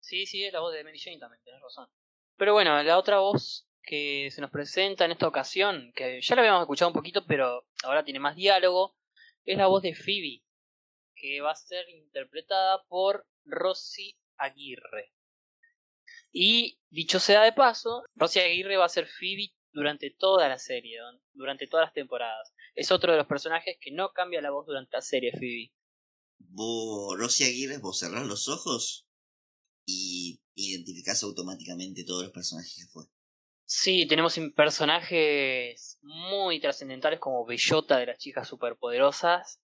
sí, 0.00 0.26
sí, 0.26 0.44
es 0.44 0.52
la 0.52 0.60
voz 0.60 0.74
de 0.74 0.84
Mary 0.84 0.98
Jane 0.98 1.18
también, 1.18 1.42
tenés 1.44 1.60
razón. 1.62 1.88
Pero 2.36 2.52
bueno, 2.54 2.82
la 2.82 2.98
otra 2.98 3.20
voz 3.20 3.66
que 3.82 4.30
se 4.30 4.40
nos 4.40 4.50
presenta 4.50 5.04
en 5.04 5.12
esta 5.12 5.28
ocasión, 5.28 5.92
que 5.94 6.20
ya 6.20 6.34
la 6.34 6.42
habíamos 6.42 6.62
escuchado 6.62 6.90
un 6.90 6.94
poquito, 6.94 7.24
pero 7.26 7.66
ahora 7.84 8.04
tiene 8.04 8.20
más 8.20 8.36
diálogo, 8.36 8.96
es 9.44 9.56
la 9.56 9.66
voz 9.66 9.82
de 9.82 9.94
Phoebe, 9.94 10.42
que 11.14 11.40
va 11.40 11.52
a 11.52 11.56
ser 11.56 11.88
interpretada 11.88 12.82
por 12.88 13.26
Rosy 13.44 14.16
Aguirre. 14.36 15.12
Y 16.32 16.78
dicho 16.90 17.20
sea 17.20 17.42
de 17.42 17.52
paso, 17.52 18.04
Rosy 18.14 18.40
Aguirre 18.40 18.76
va 18.76 18.86
a 18.86 18.90
ser 18.90 19.06
Phoebe 19.06 19.52
durante 19.72 20.10
toda 20.10 20.48
la 20.48 20.58
serie, 20.58 20.98
durante 21.32 21.66
todas 21.66 21.86
las 21.86 21.94
temporadas. 21.94 22.52
Es 22.74 22.90
otro 22.90 23.12
de 23.12 23.18
los 23.18 23.26
personajes 23.26 23.76
que 23.80 23.90
no 23.90 24.12
cambia 24.12 24.40
la 24.40 24.50
voz 24.50 24.66
durante 24.66 24.96
la 24.96 25.02
serie, 25.02 25.32
Phoebe. 25.32 25.72
Vos, 26.38 27.18
Rosy 27.18 27.44
Aguirre, 27.44 27.78
vos 27.78 27.98
cerrás 27.98 28.26
los 28.26 28.48
ojos 28.48 29.06
y 29.86 30.40
identificás 30.54 31.22
automáticamente 31.22 32.04
todos 32.04 32.24
los 32.24 32.32
personajes 32.32 32.74
que 32.76 32.90
fue. 32.92 33.04
Sí, 33.64 34.06
tenemos 34.06 34.38
personajes 34.54 35.98
muy 36.02 36.60
trascendentales 36.60 37.20
como 37.20 37.46
Bellota 37.46 37.96
de 37.96 38.06
las 38.06 38.18
chicas 38.18 38.46
superpoderosas, 38.46 39.62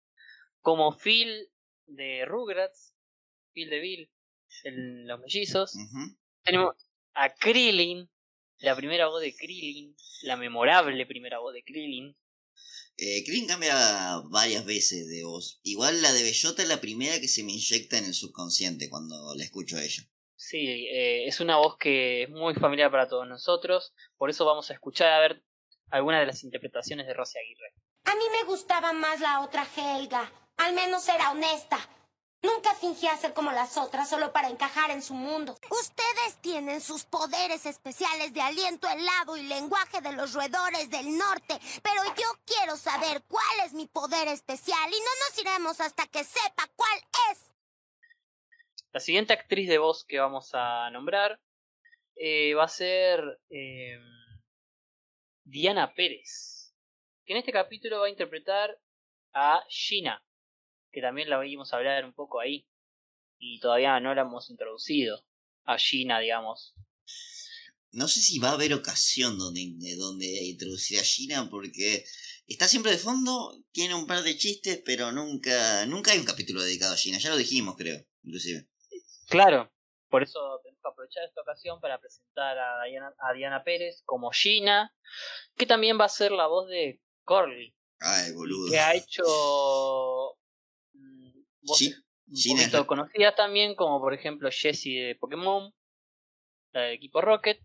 como 0.60 0.96
Phil 0.96 1.50
de 1.86 2.24
Rugrats, 2.24 2.94
Phil 3.52 3.68
de 3.68 3.80
Bill, 3.80 4.10
en 4.64 5.06
Los 5.06 5.20
Mellizos. 5.20 5.72
Tenemos 6.42 6.74
a 7.12 7.34
Krillin, 7.34 8.08
la 8.58 8.76
primera 8.76 9.08
voz 9.08 9.22
de 9.22 9.34
Krillin, 9.34 9.96
la 10.22 10.36
memorable 10.36 11.06
primera 11.06 11.38
voz 11.38 11.54
de 11.54 11.62
Krillin. 11.62 12.16
Eh, 12.96 13.22
Krillin 13.24 13.46
cambia 13.46 14.20
varias 14.30 14.64
veces 14.64 15.08
de 15.08 15.22
voz. 15.24 15.60
Igual 15.62 16.02
la 16.02 16.12
de 16.12 16.24
Bellota 16.24 16.62
es 16.62 16.68
la 16.68 16.80
primera 16.80 17.20
que 17.20 17.28
se 17.28 17.44
me 17.44 17.52
inyecta 17.52 17.98
en 17.98 18.06
el 18.06 18.14
subconsciente 18.14 18.90
cuando 18.90 19.34
la 19.36 19.44
escucho 19.44 19.76
a 19.76 19.84
ella. 19.84 20.02
Sí, 20.34 20.86
eh, 20.88 21.26
es 21.26 21.40
una 21.40 21.56
voz 21.56 21.76
que 21.78 22.24
es 22.24 22.30
muy 22.30 22.54
familiar 22.54 22.90
para 22.90 23.08
todos 23.08 23.26
nosotros, 23.26 23.92
por 24.16 24.30
eso 24.30 24.44
vamos 24.44 24.70
a 24.70 24.74
escuchar 24.74 25.12
a 25.12 25.20
ver 25.20 25.42
algunas 25.90 26.20
de 26.20 26.26
las 26.26 26.44
interpretaciones 26.44 27.06
de 27.06 27.14
Rosy 27.14 27.38
Aguirre. 27.38 27.74
A 28.04 28.14
mí 28.14 28.24
me 28.32 28.44
gustaba 28.44 28.92
más 28.92 29.20
la 29.20 29.40
otra 29.40 29.66
Helga. 29.76 30.32
Al 30.56 30.74
menos 30.74 31.08
era 31.08 31.30
honesta. 31.30 31.78
Nunca 32.40 32.72
fingía 32.76 33.16
ser 33.16 33.34
como 33.34 33.50
las 33.50 33.76
otras 33.76 34.08
solo 34.08 34.32
para 34.32 34.48
encajar 34.48 34.90
en 34.90 35.02
su 35.02 35.14
mundo. 35.14 35.58
Ustedes 35.70 36.40
tienen 36.40 36.80
sus 36.80 37.04
poderes 37.04 37.66
especiales 37.66 38.32
de 38.32 38.40
aliento 38.40 38.88
helado 38.88 39.36
y 39.36 39.42
lenguaje 39.42 40.00
de 40.00 40.12
los 40.12 40.34
roedores 40.34 40.88
del 40.88 41.18
norte, 41.18 41.58
pero 41.82 42.02
yo 42.16 42.38
quiero 42.46 42.76
saber 42.76 43.22
cuál 43.26 43.66
es 43.66 43.72
mi 43.72 43.86
poder 43.86 44.28
especial 44.28 44.88
y 44.88 45.00
no 45.00 45.10
nos 45.26 45.38
iremos 45.38 45.80
hasta 45.80 46.06
que 46.06 46.22
sepa 46.22 46.68
cuál 46.76 46.98
es. 47.32 47.54
La 48.92 49.00
siguiente 49.00 49.32
actriz 49.32 49.68
de 49.68 49.78
voz 49.78 50.04
que 50.04 50.20
vamos 50.20 50.50
a 50.54 50.90
nombrar 50.90 51.40
eh, 52.14 52.54
va 52.54 52.64
a 52.64 52.68
ser 52.68 53.20
eh, 53.50 53.98
Diana 55.42 55.92
Pérez, 55.92 56.72
que 57.24 57.32
en 57.32 57.38
este 57.40 57.52
capítulo 57.52 58.00
va 58.00 58.06
a 58.06 58.10
interpretar 58.10 58.78
a 59.34 59.64
Gina, 59.68 60.24
que 60.92 61.00
también 61.00 61.30
la 61.30 61.38
vimos 61.40 61.72
hablar 61.72 62.04
un 62.04 62.12
poco 62.12 62.40
ahí, 62.40 62.66
y 63.38 63.60
todavía 63.60 63.98
no 64.00 64.14
la 64.14 64.22
hemos 64.22 64.50
introducido 64.50 65.24
a 65.64 65.78
Gina, 65.78 66.18
digamos. 66.20 66.74
No 67.90 68.06
sé 68.06 68.20
si 68.20 68.38
va 68.38 68.50
a 68.50 68.52
haber 68.52 68.74
ocasión 68.74 69.38
donde, 69.38 69.72
de 69.76 69.96
donde 69.96 70.26
introducir 70.44 70.98
a 70.98 71.02
Gina 71.02 71.48
porque 71.50 72.04
está 72.46 72.68
siempre 72.68 72.92
de 72.92 72.98
fondo, 72.98 73.62
tiene 73.72 73.94
un 73.94 74.06
par 74.06 74.22
de 74.22 74.36
chistes, 74.36 74.82
pero 74.84 75.10
nunca, 75.12 75.86
nunca 75.86 76.12
hay 76.12 76.18
un 76.18 76.24
capítulo 76.24 76.62
dedicado 76.62 76.94
a 76.94 76.98
Gina. 76.98 77.18
Ya 77.18 77.30
lo 77.30 77.36
dijimos, 77.36 77.76
creo, 77.76 78.04
inclusive. 78.22 78.68
Claro, 79.28 79.72
por 80.08 80.22
eso 80.22 80.38
tenemos 80.62 80.80
que 80.82 80.88
aprovechar 80.88 81.24
esta 81.24 81.40
ocasión 81.40 81.80
para 81.80 82.00
presentar 82.00 82.58
a 82.58 82.84
Diana, 82.84 83.14
a 83.18 83.32
Diana 83.32 83.64
Pérez 83.64 84.02
como 84.04 84.30
Gina, 84.30 84.94
que 85.56 85.66
también 85.66 85.98
va 85.98 86.04
a 86.06 86.10
ser 86.10 86.32
la 86.32 86.46
voz 86.46 86.68
de 86.68 87.00
Corley, 87.24 87.74
Ay, 88.00 88.32
boludo. 88.32 88.70
que 88.70 88.78
ha 88.78 88.94
hecho 88.94 90.37
voces 91.68 92.04
Gi- 92.26 92.50
un 92.50 92.58
es 92.58 92.64
poquito 92.66 92.86
conocidas 92.86 93.34
también, 93.36 93.74
como 93.74 94.00
por 94.00 94.12
ejemplo 94.14 94.48
Jessie 94.50 95.00
de 95.00 95.14
Pokémon, 95.14 95.72
la 96.72 96.82
del 96.82 96.94
equipo 96.94 97.20
Rocket, 97.20 97.60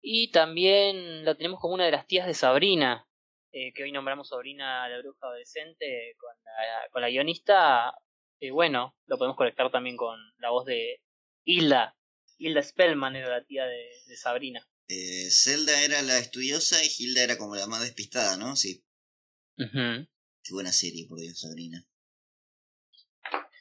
y 0.00 0.30
también 0.30 1.24
la 1.24 1.34
tenemos 1.34 1.60
como 1.60 1.74
una 1.74 1.84
de 1.84 1.90
las 1.90 2.06
tías 2.06 2.26
de 2.26 2.34
Sabrina, 2.34 3.06
eh, 3.52 3.72
que 3.74 3.82
hoy 3.82 3.92
nombramos 3.92 4.28
Sabrina 4.28 4.88
la 4.88 4.98
bruja 5.00 5.26
adolescente 5.26 6.14
con 6.18 6.30
la, 6.44 6.88
con 6.90 7.02
la 7.02 7.10
guionista. 7.10 7.92
eh, 8.40 8.50
bueno, 8.50 8.94
lo 9.06 9.18
podemos 9.18 9.36
conectar 9.36 9.70
también 9.70 9.96
con 9.96 10.18
la 10.38 10.50
voz 10.50 10.64
de 10.66 11.00
Hilda. 11.44 11.96
Hilda 12.38 12.62
Spellman 12.62 13.16
era 13.16 13.30
la 13.30 13.44
tía 13.44 13.64
de, 13.64 13.88
de 14.06 14.16
Sabrina. 14.16 14.66
Eh, 14.88 15.30
Zelda 15.30 15.82
era 15.82 16.00
la 16.02 16.18
estudiosa 16.18 16.76
y 16.84 16.88
Hilda 16.98 17.22
era 17.22 17.38
como 17.38 17.56
la 17.56 17.66
más 17.66 17.80
despistada, 17.82 18.36
¿no? 18.36 18.54
Sí. 18.56 18.84
Qué 19.56 20.52
buena 20.52 20.70
serie, 20.70 21.06
por 21.08 21.18
Dios, 21.18 21.40
Sabrina. 21.40 21.84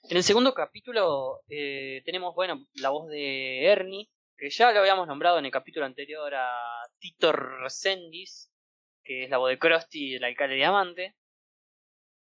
En 0.08 0.18
el 0.18 0.24
segundo 0.24 0.54
capítulo 0.54 1.42
eh, 1.50 2.04
tenemos, 2.06 2.36
bueno, 2.36 2.68
la 2.76 2.90
voz 2.90 3.08
de 3.10 3.66
Ernie, 3.66 4.12
que 4.38 4.52
ya 4.52 4.72
lo 4.72 4.80
habíamos 4.80 5.08
nombrado 5.08 5.40
en 5.40 5.46
el 5.46 5.52
capítulo 5.52 5.86
anterior 5.86 6.32
a 6.36 6.88
Tito 7.00 7.32
Resendiz, 7.32 8.52
que 9.04 9.24
es 9.24 9.30
la 9.32 9.38
voz 9.38 9.50
de 9.50 9.58
Krusty, 9.58 10.16
el 10.16 10.24
alcalde 10.24 10.56
diamante. 10.56 11.16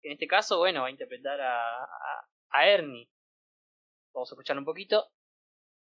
En 0.04 0.12
este 0.12 0.28
caso, 0.28 0.60
bueno, 0.60 0.82
va 0.82 0.88
a 0.88 0.92
interpretar 0.92 1.42
a, 1.42 1.84
a, 1.84 2.28
a 2.52 2.68
Ernie. 2.68 3.10
Vamos 4.14 4.32
a 4.32 4.36
escuchar 4.36 4.58
un 4.60 4.66
poquito. 4.66 5.12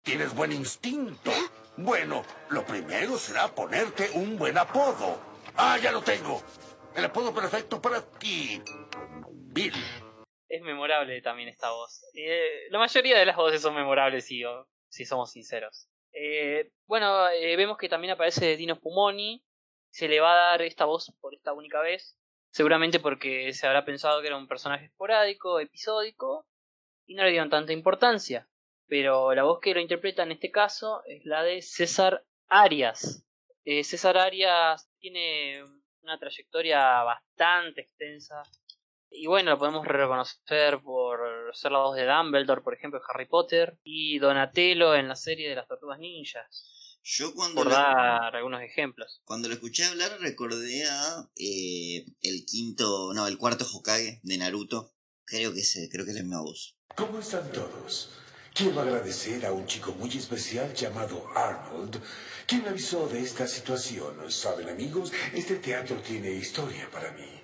Tienes 0.03 0.35
buen 0.35 0.53
instinto. 0.53 1.33
Bueno, 1.77 2.23
lo 2.51 2.65
primero 2.65 3.17
será 3.17 3.49
ponerte 3.49 4.11
un 4.15 4.39
buen 4.39 4.57
apodo. 4.57 5.19
Ah, 5.57 5.79
ya 5.83 5.91
lo 5.91 6.03
tengo. 6.03 6.43
El 6.95 7.07
apodo 7.07 7.35
perfecto 7.35 7.83
para 7.83 8.03
ti. 8.03 8.63
Bill. 9.31 9.75
Es 10.53 10.61
memorable 10.61 11.23
también 11.23 11.49
esta 11.49 11.71
voz. 11.71 12.05
Eh, 12.13 12.69
la 12.69 12.79
mayoría 12.79 13.19
de 13.19 13.25
las 13.25 13.37
voces 13.37 13.63
son 13.63 13.75
memorables, 13.75 14.27
si, 14.27 14.43
si 14.87 15.07
somos 15.07 15.31
sinceros. 15.31 15.89
Eh, 16.13 16.73
bueno, 16.85 17.27
eh, 17.31 17.57
vemos 17.57 17.79
que 17.79 17.89
también 17.89 18.13
aparece 18.13 18.59
Dino 18.59 18.75
Spumoni. 18.75 19.43
Se 19.89 20.09
le 20.09 20.21
va 20.21 20.31
a 20.33 20.51
dar 20.51 20.61
esta 20.61 20.85
voz 20.85 21.11
por 21.23 21.33
esta 21.33 21.55
única 21.55 21.81
vez. 21.81 22.19
Seguramente 22.51 23.01
porque 23.01 23.55
se 23.55 23.67
habrá 23.67 23.87
pensado 23.87 24.21
que 24.21 24.27
era 24.27 24.37
un 24.37 24.47
personaje 24.47 24.85
esporádico, 24.85 25.59
episódico, 25.59 26.47
y 27.07 27.15
no 27.15 27.25
le 27.25 27.31
dieron 27.31 27.49
tanta 27.49 27.73
importancia. 27.73 28.47
Pero 28.89 29.35
la 29.35 29.45
voz 29.45 29.59
que 29.59 29.73
lo 29.73 29.81
interpreta 29.81 30.23
en 30.23 30.33
este 30.33 30.51
caso 30.51 31.03
es 31.07 31.25
la 31.25 31.43
de 31.43 31.63
César 31.63 32.27
Arias. 32.49 33.27
César 33.65 34.19
Arias 34.19 34.87
tiene 34.99 35.65
una 36.03 36.19
trayectoria 36.19 37.03
bastante 37.05 37.81
extensa 37.81 38.43
y 39.15 39.27
bueno, 39.27 39.51
lo 39.53 39.59
podemos 39.59 39.87
reconocer 39.87 40.81
por 40.83 41.21
ser 41.55 41.73
la 41.73 41.79
voz 41.81 41.97
de 41.97 42.07
Dumbledore, 42.07 42.63
por 42.63 42.75
ejemplo, 42.75 42.99
en 42.99 43.05
Harry 43.09 43.27
Potter, 43.27 43.79
y 43.85 44.19
Donatello 44.19 44.95
en 44.95 45.09
la 45.09 45.17
serie 45.17 45.49
de 45.49 45.57
las 45.57 45.69
Tortugas 45.69 45.99
Ninjas, 45.99 46.99
Yo 47.03 47.35
cuando 47.35 47.55
por 47.57 47.67
lo, 47.67 47.73
dar 47.73 48.35
algunos 48.37 48.63
ejemplos. 48.63 49.21
cuando 49.25 49.49
lo 49.49 49.55
escuché 49.55 49.85
hablar 49.85 50.19
recordé 50.21 50.85
a 50.89 51.29
eh, 51.37 52.07
el 52.23 52.45
quinto, 52.47 53.13
no, 53.15 53.27
el 53.27 53.39
cuarto 53.39 53.67
Hokage 53.71 54.21
de 54.23 54.39
Naruto. 54.39 54.93
Creo 55.25 55.55
que 55.55 55.61
es, 55.61 55.89
creo 55.91 56.05
que 56.05 56.11
es 56.11 56.17
la 56.17 56.23
misma 56.23 56.43
voz. 56.43 56.77
¿Cómo 56.97 57.19
están 57.19 57.51
todos? 57.53 58.11
Quiero 58.55 58.81
agradecer 58.81 59.47
a 59.47 59.53
un 59.53 59.67
chico 59.67 59.93
muy 59.93 60.11
especial 60.11 60.75
llamado 60.75 61.27
Arnold, 61.35 62.03
quien 62.47 62.63
me 62.63 62.69
avisó 62.69 63.09
de 63.09 63.21
esta 63.21 63.47
situación. 63.47 64.31
Saben, 64.31 64.69
amigos, 64.69 65.11
este 65.33 65.57
teatro 65.57 65.97
tiene 66.03 66.33
historia 66.33 66.91
para 66.91 67.13
mí. 67.13 67.41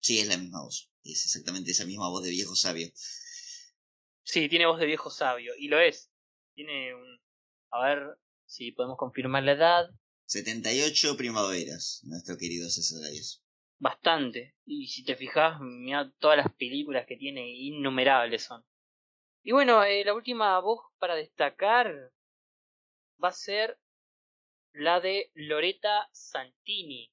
Sí, 0.00 0.18
es 0.18 0.26
la 0.26 0.36
misma 0.36 0.62
voz. 0.62 0.91
Es 1.04 1.24
exactamente 1.24 1.72
esa 1.72 1.84
misma 1.84 2.08
voz 2.08 2.22
de 2.22 2.30
viejo 2.30 2.54
sabio. 2.54 2.88
Sí, 4.24 4.48
tiene 4.48 4.66
voz 4.66 4.78
de 4.78 4.86
viejo 4.86 5.10
sabio, 5.10 5.52
y 5.58 5.68
lo 5.68 5.80
es. 5.80 6.10
Tiene 6.54 6.94
un... 6.94 7.20
A 7.70 7.84
ver 7.86 8.18
si 8.46 8.72
podemos 8.72 8.98
confirmar 8.98 9.42
la 9.42 9.52
edad. 9.52 9.90
78 10.26 11.16
primaveras, 11.16 12.00
nuestro 12.04 12.36
querido 12.36 12.68
César 12.70 13.04
Arias. 13.04 13.42
Bastante. 13.78 14.54
Y 14.64 14.86
si 14.86 15.04
te 15.04 15.16
fijas, 15.16 15.58
mira 15.60 16.12
todas 16.18 16.36
las 16.36 16.54
películas 16.54 17.06
que 17.06 17.16
tiene, 17.16 17.48
innumerables 17.48 18.44
son. 18.44 18.64
Y 19.42 19.50
bueno, 19.52 19.82
eh, 19.82 20.04
la 20.04 20.14
última 20.14 20.58
voz 20.60 20.80
para 20.98 21.16
destacar 21.16 22.12
va 23.22 23.28
a 23.28 23.32
ser 23.32 23.78
la 24.72 25.00
de 25.00 25.30
Loreta 25.34 26.08
Santini, 26.12 27.12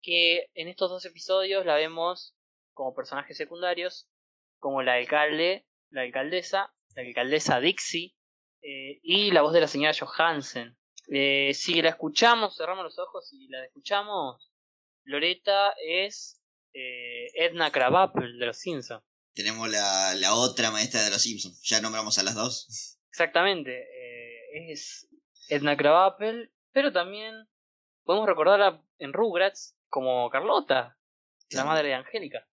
que 0.00 0.46
en 0.54 0.68
estos 0.68 0.90
dos 0.90 1.04
episodios 1.04 1.66
la 1.66 1.74
vemos 1.74 2.36
como 2.80 2.94
personajes 2.94 3.36
secundarios, 3.36 4.08
como 4.58 4.80
la 4.80 4.94
alcalde, 4.94 5.66
la 5.90 6.00
alcaldesa, 6.00 6.74
la 6.96 7.02
alcaldesa 7.02 7.60
Dixie, 7.60 8.16
eh, 8.62 9.00
y 9.02 9.32
la 9.32 9.42
voz 9.42 9.52
de 9.52 9.60
la 9.60 9.68
señora 9.68 9.92
Johansen. 9.92 10.78
Eh, 11.12 11.52
si 11.52 11.82
la 11.82 11.90
escuchamos, 11.90 12.56
cerramos 12.56 12.84
los 12.84 12.98
ojos 12.98 13.30
y 13.34 13.48
la 13.48 13.66
escuchamos, 13.66 14.50
Loreta 15.04 15.74
es 15.86 16.40
eh, 16.72 17.26
Edna 17.34 17.70
Krabappel 17.70 18.38
de 18.38 18.46
los 18.46 18.56
Simpsons. 18.56 19.04
Tenemos 19.34 19.68
la, 19.68 20.14
la 20.14 20.34
otra 20.34 20.70
maestra 20.70 21.02
de 21.02 21.10
los 21.10 21.20
Simpsons. 21.20 21.60
Ya 21.62 21.82
nombramos 21.82 22.18
a 22.18 22.22
las 22.22 22.34
dos. 22.34 22.98
Exactamente, 23.10 23.76
eh, 23.76 24.72
es 24.72 25.06
Edna 25.50 25.76
Krabappel, 25.76 26.50
pero 26.72 26.94
también 26.94 27.46
podemos 28.04 28.26
recordarla 28.26 28.82
en 28.96 29.12
Rugrats 29.12 29.76
como 29.90 30.30
Carlota, 30.30 30.96
la 31.50 31.66
madre 31.66 31.88
de 31.88 31.94
Angélica. 31.94 32.46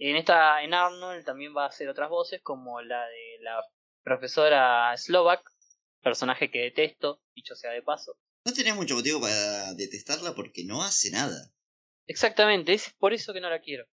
En 0.00 0.14
esta, 0.14 0.62
en 0.62 0.74
Arnold 0.74 1.24
también 1.24 1.54
va 1.56 1.64
a 1.64 1.68
hacer 1.68 1.88
otras 1.88 2.08
voces 2.08 2.40
como 2.42 2.80
la 2.80 3.00
de 3.00 3.42
la 3.42 3.60
profesora 4.04 4.96
Slovak, 4.96 5.42
personaje 6.00 6.52
que 6.52 6.60
detesto, 6.60 7.20
dicho 7.34 7.56
sea 7.56 7.72
de 7.72 7.82
paso. 7.82 8.16
No 8.44 8.52
tenés 8.52 8.76
mucho 8.76 8.94
motivo 8.94 9.20
para 9.20 9.74
detestarla 9.74 10.36
porque 10.36 10.64
no 10.64 10.84
hace 10.84 11.10
nada. 11.10 11.52
Exactamente, 12.06 12.72
es 12.74 12.94
por 12.98 13.12
eso 13.12 13.32
que 13.32 13.40
no 13.40 13.50
la 13.50 13.60
quiero. 13.60 13.86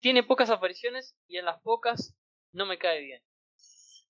Tiene 0.00 0.22
pocas 0.22 0.50
apariciones 0.50 1.16
y 1.26 1.38
en 1.38 1.46
las 1.46 1.60
pocas 1.62 2.14
no 2.52 2.64
me 2.64 2.78
cae 2.78 3.00
bien. 3.02 3.22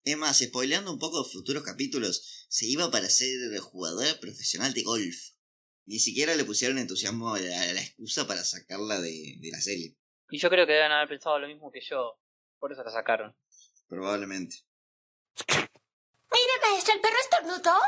Es 0.05 0.19
más, 0.19 0.39
spoileando 0.39 0.93
un 0.93 0.99
poco 0.99 1.25
futuros 1.25 1.63
capítulos, 1.63 2.47
se 2.51 2.67
iba 2.67 2.91
para 2.91 3.09
ser 3.09 3.37
jugadora 3.61 4.21
profesional 4.21 4.75
de 4.75 4.83
golf. 4.83 5.17
Ni 5.87 5.99
siquiera 5.99 6.35
le 6.35 6.45
pusieron 6.45 6.77
entusiasmo 6.77 7.35
a 7.35 7.41
la, 7.41 7.63
a 7.63 7.73
la 7.73 7.81
excusa 7.81 8.27
para 8.27 8.45
sacarla 8.45 9.01
de, 9.01 9.37
de 9.41 9.51
la 9.51 9.61
serie. 9.63 9.97
Y 10.35 10.39
yo 10.39 10.51
creo 10.51 10.67
que 10.67 10.73
deben 10.73 10.91
haber 10.91 11.07
pensado 11.07 11.39
lo 11.39 11.47
mismo 11.47 11.71
que 11.71 11.81
yo. 11.81 12.19
Por 12.59 12.73
eso 12.73 12.83
la 12.83 12.91
sacaron. 12.91 13.37
Probablemente. 13.87 14.57
Mire, 15.49 16.53
maestro, 16.61 16.93
el 16.93 17.01
perro 17.01 17.17
estornudó. 17.23 17.79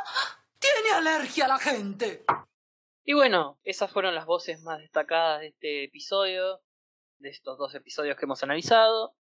Tiene 0.61 0.91
alergia 0.95 1.47
a 1.47 1.49
la 1.49 1.59
gente. 1.59 2.25
Y 3.03 3.15
bueno, 3.15 3.59
esas 3.65 3.91
fueron 3.91 4.15
las 4.15 4.27
voces 4.27 4.61
más 4.63 4.79
destacadas 4.79 5.41
de 5.41 5.49
este 5.49 5.85
episodio. 5.87 6.63
De 7.19 7.31
estos 7.31 7.59
dos 7.59 7.75
episodios 7.75 8.17
que 8.17 8.27
hemos 8.27 8.45
analizado. 8.45 9.17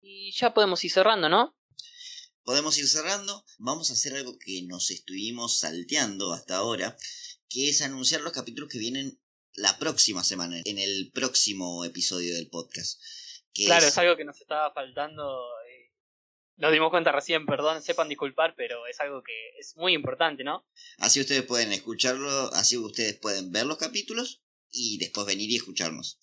Y 0.00 0.30
ya 0.30 0.54
podemos 0.54 0.84
ir 0.84 0.92
cerrando, 0.92 1.28
¿no? 1.28 1.56
Podemos 2.44 2.78
ir 2.78 2.86
cerrando. 2.86 3.44
Vamos 3.58 3.90
a 3.90 3.94
hacer 3.94 4.14
algo 4.14 4.38
que 4.38 4.62
nos 4.68 4.92
estuvimos 4.92 5.58
salteando 5.58 6.32
hasta 6.32 6.58
ahora, 6.58 6.96
que 7.48 7.70
es 7.70 7.82
anunciar 7.82 8.20
los 8.20 8.32
capítulos 8.32 8.70
que 8.70 8.78
vienen 8.78 9.18
la 9.56 9.78
próxima 9.78 10.22
semana, 10.24 10.60
en 10.64 10.78
el 10.78 11.10
próximo 11.12 11.84
episodio 11.84 12.34
del 12.34 12.48
podcast. 12.48 13.00
Que 13.52 13.64
Claro, 13.64 13.86
es 13.86 13.98
algo 13.98 14.16
que 14.16 14.24
nos 14.24 14.40
estaba 14.40 14.72
faltando. 14.72 15.22
eh, 15.68 15.92
Nos 16.58 16.72
dimos 16.72 16.90
cuenta 16.90 17.12
recién, 17.12 17.44
perdón, 17.44 17.82
sepan 17.82 18.08
disculpar, 18.08 18.54
pero 18.56 18.86
es 18.86 18.98
algo 19.00 19.22
que 19.22 19.58
es 19.58 19.76
muy 19.76 19.92
importante, 19.92 20.42
¿no? 20.44 20.66
Así 20.98 21.20
ustedes 21.20 21.42
pueden 21.42 21.72
escucharlo, 21.72 22.52
así 22.54 22.78
ustedes 22.78 23.18
pueden 23.18 23.50
ver 23.52 23.66
los 23.66 23.76
capítulos 23.76 24.42
y 24.70 24.96
después 24.98 25.26
venir 25.26 25.50
y 25.50 25.56
escucharnos. 25.56 26.18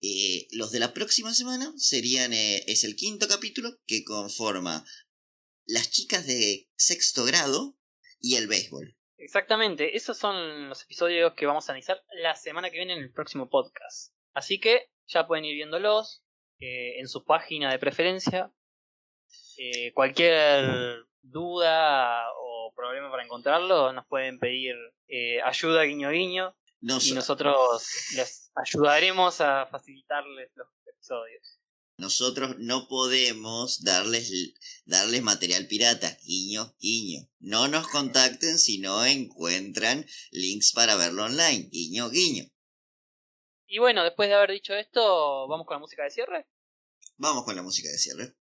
Eh, 0.00 0.48
los 0.52 0.70
de 0.70 0.80
la 0.80 0.92
próxima 0.92 1.34
semana 1.34 1.72
serían, 1.76 2.32
eh, 2.32 2.62
es 2.66 2.84
el 2.84 2.94
quinto 2.94 3.26
capítulo 3.26 3.78
que 3.86 4.04
conforma 4.04 4.84
las 5.64 5.90
chicas 5.90 6.26
de 6.26 6.68
sexto 6.76 7.24
grado 7.24 7.78
y 8.20 8.36
el 8.36 8.48
béisbol. 8.48 8.97
Exactamente, 9.18 9.96
esos 9.96 10.16
son 10.16 10.68
los 10.68 10.82
episodios 10.84 11.34
que 11.34 11.46
vamos 11.46 11.68
a 11.68 11.72
analizar 11.72 12.02
la 12.22 12.34
semana 12.36 12.70
que 12.70 12.76
viene 12.78 12.92
en 12.94 13.00
el 13.00 13.12
próximo 13.12 13.50
podcast. 13.50 14.14
Así 14.32 14.60
que 14.60 14.90
ya 15.08 15.26
pueden 15.26 15.44
ir 15.44 15.54
viéndolos 15.56 16.22
eh, 16.60 16.98
en 17.00 17.08
su 17.08 17.24
página 17.24 17.70
de 17.72 17.78
preferencia. 17.78 18.52
Eh, 19.58 19.92
cualquier 19.92 21.04
duda 21.20 22.22
o 22.40 22.72
problema 22.74 23.10
para 23.10 23.24
encontrarlo, 23.24 23.92
nos 23.92 24.06
pueden 24.06 24.38
pedir 24.38 24.76
eh, 25.08 25.42
ayuda 25.42 25.82
guiño 25.82 26.10
guiño 26.10 26.56
Nos- 26.80 27.08
y 27.08 27.12
nosotros 27.12 27.56
les 28.14 28.52
ayudaremos 28.54 29.40
a 29.40 29.66
facilitarles 29.66 30.52
los 30.54 30.68
episodios. 30.86 31.57
Nosotros 31.98 32.54
no 32.58 32.86
podemos 32.86 33.82
darles, 33.82 34.32
darles 34.84 35.20
material 35.20 35.66
pirata, 35.66 36.16
guiño, 36.22 36.76
guiño. 36.78 37.28
No 37.40 37.66
nos 37.66 37.88
contacten 37.88 38.60
si 38.60 38.78
no 38.78 39.04
encuentran 39.04 40.06
links 40.30 40.72
para 40.72 40.94
verlo 40.94 41.24
online, 41.24 41.68
guiño, 41.72 42.08
guiño. 42.08 42.44
Y 43.66 43.80
bueno, 43.80 44.04
después 44.04 44.28
de 44.28 44.36
haber 44.36 44.52
dicho 44.52 44.74
esto, 44.74 45.48
vamos 45.48 45.66
con 45.66 45.74
la 45.74 45.80
música 45.80 46.04
de 46.04 46.10
cierre. 46.10 46.46
Vamos 47.16 47.44
con 47.44 47.56
la 47.56 47.62
música 47.62 47.90
de 47.90 47.98
cierre. 47.98 48.36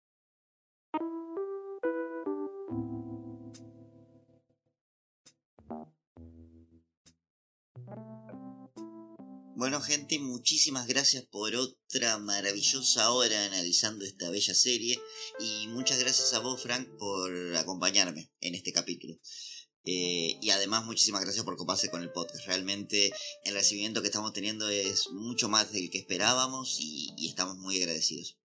Bueno 9.63 9.81
gente, 9.81 10.19
muchísimas 10.19 10.89
gracias 10.89 11.23
por 11.23 11.55
otra 11.55 12.19
maravillosa 12.19 13.13
hora 13.13 13.45
analizando 13.45 14.05
esta 14.05 14.29
bella 14.29 14.55
serie 14.55 15.01
y 15.39 15.69
muchas 15.69 16.01
gracias 16.01 16.35
a 16.35 16.41
vos 16.41 16.61
Frank 16.61 16.89
por 16.99 17.31
acompañarme 17.57 18.33
en 18.41 18.57
este 18.57 18.73
capítulo. 18.73 19.15
Eh, 19.85 20.37
y 20.43 20.51
además 20.51 20.85
muchísimas 20.85 21.23
gracias 21.23 21.45
por 21.45 21.57
coparse 21.57 21.93
con 21.93 22.03
el 22.03 22.11
podcast. 22.11 22.45
Realmente 22.45 23.13
el 23.45 23.55
recibimiento 23.55 24.03
que 24.03 24.09
estamos 24.09 24.33
teniendo 24.33 24.69
es 24.69 25.09
mucho 25.13 25.49
más 25.49 25.73
del 25.73 25.91
que 25.93 25.99
esperábamos 25.99 26.79
y, 26.81 27.15
estamos 27.29 27.57
muy 27.59 27.81
agradecidos. 27.81 28.41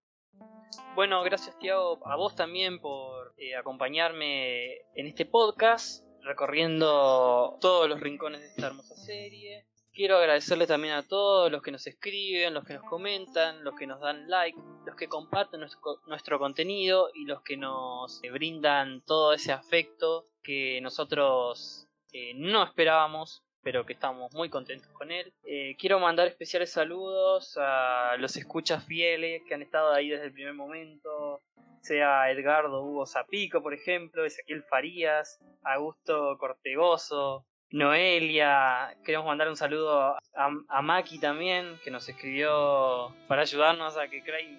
Bueno, 0.93 1.23
gracias 1.23 1.57
Tiago, 1.57 1.99
a 2.07 2.15
vos 2.15 2.35
también 2.35 2.79
por 2.79 3.33
eh, 3.39 3.55
acompañarme 3.55 4.81
en 4.93 5.07
este 5.07 5.25
podcast, 5.25 6.03
recorriendo 6.21 7.57
todos 7.59 7.89
los 7.89 7.99
rincones 8.01 8.41
de 8.41 8.47
esta 8.49 8.67
hermosa 8.67 8.95
serie. 8.95 9.65
Quiero 9.97 10.17
agradecerle 10.17 10.67
también 10.67 10.93
a 10.93 11.07
todos 11.07 11.51
los 11.51 11.63
que 11.63 11.71
nos 11.71 11.87
escriben, 11.87 12.53
los 12.53 12.63
que 12.65 12.75
nos 12.75 12.83
comentan, 12.83 13.63
los 13.63 13.73
que 13.73 13.87
nos 13.87 13.99
dan 13.99 14.29
like, 14.29 14.55
los 14.85 14.95
que 14.95 15.07
comparten 15.07 15.59
nuestro, 15.59 16.37
contenido 16.37 17.09
y 17.15 17.25
los 17.25 17.41
que 17.41 17.57
nos 17.57 18.23
eh, 18.23 18.29
brindan 18.29 19.01
todo 19.07 19.33
ese 19.33 19.51
afecto 19.51 20.27
que 20.43 20.79
nosotros 20.81 21.87
eh, 22.13 22.33
no 22.35 22.63
esperábamos, 22.63 23.43
pero 23.63 23.87
que 23.87 23.93
estamos 23.93 24.31
muy 24.35 24.51
contentos 24.51 24.87
con 24.91 25.11
él. 25.11 25.33
Eh, 25.43 25.75
quiero 25.79 25.99
mandar 25.99 26.27
especiales 26.27 26.71
saludos 26.71 27.57
a 27.59 28.17
los 28.19 28.37
escuchas 28.37 28.85
fieles 28.85 29.41
que 29.47 29.55
han 29.55 29.63
estado 29.63 29.91
ahí 29.91 30.09
desde 30.09 30.25
el 30.25 30.31
primer 30.33 30.53
momento, 30.53 31.41
sea 31.81 32.29
Edgardo 32.29 32.83
Hugo 32.83 33.07
Zapico, 33.07 33.63
por 33.63 33.73
ejemplo, 33.73 34.25
Ezequiel 34.25 34.61
Farías, 34.61 35.39
Augusto 35.63 36.37
Cortegoso, 36.37 37.46
Noelia, 37.71 38.95
queremos 39.03 39.27
mandar 39.27 39.49
un 39.49 39.57
saludo 39.57 40.17
a, 40.35 40.81
Maki 40.81 41.19
también, 41.19 41.77
que 41.83 41.91
nos 41.91 42.07
escribió 42.07 43.13
para 43.27 43.41
ayudarnos 43.41 43.97
a 43.97 44.07
que 44.07 44.23
Craig 44.23 44.57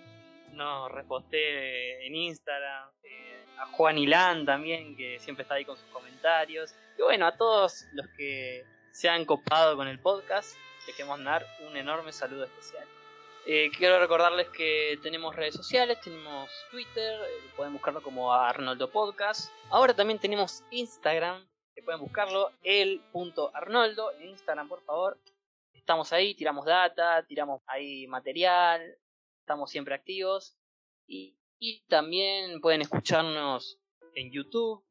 nos 0.52 0.92
reposte 0.92 2.06
en 2.06 2.14
Instagram, 2.14 2.90
eh, 3.02 3.44
a 3.58 3.66
Juan 3.66 3.96
Ilán 3.96 4.44
también, 4.44 4.94
que 4.94 5.18
siempre 5.20 5.42
está 5.42 5.54
ahí 5.54 5.64
con 5.64 5.76
sus 5.78 5.88
comentarios, 5.88 6.74
y 6.98 7.02
bueno, 7.02 7.26
a 7.26 7.36
todos 7.36 7.86
los 7.92 8.06
que 8.08 8.64
se 8.92 9.08
han 9.08 9.24
copado 9.24 9.76
con 9.76 9.88
el 9.88 9.98
podcast, 9.98 10.56
les 10.86 10.94
queremos 10.94 11.22
dar 11.24 11.46
un 11.66 11.76
enorme 11.76 12.12
saludo 12.12 12.44
especial. 12.44 12.86
Eh, 13.46 13.70
quiero 13.78 13.98
recordarles 13.98 14.48
que 14.50 14.98
tenemos 15.02 15.34
redes 15.34 15.54
sociales, 15.54 15.98
tenemos 16.02 16.50
Twitter, 16.70 17.18
eh, 17.22 17.50
pueden 17.56 17.72
buscarlo 17.72 18.02
como 18.02 18.34
Arnoldo 18.34 18.90
Podcast. 18.90 19.50
Ahora 19.70 19.94
también 19.94 20.18
tenemos 20.18 20.62
Instagram, 20.70 21.48
que 21.78 21.84
pueden 21.84 22.00
buscarlo, 22.00 22.50
el.arnoldo 22.64 24.10
en 24.14 24.30
Instagram, 24.30 24.68
por 24.68 24.82
favor. 24.82 25.16
Estamos 25.72 26.12
ahí, 26.12 26.34
tiramos 26.34 26.66
data, 26.66 27.24
tiramos 27.24 27.62
ahí 27.68 28.08
material, 28.08 28.98
estamos 29.38 29.70
siempre 29.70 29.94
activos. 29.94 30.56
Y, 31.06 31.36
también 31.88 32.60
pueden 32.60 32.80
escucharnos 32.80 33.78
en 34.14 34.32
YouTube, 34.32 34.84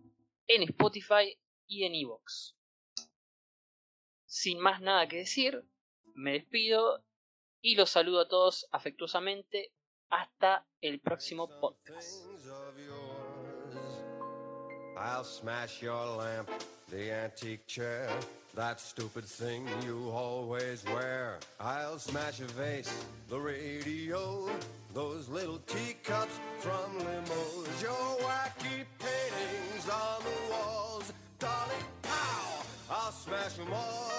en 0.48 0.64
Spotify 0.64 1.38
y 1.68 1.84
en 1.84 1.94
Evox. 1.94 2.56
Sin 4.26 4.60
más 4.60 4.80
nada 4.82 5.10
que 5.10 5.18
decir, 5.18 5.62
me 6.14 6.32
despido 6.32 7.04
y 7.62 7.76
los 7.76 7.90
saludo 7.90 8.22
a 8.22 8.28
todos 8.30 8.68
afectuosamente. 8.72 9.74
Hasta 10.10 10.66
el 10.80 11.02
próximo 11.02 11.50
podcast. 11.60 12.26
The 16.90 17.12
antique 17.12 17.68
chair, 17.68 18.10
that 18.56 18.80
stupid 18.80 19.26
thing 19.26 19.68
you 19.86 20.10
always 20.10 20.86
wear. 20.86 21.38
I'll 21.60 22.00
smash 22.00 22.40
a 22.40 22.46
vase, 22.46 23.06
the 23.30 23.40
radio, 23.40 24.50
those 24.94 25.28
little 25.28 25.60
teacups 25.68 26.40
from 26.60 27.00
limos, 27.00 27.82
your 27.82 28.18
wacky 28.22 28.86
paintings 29.00 29.90
on 29.92 30.24
the 30.24 30.54
walls. 30.54 31.12
Darling, 31.40 31.86
pow! 32.02 32.64
I'll 32.90 33.12
smash 33.12 33.54
them 33.54 33.74
all. 33.74 34.18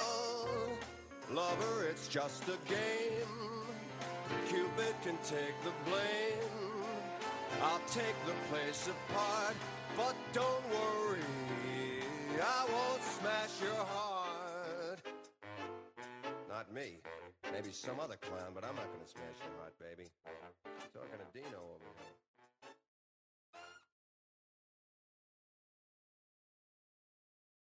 Lover, 1.32 1.86
it's 1.90 2.06
just 2.08 2.44
a 2.44 2.58
game. 2.70 3.58
Cupid 4.48 4.94
can 5.02 5.16
take 5.24 5.54
the 5.64 5.72
blame. 5.90 6.68
I'll 7.62 7.80
take 7.88 8.14
the 8.26 8.34
place 8.50 8.88
apart, 8.88 9.56
but 9.96 10.14
don't 10.32 10.64
worry, 10.70 11.20
I 12.40 12.66
won't 12.72 13.02
smash 13.02 13.60
your 13.60 13.84
heart. 13.84 15.00
Not 16.48 16.72
me. 16.72 16.98
Maybe 17.52 17.72
some 17.72 17.98
other 18.00 18.16
clown, 18.16 18.52
but 18.54 18.64
I'm 18.64 18.76
not 18.76 18.86
gonna 18.92 19.06
smash 19.06 19.38
your 19.42 19.58
heart, 19.58 19.74
baby. 19.80 20.08
Talking 20.92 21.18
to 21.18 21.26
Dino 21.32 21.58
over 21.74 22.27